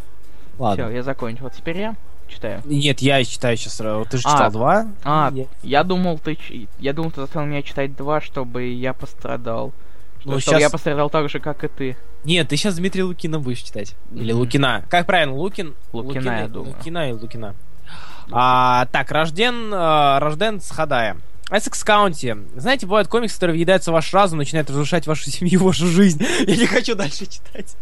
Все, 0.55 0.63
Ладно. 0.63 0.89
я 0.89 1.03
закончил. 1.03 1.43
Вот 1.43 1.53
теперь 1.53 1.77
я 1.77 1.95
читаю. 2.29 2.61
Нет, 2.65 3.01
я 3.01 3.23
читаю 3.25 3.57
сейчас. 3.57 3.75
Ты 3.77 4.17
же 4.17 4.23
А, 4.25 4.31
читал 4.31 4.51
два. 4.51 4.87
А, 5.03 5.31
Я- 5.33 5.45
я 5.63 5.83
думал, 5.83 6.19
ты... 6.19 6.37
Я 6.79 6.93
думал, 6.93 7.11
ты 7.11 7.21
заставил 7.21 7.47
меня 7.47 7.61
читать 7.61 7.95
два, 7.95 8.21
чтобы 8.21 8.65
я 8.67 8.93
пострадал. 8.93 9.73
Что, 10.21 10.31
Ну, 10.31 10.39
чтобы 10.39 10.55
я 10.57 10.65
щас- 10.65 10.71
пострадал 10.71 11.09
так 11.09 11.29
же, 11.29 11.39
как 11.39 11.63
и 11.63 11.67
ты. 11.67 11.97
Нет, 12.25 12.49
ты 12.49 12.57
сейчас 12.57 12.75
Дмитрия 12.75 13.03
Лукина 13.03 13.39
будешь 13.39 13.59
читать. 13.61 13.95
Или 14.13 14.31
Мгм. 14.33 14.41
Лукина. 14.41 14.83
Как 14.89 15.05
правильно, 15.05 15.33
Лукин? 15.33 15.75
Лукина, 15.93 16.41
я 16.41 16.47
думаю. 16.49 16.75
Лукина 16.75 17.09
и 17.09 17.13
Лукина. 17.13 17.55
А, 18.31 18.85
так, 18.91 19.09
рожден, 19.11 19.73
э, 19.73 20.19
рожден 20.19 20.59
с 20.61 20.69
Хадая. 20.71 21.17
Essex 21.51 21.83
County. 21.83 22.37
Знаете, 22.55 22.85
бывают 22.85 23.07
комиксы, 23.07 23.35
которые 23.35 23.55
въедаются 23.55 23.89
в 23.89 23.93
ваш 23.95 24.13
разум, 24.13 24.37
начинают 24.37 24.69
разрушать 24.69 25.07
вашу 25.07 25.23
семью, 25.31 25.63
вашу 25.63 25.87
жизнь. 25.87 26.23
Я 26.45 26.55
не 26.55 26.67
хочу 26.67 26.95
дальше 26.95 27.25
читать. 27.25 27.75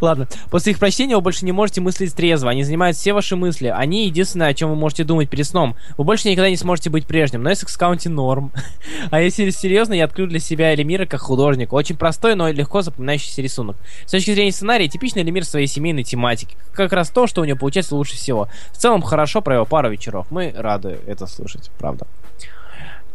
Ладно. 0.00 0.28
После 0.50 0.72
их 0.72 0.78
прочтения 0.78 1.16
вы 1.16 1.22
больше 1.22 1.44
не 1.46 1.52
можете 1.52 1.80
мыслить 1.80 2.14
трезво. 2.14 2.50
Они 2.50 2.62
занимают 2.62 2.96
все 2.96 3.14
ваши 3.14 3.34
мысли. 3.34 3.68
Они 3.68 4.06
единственное, 4.06 4.48
о 4.48 4.54
чем 4.54 4.68
вы 4.68 4.76
можете 4.76 5.04
думать 5.04 5.30
перед 5.30 5.46
сном. 5.46 5.76
Вы 5.96 6.04
больше 6.04 6.28
никогда 6.28 6.50
не 6.50 6.56
сможете 6.56 6.90
быть 6.90 7.06
прежним. 7.06 7.42
Но 7.42 7.52
Essex 7.52 7.76
County 7.76 8.08
норм. 8.08 8.52
А 9.10 9.20
если 9.20 9.50
серьезно, 9.50 9.94
я 9.94 10.04
открыл 10.04 10.26
для 10.26 10.40
себя 10.40 10.74
Элемира 10.74 11.06
как 11.06 11.20
художник. 11.20 11.72
Очень 11.72 11.96
простой, 11.96 12.34
но 12.34 12.50
легко 12.50 12.82
запоминающийся 12.82 13.40
рисунок. 13.40 13.76
С 14.04 14.10
точки 14.10 14.34
зрения 14.34 14.52
сценария, 14.52 14.88
типичный 14.88 15.22
Элемир 15.22 15.44
своей 15.44 15.66
семейной 15.66 16.02
тематики. 16.02 16.56
Как 16.72 16.92
раз 16.92 17.10
то, 17.10 17.26
что 17.26 17.40
у 17.40 17.44
него 17.44 17.58
получается 17.58 17.94
лучше 17.94 18.16
всего. 18.16 18.48
В 18.72 18.76
целом, 18.76 19.02
хорошо 19.02 19.42
провел 19.42 19.64
пару 19.64 19.90
вечеров. 19.90 20.26
Мы 20.30 20.52
рады 20.56 20.98
это 21.06 21.26
слышать, 21.26 21.70
правда. 21.78 22.06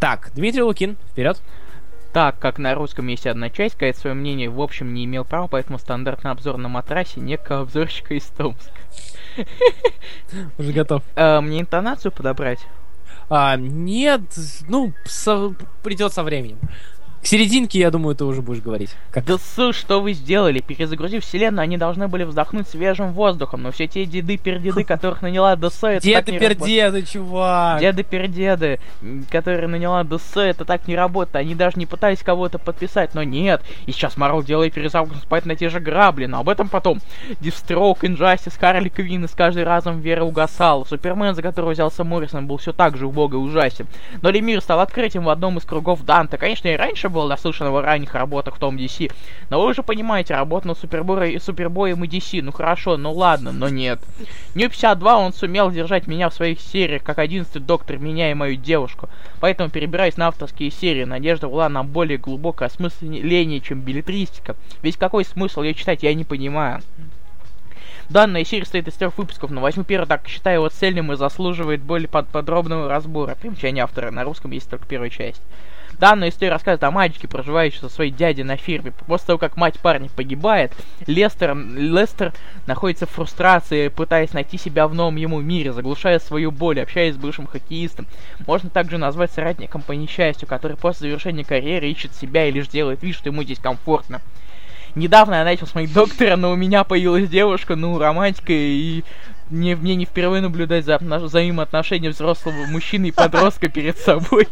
Так, 0.02 0.32
Дмитрий 0.34 0.64
Лукин, 0.64 0.98
вперед. 1.11 1.40
Так 2.11 2.40
как 2.40 2.57
на 2.57 2.73
русском 2.73 3.06
есть 3.06 3.28
одна 3.28 3.52
часть, 3.52 3.76
сказать 3.76 3.95
свое 3.95 4.15
мнение 4.15 4.49
в 4.49 4.60
общем 4.60 4.95
не 4.95 5.06
имел 5.06 5.23
права, 5.23 5.48
поэтому 5.48 5.78
стандартный 5.78 6.32
обзор 6.32 6.57
на 6.57 6.69
матрасе 6.69 7.19
некого 7.19 7.61
обзорщика 7.61 8.15
из 8.15 8.23
Томска. 8.26 8.72
Уже 10.57 10.73
готов. 10.73 11.03
Э, 11.15 11.40
мне 11.40 11.61
интонацию 11.61 12.11
подобрать? 12.11 12.65
А, 13.30 13.56
нет, 13.57 14.22
ну, 14.68 14.91
со- 15.06 15.53
придет 15.84 16.11
со 16.14 16.23
временем. 16.23 16.57
К 17.22 17.27
серединке, 17.27 17.80
я 17.80 17.91
думаю, 17.91 18.15
ты 18.15 18.26
уже 18.26 18.41
будешь 18.41 18.61
говорить. 18.61 18.95
Как... 19.11 19.26
Да 19.26 19.38
су, 19.38 19.73
что 19.73 20.02
вы 20.02 20.14
сделали? 20.14 20.60
Перезагрузив 20.60 21.23
вселенную, 21.23 21.61
они 21.64 21.77
должны 21.77 22.07
были 22.07 22.23
вздохнуть 22.23 22.68
свежим 22.68 23.14
воздухом, 23.14 23.61
но 23.61 23.72
все 23.72 23.85
те 23.85 24.06
деды-пердеды, 24.06 24.84
которых 24.84 25.22
наняла 25.22 25.56
ДС, 25.56 25.84
это. 25.84 26.03
Деды-пердеды, 26.03 27.03
чувак! 27.03 27.80
Деды-пердеды, 27.80 28.80
которые 29.30 29.68
наняла 29.68 30.03
ДС, 30.03 30.35
это 30.35 30.65
так 30.65 30.88
не 30.88 30.95
работает. 30.95 31.35
Они 31.35 31.53
даже 31.53 31.77
не 31.77 31.85
пытались 31.85 32.23
кого-то 32.23 32.57
подписать, 32.57 33.14
но 33.14 33.22
нет. 33.22 33.61
И 33.85 33.91
сейчас 33.91 34.18
Марвел 34.18 34.41
делает 34.41 34.73
перезапуск 34.73 35.22
спать 35.22 35.45
на 35.45 35.56
те 35.56 35.69
же 35.69 35.80
грабли, 35.80 36.26
но 36.26 36.39
об 36.39 36.49
этом 36.49 36.69
потом. 36.69 37.02
Дивстрок, 37.39 38.03
Инжастис, 38.03 38.57
Харли 38.57 38.89
Квинн, 38.89 39.26
и 39.26 39.27
с 39.27 39.31
каждый 39.31 39.64
разом 39.64 39.99
вера 39.99 40.23
угасала. 40.23 40.85
Супермен, 40.85 41.35
за 41.35 41.43
которого 41.43 41.72
взялся 41.72 42.03
Моррисон, 42.03 42.48
был 42.48 42.57
все 42.57 42.73
так 42.73 42.98
же 42.98 43.06
убого 43.06 43.34
и 43.34 43.38
ужасен. 43.38 43.85
Но 44.23 44.31
Лемир 44.31 44.60
стал 44.61 44.80
открытием 44.80 45.26
в 45.26 45.30
одном 45.30 45.60
из 45.60 45.65
кругов 45.65 46.03
Данта. 46.03 46.38
Конечно, 46.38 46.68
и 46.68 46.76
раньше 46.76 47.10
был 47.11 47.27
наслышан 47.27 47.67
о 47.67 47.81
ранних 47.81 48.13
работах 48.15 48.55
в 48.55 48.59
том 48.59 48.77
DC, 48.77 49.11
но 49.49 49.61
вы 49.61 49.69
уже 49.69 49.83
понимаете, 49.83 50.33
работа 50.33 50.67
над 50.67 50.77
Супербой, 50.77 51.39
Супербоем 51.39 52.03
и 52.03 52.07
DC, 52.07 52.41
ну 52.41 52.51
хорошо, 52.51 52.97
ну 52.97 53.11
ладно, 53.11 53.51
но 53.51 53.69
нет. 53.69 53.99
Нью 54.55 54.69
52 54.69 55.17
он 55.17 55.33
сумел 55.33 55.71
держать 55.71 56.07
меня 56.07 56.29
в 56.29 56.33
своих 56.33 56.59
сериях, 56.59 57.03
как 57.03 57.19
одиннадцатый 57.19 57.61
доктор 57.61 57.97
меня 57.97 58.31
и 58.31 58.35
мою 58.35 58.55
девушку. 58.55 59.09
Поэтому, 59.39 59.69
перебираясь 59.69 60.17
на 60.17 60.27
авторские 60.27 60.71
серии, 60.71 61.03
надежда 61.03 61.47
была 61.47 61.69
на 61.69 61.83
более 61.83 62.17
глубокое 62.17 62.67
осмысление, 62.67 63.59
чем 63.59 63.81
билетристика. 63.81 64.55
Ведь 64.81 64.97
какой 64.97 65.25
смысл 65.25 65.61
ее 65.61 65.73
читать, 65.73 66.03
я 66.03 66.13
не 66.13 66.23
понимаю. 66.23 66.81
Данная 68.11 68.43
серия 68.43 68.65
состоит 68.65 68.89
из 68.89 68.95
трех 68.95 69.17
выпусков, 69.17 69.51
но 69.51 69.61
возьму 69.61 69.85
первый, 69.85 70.05
так 70.05 70.27
считаю 70.27 70.57
его 70.57 70.69
цельным 70.69 71.13
и 71.13 71.15
заслуживает 71.15 71.81
более 71.81 72.09
под 72.09 72.27
подробного 72.27 72.89
разбора. 72.89 73.35
Примечание 73.35 73.85
автора, 73.85 74.11
на 74.11 74.25
русском 74.25 74.51
есть 74.51 74.69
только 74.69 74.85
первая 74.85 75.09
часть. 75.09 75.41
Данная 76.02 76.30
история 76.30 76.53
рассказывает 76.53 76.84
о 76.84 76.90
мальчике, 76.90 77.28
проживающем 77.28 77.82
со 77.82 77.90
своей 77.90 78.10
дядей 78.10 78.41
на 78.41 78.57
ферме. 78.57 78.91
После 79.06 79.28
того, 79.28 79.38
как 79.38 79.56
мать 79.56 79.80
парня 79.80 80.10
погибает, 80.10 80.73
Лестер, 81.06 81.56
Лестер 81.56 82.34
находится 82.65 83.06
в 83.06 83.11
фрустрации, 83.11 83.88
пытаясь 83.90 84.34
найти 84.34 84.57
себя 84.57 84.88
в 84.88 84.95
новом 84.95 85.18
ему 85.18 85.40
мире, 85.41 85.73
заглушая 85.73 86.18
свою 86.18 86.49
боль, 86.49 86.82
общаясь 86.82 87.14
с 87.14 87.19
бывшим 87.19 87.45
хоккеистом. 87.45 88.07
Можно 88.48 88.72
также 88.72 88.98
назвать 88.98 89.32
соратником 89.32 89.84
по 89.84 89.91
несчастью, 89.91 90.48
который 90.48 90.76
после 90.76 91.07
завершения 91.07 91.45
карьеры 91.45 91.91
ищет 91.91 92.15
себя 92.15 92.48
и 92.48 92.52
лишь 92.52 92.68
делает 92.68 93.03
вид, 93.03 93.15
что 93.15 93.30
ему 93.30 93.44
здесь 93.44 93.60
комфортно. 93.60 94.22
Недавно 94.95 95.36
я 95.36 95.44
начал 95.44 95.68
смотреть 95.68 95.94
доктора, 95.94 96.36
но 96.36 96.52
у 96.52 96.56
меня 96.56 96.84
появилась 96.84 97.30
девушка, 97.30 97.76
ну, 97.76 97.99
романтика, 97.99 98.53
и 98.53 99.03
не, 99.52 99.76
мне 99.76 99.95
не 99.95 100.06
впервые 100.06 100.41
наблюдать 100.41 100.84
за 100.84 100.98
взаимоотношения 100.98 102.10
взрослого 102.10 102.65
мужчины 102.65 103.07
и 103.07 103.11
подростка 103.11 103.69
перед 103.69 103.99
собой. 103.99 104.48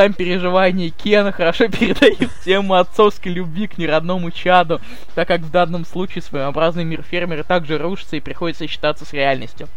Сам 0.00 0.14
переживания 0.14 0.88
Кена 0.88 1.30
хорошо 1.30 1.68
передают 1.68 2.30
тему 2.42 2.72
отцовской 2.72 3.28
любви 3.28 3.66
к 3.66 3.76
неродному 3.76 4.30
чаду, 4.30 4.80
так 5.14 5.28
как 5.28 5.42
в 5.42 5.50
данном 5.50 5.84
случае 5.84 6.22
своеобразный 6.22 6.84
мир 6.84 7.02
фермера 7.02 7.42
также 7.42 7.76
рушится 7.76 8.16
и 8.16 8.20
приходится 8.20 8.66
считаться 8.66 9.04
с 9.04 9.12
реальностью. 9.12 9.68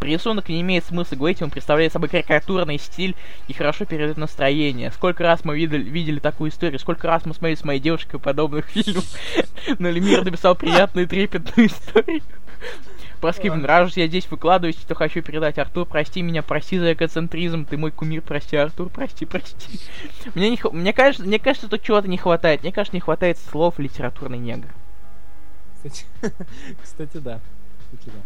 Рисунок 0.00 0.48
не 0.48 0.60
имеет 0.60 0.84
смысла 0.84 1.16
говорить, 1.16 1.42
он 1.42 1.50
представляет 1.50 1.92
собой 1.92 2.08
карикатурный 2.08 2.78
стиль 2.78 3.16
и 3.48 3.54
хорошо 3.54 3.86
передает 3.86 4.18
настроение. 4.18 4.92
Сколько 4.92 5.24
раз 5.24 5.44
мы 5.44 5.56
видели, 5.56 5.82
видели 5.82 6.20
такую 6.20 6.52
историю, 6.52 6.78
сколько 6.78 7.08
раз 7.08 7.26
мы 7.26 7.34
смотрели 7.34 7.56
с 7.56 7.64
моей 7.64 7.80
девушкой 7.80 8.20
подобных 8.20 8.66
фильмов. 8.68 9.04
Но 9.80 9.90
Лемир 9.90 10.24
написал 10.24 10.54
приятную 10.54 11.08
трепетную 11.08 11.66
историю. 11.70 12.22
Про 13.20 13.32
Скибн, 13.32 13.64
раз 13.64 13.90
уж 13.90 13.96
я 13.96 14.06
здесь 14.06 14.30
выкладываюсь, 14.30 14.76
то 14.76 14.94
хочу 14.94 15.22
передать. 15.22 15.58
Артур, 15.58 15.86
прости 15.86 16.22
меня, 16.22 16.42
прости 16.42 16.78
за 16.78 16.92
эгоцентризм, 16.92 17.64
ты 17.64 17.76
мой 17.76 17.90
кумир, 17.90 18.22
прости, 18.22 18.56
Артур, 18.56 18.88
прости, 18.90 19.26
прости. 19.26 19.80
Мне, 20.34 20.50
не, 20.50 20.58
мне 20.72 20.92
кажется, 20.92 21.26
мне 21.26 21.38
кажется, 21.38 21.68
тут 21.68 21.82
чего-то 21.82 22.06
не 22.08 22.16
хватает. 22.18 22.62
Мне 22.62 22.70
кажется, 22.72 22.94
не 22.96 23.00
хватает 23.00 23.38
слов 23.38 23.78
литературный 23.78 24.38
негр. 24.38 24.68
Кстати, 25.76 26.06
кстати, 26.82 27.16
да. 27.18 27.40
Кстати, 27.92 28.06
да. 28.14 28.22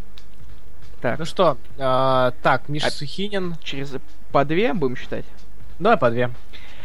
Так, 1.01 1.19
Ну 1.19 1.25
что, 1.25 1.57
а, 1.79 2.33
так, 2.43 2.69
Миша 2.69 2.87
А- 2.89 2.91
Сухинин. 2.91 3.57
через 3.63 3.95
по 4.31 4.45
две 4.45 4.73
будем 4.73 4.97
считать. 4.97 5.25
Давай 5.79 5.97
по 5.99 6.11
две. 6.11 6.31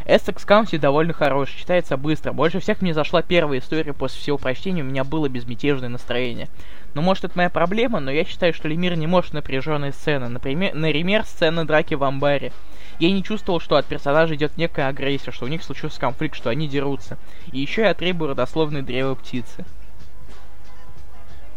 Essex 0.07 0.47
County 0.47 0.77
довольно 0.77 1.11
хорош, 1.11 1.49
читается 1.51 1.97
быстро. 1.97 2.31
Больше 2.31 2.61
всех 2.61 2.81
мне 2.81 2.93
зашла 2.93 3.21
первая 3.21 3.59
история 3.59 3.91
после 3.93 4.21
всего 4.21 4.37
прочтения, 4.37 4.81
у 4.81 4.85
меня 4.85 5.03
было 5.03 5.27
безмятежное 5.27 5.89
настроение. 5.89 6.47
Ну, 6.93 7.01
может, 7.01 7.25
это 7.25 7.33
моя 7.35 7.49
проблема, 7.49 7.99
но 7.99 8.09
я 8.09 8.23
считаю, 8.23 8.53
что 8.53 8.69
Лемир 8.69 8.95
не 8.95 9.05
может 9.05 9.33
напряженные 9.33 9.91
сцены. 9.91 10.29
Например, 10.29 10.73
например, 10.73 11.25
сцена 11.25 11.67
драки 11.67 11.93
в 11.93 12.03
амбаре. 12.05 12.53
Я 12.99 13.11
не 13.11 13.21
чувствовал, 13.21 13.59
что 13.59 13.75
от 13.75 13.85
персонажа 13.85 14.35
идет 14.35 14.57
некая 14.57 14.87
агрессия, 14.87 15.31
что 15.31 15.45
у 15.45 15.49
них 15.49 15.61
случился 15.61 15.99
конфликт, 15.99 16.37
что 16.37 16.49
они 16.49 16.69
дерутся. 16.69 17.17
И 17.51 17.59
еще 17.59 17.81
я 17.81 17.93
требую 17.93 18.31
родословной 18.31 18.83
древа 18.83 19.13
птицы. 19.13 19.65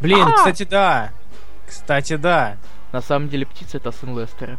Блин, 0.01 0.27
А! 0.27 0.33
кстати, 0.33 0.65
да. 0.65 1.13
Кстати, 1.67 2.17
да. 2.17 2.57
На 2.93 3.01
самом 3.01 3.29
деле 3.29 3.47
птица 3.47 3.77
это 3.77 3.93
сын 3.93 4.19
Лестера. 4.19 4.59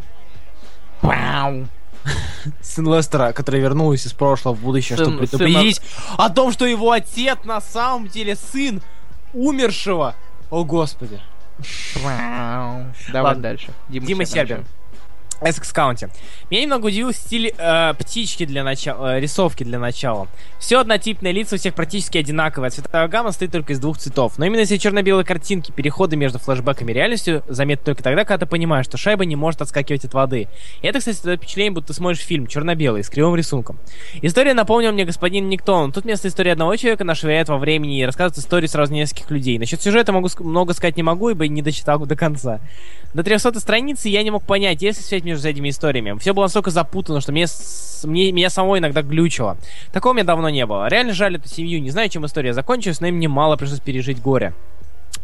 Вау! 1.01 1.67
Сын 2.61 2.93
Лестера, 2.93 3.31
который 3.33 3.59
вернулся 3.59 4.07
из 4.07 4.13
прошлого 4.13 4.55
в 4.55 4.59
будущее, 4.61 4.97
Сын- 4.97 5.05
чтобы 5.05 5.19
предупредить 5.19 5.81
о 6.17 6.29
том, 6.29 6.51
что 6.51 6.65
его 6.65 6.91
отец 6.91 7.37
на 7.43 7.61
самом 7.61 8.07
деле 8.07 8.35
сын 8.35 8.81
умершего. 9.33 10.15
О, 10.49 10.63
господи. 10.63 11.19
Давай 13.11 13.23
Ладно. 13.23 13.43
дальше. 13.43 13.71
Дима 13.89 14.25
Сербин. 14.25 14.57
Сербин. 14.57 14.65
Essex 15.41 15.73
County. 15.73 16.09
Меня 16.49 16.63
немного 16.63 16.87
удивил 16.87 17.11
стиль 17.13 17.53
э, 17.57 17.93
птички 17.97 18.45
для 18.45 18.63
начала, 18.63 19.17
э, 19.17 19.19
рисовки 19.19 19.63
для 19.63 19.79
начала. 19.79 20.27
Все 20.59 20.79
однотипные 20.79 21.33
лица 21.33 21.55
у 21.55 21.57
всех 21.57 21.73
практически 21.73 22.17
одинаковые, 22.17 22.69
цветовая 22.69 23.07
гамма 23.07 23.31
состоит 23.31 23.51
только 23.51 23.73
из 23.73 23.79
двух 23.79 23.97
цветов. 23.97 24.37
Но 24.37 24.45
именно 24.45 24.59
если 24.59 24.77
черно-белые 24.77 25.25
картинки, 25.25 25.71
переходы 25.71 26.15
между 26.15 26.39
флешбэками 26.39 26.91
и 26.91 26.93
реальностью 26.93 27.43
заметны 27.47 27.85
только 27.85 28.03
тогда, 28.03 28.23
когда 28.23 28.45
ты 28.45 28.49
понимаешь, 28.49 28.85
что 28.85 28.97
шайба 28.97 29.25
не 29.25 29.35
может 29.35 29.61
отскакивать 29.61 30.05
от 30.05 30.13
воды. 30.13 30.47
И 30.81 30.87
это, 30.87 30.99
кстати, 30.99 31.23
дает 31.23 31.39
впечатление, 31.39 31.71
будто 31.71 31.87
ты 31.87 31.93
смотришь 31.93 32.19
фильм 32.19 32.45
черно-белый 32.45 33.03
с 33.03 33.09
кривым 33.09 33.35
рисунком. 33.35 33.79
История 34.21 34.53
напомнила 34.53 34.91
мне 34.91 35.05
господин 35.05 35.49
Никтон. 35.49 35.91
Тут 35.91 36.03
вместо 36.03 36.27
истории 36.27 36.51
одного 36.51 36.75
человека 36.75 37.15
швыряет 37.15 37.49
во 37.49 37.57
времени 37.57 37.99
и 37.99 38.05
рассказывает 38.05 38.37
историю 38.37 38.69
сразу 38.69 38.93
нескольких 38.93 39.29
людей. 39.31 39.59
Насчет 39.59 39.81
сюжета 39.81 40.11
могу 40.11 40.29
много 40.39 40.73
сказать 40.73 40.97
не 40.97 41.03
могу, 41.03 41.29
ибо 41.29 41.47
не 41.47 41.61
дочитал 41.61 41.99
до 41.99 42.15
конца. 42.15 42.59
До 43.13 43.23
300 43.23 43.59
страницы 43.59 44.07
я 44.07 44.23
не 44.23 44.31
мог 44.31 44.43
понять, 44.43 44.81
есть 44.81 44.99
ли 44.99 45.05
связь 45.05 45.23
между 45.31 45.47
этими 45.47 45.69
историями. 45.69 46.17
Все 46.19 46.33
было 46.33 46.43
настолько 46.43 46.69
запутано, 46.71 47.21
что 47.21 47.31
мне, 47.31 47.45
мне 48.03 48.31
меня 48.31 48.49
самого 48.49 48.77
иногда 48.77 49.01
глючило. 49.01 49.57
Такого 49.91 50.11
у 50.11 50.15
меня 50.15 50.25
давно 50.25 50.49
не 50.49 50.65
было. 50.65 50.87
Реально 50.87 51.13
жаль 51.13 51.35
эту 51.35 51.47
семью. 51.47 51.81
Не 51.81 51.89
знаю, 51.91 52.09
чем 52.09 52.25
история 52.25 52.53
закончилась, 52.53 53.01
но 53.01 53.07
им 53.07 53.19
немало 53.19 53.55
пришлось 53.57 53.79
пережить 53.79 54.21
горе. 54.21 54.53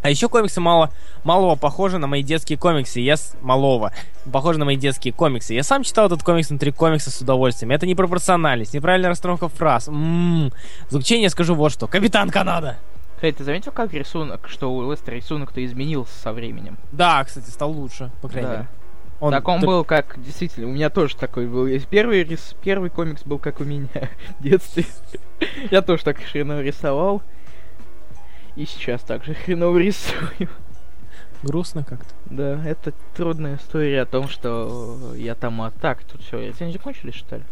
А 0.03 0.09
еще 0.09 0.29
комиксы 0.29 0.61
мало, 0.61 0.91
малого 1.23 1.55
похожи 1.55 1.97
на 1.97 2.07
мои 2.07 2.21
детские 2.21 2.57
комиксы. 2.57 2.99
Я 2.99 3.17
с... 3.17 3.35
Малого. 3.41 3.91
Похожи 4.31 4.59
на 4.59 4.65
мои 4.65 4.75
детские 4.75 5.13
комиксы. 5.13 5.53
Я 5.53 5.63
сам 5.63 5.83
читал 5.83 6.05
этот 6.07 6.23
комикс 6.23 6.49
внутри 6.49 6.71
комикса 6.71 7.09
с 7.09 7.19
удовольствием. 7.21 7.71
Это 7.71 7.87
непропорциональность, 7.87 8.73
неправильная 8.73 9.09
расстановка 9.09 9.47
фраз. 9.47 9.87
М-м-м. 9.87 10.51
Заключение 10.89 11.29
скажу 11.29 11.55
вот 11.55 11.71
что. 11.71 11.87
Капитан 11.87 12.29
Канада! 12.29 12.77
Хей, 13.19 13.31
ты 13.31 13.43
заметил, 13.43 13.71
как 13.71 13.93
рисунок, 13.93 14.47
что 14.47 14.71
у 14.71 14.91
Лестера 14.91 15.15
рисунок-то 15.15 15.65
изменился 15.65 16.13
со 16.19 16.31
временем? 16.31 16.77
Да, 16.91 17.23
кстати, 17.23 17.49
стал 17.49 17.71
лучше, 17.71 18.11
по 18.21 18.27
крайней 18.27 18.47
Да. 18.49 18.53
мере. 18.57 18.67
Он 19.19 19.31
так 19.31 19.47
он 19.47 19.59
так- 19.59 19.67
был 19.67 19.83
как, 19.83 20.21
действительно, 20.23 20.67
у 20.67 20.71
меня 20.71 20.89
тоже 20.89 21.15
такой 21.15 21.47
был. 21.47 21.67
Первый, 21.89 22.23
рис, 22.23 22.55
первый 22.63 22.89
комикс 22.89 23.23
был 23.23 23.39
как 23.39 23.59
у 23.59 23.63
меня 23.63 23.87
в 24.39 24.43
детстве. 24.43 24.85
Я 25.71 25.81
тоже 25.81 26.03
так 26.03 26.17
хреново 26.17 26.61
рисовал. 26.61 27.23
И 28.55 28.65
сейчас 28.65 29.01
также 29.01 29.33
хреново 29.33 29.77
рисую. 29.77 30.49
грустно 31.43 31.83
как-то. 31.83 32.13
Да, 32.25 32.63
это 32.65 32.93
трудная 33.15 33.57
история 33.57 34.01
о 34.01 34.05
том, 34.05 34.27
что 34.27 35.13
я 35.15 35.35
там... 35.35 35.61
А 35.61 35.71
так, 35.71 36.03
тут 36.03 36.21
все, 36.21 36.39
рецензии 36.47 36.77
кончились, 36.77 37.15
что 37.15 37.37
ли? 37.37 37.43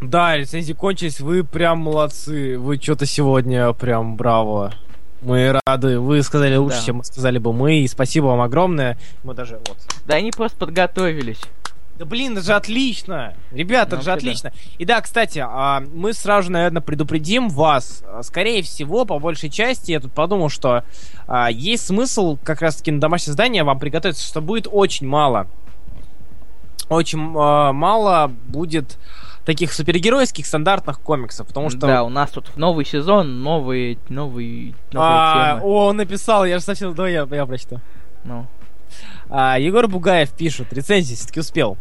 Да, 0.00 0.36
рецензии 0.36 0.72
кончились, 0.72 1.20
вы 1.20 1.42
прям 1.42 1.78
молодцы. 1.78 2.58
Вы 2.58 2.76
что-то 2.76 3.06
сегодня 3.06 3.72
прям 3.72 4.16
браво. 4.16 4.74
Мы 5.22 5.58
рады. 5.66 5.98
Вы 5.98 6.22
сказали 6.22 6.56
лучше, 6.56 6.78
Да. 6.78 6.84
чем 6.84 7.02
сказали 7.02 7.38
бы 7.38 7.52
мы. 7.52 7.78
И 7.80 7.88
спасибо 7.88 8.26
вам 8.26 8.40
огромное. 8.40 8.98
Мы 9.24 9.34
даже 9.34 9.56
вот. 9.66 9.78
Да 10.06 10.16
они 10.16 10.30
просто 10.30 10.56
подготовились. 10.58 11.40
Да 11.98 12.04
блин, 12.04 12.34
это 12.36 12.42
же 12.44 12.52
отлично! 12.52 13.32
Ребята, 13.52 13.92
Ну, 13.92 13.96
это 13.96 14.04
же 14.04 14.12
отлично. 14.12 14.52
И 14.76 14.84
да, 14.84 15.00
кстати, 15.00 15.42
а, 15.42 15.80
мы 15.80 16.12
сразу 16.12 16.46
же, 16.46 16.52
наверное, 16.52 16.82
предупредим 16.82 17.48
вас. 17.48 18.04
Скорее 18.20 18.62
всего, 18.62 19.06
по 19.06 19.18
большей 19.18 19.48
части, 19.48 19.92
я 19.92 20.00
тут 20.00 20.12
подумал, 20.12 20.50
что 20.50 20.84
а, 21.26 21.50
есть 21.50 21.86
смысл 21.86 22.36
как 22.44 22.60
раз-таки 22.60 22.90
на 22.92 23.00
домашнее 23.00 23.32
задание 23.32 23.64
вам 23.64 23.78
приготовиться, 23.78 24.26
что 24.26 24.42
будет 24.42 24.68
очень 24.70 25.06
мало. 25.06 25.46
Очень 26.90 27.32
а, 27.34 27.72
мало 27.72 28.30
будет 28.46 28.98
таких 29.46 29.72
супергеройских 29.72 30.44
стандартных 30.44 31.00
комиксов, 31.00 31.46
потому 31.46 31.70
что... 31.70 31.86
Да, 31.86 32.02
у 32.02 32.08
нас 32.08 32.30
тут 32.32 32.56
новый 32.56 32.84
сезон, 32.84 33.42
новые, 33.42 33.96
новый, 34.08 34.74
новые 34.92 35.12
А, 35.12 35.54
темы. 35.60 35.62
о, 35.70 35.86
он 35.86 35.96
написал, 35.96 36.44
я 36.44 36.58
же 36.58 36.64
совсем... 36.64 36.94
Давай 36.94 37.12
я, 37.12 37.26
я 37.30 37.46
прочту. 37.46 37.80
Ну, 38.24 38.46
А, 39.30 39.56
Егор 39.58 39.86
Бугаев 39.86 40.30
пишет, 40.32 40.72
рецензии 40.72 41.14
все-таки 41.14 41.40
успел. 41.40 41.78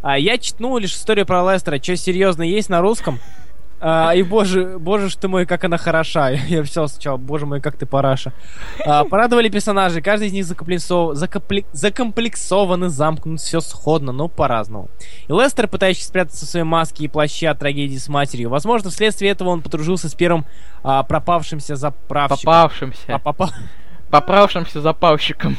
А, 0.00 0.18
я 0.18 0.38
читнул 0.38 0.76
лишь 0.78 0.94
историю 0.94 1.26
про 1.26 1.52
Лестера. 1.52 1.80
Что 1.80 1.96
серьезно 1.96 2.42
есть 2.42 2.70
на 2.70 2.80
русском? 2.80 3.20
А, 3.84 4.12
и 4.14 4.22
боже, 4.22 4.78
боже 4.78 5.08
ж 5.10 5.16
ты 5.16 5.26
мой, 5.26 5.44
как 5.44 5.64
она 5.64 5.76
хороша. 5.76 6.30
Я 6.48 6.62
писал 6.62 6.86
сначала, 6.88 7.16
боже 7.16 7.46
мой, 7.46 7.60
как 7.60 7.76
ты 7.76 7.84
параша. 7.84 8.32
А, 8.86 9.02
порадовали 9.04 9.48
персонажи, 9.48 10.00
каждый 10.00 10.28
из 10.28 10.32
них 10.32 10.44
закомплексов... 10.46 11.14
закомпле- 11.16 11.64
закомплексован 11.72 12.84
и 12.84 12.88
замкнут, 12.88 13.40
все 13.40 13.60
сходно, 13.60 14.12
но 14.12 14.28
по-разному. 14.28 14.88
И 15.26 15.32
Лестер, 15.32 15.66
пытающийся 15.66 16.06
спрятаться 16.08 16.46
в 16.46 16.48
своей 16.48 16.64
маске 16.64 17.04
и 17.04 17.08
плаще 17.08 17.48
от 17.48 17.58
трагедии 17.58 17.96
с 17.96 18.08
матерью. 18.08 18.50
Возможно, 18.50 18.90
вследствие 18.90 19.32
этого 19.32 19.48
он 19.48 19.62
подружился 19.62 20.08
с 20.08 20.14
первым 20.14 20.44
а, 20.84 21.02
пропавшимся 21.02 21.74
заправщиком. 21.74 22.38
попавшимся. 22.44 23.02
А, 23.08 23.18
попа- 23.18 23.50
Поправшимся 24.10 24.80
запавщиком. 24.80 25.56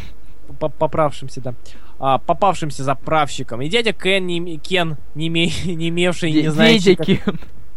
по- 0.60 0.70
поправшимся, 0.70 1.42
да. 1.42 1.54
А, 2.00 2.20
попавшимся 2.20 2.84
заправщиком. 2.86 3.62
И 3.62 3.68
дядя 3.70 3.92
Кен, 3.92 4.26
не, 4.28 4.58
Кен 4.60 4.96
не, 5.16 5.28
име- 5.30 5.52
не 5.76 5.90
имевший, 5.90 6.32
не 6.32 6.50
знающий... 6.52 6.96
как- 6.96 7.06
Дедики. 7.08 7.24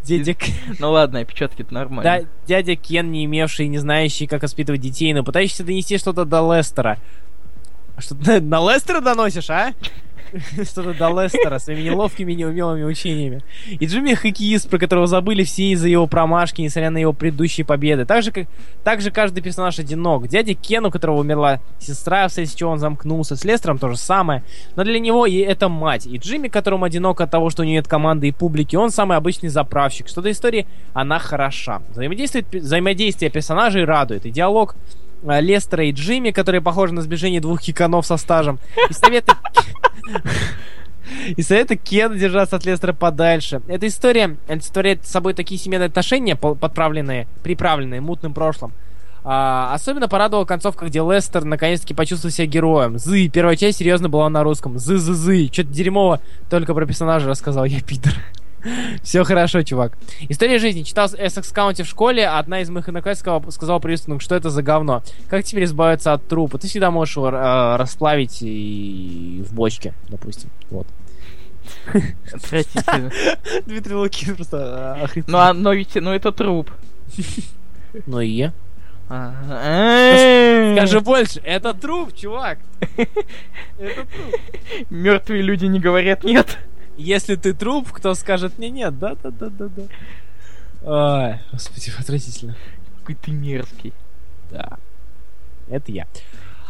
Дядя, 0.06 0.36
Ну 0.78 0.90
ладно, 0.92 1.20
опечатки-то 1.20 1.70
да, 1.70 1.80
нормально. 1.80 2.28
дядя 2.46 2.76
Кен, 2.76 3.10
не 3.10 3.24
имевший, 3.24 3.68
не 3.68 3.78
знающий, 3.78 4.26
как 4.26 4.42
воспитывать 4.42 4.80
детей, 4.80 5.12
но 5.12 5.24
пытающийся 5.24 5.64
донести 5.64 5.98
что-то 5.98 6.24
до 6.24 6.54
Лестера. 6.54 6.98
Что 7.98 8.14
ты 8.14 8.40
на 8.40 8.60
Лестера 8.60 9.00
доносишь, 9.00 9.50
а? 9.50 9.72
Что-то 10.64 10.94
до 10.94 11.22
Лестера 11.22 11.58
своими 11.58 11.82
неловкими, 11.82 12.32
неумелыми 12.32 12.84
учениями. 12.84 13.42
И 13.68 13.86
Джимми 13.86 14.14
хоккеист, 14.14 14.68
про 14.68 14.78
которого 14.78 15.06
забыли 15.06 15.44
все 15.44 15.70
из-за 15.70 15.88
его 15.88 16.06
промашки, 16.06 16.60
несмотря 16.60 16.90
на 16.90 16.98
его 16.98 17.12
предыдущие 17.12 17.64
победы. 17.64 18.04
Так 18.04 18.22
же, 18.22 18.32
как, 18.32 18.46
также 18.84 19.10
каждый 19.10 19.42
персонаж 19.42 19.78
одинок. 19.78 20.28
Дядя 20.28 20.54
Кен, 20.54 20.86
у 20.86 20.90
которого 20.90 21.20
умерла 21.20 21.60
сестра, 21.78 22.28
вследствие 22.28 22.58
чего 22.58 22.70
он 22.70 22.78
замкнулся. 22.78 23.36
С 23.36 23.44
Лестером 23.44 23.78
то 23.78 23.88
же 23.88 23.96
самое. 23.96 24.42
Но 24.76 24.84
для 24.84 24.98
него 24.98 25.26
и 25.26 25.36
это 25.38 25.68
мать. 25.68 26.06
И 26.06 26.16
Джимми, 26.18 26.48
которому 26.48 26.84
одинок 26.84 27.20
от 27.20 27.30
того, 27.30 27.50
что 27.50 27.62
у 27.62 27.64
него 27.64 27.74
нет 27.74 27.88
команды 27.88 28.28
и 28.28 28.32
публики, 28.32 28.76
он 28.76 28.90
самый 28.90 29.16
обычный 29.16 29.48
заправщик. 29.48 30.08
Что 30.08 30.22
до 30.22 30.30
истории, 30.30 30.66
она 30.92 31.18
хороша. 31.18 31.82
Взаимодействие, 31.90 32.44
взаимодействие 32.52 33.30
персонажей 33.30 33.84
радует. 33.84 34.26
И 34.26 34.30
диалог 34.30 34.76
Лестера 35.40 35.84
и 35.84 35.92
Джимми, 35.92 36.30
которые 36.30 36.60
похожи 36.60 36.94
на 36.94 37.02
сближение 37.02 37.40
двух 37.40 37.60
хиканов 37.60 38.06
со 38.06 38.16
стажем. 38.16 38.58
И 38.88 38.92
советы... 38.92 39.32
И 41.36 41.42
советы 41.42 41.76
Кена 41.76 42.16
держаться 42.16 42.56
от 42.56 42.64
Лестера 42.66 42.92
подальше. 42.92 43.60
Эта 43.68 43.86
история 43.86 44.36
олицетворяет 44.48 45.06
собой 45.06 45.34
такие 45.34 45.58
семейные 45.58 45.86
отношения, 45.86 46.36
подправленные, 46.36 47.26
приправленные 47.42 48.00
мутным 48.00 48.34
прошлым. 48.34 48.72
А, 49.28 49.74
особенно 49.74 50.08
порадовала 50.08 50.44
концовка, 50.44 50.86
где 50.86 51.00
Лестер 51.00 51.44
наконец-таки 51.44 51.94
почувствовал 51.94 52.32
себя 52.32 52.46
героем. 52.46 52.98
Зы. 52.98 53.28
Первая 53.28 53.56
часть 53.56 53.78
серьезно 53.78 54.08
была 54.08 54.28
на 54.30 54.44
русском. 54.44 54.78
Зы-зы-зы. 54.78 55.48
Что-то 55.52 55.70
дерьмово 55.70 56.20
только 56.48 56.74
про 56.74 56.86
персонажа 56.86 57.28
рассказал. 57.28 57.64
Я 57.64 57.80
пидор. 57.80 58.14
Все 59.02 59.24
хорошо, 59.24 59.62
чувак. 59.62 59.96
История 60.28 60.58
жизни. 60.58 60.82
Читал 60.82 61.06
Essex 61.06 61.54
County 61.54 61.82
в 61.84 61.88
школе, 61.88 62.26
а 62.26 62.38
одна 62.38 62.60
из 62.60 62.70
моих 62.70 62.88
одноклассников 62.88 63.44
сказала 63.52 63.78
приветственным, 63.78 64.20
что 64.20 64.34
это 64.34 64.50
за 64.50 64.62
говно. 64.62 65.02
Как 65.28 65.44
теперь 65.44 65.64
избавиться 65.64 66.12
от 66.12 66.26
трупа? 66.26 66.58
Ты 66.58 66.68
всегда 66.68 66.90
можешь 66.90 67.16
его 67.16 67.28
э, 67.28 67.76
расплавить 67.76 68.38
и 68.42 69.44
в 69.48 69.54
бочке, 69.54 69.94
допустим. 70.08 70.50
Вот. 70.70 70.86
Отвратительно. 72.32 73.10
Дмитрий 73.66 73.94
Лукин 73.94 74.36
просто 74.36 74.94
охренел. 74.94 75.26
Ну, 75.28 75.38
а, 75.38 75.52
но 75.52 75.72
ведь, 75.72 75.94
ну 75.94 76.12
это 76.12 76.32
труп. 76.32 76.70
Ну 78.06 78.20
и? 78.20 78.50
А, 79.08 80.74
Скажи 80.76 81.00
больше, 81.00 81.40
это 81.42 81.72
труп, 81.72 82.12
чувак. 82.14 82.58
Это 83.78 84.04
труп. 84.04 84.36
Мертвые 84.90 85.40
люди 85.40 85.64
не 85.64 85.80
говорят 85.80 86.24
нет. 86.24 86.58
Если 86.96 87.36
ты 87.36 87.52
труп, 87.52 87.92
кто 87.92 88.14
скажет 88.14 88.58
мне 88.58 88.70
нет? 88.70 88.98
Да, 88.98 89.14
да, 89.22 89.30
да, 89.30 89.48
да, 89.50 89.68
да. 89.68 89.82
Ай, 90.84 91.40
господи, 91.52 91.92
отвратительно. 91.98 92.56
Какой 93.00 93.14
ты 93.16 93.30
мерзкий. 93.32 93.92
Да. 94.50 94.78
Это 95.68 95.92
я. 95.92 96.06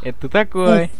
Это 0.03 0.29
такой. 0.29 0.91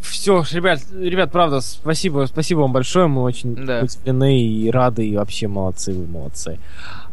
Все, 0.00 0.44
ребят, 0.52 0.80
ребят, 0.92 1.32
правда, 1.32 1.60
спасибо, 1.60 2.26
спасибо 2.26 2.60
вам 2.60 2.72
большое, 2.72 3.08
мы 3.08 3.22
очень 3.22 3.56
Да. 3.56 3.80
удивлены 3.82 4.40
и 4.40 4.70
рады, 4.70 5.04
и 5.06 5.16
вообще 5.16 5.48
молодцы, 5.48 5.92
вы 5.92 6.06
молодцы. 6.06 6.60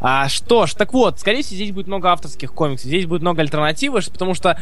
А, 0.00 0.28
что 0.28 0.66
ж, 0.66 0.74
так 0.74 0.92
вот, 0.92 1.18
скорее 1.18 1.42
всего, 1.42 1.56
здесь 1.56 1.72
будет 1.72 1.88
много 1.88 2.10
авторских 2.10 2.52
комиксов, 2.52 2.86
здесь 2.86 3.06
будет 3.06 3.22
много 3.22 3.40
альтернативы, 3.42 4.00
потому 4.12 4.34
что 4.34 4.60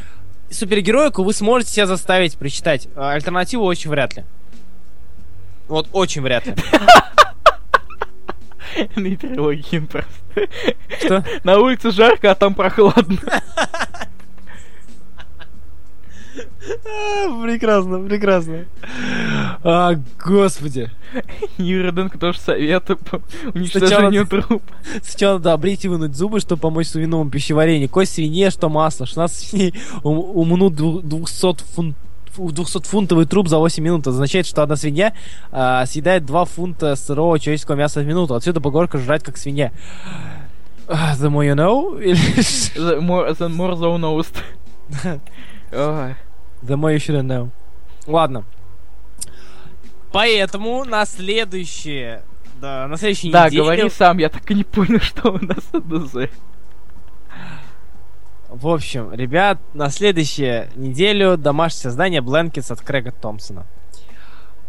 супергероику 0.50 1.24
вы 1.24 1.34
сможете 1.34 1.72
себя 1.72 1.86
заставить 1.86 2.38
прочитать, 2.38 2.88
а 2.96 3.12
альтернативу 3.12 3.64
очень 3.64 3.90
вряд 3.90 4.16
ли. 4.16 4.24
Вот 5.72 5.88
очень 5.92 6.20
вряд 6.20 6.44
ли. 6.46 6.54
Нейтрилогин 8.96 9.86
просто. 9.86 10.10
Что? 10.98 11.24
На 11.44 11.58
улице 11.58 11.90
жарко, 11.90 12.30
а 12.30 12.34
там 12.34 12.52
прохладно. 12.54 13.16
А, 16.86 17.42
Прекрасно, 17.42 18.00
прекрасно. 18.06 18.66
А, 19.64 19.94
господи. 20.22 20.90
Юриденко 21.56 22.18
тоже 22.18 22.38
советую 22.38 22.98
по 22.98 23.22
уничтожению 23.54 24.26
труп. 24.26 24.62
Сначала 25.02 25.34
надо 25.38 25.54
обрить 25.54 25.86
и 25.86 25.88
вынуть 25.88 26.14
зубы, 26.14 26.40
чтобы 26.40 26.60
помочь 26.60 26.88
свиновому 26.88 27.30
пищеварению. 27.30 27.88
Кость 27.88 28.12
свинье, 28.12 28.50
что 28.50 28.68
масло. 28.68 29.06
16 29.06 29.48
свиней 29.48 29.74
ум- 30.02 30.18
умнут 30.36 30.74
дву- 30.74 31.00
200 31.00 31.62
фунт 31.74 31.96
200-фунтовый 32.36 33.26
труп 33.26 33.48
за 33.48 33.59
8 33.59 33.82
минут. 33.82 34.00
Это 34.02 34.10
означает, 34.10 34.46
что 34.46 34.62
одна 34.62 34.76
свинья 34.76 35.12
а, 35.50 35.84
съедает 35.86 36.24
2 36.24 36.44
фунта 36.46 36.96
сырого 36.96 37.38
человеческого 37.38 37.76
мяса 37.76 38.00
в 38.00 38.06
минуту. 38.06 38.34
Отсюда 38.34 38.60
поговорка 38.60 38.98
«жрать 38.98 39.22
как 39.22 39.36
свинья». 39.36 39.72
The 40.88 41.30
more 41.30 41.46
you 41.46 41.54
know? 41.54 41.98
The 41.98 43.00
more, 43.00 43.36
the 43.36 43.48
more 43.48 43.76
thou 43.76 43.98
knowest. 43.98 44.36
Ой. 45.72 46.16
The 46.62 46.76
more 46.76 46.92
you 46.92 46.98
shouldn't 46.98 47.26
know. 47.26 47.50
Ладно. 48.06 48.44
Поэтому 50.12 50.84
на 50.84 51.06
следующее... 51.06 52.22
Да, 52.60 52.86
на 52.86 52.96
следующей 52.96 53.30
Да, 53.30 53.46
неделе... 53.46 53.62
говори 53.62 53.90
сам, 53.90 54.18
я 54.18 54.28
так 54.28 54.48
и 54.50 54.54
не 54.54 54.64
понял, 54.64 55.00
что 55.02 55.32
у 55.32 55.44
нас 55.44 55.64
АДЗ. 55.72 56.30
В 58.52 58.68
общем, 58.68 59.10
ребят, 59.14 59.58
на 59.72 59.88
следующую 59.88 60.68
неделю 60.76 61.38
домашнее 61.38 61.80
создание 61.80 62.20
Blankets 62.20 62.70
от 62.70 62.82
Крэга 62.82 63.10
Томпсона. 63.10 63.64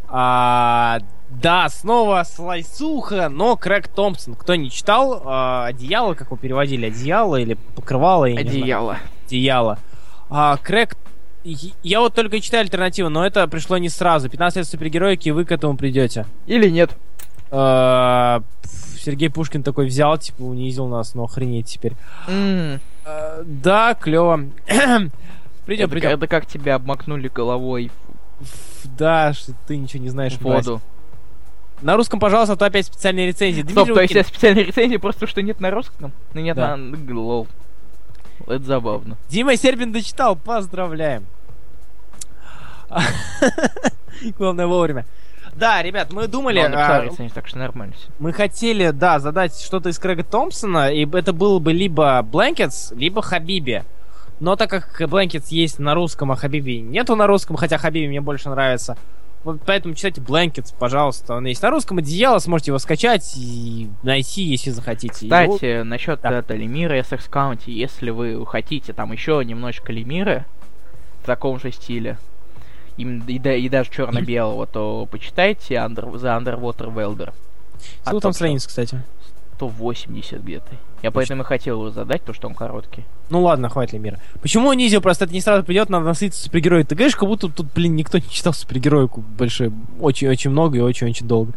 А, 0.08 1.00
да, 1.30 1.68
снова 1.68 2.24
слайсуха, 2.24 3.28
но 3.28 3.58
Крэг 3.58 3.90
Томпсон. 3.90 4.36
Кто 4.36 4.56
не 4.56 4.72
читал, 4.72 5.22
а, 5.26 5.66
одеяло, 5.66 6.14
как 6.14 6.32
вы 6.32 6.38
переводили, 6.38 6.86
одеяло 6.86 7.36
или 7.36 7.56
покрывало, 7.76 8.24
я. 8.24 8.40
Одеяло. 8.40 9.00
Одеяло. 9.26 9.80
А, 10.30 10.56
Крэг... 10.58 10.96
Я 11.44 12.00
вот 12.00 12.16
только 12.16 12.40
читаю 12.40 12.62
альтернативу, 12.62 13.10
но 13.10 13.26
это 13.26 13.46
пришло 13.50 13.78
не 13.78 13.90
сразу. 13.90 14.30
15 14.30 14.58
лет 14.58 14.68
супергероики, 14.68 15.28
и 15.28 15.32
вы 15.32 15.44
к 15.44 15.52
этому 15.52 15.76
придете. 15.76 16.26
Или 16.46 16.70
нет? 16.70 16.92
А, 17.52 18.44
Сергей 18.98 19.30
Пушкин 19.30 19.62
такой 19.62 19.88
взял, 19.88 20.18
типа, 20.18 20.44
унизил 20.44 20.88
нас, 20.88 21.16
но 21.16 21.26
охренеть 21.26 21.68
теперь. 21.68 21.94
М, 22.30 22.80
А, 23.06 23.42
да, 23.46 23.96
клево. 23.96 24.46
Придем, 25.66 25.86
Это, 25.86 25.88
придем. 25.92 26.10
это 26.12 26.28
как 26.28 26.46
тебя 26.46 26.76
обмакнули 26.76 27.30
головой 27.30 27.90
Да, 28.98 29.32
что 29.34 29.54
ты 29.66 29.78
ничего 29.78 30.04
не 30.04 30.10
знаешь. 30.10 30.34
в 30.34 30.42
воду. 30.42 30.82
На 31.82 31.96
русском, 31.96 32.20
пожалуйста, 32.20 32.54
а 32.54 32.56
то 32.58 32.66
опять 32.66 32.86
специальные 32.86 33.28
рецензии. 33.28 33.62
Стоп, 33.62 33.74
Дмитрий 33.88 33.94
то 33.96 34.02
есть 34.02 34.12
Лукин. 34.14 34.18
я 34.18 34.24
специальной 34.24 34.64
рецензии 34.64 34.98
просто 34.98 35.28
что 35.28 35.42
нет 35.42 35.60
на 35.60 35.72
русском? 35.72 36.12
Ну 36.34 36.42
нет 36.42 36.56
Да. 36.56 36.76
на... 36.78 36.98
Лол. 37.14 37.48
Это 38.48 38.64
забавно. 38.64 39.18
Дима 39.30 39.56
Сербин 39.56 39.92
дочитал, 39.94 40.36
поздравляем. 40.36 41.26
Главное 44.38 44.68
вовремя. 44.68 45.06
Да, 45.56 45.82
ребят, 45.82 46.12
мы 46.12 46.28
думали, 46.28 46.60
Но 46.60 46.66
он 46.66 46.74
а, 46.76 47.30
так 47.34 47.48
что 47.48 47.58
нормально 47.58 47.94
всё. 47.98 48.10
мы 48.20 48.34
хотели, 48.34 48.90
да, 48.92 49.20
задать 49.20 49.60
что-то 49.60 49.90
из 49.90 50.00
Крэга 50.00 50.24
Томпсона, 50.24 50.92
и 50.92 51.06
это 51.06 51.34
было 51.34 51.60
бы 51.60 51.74
либо 51.74 52.20
Blankets, 52.24 52.96
либо 52.96 53.22
Хабиби. 53.22 53.84
Но 54.40 54.56
так 54.56 54.70
как 54.70 55.00
Blankets 55.02 55.48
есть 55.50 55.80
на 55.80 55.94
русском, 55.94 56.32
а 56.32 56.36
Хабиби 56.36 56.80
нету 56.82 57.16
на 57.16 57.28
русском, 57.28 57.56
хотя 57.56 57.78
Хабиби 57.78 58.08
мне 58.08 58.20
больше 58.22 58.50
нравится, 58.50 58.98
вот 59.44 59.62
поэтому 59.66 59.94
читайте 59.94 60.22
Blankets, 60.22 60.74
пожалуйста. 60.78 61.36
Он 61.36 61.46
есть 61.46 61.62
на 61.62 61.70
русском, 61.70 61.98
одеяло, 61.98 62.40
сможете 62.40 62.72
его 62.72 62.80
скачать 62.80 63.34
и 63.38 63.90
найти, 64.02 64.42
если 64.44 64.72
захотите. 64.72 65.28
Его- 65.28 65.56
Кстати, 65.56 65.82
насчет 65.84 66.22
Да. 66.22 66.32
это, 66.32 66.56
Лемира 66.56 66.98
SX 66.98 67.30
County, 67.30 67.72
если 67.72 68.10
вы 68.10 68.46
хотите 68.46 68.94
там 68.94 69.12
еще 69.12 69.42
немножечко 69.46 69.92
Лемира 69.92 70.46
в 71.22 71.26
таком 71.26 71.60
же 71.60 71.72
стиле, 71.72 72.18
им- 72.98 73.24
и, 73.28 73.40
да- 73.40 73.56
и 73.56 73.70
даже 73.70 73.90
черно-белого, 73.92 74.66
то 74.68 75.08
почитайте 75.10 75.76
Under, 75.76 76.12
The 76.14 76.40
Underwater 76.44 76.94
Welder. 76.94 77.34
А 78.04 78.10
Сколько 78.10 78.22
там 78.22 78.34
страниц, 78.34 78.66
кстати? 78.68 79.02
180 79.56 80.42
где-то. 80.42 80.72
Я 81.02 81.12
поэтому 81.12 81.44
и 81.44 81.46
хотел 81.46 81.76
его 81.82 81.90
задать, 81.90 82.22
потому 82.22 82.36
что 82.36 82.48
он 82.48 82.56
короткий. 82.56 83.04
Ну 83.30 83.42
ладно, 83.44 83.70
хватит 83.70 83.94
ли 83.94 84.00
мира. 84.00 84.20
Почему 84.42 84.70
унизил? 84.70 85.02
Просто 85.02 85.26
это 85.26 85.34
не 85.34 85.42
сразу 85.42 85.64
придет, 85.64 85.90
надо 85.90 86.06
насытиться 86.06 86.44
супергероем. 86.44 86.86
Ты 86.86 86.96
говоришь, 86.96 87.16
как 87.16 87.28
будто 87.28 87.50
тут, 87.50 87.68
блин, 87.74 87.96
никто 87.96 88.18
не 88.18 88.28
читал 88.30 88.54
супергероику 88.54 89.22
большой, 89.22 89.72
очень-очень 90.00 90.50
много 90.50 90.78
и 90.78 90.82
очень-очень 90.82 91.28
долго. 91.28 91.54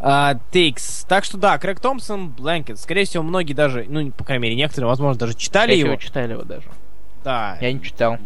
А, 0.00 0.38
Тикс. 0.50 1.04
Так 1.08 1.24
что 1.24 1.38
да, 1.38 1.56
Крэг 1.58 1.80
Томпсон, 1.80 2.28
Блэнкет. 2.30 2.78
Скорее 2.78 3.04
всего, 3.04 3.22
многие 3.22 3.54
даже, 3.54 3.86
ну, 3.88 4.10
по 4.10 4.24
крайней 4.24 4.42
мере, 4.42 4.54
некоторые, 4.56 4.88
возможно, 4.88 5.18
даже 5.18 5.34
читали 5.34 5.68
Скорее 5.70 5.80
его. 5.80 5.88
всего, 5.96 6.00
читали 6.08 6.32
его 6.32 6.42
даже. 6.42 6.66
Да. 7.22 7.56
Я 7.60 7.72
не 7.72 7.82
читал. 7.82 8.18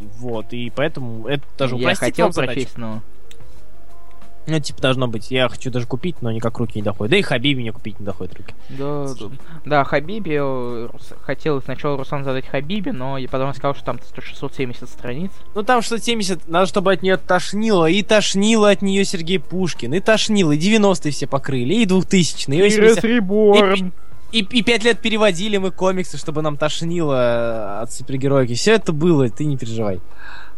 И 0.00 0.08
Вот, 0.18 0.52
и 0.52 0.70
поэтому 0.74 1.26
это 1.26 1.44
даже 1.58 1.76
я 1.76 1.82
упростит 1.82 2.00
хотел 2.00 2.32
задачу. 2.32 2.52
прочесть, 2.52 2.78
но... 2.78 3.02
Ну, 4.48 4.60
типа, 4.60 4.80
должно 4.80 5.08
быть. 5.08 5.30
Я 5.30 5.48
хочу 5.48 5.70
даже 5.70 5.86
купить, 5.86 6.22
но 6.22 6.30
никак 6.30 6.56
руки 6.58 6.78
не 6.78 6.82
доходят. 6.82 7.10
Да 7.10 7.16
и 7.16 7.22
Хабиби 7.22 7.60
мне 7.60 7.72
купить 7.72 7.98
не 7.98 8.06
доходят 8.06 8.36
руки. 8.36 8.54
Да, 8.68 9.06
да. 9.18 9.26
Да, 9.64 9.84
Хабиби, 9.84 10.38
э, 10.40 10.88
хотел 11.22 11.60
сначала 11.62 11.98
Руслан 11.98 12.22
задать 12.22 12.46
Хабиби, 12.46 12.90
но 12.90 13.18
я 13.18 13.28
потом 13.28 13.52
сказал, 13.54 13.74
что 13.74 13.84
там 13.84 13.98
670 14.16 14.88
страниц. 14.88 15.32
Ну 15.56 15.64
там 15.64 15.82
670, 15.82 16.46
надо, 16.46 16.66
чтобы 16.66 16.92
от 16.92 17.02
нее 17.02 17.16
тошнило. 17.16 17.86
И 17.86 18.02
тошнило 18.02 18.70
от 18.70 18.82
нее 18.82 19.04
Сергей 19.04 19.40
Пушкин. 19.40 19.94
И 19.94 20.00
тошнило. 20.00 20.52
И 20.52 20.58
90-е 20.58 21.10
все 21.10 21.26
покрыли. 21.26 21.74
И 21.74 21.86
2000-е. 21.86 22.58
И 22.58 22.62
80 22.62 23.04
Реборн! 23.04 23.92
И, 24.36 24.40
и 24.40 24.62
пять 24.62 24.84
лет 24.84 24.98
переводили 24.98 25.56
мы 25.56 25.70
комиксы, 25.70 26.18
чтобы 26.18 26.42
нам 26.42 26.58
тошнило 26.58 27.78
э, 27.78 27.82
от 27.84 27.92
супергероики. 27.92 28.52
Все 28.52 28.72
это 28.74 28.92
было, 28.92 29.30
ты 29.30 29.46
не 29.46 29.56
переживай. 29.56 30.02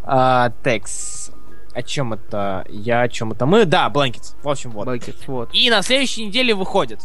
А, 0.02 0.50
Текс. 0.64 1.30
О 1.74 1.82
чем 1.84 2.12
это? 2.14 2.66
Я 2.68 3.02
о 3.02 3.08
чем 3.08 3.30
это? 3.30 3.46
Мы, 3.46 3.66
да, 3.66 3.88
Blankets. 3.88 4.34
В 4.42 4.48
общем, 4.48 4.72
вот. 4.72 4.88
вот. 5.28 5.50
И 5.52 5.70
на 5.70 5.82
следующей 5.82 6.26
неделе 6.26 6.54
выходит. 6.54 7.02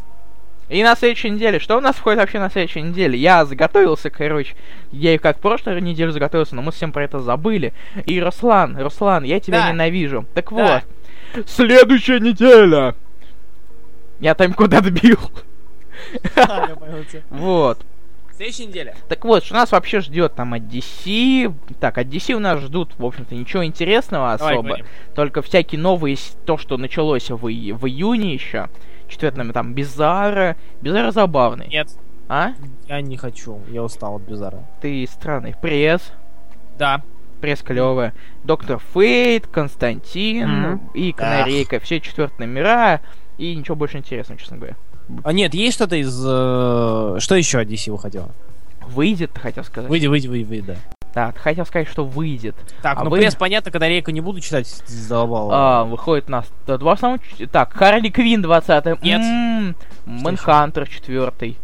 И 0.68 0.82
на 0.82 0.95
следующей 0.95 1.30
неделе, 1.30 1.60
что 1.60 1.78
у 1.78 1.80
нас 1.80 1.95
входит 1.95 2.22
вообще 2.22 2.40
на 2.40 2.50
следующей 2.50 2.82
неделе? 2.82 3.20
Я 3.20 3.45
заготовился, 3.45 4.10
короче, 4.10 4.56
я 4.91 5.14
и 5.14 5.20
как 5.20 5.38
в 5.38 5.41
прошлой 5.41 5.80
неделе 5.80 6.12
заготовился, 6.12 6.56
но 6.56 6.64
мы 6.64 6.72
всем 6.72 6.91
про 6.91 7.04
это 7.04 7.20
забыли. 7.20 7.74
И 8.08 8.20
Руслан, 8.20 8.82
Руслан, 8.82 9.26
я 9.26 9.40
тебя 9.40 9.60
Да. 9.60 9.72
ненавижу. 9.72 10.26
Так 10.34 10.52
Да. 10.52 10.82
вот, 11.36 11.48
следующая 11.48 12.20
неделя! 12.20 12.95
Я 14.20 14.34
там 14.34 14.54
куда 14.54 14.82
добил. 14.82 15.20
Да, 16.35 16.65
я 16.69 16.75
понял 16.75 17.03
тебя. 17.05 17.21
Вот. 17.30 17.80
Следующая 18.35 18.65
неделя. 18.65 18.95
Так 19.09 19.25
вот, 19.25 19.43
что 19.43 19.53
нас 19.53 19.71
вообще 19.71 20.01
ждет 20.01 20.34
там 20.35 20.53
от 20.55 20.63
DC? 20.63 21.53
Так, 21.80 21.99
от 21.99 22.07
DC 22.07 22.34
у 22.34 22.39
нас 22.39 22.59
ждут, 22.59 22.93
в 22.97 23.05
общем-то, 23.05 23.35
ничего 23.35 23.63
интересного 23.63 24.35
Давай, 24.38 24.53
особо. 24.55 24.77
Только 25.13 25.41
всякие 25.43 25.80
новые, 25.80 26.17
то, 26.45 26.57
что 26.57 26.77
началось 26.77 27.30
в, 27.30 27.38
в 27.38 27.47
июне 27.88 28.34
еще. 28.34 28.69
Четвертый 29.07 29.38
номер, 29.39 29.53
там, 29.53 29.73
Бизара. 29.75 30.55
Бизара 30.81 31.11
забавный. 31.11 31.67
Нет, 31.67 31.89
А? 32.27 32.53
я 32.88 33.01
не 33.01 33.17
хочу. 33.17 33.61
Я 33.69 33.84
устал 33.84 34.15
от 34.15 34.23
Бизара. 34.23 34.63
Ты 34.81 35.05
странный. 35.07 35.53
Prez. 35.61 36.11
Да. 36.80 37.03
Prez 37.40 37.61
клевая. 37.61 38.13
Доктор 38.43 38.80
Фейт, 38.93 39.45
Константин 39.45 40.49
Мгм. 40.49 40.91
и 40.95 41.11
Канарейка. 41.11 41.80
Все 41.80 41.99
четвертые 41.99 42.47
номера. 42.47 43.01
И 43.38 43.55
ничего 43.55 43.75
больше 43.75 43.97
интересного, 43.99 44.39
честно 44.39 44.57
говоря. 44.57 44.75
А 45.23 45.34
нет, 45.34 45.53
есть 45.53 45.76
что-то 45.76 45.95
из... 45.95 46.14
э, 46.26 47.18
Что 47.19 47.35
еще 47.35 47.60
от 47.60 47.68
DC 47.68 47.91
выходило? 47.91 48.30
Выйдет, 48.88 49.31
ты 49.34 49.40
хотел 49.40 49.64
сказать? 49.64 49.90
Выйди, 49.90 50.07
выйди, 50.07 50.27
выйди, 50.27 50.44
выйди, 50.44 50.61
да. 50.68 50.76
Да, 51.14 51.34
хотел 51.38 51.65
сказать, 51.65 51.88
что 51.88 52.03
выйдет. 52.06 52.56
Так, 52.81 52.98
А 52.99 53.03
ну 53.03 53.10
вы- 53.11 53.19
пресс 53.19 53.35
понятно, 53.35 53.69
когда 53.72 53.88
рейку 53.88 54.10
не 54.11 54.19
буду 54.22 54.40
читать, 54.40 54.68
задолбал. 54.88 55.49
А, 55.52 55.84
выходит 55.84 56.27
нас 56.27 56.45
да, 56.65 56.77
два 56.77 56.98
ч- 57.38 57.45
Так, 57.45 57.73
Харли 57.73 58.10
Квин 58.10 58.41
20 58.41 59.02
Нет. 59.03 59.76
Мэнхантер 60.06 60.88
4 60.88 61.56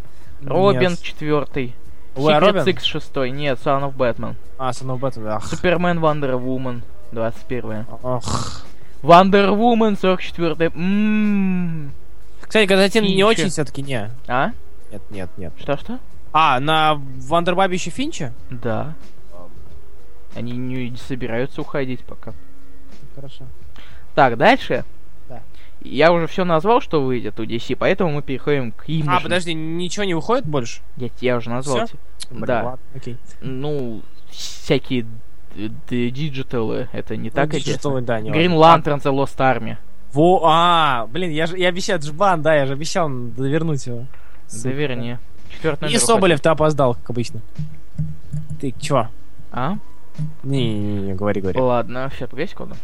Робин 0.45 0.81
Нет. 0.91 1.01
4 1.01 1.73
Ой, 2.15 2.33
а 2.33 2.37
Secret 2.37 2.39
Робин? 2.39 2.61
Six 2.63 2.79
6 2.83 3.15
Нет, 3.31 3.59
Son 3.63 3.81
of 3.83 3.95
Batman 3.95 4.35
А, 4.57 4.69
Son 4.69 4.87
of 4.87 4.99
Batman, 4.99 5.27
ах. 5.35 5.45
Супермен 5.47 5.99
Wonder 5.99 6.33
Woman 6.39 6.81
21 7.11 7.85
Ах. 8.03 8.65
Wonder 9.01 9.49
Woman 9.57 9.97
44 9.99 10.69
Ммм. 10.75 11.91
Кстати, 12.49 12.67
Константин 12.67 13.03
не 13.03 13.09
Финча. 13.11 13.25
очень 13.27 13.49
все-таки 13.49 13.81
не. 13.81 14.09
А? 14.27 14.51
Нет, 14.91 15.01
нет, 15.11 15.29
нет. 15.37 15.53
Что-что? 15.59 15.99
А, 16.33 16.59
на 16.59 16.95
Вандербабе 16.95 17.75
еще 17.75 17.91
Финча? 17.91 18.33
Да. 18.49 18.95
Они 20.35 20.51
не 20.51 20.95
собираются 20.97 21.61
уходить 21.61 22.01
пока. 22.03 22.33
Хорошо. 23.15 23.45
Так, 24.15 24.37
дальше. 24.37 24.83
Да. 25.29 25.41
Я 25.81 26.11
уже 26.11 26.27
все 26.27 26.43
назвал, 26.43 26.81
что 26.81 27.01
выйдет 27.01 27.39
у 27.39 27.43
DC, 27.45 27.75
поэтому 27.77 28.11
мы 28.11 28.21
переходим 28.21 28.71
к 28.73 28.85
Image. 28.89 29.05
А, 29.07 29.21
подожди, 29.21 29.53
ничего 29.53 30.03
не 30.05 30.13
выходит 30.13 30.45
больше? 30.45 30.81
Я, 30.97 31.09
я 31.21 31.37
уже 31.37 31.49
назвал. 31.49 31.85
Всё? 31.85 31.87
те- 31.87 31.97
Блин, 32.31 32.45
Да. 32.45 32.63
ладно, 32.63 32.79
окей. 32.95 33.17
Ну, 33.41 34.01
всякие 34.29 35.05
диджиталы, 35.89 36.89
это 36.93 37.15
не 37.17 37.29
так 37.29 37.51
Ну, 37.51 37.57
интересно. 37.59 38.01
Да, 38.01 38.19
не 38.19 38.29
Green. 38.29 38.53
Lantern 38.55 39.01
The 39.01 39.11
Lost 39.13 39.37
Army. 39.37 39.77
Во, 40.13 40.41
а, 40.45 41.07
блин, 41.11 41.31
я 41.31 41.45
же 41.45 41.57
я 41.57 41.69
обещал, 41.69 41.97
это 41.97 42.07
ж 42.07 42.11
Банн, 42.11 42.41
да, 42.41 42.55
я 42.55 42.65
же 42.65 42.73
обещал 42.73 43.09
довернуть 43.09 43.85
его. 43.85 44.05
Да 44.51 44.57
Сука. 44.57 44.69
верни. 44.69 45.17
Четвертый 45.51 45.91
И 45.91 45.97
Соболев, 45.97 46.41
ты 46.41 46.49
опоздал, 46.49 46.95
как 46.95 47.11
обычно. 47.11 47.41
Ты 48.59 48.73
чё? 48.79 48.95
выходит. 48.97 49.11
А? 49.51 49.77
Не-не-не, 50.43 51.13
говори, 51.13 51.41
говори. 51.41 51.59
Ладно, 51.59 52.11
сейчас, 52.13 52.29
погоди 52.29 52.49
секунду. 52.49 52.75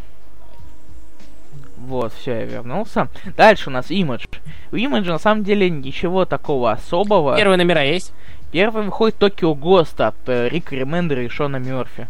Вот, 1.78 2.14
все, 2.14 2.40
я 2.40 2.46
вернулся. 2.46 3.10
Дальше 3.36 3.70
у 3.70 3.74
нас 3.74 3.92
Image. 3.92 4.30
У 4.72 4.76
Image 4.76 5.06
на 5.06 5.20
самом 5.20 5.44
деле 5.44 5.70
ничего 5.70 6.26
такого 6.26 6.72
особого. 6.72 7.36
Первые 7.36 7.58
номера 7.58 7.84
есть? 7.84 8.14
Первый 8.52 8.84
выходит 8.84 9.18
Токио 9.18 9.54
Гост 9.54 10.00
от 10.00 10.16
э, 10.28 10.48
Рика 10.50 10.76
Ремендера 10.76 11.24
и 11.24 11.28
Шона 11.28 11.58
Мерфи. 11.58 12.08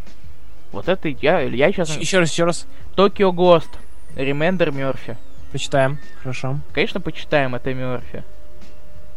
Вот 0.72 0.88
это 0.88 1.10
я, 1.10 1.42
я 1.42 1.72
сейчас... 1.72 1.98
Еще 1.98 2.20
раз, 2.20 2.32
еще 2.32 2.44
раз. 2.46 2.68
Токио 2.96 3.32
Гост. 3.32 3.70
Ремендер 4.16 4.72
Мерфи. 4.72 5.18
Почитаем. 5.52 6.00
Хорошо. 6.22 6.60
Конечно, 6.74 7.00
почитаем, 7.00 7.56
это 7.56 7.74
Мерфи. 7.74 8.24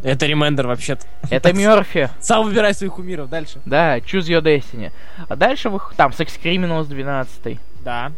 Это 0.03 0.27
ремендер 0.27 0.69
вообще-то. 0.69 1.05
Это 1.31 1.53
Мерфи. 1.57 2.09
Сам 2.21 2.45
выбирай 2.45 2.73
своих 2.75 2.93
кумиров. 2.95 3.29
Дальше. 3.29 3.61
Да, 3.65 3.99
Choose 3.99 4.29
Your 4.29 4.43
Destiny. 4.43 4.93
А 5.29 5.35
дальше 5.35 5.71
вы 5.71 5.81
там 5.97 6.13
Sex 6.13 6.41
Criminals 6.41 6.87
12. 6.87 7.59
Да. 7.83 8.13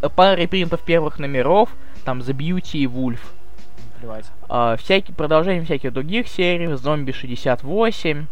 П- 0.00 0.08
Пара 0.08 0.36
репринтов 0.36 0.80
первых 0.82 1.18
номеров. 1.20 1.68
Там 2.04 2.18
The 2.18 2.32
Beauty 2.34 2.78
и 2.78 2.86
Wolf. 2.86 3.20
Плевать. 4.00 4.26
А, 4.48 4.76
всякие 4.76 5.14
продолжения 5.14 5.64
всяких 5.64 5.92
других 5.92 6.26
серий. 6.26 6.74
Зомби 6.74 7.12
68. 7.12 8.26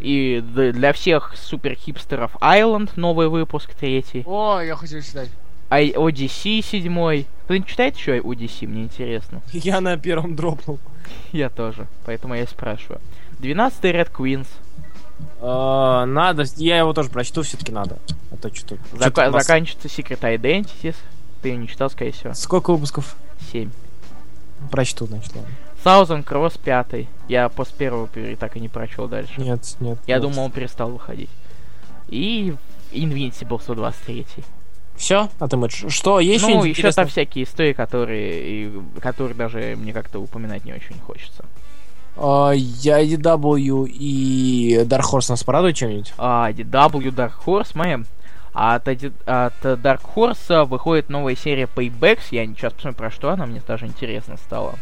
И 0.00 0.42
для 0.44 0.92
всех 0.92 1.34
супер 1.36 1.74
хипстеров 1.76 2.34
Island 2.40 2.90
новый 2.96 3.28
выпуск 3.28 3.72
третий. 3.74 4.24
О, 4.26 4.60
я 4.60 4.74
хочу 4.74 5.00
читать. 5.00 5.30
А 5.70 5.80
Odyssey 5.80 6.62
седьмой. 6.62 7.26
Кто-нибудь 7.44 7.68
читает 7.68 7.96
еще 7.96 8.18
Odyssey? 8.18 8.66
Мне 8.66 8.84
интересно. 8.84 9.42
Я 9.52 9.80
на 9.80 9.96
первом 9.96 10.34
дропнул. 10.36 10.78
Я 11.32 11.48
тоже, 11.48 11.86
поэтому 12.04 12.34
я 12.34 12.42
и 12.42 12.46
спрашиваю. 12.46 13.00
12 13.38 13.82
Red 13.84 14.12
Queens. 14.12 14.46
Э, 15.40 16.04
Надо, 16.06 16.44
я 16.56 16.78
его 16.78 16.92
тоже 16.92 17.08
прочту, 17.08 17.42
все-таки 17.42 17.72
надо. 17.72 17.98
А 18.30 18.36
то 18.36 18.54
что-то... 18.54 18.76
Нас- 18.92 19.42
Заканчивается 19.42 19.88
Secret 19.88 20.20
Identities. 20.20 20.96
Ты 21.42 21.56
не 21.56 21.66
читал, 21.66 21.88
скорее 21.90 22.12
всего. 22.12 22.34
Сколько 22.34 22.72
выпусков? 22.72 23.16
7. 23.52 23.70
Прочту, 24.70 25.06
значит, 25.06 25.34
ладно. 25.34 25.50
Thousand 25.84 26.24
Cross 26.24 26.58
5. 26.62 27.06
Я 27.28 27.48
после 27.48 27.76
первого 27.76 28.08
так 28.38 28.56
и 28.56 28.60
не 28.60 28.68
прочел 28.68 29.08
дальше. 29.08 29.32
Нет, 29.40 29.76
нет. 29.80 29.98
Я 30.06 30.16
нет. 30.16 30.22
думал, 30.22 30.44
он 30.44 30.50
перестал 30.50 30.90
выходить. 30.90 31.30
И 32.08 32.54
Invincible 32.92 33.60
123. 33.62 34.26
Все? 34.98 35.28
А 35.38 35.48
ты 35.48 35.56
Мэтч, 35.56 35.84
что? 35.88 36.20
Есть 36.20 36.44
ну, 36.46 36.64
еще 36.64 36.90
там 36.92 37.06
всякие 37.06 37.44
истории, 37.44 37.72
которые, 37.72 38.66
и- 38.66 38.82
которые 39.00 39.34
даже 39.36 39.76
мне 39.78 39.92
как-то 39.92 40.18
упоминать 40.18 40.64
не 40.64 40.72
очень 40.74 40.98
хочется. 41.06 41.44
А, 42.16 42.50
Я 42.52 43.00
IDW 43.02 43.86
и 43.88 44.80
Dark 44.84 45.04
Horse 45.12 45.30
нас 45.30 45.44
порадуют 45.44 45.76
чем-нибудь? 45.76 46.12
А, 46.18 46.50
DW 46.50 47.14
Dark 47.14 47.32
Horse. 47.46 48.04
А 48.54 48.74
от, 48.74 48.88
эти- 48.88 49.12
от 49.24 49.54
Dark 49.62 50.00
Horse 50.16 50.36
а, 50.52 50.64
выходит 50.64 51.10
новая 51.10 51.36
серия 51.36 51.68
Paybacks. 51.72 52.26
Я 52.32 52.44
сейчас 52.46 52.72
посмотрю, 52.72 52.98
про 52.98 53.10
что 53.12 53.30
она, 53.30 53.46
мне 53.46 53.62
даже 53.66 53.86
интересно 53.86 54.36
стало. 54.36 54.74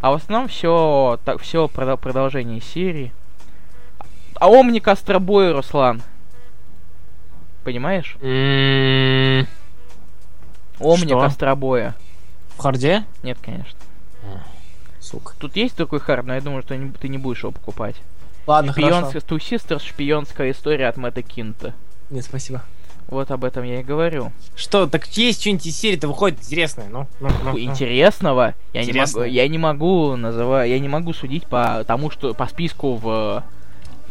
А 0.00 0.10
в 0.12 0.14
основном 0.14 0.48
все 0.48 1.18
так 1.24 1.40
все 1.40 1.66
продолжение 1.66 2.60
серии. 2.60 3.12
А 4.38 4.48
Омник 4.48 4.86
Астробой, 4.86 5.50
Руслан. 5.52 6.02
Понимаешь? 7.66 8.16
Что? 10.78 11.20
Астробоя. 11.20 11.96
В 12.50 12.58
харде? 12.58 13.04
Нет, 13.24 13.38
конечно. 13.44 13.76
Сука. 15.00 15.34
Тут 15.40 15.56
есть 15.56 15.74
такой 15.74 15.98
хард, 15.98 16.26
но 16.26 16.36
я 16.36 16.40
думаю, 16.40 16.62
что 16.62 16.78
ты 17.00 17.08
не 17.08 17.18
будешь 17.18 17.40
его 17.40 17.50
покупать. 17.50 17.96
Ладно, 18.46 18.72
хорошо. 18.72 19.10
Шпионская, 19.10 19.20
Two 19.20 19.38
Sisters, 19.38 19.82
шпионская 19.84 20.52
история 20.52 20.86
от 20.86 20.96
Мэтта 20.96 21.22
Кинта. 21.22 21.74
Нет, 22.08 22.24
спасибо. 22.24 22.62
Вот 23.08 23.32
об 23.32 23.44
этом 23.44 23.64
я 23.64 23.80
и 23.80 23.82
говорю. 23.82 24.30
Что, 24.54 24.86
так 24.86 25.08
есть 25.16 25.40
что-нибудь 25.40 25.66
из 25.66 25.76
серии-то 25.76 26.06
выходит 26.06 26.38
интересное, 26.38 26.88
ну? 26.88 27.08
ну, 27.18 27.30
ну, 27.42 27.50
ну. 27.50 27.58
Интересного 27.58 28.54
я 28.74 28.84
не, 28.84 28.92
могу, 28.92 29.00
Интересное. 29.00 29.26
я 29.26 29.48
не 29.48 29.58
могу 29.58 30.14
называть, 30.14 30.70
я 30.70 30.78
не 30.78 30.88
могу 30.88 31.12
судить 31.12 31.48
по 31.48 31.82
тому, 31.84 32.12
что 32.12 32.32
по 32.32 32.46
списку 32.46 32.94
в, 32.94 33.42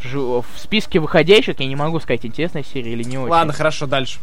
в, 0.04 0.42
в 0.42 0.60
списке 0.60 1.00
выходящих 1.00 1.60
я 1.60 1.66
не 1.68 1.76
могу 1.76 2.00
сказать, 2.00 2.26
интересная 2.26 2.64
серия 2.64 2.94
или 2.94 3.04
не 3.04 3.18
очень. 3.18 3.32
Ладно, 3.32 3.54
хорошо, 3.54 3.86
дальше. 3.88 4.20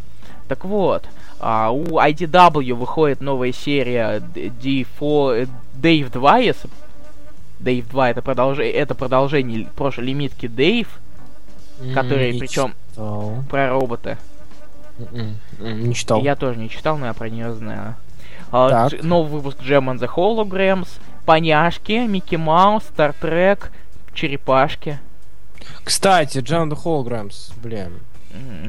Так 0.48 0.64
вот, 0.64 1.04
а, 1.40 1.70
у 1.70 1.98
IDW 1.98 2.74
выходит 2.74 3.20
новая 3.20 3.52
серия 3.52 4.20
D- 4.20 4.46
D4, 4.48 5.42
э, 5.42 5.46
Dave 5.80 6.10
2, 6.10 6.38
если... 6.38 6.68
Dave 7.60 7.88
2 7.88 8.10
это, 8.10 8.22
продолжение, 8.22 8.72
это 8.72 8.94
продолжение 8.94 9.66
прошлой 9.76 10.04
лимитки 10.06 10.46
Dave, 10.46 10.88
который, 11.94 12.32
Не 12.32 12.40
причем, 12.40 12.74
читал. 12.90 13.44
про 13.48 13.70
робота. 13.70 14.18
М-м, 14.98 15.36
м, 15.60 15.88
Не 15.88 15.94
читал. 15.94 16.20
Я 16.22 16.34
тоже 16.36 16.58
не 16.58 16.68
читал, 16.68 16.98
но 16.98 17.06
я 17.06 17.14
про 17.14 17.28
нее 17.30 17.52
знаю. 17.54 17.94
А, 18.50 18.88
новый 19.02 19.30
выпуск 19.40 19.58
Gem 19.60 19.90
and 19.92 19.98
the 19.98 20.10
Holograms, 20.12 20.88
Поняшки, 21.24 22.04
Микки 22.06 22.34
Маус, 22.36 22.82
Стартрек, 22.84 23.70
Черепашки. 24.12 24.98
Кстати, 25.84 26.38
the 26.38 26.82
Holograms, 26.84 27.52
блин. 27.62 28.00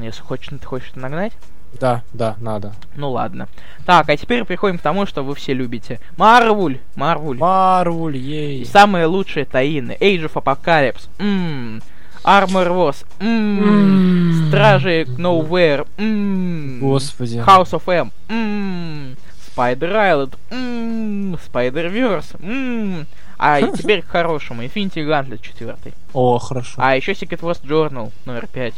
Если 0.02 0.20
хочешь, 0.22 0.48
ты 0.48 0.66
хочешь 0.66 0.92
нагнать? 0.94 1.32
Да, 1.80 2.02
да, 2.12 2.36
надо. 2.40 2.72
Ну 2.96 3.10
ладно. 3.10 3.48
Так, 3.84 4.08
а 4.08 4.16
теперь 4.16 4.44
приходим 4.44 4.78
к 4.78 4.82
тому, 4.82 5.06
что 5.06 5.22
вы 5.24 5.34
все 5.34 5.52
любите. 5.54 6.00
Марвуль! 6.16 6.78
Марвуль! 6.94 7.38
Марвуль, 7.38 8.16
И 8.16 8.20
ей. 8.20 8.64
самые 8.66 9.06
лучшие 9.06 9.44
таины. 9.44 9.96
Age 10.00 10.30
of 10.30 10.34
Apocalypse. 10.34 11.08
Ммм. 11.18 11.82
Armor 12.24 12.68
Wars. 12.68 13.04
Ммм. 13.20 14.48
Стражи 14.48 15.04
Nowhere. 15.18 15.86
Ммм. 15.98 16.80
Господи. 16.80 17.38
House 17.38 17.72
of 17.72 17.82
M. 17.92 18.12
Ммм. 18.28 19.16
Spider 19.54 19.92
Island. 19.92 20.34
Ммм. 20.50 21.34
Spider-Verse. 21.34 22.36
Ммм. 22.38 23.06
А 23.38 23.60
и 23.60 23.70
теперь 23.76 24.02
к 24.02 24.06
хорошему. 24.08 24.62
Infinity 24.62 25.06
Gauntlet 25.06 25.40
4. 25.40 25.76
О, 26.12 26.38
хорошо. 26.38 26.74
А 26.76 26.96
еще 26.96 27.12
Secret 27.12 27.40
West 27.40 27.64
Journal 27.64 28.10
номер 28.24 28.46
5. 28.52 28.74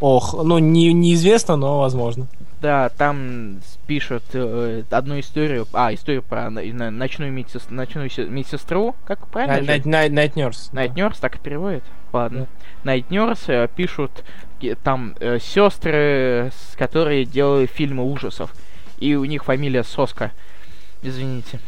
Ох, 0.00 0.34
ну 0.44 0.58
не, 0.58 0.92
неизвестно, 0.92 1.56
но 1.56 1.78
возможно. 1.78 2.26
Да, 2.60 2.88
там 2.88 3.60
пишут 3.86 4.22
э, 4.32 4.82
одну 4.90 5.20
историю, 5.20 5.66
а, 5.74 5.92
историю 5.92 6.22
про 6.22 6.48
на- 6.50 6.90
ночную, 6.90 7.30
медсес- 7.32 7.70
ночную 7.70 8.08
се- 8.10 8.24
медсестру, 8.24 8.96
как 9.04 9.26
правильно? 9.28 9.70
Night, 9.70 9.84
Night, 9.84 10.10
Night 10.10 10.32
Nurse. 10.34 10.72
Night 10.72 10.94
Nurse 10.94 11.16
так 11.20 11.36
и 11.36 11.38
переводит? 11.38 11.84
Ладно. 12.12 12.46
Night 12.84 13.06
Nurse 13.08 13.44
э, 13.48 13.68
пишут 13.74 14.24
ки- 14.60 14.76
там 14.82 15.14
сестры, 15.40 16.50
с 16.54 16.74
которые 16.76 17.24
делали 17.24 17.66
фильмы 17.66 18.04
ужасов. 18.10 18.50
И 19.04 19.16
у 19.16 19.26
них 19.26 19.44
фамилия 19.44 19.84
Соска. 19.84 20.32
Извините. 21.02 21.60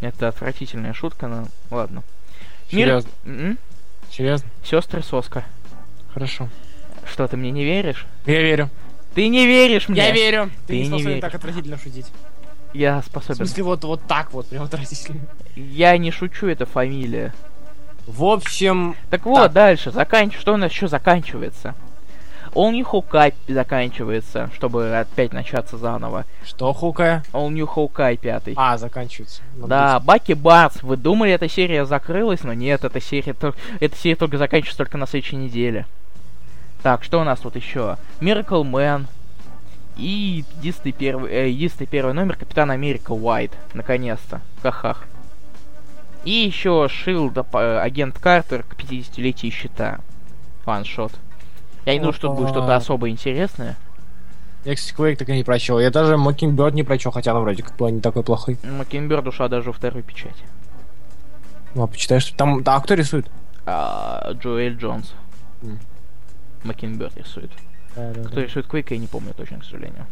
Это 0.00 0.26
отвратительная 0.26 0.92
шутка, 0.92 1.28
но 1.28 1.46
ладно. 1.70 2.02
Серьезно? 2.68 3.08
М-м. 3.24 3.58
Серьезно? 4.10 4.48
Сестры 4.64 5.00
Соска. 5.04 5.44
Хорошо. 6.12 6.48
Что, 7.08 7.28
ты 7.28 7.36
мне 7.36 7.52
не 7.52 7.62
веришь? 7.64 8.06
Я 8.26 8.42
верю. 8.42 8.70
Ты 9.14 9.28
не 9.28 9.46
веришь 9.46 9.88
мне! 9.88 10.00
Я 10.02 10.10
верю. 10.10 10.50
Ты 10.66 10.72
Ты 10.72 10.74
не 10.74 10.80
не 10.80 10.86
способен 10.88 11.06
веришь. 11.10 11.20
так 11.20 11.34
отвратительно 11.36 11.78
шутить. 11.78 12.06
Я 12.72 13.00
В 13.02 13.04
способен. 13.06 13.36
смысле, 13.36 13.62
вот, 13.62 13.84
вот 13.84 14.02
так 14.08 14.32
вот, 14.32 14.48
прям 14.48 14.64
отвратительно. 14.64 15.20
Я 15.54 15.96
не 15.96 16.10
шучу, 16.10 16.48
это 16.48 16.66
фамилия. 16.66 17.32
В 18.08 18.24
общем, 18.24 18.96
Так 19.10 19.26
вот, 19.26 19.36
Так. 19.44 19.52
дальше. 19.52 19.92
Заканч... 19.92 20.36
Что 20.36 20.54
у 20.54 20.56
нас 20.56 20.72
еще 20.72 20.88
заканчивается? 20.88 21.76
All 22.54 22.70
New 22.70 22.84
Hawkeye 22.84 23.34
заканчивается, 23.48 24.48
чтобы 24.54 24.96
опять 24.96 25.32
начаться 25.32 25.76
заново. 25.76 26.24
что 26.44 26.72
хукая? 26.72 27.24
All 27.32 27.48
New 27.48 27.66
Hawkeye 27.66 28.16
пятый. 28.16 28.54
А, 28.56 28.78
заканчивается. 28.78 29.42
Надо 29.56 29.68
да, 29.68 30.00
Баки 30.00 30.34
Барс. 30.34 30.82
Вы 30.82 30.96
думали, 30.96 31.32
эта 31.32 31.48
серия 31.48 31.84
закрылась, 31.84 32.44
но 32.44 32.52
нет, 32.52 32.84
эта 32.84 33.00
серия, 33.00 33.34
эта 33.80 33.96
серия 33.96 34.16
только 34.16 34.38
заканчивается 34.38 34.78
только 34.78 34.98
на 34.98 35.06
следующей 35.06 35.36
неделе. 35.36 35.86
Так, 36.82 37.02
что 37.02 37.20
у 37.20 37.24
нас 37.24 37.40
тут 37.40 37.56
еще? 37.56 37.96
Miracle 38.20 38.62
Man. 38.62 39.06
И 39.96 40.44
единственный 40.58 40.92
первый, 40.92 41.32
э, 41.32 41.48
единственный 41.48 41.86
первый 41.86 42.14
номер 42.14 42.36
Капитан 42.36 42.70
Америка 42.70 43.12
Уайт. 43.12 43.52
Наконец-то. 43.74 44.40
Хахах. 44.62 45.04
И 46.24 46.30
еще 46.30 46.88
Шилд, 46.88 47.36
агент 47.52 48.18
Картер 48.18 48.62
к 48.62 48.74
50-летию 48.74 49.52
щита. 49.52 50.00
Ваншот. 50.64 51.12
Я 51.86 51.92
не 51.94 51.98
думаю, 51.98 52.12
что 52.12 52.28
тут 52.28 52.36
будет 52.36 52.48
что-то 52.50 52.76
особо 52.76 53.08
интересное. 53.08 53.76
Я, 54.64 54.74
кстати, 54.74 54.98
Quake 54.98 55.16
так 55.16 55.28
и 55.28 55.36
не 55.36 55.44
прочел. 55.44 55.78
Я 55.78 55.90
даже 55.90 56.14
Mockingbird 56.14 56.72
не 56.72 56.82
прочел, 56.82 57.12
хотя 57.12 57.32
она 57.32 57.40
вроде 57.40 57.62
как 57.62 57.76
была 57.76 57.90
не 57.90 58.00
такой 58.00 58.22
плохой. 58.22 58.58
Макинберд 58.62 59.26
ушла 59.26 59.48
даже 59.48 59.66
во 59.66 59.72
вторую 59.74 60.02
печать. 60.02 60.36
Ну, 61.74 61.82
а 61.82 61.86
почитаешь, 61.86 62.26
там... 62.36 62.62
Да, 62.62 62.76
а 62.76 62.80
кто 62.80 62.94
рисует? 62.94 63.26
А, 63.66 64.32
Джоэль 64.32 64.76
Джонс. 64.76 65.12
Макинберд 66.62 67.16
рисует. 67.18 67.50
Кто 67.92 68.40
рисует 68.40 68.66
Квейка, 68.66 68.94
я 68.94 69.00
не 69.00 69.06
помню 69.06 69.34
точно, 69.34 69.60
к 69.60 69.64
сожалению. 69.64 70.06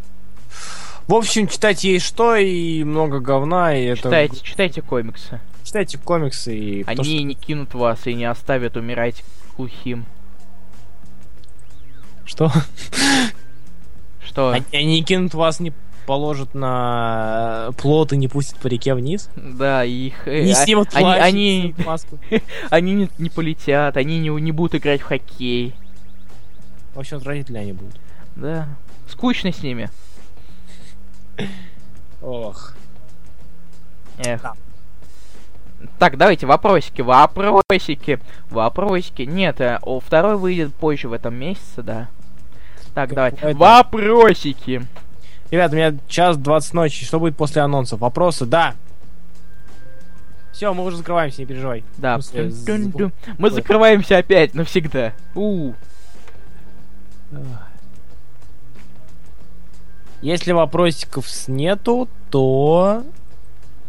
В 1.07 1.15
общем, 1.15 1.49
читать 1.49 1.83
есть 1.83 2.05
что, 2.05 2.37
и 2.37 2.85
много 2.85 3.21
говна, 3.21 3.75
и 3.75 3.87
это... 3.87 4.03
Читайте, 4.03 4.37
читайте 4.43 4.83
комиксы. 4.83 5.41
Читайте 5.65 5.99
комиксы, 5.99 6.55
и... 6.55 6.85
Они 6.87 7.25
не 7.25 7.35
кинут 7.35 7.75
вас 7.75 8.07
и 8.07 8.15
не 8.15 8.25
оставят 8.27 8.77
умирать 8.77 9.25
глухим. 9.57 10.05
Что? 12.33 12.51
что? 14.27 14.53
Они, 14.53 14.65
они 14.73 14.87
не 14.87 15.03
кинут 15.05 15.35
вас, 15.35 15.61
не 15.61 15.75
положат 16.07 16.55
на 16.55 17.73
плот 17.77 18.15
и 18.15 18.17
не 18.17 18.27
пустят 18.27 18.57
по 18.57 18.69
реке 18.69 18.95
вниз? 18.95 19.29
Да, 19.37 19.85
их... 19.85 20.27
э, 20.27 20.43
Не 20.43 20.53
а- 20.53 20.55
снимут 20.55 20.89
они, 20.95 21.05
плащ, 21.05 21.21
они, 21.21 21.75
маску. 21.85 22.19
они 22.71 22.95
не, 22.95 23.11
не 23.19 23.29
полетят, 23.29 23.99
они 23.99 24.19
не, 24.19 24.31
не 24.31 24.51
будут 24.51 24.77
играть 24.77 25.03
в 25.03 25.05
хоккей. 25.05 25.75
В 26.95 27.01
общем, 27.01 27.21
родители 27.23 27.59
они 27.59 27.75
будут. 27.75 28.01
Да. 28.35 28.67
Скучно 29.11 29.53
с 29.53 29.63
ними. 29.63 29.91
Ох. 32.23 32.73
Эх. 34.17 34.41
Да. 34.43 34.55
Так, 35.99 36.17
давайте 36.17 36.47
вопросики, 36.47 37.03
вопросики, 37.03 38.21
вопросики. 38.49 39.23
Нет, 39.23 39.61
э, 39.61 39.79
о, 39.83 40.01
второй 40.01 40.39
выйдет 40.39 40.75
позже 40.75 41.09
в 41.09 41.13
этом 41.13 41.35
месяце, 41.35 41.83
да. 41.83 42.09
Так, 42.95 43.09
Как 43.09 43.15
давайте. 43.17 43.37
бывает, 43.39 43.59
да. 43.59 43.77
Вопросики. 43.79 44.83
Ребят, 45.51 45.73
у 45.73 45.77
меня 45.77 45.95
час 46.09 46.37
20 46.37 46.75
ночи. 46.75 47.05
Что 47.05 47.19
будет 47.19 47.37
после 47.37 47.63
анонсов? 47.63 48.01
Вопросы? 48.01 48.47
Да. 48.47 48.75
Все, 50.53 50.73
мы 50.75 50.85
уже 50.85 50.99
закрываемся, 50.99 51.41
не 51.41 51.47
переживай. 51.47 51.85
Да. 51.97 52.19
Тун-тун-тун. 52.19 53.13
Мы 53.39 53.51
закрываемся 53.51 54.19
опять 54.19 54.55
навсегда. 54.55 55.13
У. 55.35 55.73
Если 60.21 60.53
вопросиков 60.53 61.27
нету, 61.49 62.09
то... 62.31 63.03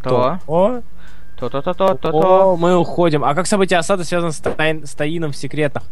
То. 0.01 0.39
то- 0.45 0.81
То-то-то-то-то. 1.37 2.11
то 2.11 2.57
мы 2.57 2.75
уходим. 2.77 3.23
А 3.23 3.35
как 3.35 3.47
событие 3.47 3.77
осады 3.77 4.03
связано 4.05 4.31
с, 4.31 4.39
тайн- 4.41 4.85
с 4.85 4.93
Таином 4.95 5.31
в 5.33 5.35
секретах? 5.35 5.83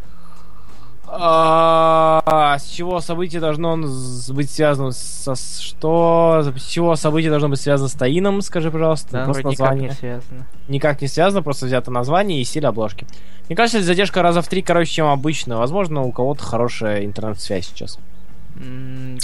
А, 1.14 2.56
с 2.58 2.70
чего 2.70 3.00
событие 3.00 3.38
должно 3.38 3.76
быть 3.76 4.50
связано 4.50 4.92
со... 4.92 5.34
Что? 5.34 6.42
С 6.56 6.64
чего 6.64 6.96
событие 6.96 7.30
должно 7.30 7.50
быть 7.50 7.60
связано 7.60 7.88
с 7.90 7.92
Таином? 7.92 8.40
Скажи, 8.40 8.70
пожалуйста. 8.70 9.08
Да, 9.12 9.24
Просто 9.24 9.42
вроде 9.42 9.54
никак 9.56 9.66
название. 9.70 9.88
не 9.90 9.94
связано. 9.94 10.46
никак 10.68 11.02
не 11.02 11.08
связано, 11.08 11.42
просто 11.42 11.66
взято 11.66 11.90
название 11.90 12.40
и 12.40 12.44
стиль 12.44 12.66
обложки. 12.66 13.06
Мне 13.48 13.56
кажется, 13.56 13.76
это 13.78 13.86
задержка 13.86 14.22
раза 14.22 14.40
в 14.40 14.48
три 14.48 14.62
короче, 14.62 14.90
чем 14.90 15.06
обычно. 15.06 15.58
Возможно, 15.58 16.00
у 16.00 16.12
кого-то 16.12 16.42
хорошая 16.42 17.04
интернет-связь 17.04 17.66
сейчас. 17.66 17.98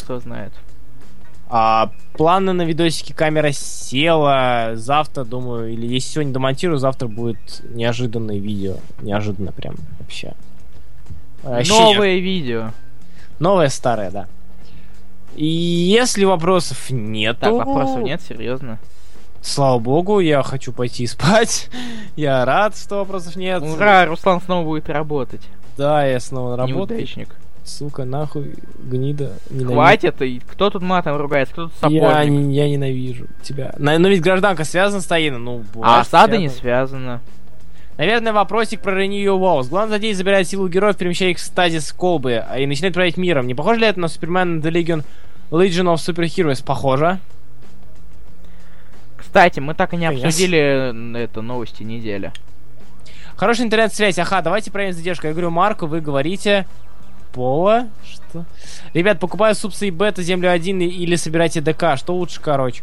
Кто 0.02 0.20
знает. 0.20 0.52
А, 1.48 1.90
планы 2.12 2.52
на 2.52 2.62
видосики 2.62 3.14
камера 3.14 3.50
села. 3.52 4.72
Завтра, 4.74 5.24
думаю, 5.24 5.72
или 5.72 5.86
если 5.86 6.10
сегодня 6.10 6.34
домонтирую, 6.34 6.78
завтра 6.78 7.08
будет 7.08 7.62
неожиданное 7.70 8.36
видео. 8.36 8.74
Неожиданно 9.00 9.52
прям 9.52 9.76
вообще. 9.98 10.34
Ощущение- 11.44 11.94
Новое 11.94 12.18
видео. 12.18 12.70
Новое, 13.38 13.68
старое, 13.68 14.10
да. 14.10 14.26
И 15.36 15.46
если 15.46 16.24
вопросов 16.24 16.90
нет, 16.90 17.38
Так, 17.38 17.52
вопросов 17.52 18.02
нет, 18.02 18.20
серьезно. 18.20 18.78
Слава 19.40 19.78
богу, 19.78 20.18
я 20.18 20.42
хочу 20.42 20.72
пойти 20.72 21.06
спать. 21.06 21.68
Я 22.16 22.44
рад, 22.44 22.76
что 22.76 22.96
вопросов 22.96 23.36
нет. 23.36 23.62
Ура, 23.62 24.04
Руслан 24.06 24.40
снова 24.40 24.64
будет 24.64 24.88
работать. 24.90 25.42
Да, 25.76 26.04
я 26.04 26.18
снова 26.18 26.50
на 26.50 26.56
работу. 26.66 26.92
Неудачник. 26.94 27.36
Сука, 27.64 28.04
нахуй, 28.04 28.54
гнида. 28.80 29.34
ненавижу. 29.50 29.72
Хватит, 29.74 30.22
и 30.22 30.40
кто 30.40 30.70
тут 30.70 30.82
матом 30.82 31.16
ругается, 31.16 31.52
кто 31.52 31.64
тут 31.68 31.90
Я, 31.92 32.00
сапожник? 32.10 32.32
не- 32.32 32.56
я 32.56 32.68
ненавижу 32.68 33.26
тебя. 33.44 33.74
На- 33.78 33.96
Но 33.98 34.08
ведь 34.08 34.22
гражданка 34.22 34.64
связана 34.64 35.00
с 35.02 35.06
Таином, 35.06 35.44
ну... 35.44 35.64
А 35.82 36.00
осада 36.00 36.36
не 36.36 36.48
связана. 36.48 37.20
Наверное, 37.98 38.32
вопросик 38.32 38.80
про 38.80 38.92
Renew 39.04 39.22
Your 39.24 39.38
Walls. 39.40 39.68
Главный 39.68 39.90
злодей 39.90 40.14
забирает 40.14 40.48
силу 40.48 40.68
героев, 40.68 40.96
перемещая 40.96 41.30
их 41.30 41.38
в 41.38 41.40
стазис 41.40 41.92
колбы, 41.92 42.44
а 42.48 42.58
и 42.58 42.66
начинает 42.66 42.94
править 42.94 43.16
миром. 43.16 43.46
Не 43.48 43.54
похоже 43.54 43.80
ли 43.80 43.86
это 43.88 43.98
на 43.98 44.06
Супермен 44.08 44.60
The 44.60 44.70
Legion 44.70 45.04
Legion 45.50 45.92
of 45.92 45.96
Superheroes? 45.96 46.64
Похоже. 46.64 47.18
Кстати, 49.16 49.58
мы 49.60 49.74
так 49.74 49.92
и 49.94 49.96
не 49.96 50.06
Yes. 50.06 50.24
обсудили 50.26 50.90
м, 50.90 51.16
это 51.16 51.42
новости 51.42 51.82
недели. 51.82 52.32
Хорошая 53.36 53.66
интернет-связь. 53.66 54.18
Ага, 54.18 54.42
давайте 54.42 54.70
проверим 54.70 54.94
задержку. 54.94 55.26
Я 55.26 55.32
говорю 55.32 55.50
Марку, 55.50 55.86
вы 55.86 56.00
говорите... 56.00 56.66
Пола? 57.32 57.88
Что? 58.04 58.46
Ребят, 58.94 59.20
покупаю 59.20 59.54
субсы 59.54 59.88
и 59.88 59.90
бета, 59.90 60.22
землю 60.22 60.50
1 60.50 60.80
или 60.80 61.14
собирайте 61.14 61.60
ДК. 61.60 61.96
Что 61.96 62.14
лучше, 62.16 62.40
короче? 62.40 62.82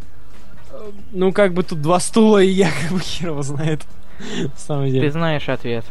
Э, 0.72 0.92
Ну, 1.12 1.32
как 1.34 1.54
бы 1.54 1.64
тут 1.64 1.82
два 1.82 2.00
стула, 2.00 2.44
и 2.44 2.50
я 2.50 2.70
как 2.70 2.92
бы 2.92 3.00
хер 3.00 3.30
его 3.30 3.42
знает. 3.42 3.82
Самом 4.56 4.88
деле. 4.88 5.02
Ты 5.02 5.12
знаешь 5.12 5.48
ответ. 5.50 5.86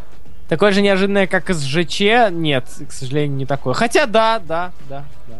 Такое 0.48 0.72
же 0.72 0.82
неожиданное, 0.82 1.26
как 1.26 1.50
из 1.50 1.62
ЖЧ? 1.62 2.30
Нет, 2.30 2.66
к 2.88 2.92
сожалению, 2.92 3.36
не 3.36 3.46
такое. 3.46 3.74
Хотя 3.74 4.06
да, 4.06 4.38
да, 4.38 4.72
да, 4.88 5.04
да. 5.26 5.36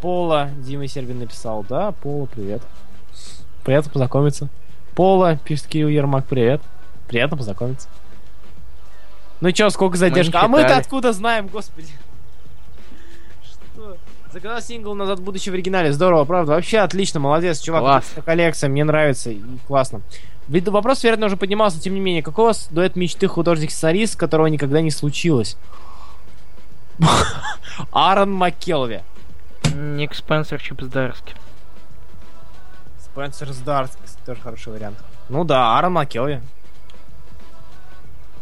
Пола, 0.00 0.50
Дима 0.58 0.88
Сербин 0.88 1.20
написал. 1.20 1.64
Да, 1.68 1.92
Пола, 1.92 2.26
привет. 2.26 2.62
Приятно 3.64 3.90
познакомиться. 3.92 4.48
Пола, 4.94 5.36
пишет 5.36 5.66
Кирилл 5.66 5.88
Ермак, 5.88 6.26
привет. 6.26 6.60
Приятно 7.06 7.36
познакомиться. 7.36 7.88
Ну 9.40 9.52
чё, 9.52 9.70
сколько 9.70 9.96
задержка? 9.96 10.38
не 10.38 10.44
а 10.44 10.48
мы-то 10.48 10.76
откуда 10.76 11.12
знаем, 11.12 11.46
господи? 11.46 11.92
Что? 13.44 13.96
Заказал 14.32 14.60
сингл 14.60 14.94
«Назад 14.94 15.20
в 15.20 15.22
будущее» 15.22 15.52
в 15.52 15.54
оригинале. 15.54 15.92
Здорово, 15.92 16.24
правда? 16.24 16.52
Вообще 16.52 16.78
отлично, 16.78 17.20
молодец, 17.20 17.60
чувак. 17.60 17.80
Класс. 17.80 18.14
коллекция, 18.24 18.68
мне 18.68 18.84
нравится 18.84 19.30
и 19.30 19.40
классно. 19.66 20.02
Ведь 20.48 20.66
вопрос, 20.68 21.04
вероятно, 21.04 21.26
уже 21.26 21.36
поднимался, 21.36 21.78
тем 21.78 21.94
не 21.94 22.00
менее. 22.00 22.22
Какой 22.22 22.44
у 22.44 22.46
вас 22.48 22.68
дуэт 22.70 22.96
мечты 22.96 23.28
художник-сценарист, 23.28 24.16
которого 24.16 24.46
никогда 24.46 24.80
не 24.80 24.90
случилось? 24.90 25.56
Аарон 27.92 28.32
Маккелви. 28.32 29.02
Ник 29.74 30.14
Спенсер 30.14 30.60
Чипсдарский. 30.60 31.34
Спенсер 32.98 33.52
Сдарс, 33.52 33.90
тоже 34.24 34.40
хороший 34.40 34.72
вариант. 34.72 34.98
Ну 35.28 35.44
да, 35.44 35.76
Аарон 35.76 35.92
Маккелви. 35.92 36.40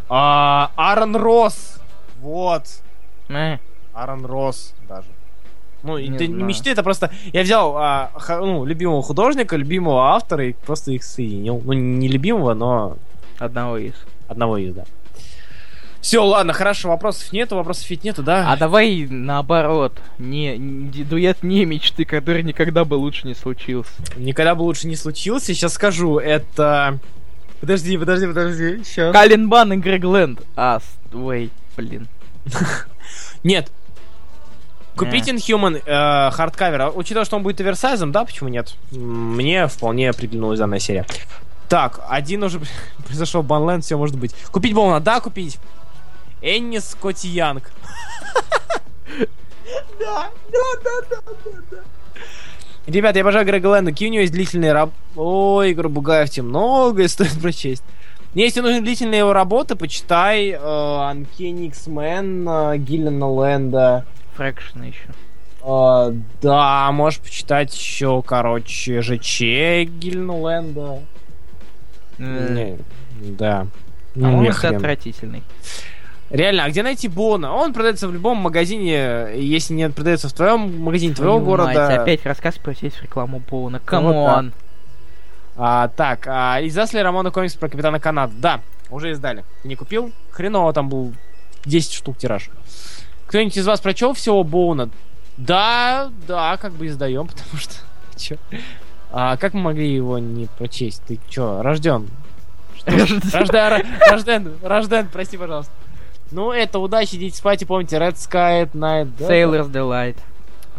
А, 0.08 0.70
Аарон 0.76 1.16
Росс. 1.16 1.80
Вот. 2.20 2.64
Э, 3.28 3.58
Аарон 3.92 4.24
Росс 4.24 4.74
даже. 4.88 5.08
Ну, 5.86 5.98
Не 5.98 6.08
это 6.14 6.26
не 6.26 6.32
знаю. 6.34 6.44
мечты, 6.44 6.70
это 6.70 6.82
просто... 6.82 7.10
Я 7.32 7.42
взял 7.42 7.76
а, 7.76 8.10
ха- 8.16 8.40
ну, 8.40 8.64
любимого 8.64 9.02
художника, 9.02 9.56
любимого 9.56 10.10
автора 10.14 10.46
и 10.48 10.52
просто 10.52 10.92
их 10.92 11.04
соединил. 11.04 11.62
Ну, 11.64 11.72
не 11.72 12.08
любимого, 12.08 12.54
но 12.54 12.96
одного 13.38 13.78
из. 13.78 13.94
одного 14.28 14.58
из, 14.58 14.74
да. 14.74 14.84
Все, 16.00 16.24
ладно, 16.24 16.52
хорошо, 16.52 16.88
вопросов 16.90 17.32
нету, 17.32 17.56
вопросов 17.56 17.90
ведь 17.90 18.04
нету, 18.04 18.22
да? 18.22 18.52
А 18.52 18.56
давай 18.56 19.06
наоборот. 19.10 19.92
Не, 20.18 20.56
не- 20.56 21.02
дуэт 21.02 21.42
не 21.42 21.64
мечты, 21.64 22.04
который 22.04 22.44
никогда 22.44 22.84
бы 22.84 22.94
лучше 22.94 23.26
не 23.26 23.34
случился. 23.34 23.90
Никогда 24.16 24.54
бы 24.54 24.62
лучше 24.62 24.86
не 24.86 24.94
случился. 24.96 25.46
Сейчас 25.54 25.72
скажу, 25.74 26.18
это... 26.18 26.98
Подожди, 27.60 27.96
подожди, 27.98 28.26
подожди. 28.26 28.84
Сейчас. 28.84 29.12
Каллен 29.12 29.48
Банн 29.48 29.72
и 29.72 29.76
Грег 29.78 30.04
Лэнд. 30.04 30.42
А, 30.56 30.78
ой, 31.12 31.50
блин. 31.76 32.06
Нет. 33.42 33.72
Купить 34.96 35.28
Inhuman 35.28 35.82
э, 35.84 36.30
hardcover. 36.30 36.82
А 36.82 36.90
Учитывая, 36.90 37.24
что 37.24 37.36
он 37.36 37.42
будет 37.42 37.60
оверсайзом, 37.60 38.12
да, 38.12 38.24
почему 38.24 38.48
нет? 38.48 38.74
Мне 38.90 39.66
вполне 39.66 40.12
приглянулась 40.12 40.58
данная 40.58 40.78
серия. 40.78 41.06
Так, 41.68 42.00
один 42.08 42.42
уже 42.42 42.60
произошел 43.06 43.42
банленд, 43.42 43.84
все 43.84 43.96
может 43.96 44.16
быть. 44.16 44.34
Купить 44.50 44.72
Боуна, 44.72 45.00
да, 45.00 45.20
купить. 45.20 45.58
Энни 46.42 46.78
Скотти 46.78 47.28
Янг. 47.28 47.70
Да, 49.98 50.30
да, 50.52 50.58
да, 50.84 50.90
да, 51.10 51.32
да, 51.44 51.50
да. 51.70 51.76
Ребят, 52.86 53.16
я 53.16 53.22
обожаю 53.22 53.44
Грега 53.44 53.66
Лэнда. 53.66 53.90
Какие 53.90 54.08
у 54.08 54.12
него 54.12 54.20
есть 54.20 54.32
длительные 54.32 54.72
раб... 54.72 54.90
Ой, 55.16 55.72
Игорь 55.72 55.88
Бугаев, 55.88 56.30
тебе 56.30 56.44
многое 56.44 57.08
стоит 57.08 57.40
прочесть. 57.40 57.82
Если 58.34 58.60
нужны 58.60 58.80
длительные 58.80 59.20
его 59.20 59.32
работы, 59.32 59.74
почитай 59.74 60.50
X-Men 60.50 62.74
э, 62.74 62.78
Гиллена 62.78 63.28
Лэнда. 63.28 64.06
Фрэкшн 64.36 64.82
еще. 64.82 65.08
Э, 65.64 66.12
да, 66.42 66.92
можешь 66.92 67.20
почитать 67.20 67.74
еще, 67.76 68.22
короче, 68.22 69.02
ЖЧ 69.02 69.40
Гиллена 69.88 70.36
Лэнда. 70.36 71.00
Э, 72.18 72.52
Не, 72.52 72.78
Да. 73.32 73.66
А 74.20 74.28
он 74.28 74.46
отвратительный. 74.48 75.42
Реально, 76.30 76.64
а 76.64 76.70
где 76.70 76.82
найти 76.82 77.06
Бона? 77.06 77.52
Он 77.52 77.72
продается 77.72 78.08
в 78.08 78.12
любом 78.12 78.38
магазине, 78.38 79.28
если 79.36 79.74
не 79.74 79.88
продается 79.90 80.28
в 80.28 80.32
твоем 80.32 80.80
магазине 80.82 81.14
твоего 81.14 81.38
Твою 81.38 81.56
мать, 81.58 81.76
города. 81.76 82.02
опять 82.02 82.26
рассказ 82.26 82.56
про 82.58 82.74
сесть 82.74 82.96
в 82.96 83.02
рекламу 83.02 83.40
Боуна. 83.48 83.78
Вот 83.78 83.86
Come 83.86 84.24
on. 84.24 84.52
А, 85.56 85.88
так, 85.88 86.26
а, 86.26 86.60
издали 86.60 86.98
Рамона 86.98 87.30
комикс 87.30 87.54
про 87.54 87.68
Капитана 87.68 88.00
Канада. 88.00 88.32
Да, 88.36 88.60
уже 88.90 89.12
издали. 89.12 89.44
Не 89.64 89.76
купил? 89.76 90.12
Хреново, 90.30 90.72
там 90.72 90.88
был 90.88 91.14
10 91.64 91.92
штук 91.92 92.18
тираж. 92.18 92.50
Кто-нибудь 93.26 93.56
из 93.56 93.66
вас 93.66 93.80
прочел 93.80 94.12
всего 94.14 94.44
Боуна? 94.44 94.88
Да, 95.36 96.10
да, 96.26 96.56
как 96.56 96.72
бы 96.72 96.86
издаем, 96.86 97.26
потому 97.28 97.58
что... 97.60 97.74
Чё? 98.16 98.36
А 99.12 99.36
как 99.36 99.54
мы 99.54 99.60
могли 99.60 99.92
его 99.94 100.18
не 100.18 100.46
прочесть? 100.58 101.02
Ты 101.06 101.18
чё, 101.28 101.62
рожден? 101.62 102.08
Рожден, 102.86 103.84
рожден, 104.08 104.52
рожден, 104.62 105.08
прости, 105.12 105.36
пожалуйста. 105.36 105.72
Ну, 106.30 106.52
это 106.52 106.78
удачи, 106.78 107.16
идите 107.16 107.36
спать 107.36 107.62
и 107.62 107.64
помните, 107.64 107.96
Red 107.96 108.14
Sky 108.14 108.64
at 108.64 108.72
Night. 108.72 109.10
да? 109.18 109.26
Sailor's 109.26 109.70
Delight. 109.70 110.16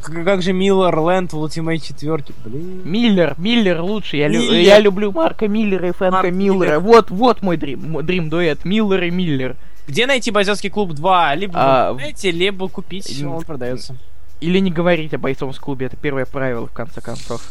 Как, 0.02 0.24
как 0.26 0.41
же 0.41 0.53
Миллер 0.53 0.98
Лэнд 0.98 1.34
в 1.34 1.38
Ultimate 1.38 1.80
4? 1.80 2.24
Блин. 2.45 2.82
Миллер, 2.84 3.34
Миллер 3.38 3.82
лучше. 3.82 4.18
Я, 4.18 4.28
лю- 4.28 4.40
Миллер. 4.41 4.53
я 4.61 4.80
люблю 4.80 5.11
Марка 5.11 5.48
Миллера 5.48 5.90
и 5.90 5.91
Фрэнка 5.91 6.18
Марк 6.18 6.32
Миллера. 6.32 6.53
Миллер. 6.53 6.80
Вот, 6.80 7.10
вот 7.11 7.41
мой 7.41 7.57
дрим, 7.57 7.91
мой 7.91 8.03
дрим 8.03 8.30
дуэт. 8.30 8.64
Миллер 8.65 9.03
и 9.03 9.10
Миллер. 9.11 9.56
Где 9.88 10.05
найти 10.05 10.31
бойцовский 10.31 10.69
клуб 10.69 10.93
2? 10.93 11.35
Либо 11.35 11.53
А, 11.55 11.93
знаете, 11.93 12.31
либо 12.31 12.68
купить, 12.68 13.23
он 13.23 13.41
продается. 13.43 13.95
Или 14.41 14.59
не 14.59 14.69
говорить 14.69 15.14
о 15.14 15.18
бойцовском 15.18 15.64
клубе, 15.64 15.88
это 15.88 15.95
первое 15.95 16.26
правило, 16.26 16.68
в 16.68 16.73
конце 16.73 17.01
концов. 17.01 17.41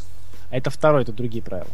А 0.50 0.56
это 0.56 0.70
второй, 0.70 1.04
тут 1.04 1.16
другие 1.16 1.42
правила. 1.42 1.70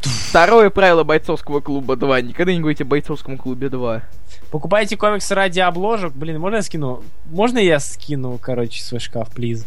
Второе 0.00 0.70
правило 0.70 1.02
бойцовского 1.02 1.60
клуба 1.60 1.96
2. 1.96 2.20
Никогда 2.20 2.52
не 2.52 2.60
говорите 2.60 2.84
о 2.84 2.86
бойцовском 2.86 3.38
клубе 3.38 3.68
2. 3.68 4.02
Покупайте 4.50 4.96
комиксы 4.96 5.34
ради 5.34 5.58
обложек. 5.60 6.12
Блин, 6.12 6.38
можно 6.38 6.56
я 6.56 6.62
скину? 6.62 7.02
Можно 7.24 7.58
я 7.58 7.80
скину, 7.80 8.38
короче, 8.40 8.82
свой 8.82 9.00
шкаф, 9.00 9.30
плиз? 9.30 9.66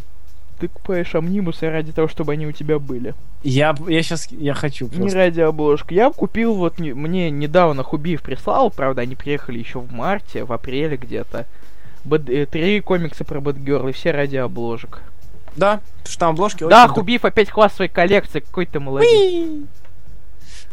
Ты 0.59 0.67
купаешь 0.67 1.15
амнимусы 1.15 1.69
ради 1.69 1.91
того, 1.91 2.07
чтобы 2.07 2.33
они 2.33 2.45
у 2.45 2.51
тебя 2.51 2.79
были. 2.79 3.15
Я, 3.43 3.75
я 3.87 4.03
сейчас, 4.03 4.27
я 4.31 4.53
хочу 4.53 4.85
Не 4.85 4.91
просто. 4.97 5.17
ради 5.17 5.39
обложки. 5.39 5.93
Я 5.93 6.11
купил 6.11 6.53
вот 6.55 6.79
не- 6.79 6.93
мне 6.93 7.31
недавно 7.31 7.83
Хубиев 7.83 8.21
прислал, 8.21 8.69
правда, 8.69 9.01
они 9.03 9.15
приехали 9.15 9.57
еще 9.59 9.79
в 9.79 9.91
марте, 9.93 10.43
в 10.43 10.51
апреле 10.51 10.97
где-то. 10.97 11.45
Бэд- 12.05 12.29
э, 12.31 12.45
Три 12.45 12.81
комикса 12.81 13.23
про 13.23 13.39
Бэтгерл, 13.39 13.87
и 13.87 13.91
все 13.93 14.11
ради 14.11 14.35
обложек. 14.35 15.01
Да, 15.55 15.79
потому 15.97 16.07
что 16.11 16.19
там 16.19 16.29
обложки 16.31 16.63
Да, 16.69 16.85
очень 16.85 16.93
Хубиев 16.93 17.25
опять 17.25 17.49
хваст 17.49 17.75
своей 17.75 17.91
коллекции, 17.91 18.39
какой 18.41 18.65
ты 18.65 18.79
молодец. 18.79 19.09
Уи! 19.11 19.65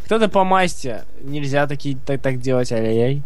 Кто-то 0.04 0.28
по 0.28 0.44
масти. 0.44 1.02
Нельзя 1.22 1.66
такие, 1.66 1.96
так, 2.06 2.20
так 2.20 2.40
делать, 2.40 2.70
ай-яй-яй. 2.70 3.22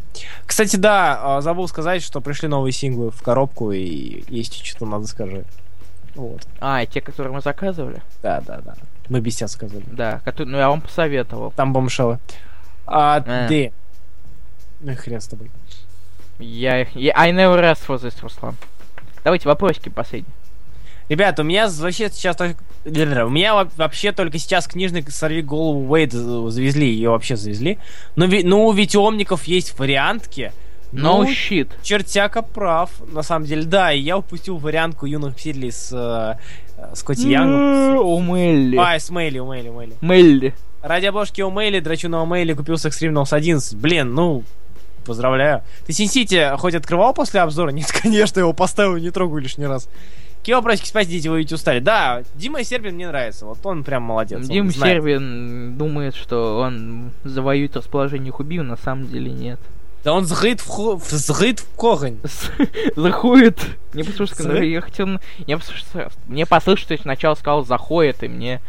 Кстати, 0.46 0.76
да, 0.76 1.18
а, 1.36 1.40
забыл 1.42 1.68
сказать, 1.68 2.02
что 2.02 2.22
пришли 2.22 2.48
новые 2.48 2.72
синглы 2.72 3.10
в 3.10 3.22
коробку, 3.22 3.70
и 3.72 4.24
есть 4.28 4.64
что-то 4.64 4.86
надо 4.86 5.06
сказать. 5.06 5.44
Вот. 6.14 6.42
А, 6.60 6.82
и 6.82 6.86
те, 6.86 7.00
которые 7.00 7.32
мы 7.32 7.40
заказывали? 7.40 8.02
Да, 8.22 8.40
да, 8.46 8.60
да. 8.64 8.74
Мы 9.08 9.20
без 9.20 9.36
тебя 9.36 9.48
сказали. 9.48 9.84
Да, 9.90 10.20
которые, 10.24 10.52
ну 10.52 10.58
я 10.58 10.68
вам 10.68 10.80
посоветовал. 10.80 11.52
Там 11.52 11.72
бомшелы. 11.72 12.18
А, 12.86 13.16
А. 13.26 13.48
ты. 13.48 13.72
Ну 14.80 14.94
хрен 14.96 15.20
с 15.20 15.26
тобой. 15.28 15.50
Я 16.38 16.80
их... 16.82 16.94
Я... 16.96 17.12
I 17.16 17.32
never 17.32 17.60
asked 17.60 17.86
for 17.86 18.00
this, 18.00 18.14
Руслан. 18.22 18.56
Давайте 19.24 19.48
вопросики 19.48 19.88
последние. 19.88 20.32
Ребята, 21.08 21.42
у 21.42 21.44
меня 21.44 21.68
вообще 21.68 22.08
сейчас 22.08 22.36
только... 22.36 22.56
У 22.84 23.28
меня 23.30 23.54
во- 23.54 23.70
вообще 23.76 24.12
только 24.12 24.38
сейчас 24.38 24.66
книжный 24.66 25.04
«Сорви 25.08 25.42
голову 25.42 25.86
Уэйд» 25.92 26.12
завезли, 26.12 26.86
ее 26.88 27.10
вообще 27.10 27.36
завезли. 27.36 27.78
Но, 28.16 28.24
ви- 28.26 28.42
ну, 28.44 28.64
у 28.66 28.72
Витиомников 28.72 29.44
есть 29.44 29.78
вариантки. 29.78 30.52
No 30.92 31.18
Ну, 31.18 31.24
shit. 31.24 31.68
Чертяка 31.82 32.42
прав, 32.42 32.90
на 33.12 33.22
самом 33.22 33.46
деле. 33.46 33.64
Да, 33.64 33.92
и 33.92 34.00
я 34.00 34.18
упустил 34.18 34.56
вариантку 34.56 35.06
юных 35.06 35.36
псидлей 35.36 35.70
с 35.70 35.90
э, 35.92 36.36
Скотти 36.94 37.28
Янгом. 37.28 37.98
У 37.98 38.20
Мелли. 38.22 38.76
А, 38.76 38.98
с 38.98 39.10
Мэйли, 39.10 39.38
у 39.38 39.46
Мэйли, 39.46 39.68
у 39.68 39.74
Мэйли. 39.74 39.94
Мелли. 40.00 40.54
Ради 40.82 41.06
обложки 41.06 41.42
у 41.42 41.50
Мэйли, 41.50 41.80
драчу 41.80 42.08
на 42.08 42.24
Мэйли, 42.24 42.54
купил 42.54 42.74
Sex 42.74 42.90
Criminals 43.00 43.32
11. 43.32 43.76
Блин, 43.76 44.14
ну, 44.14 44.42
поздравляю. 45.04 45.62
Ты 45.86 45.92
Синсити 45.92 46.56
хоть 46.56 46.74
открывал 46.74 47.14
после 47.14 47.40
обзора? 47.40 47.70
Нет, 47.72 47.92
конечно, 47.92 48.40
его 48.40 48.52
поставил 48.52 48.96
не 48.96 49.10
трогаю 49.10 49.42
лишний 49.42 49.66
раз. 49.66 49.88
Какие 50.38 50.54
вопросики, 50.54 50.88
спасите, 50.88 51.28
вы 51.28 51.38
ведь 51.40 51.52
устали. 51.52 51.80
Да, 51.80 52.22
Дима 52.34 52.64
Сербин 52.64 52.94
мне 52.94 53.06
нравится, 53.06 53.44
вот 53.44 53.58
он 53.62 53.84
прям 53.84 54.04
молодец. 54.04 54.38
он 54.40 54.48
Дим 54.48 54.70
знает. 54.70 54.94
Сервин 54.96 55.76
думает, 55.76 56.14
что 56.14 56.60
он 56.60 57.10
завоюет 57.24 57.76
расположение 57.76 58.32
Хубиев, 58.32 58.64
на 58.64 58.78
самом 58.78 59.06
деле 59.06 59.30
нет. 59.30 59.60
Да 60.04 60.14
он 60.14 60.24
сгрыт 60.24 60.60
в, 60.66 60.98
сгрыт 61.10 61.60
в 61.60 61.76
когонь. 61.76 62.18
Заходит. 62.96 63.58
Мне 63.92 64.04
послушай, 64.04 64.32
Сры- 64.32 64.64
я 64.66 64.80
хотел... 64.80 65.08
Я 65.46 65.58
послушай, 65.58 65.84
мне 66.26 66.46
послышалось, 66.46 66.80
что 66.80 66.94
я 66.94 66.98
сначала 67.00 67.34
сказал 67.34 67.64
заходит, 67.66 68.22
и 68.22 68.28
мне 68.28 68.60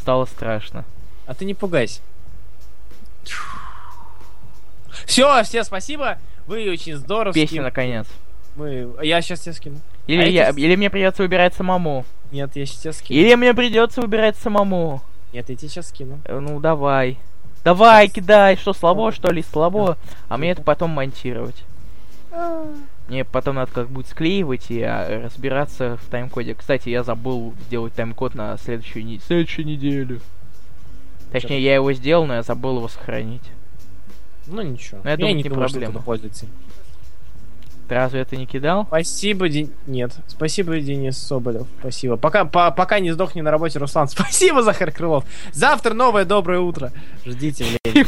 стало 0.00 0.24
страшно. 0.26 0.84
А 1.26 1.34
ты 1.34 1.44
не 1.44 1.54
пугайся. 1.54 2.00
Все, 5.06 5.42
все, 5.44 5.64
спасибо. 5.64 6.18
Вы 6.46 6.68
очень 6.70 6.96
здорово. 6.96 7.32
Песня, 7.32 7.62
наконец. 7.62 8.06
Мы... 8.56 8.92
Я 9.02 9.22
сейчас 9.22 9.40
тебе 9.40 9.52
скину. 9.52 9.80
Или, 10.06 10.22
А 10.22 10.26
я, 10.26 10.50
эти- 10.50 10.58
или 10.60 10.74
мне 10.76 10.90
придется 10.90 11.22
выбирать 11.22 11.54
самому. 11.54 12.04
Нет, 12.32 12.50
я 12.56 12.66
сейчас 12.66 12.80
тебе 12.80 12.92
скину. 12.92 13.20
Или 13.20 13.34
мне 13.36 13.54
придется 13.54 14.00
выбирать 14.00 14.36
самому. 14.36 15.02
Нет, 15.32 15.48
я 15.48 15.56
тебе 15.56 15.68
сейчас 15.68 15.88
скину. 15.88 16.20
Э, 16.24 16.38
Ну, 16.40 16.58
давай. 16.60 17.18
Давай, 17.64 18.08
кидай. 18.08 18.56
Что, 18.56 18.72
слабо, 18.72 19.12
что 19.12 19.30
ли? 19.30 19.42
Слабо. 19.42 19.98
А 20.28 20.36
мне 20.36 20.50
это 20.50 20.62
потом 20.62 20.90
монтировать. 20.90 21.64
Мне 23.08 23.24
потом 23.24 23.56
надо 23.56 23.72
как 23.72 23.88
будет 23.88 24.06
склеивать 24.06 24.70
и 24.70 24.80
а, 24.82 25.24
разбираться 25.24 25.98
в 26.00 26.08
тайм-коде. 26.10 26.54
Кстати, 26.54 26.88
я 26.88 27.02
забыл 27.02 27.54
сделать 27.66 27.92
тайм-код 27.94 28.36
на 28.36 28.56
следующую, 28.56 29.04
не... 29.04 29.18
следующую 29.18 29.66
неделю. 29.66 30.20
Точнее, 31.32 31.60
я 31.60 31.74
его 31.74 31.92
сделал, 31.92 32.26
но 32.26 32.34
я 32.34 32.42
забыл 32.42 32.76
его 32.76 32.88
сохранить. 32.88 33.42
Ну 34.46 34.62
ничего. 34.62 35.00
Ну, 35.02 35.10
я 35.10 35.16
думаю, 35.16 35.34
не 35.34 35.42
не 35.42 35.48
думаю, 35.48 35.68
что 35.68 35.74
проблема. 35.74 35.92
кто-то 35.92 36.04
пользуется. 36.04 36.46
Ты 37.90 37.96
разве 37.96 38.20
это 38.20 38.36
не 38.36 38.46
кидал? 38.46 38.84
Спасибо, 38.86 39.48
Ден... 39.48 39.68
Нет. 39.88 40.12
Спасибо, 40.28 40.78
Денис 40.78 41.18
Соболев. 41.18 41.66
Спасибо. 41.80 42.16
Пока, 42.16 42.44
по- 42.44 42.70
пока 42.70 43.00
не 43.00 43.10
сдохни 43.10 43.40
на 43.42 43.50
работе, 43.50 43.80
Руслан. 43.80 44.06
Спасибо, 44.08 44.62
Захар 44.62 44.92
Крылов. 44.92 45.24
Завтра 45.52 45.92
новое 45.92 46.24
доброе 46.24 46.60
утро. 46.60 46.92
Ждите, 47.26 47.64
блядь. 47.84 48.06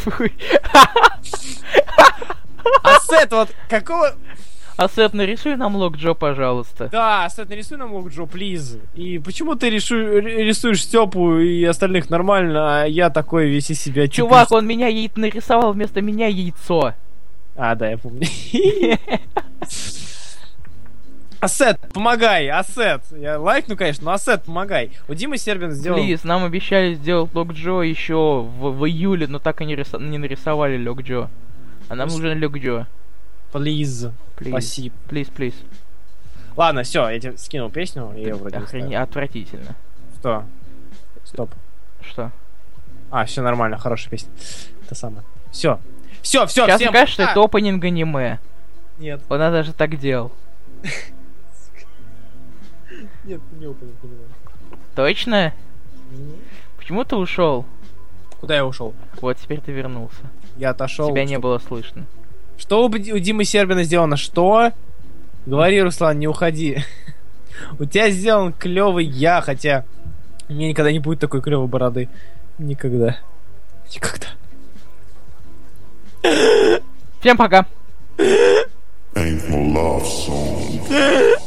Ассет, 2.84 3.32
вот 3.32 3.48
какого... 3.68 4.12
Асет, 4.76 5.14
нарисуй 5.14 5.56
нам 5.56 5.74
лог 5.74 5.96
Джо, 5.96 6.14
пожалуйста. 6.14 6.88
Да, 6.92 7.24
Ассет, 7.24 7.48
нарисуй 7.48 7.76
нам 7.76 7.92
лук 7.92 8.10
Джо, 8.10 8.26
please. 8.26 8.78
И 8.94 9.18
почему 9.18 9.56
ты 9.56 9.68
решу... 9.68 9.96
рисуешь 10.20 10.84
Степу 10.84 11.38
и 11.38 11.64
остальных 11.64 12.08
нормально, 12.08 12.82
а 12.82 12.84
я 12.86 13.10
такой 13.10 13.48
весь 13.48 13.68
из 13.70 13.80
себя... 13.80 14.06
Чувак, 14.06 14.46
тюпюсь? 14.46 14.58
он 14.58 14.66
меня 14.68 14.86
яй- 14.86 15.10
нарисовал 15.16 15.72
вместо 15.72 16.00
меня 16.00 16.28
яйцо. 16.28 16.94
А, 17.56 17.74
да, 17.74 17.90
я 17.90 17.98
помню. 17.98 18.26
Ассет, 21.40 21.80
помогай, 21.92 22.48
Ассет. 22.48 23.02
Я 23.10 23.38
лайкну, 23.40 23.76
конечно, 23.76 24.04
но 24.04 24.12
Ассет, 24.12 24.44
помогай. 24.44 24.92
У 25.08 25.14
Димы 25.14 25.38
Сербин 25.38 25.72
сделал... 25.72 25.98
Please, 25.98 26.22
нам 26.22 26.44
обещали 26.44 26.94
сделать 26.94 27.34
лог 27.34 27.52
Джо 27.52 27.80
еще 27.80 28.42
в, 28.42 28.70
в 28.78 28.86
июле, 28.86 29.26
но 29.26 29.40
так 29.40 29.60
и 29.60 29.64
не, 29.64 29.74
рисо- 29.74 30.00
не 30.00 30.18
нарисовали 30.18 30.82
лог 30.86 31.02
Джо. 31.02 31.28
А 31.88 31.96
нам 31.96 32.08
Пусть- 32.08 32.20
нужен 32.20 32.40
лог 32.42 32.56
Джо. 32.58 32.86
Плиз. 33.50 34.06
Спасибо. 34.40 34.94
Плиз, 35.08 35.28
плиз. 35.28 35.54
Ладно, 36.56 36.84
все, 36.84 37.08
я 37.08 37.18
тебе 37.18 37.36
скинул 37.36 37.70
песню, 37.70 38.12
и 38.16 38.22
я 38.22 38.36
вроде 38.36 38.64
ставил. 38.66 39.02
Отвратительно. 39.02 39.74
Что? 40.20 40.44
Стоп. 41.24 41.50
Что? 42.08 42.30
А, 43.10 43.24
все 43.24 43.42
нормально, 43.42 43.78
хорошая 43.78 44.10
песня. 44.10 44.30
Это 44.84 44.94
самое. 44.94 45.24
Все. 45.50 45.80
Все, 46.22 46.46
все, 46.46 46.66
Сейчас 46.66 46.80
всем 46.80 46.92
кажется, 46.92 47.22
что 47.22 47.30
это 47.30 47.44
опенинг 47.44 47.84
аниме. 47.84 48.38
Нет, 48.98 49.20
Он 49.28 49.38
даже 49.38 49.72
так 49.72 49.98
делал. 49.98 50.32
нет, 53.24 53.40
не 53.58 53.66
упал, 53.66 53.88
Точно? 54.94 55.52
Почему 56.76 57.04
ты 57.04 57.16
ушел? 57.16 57.64
Куда 58.40 58.56
я 58.56 58.64
ушел? 58.64 58.94
Вот, 59.20 59.36
теперь 59.38 59.60
ты 59.60 59.72
вернулся. 59.72 60.22
Я 60.56 60.70
отошел. 60.70 61.08
Тебя 61.08 61.24
не 61.24 61.38
было 61.38 61.58
слышно. 61.58 62.06
Что 62.58 62.84
у, 62.84 62.86
у 62.86 63.18
Димы 63.18 63.44
Сербина 63.44 63.82
сделано? 63.82 64.16
Что? 64.16 64.72
Говори, 65.46 65.82
Руслан, 65.82 66.18
не 66.18 66.28
уходи. 66.28 66.78
У 67.78 67.84
тебя 67.84 68.10
сделан 68.10 68.52
клевый 68.52 69.04
я, 69.04 69.40
хотя 69.40 69.84
у 70.48 70.52
меня 70.52 70.68
никогда 70.68 70.92
не 70.92 70.98
будет 70.98 71.20
такой 71.20 71.42
клевой 71.42 71.66
бороды. 71.66 72.08
Никогда. 72.58 73.18
Никогда. 73.94 74.28
Всем 77.20 77.36
пока! 77.36 77.66
Ain't 79.14 79.48
no 79.50 79.58
love 79.72 80.06
song. 80.06 81.41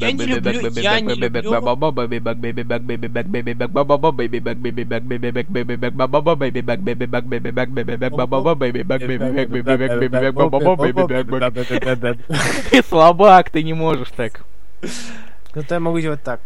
Я 0.00 0.12
не 0.12 0.18
люблю- 0.36 0.60
я 0.82 1.00
не 1.00 1.14
люблю- 1.42 1.50
Ты 12.70 12.82
слабак, 12.82 13.50
ты 13.50 13.62
не 13.62 13.74
можешь 13.74 14.10
так. 14.10 14.44
Зато 15.54 15.74
я 15.74 15.80
могу 15.80 16.00
делать 16.00 16.22
так. 16.22 16.40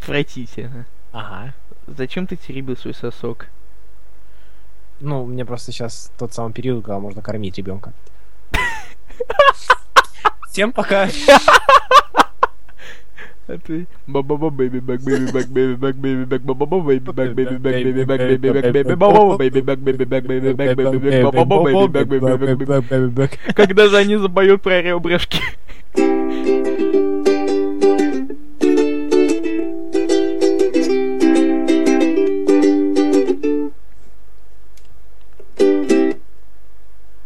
Отвратительно. 0.00 0.86
Ага. 1.12 1.52
Зачем 1.86 2.26
ты 2.26 2.36
теребил 2.36 2.76
свой 2.76 2.94
сосок? 2.94 3.46
Ну, 5.00 5.26
мне 5.26 5.44
просто 5.44 5.72
сейчас 5.72 6.10
тот 6.18 6.32
самый 6.32 6.52
период, 6.52 6.84
когда 6.84 6.98
можно 6.98 7.20
кормить 7.22 7.58
ребенка. 7.58 7.92
Всем 10.50 10.72
пока. 10.72 11.08
Это 13.46 13.84
баба 14.06 14.36
бэби 14.50 14.78
бэк 14.80 15.00
бэби 15.04 15.30
бэк 15.32 15.48
бэби 15.48 15.74
бэк 15.76 15.96
бэби 15.96 16.24
бэк 16.24 16.42
баба 16.42 16.64
бэби 16.64 16.98
бэк 17.12 17.34
бэби 17.34 17.58
бэк 17.58 17.60
бэби 17.60 18.04
бэк 18.04 18.20
бэби 18.20 18.50
бэк 18.50 18.72
бэби 18.72 18.94
баба 18.94 19.36
бэби 19.36 19.60
бэк 19.60 19.78
бэби 19.84 20.04
бэк 20.04 20.24
бэби 20.24 20.52
бэк 20.54 20.76
бэби 20.76 20.98
бэк 20.98 21.34
баба 21.34 21.56
бэби 21.60 21.86
бэк 21.92 22.06
бэби 22.08 22.64
бэк 22.64 22.84
бэби 22.88 23.06
бэк 23.12 23.32
Когда 23.54 23.88
же 23.88 23.96
они 23.98 24.16
забоют 24.16 24.62
про 24.62 24.80
ребрышки? 24.80 25.42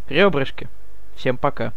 Ребрышки. 0.09 0.69
Всем 1.19 1.36
пока. 1.36 1.73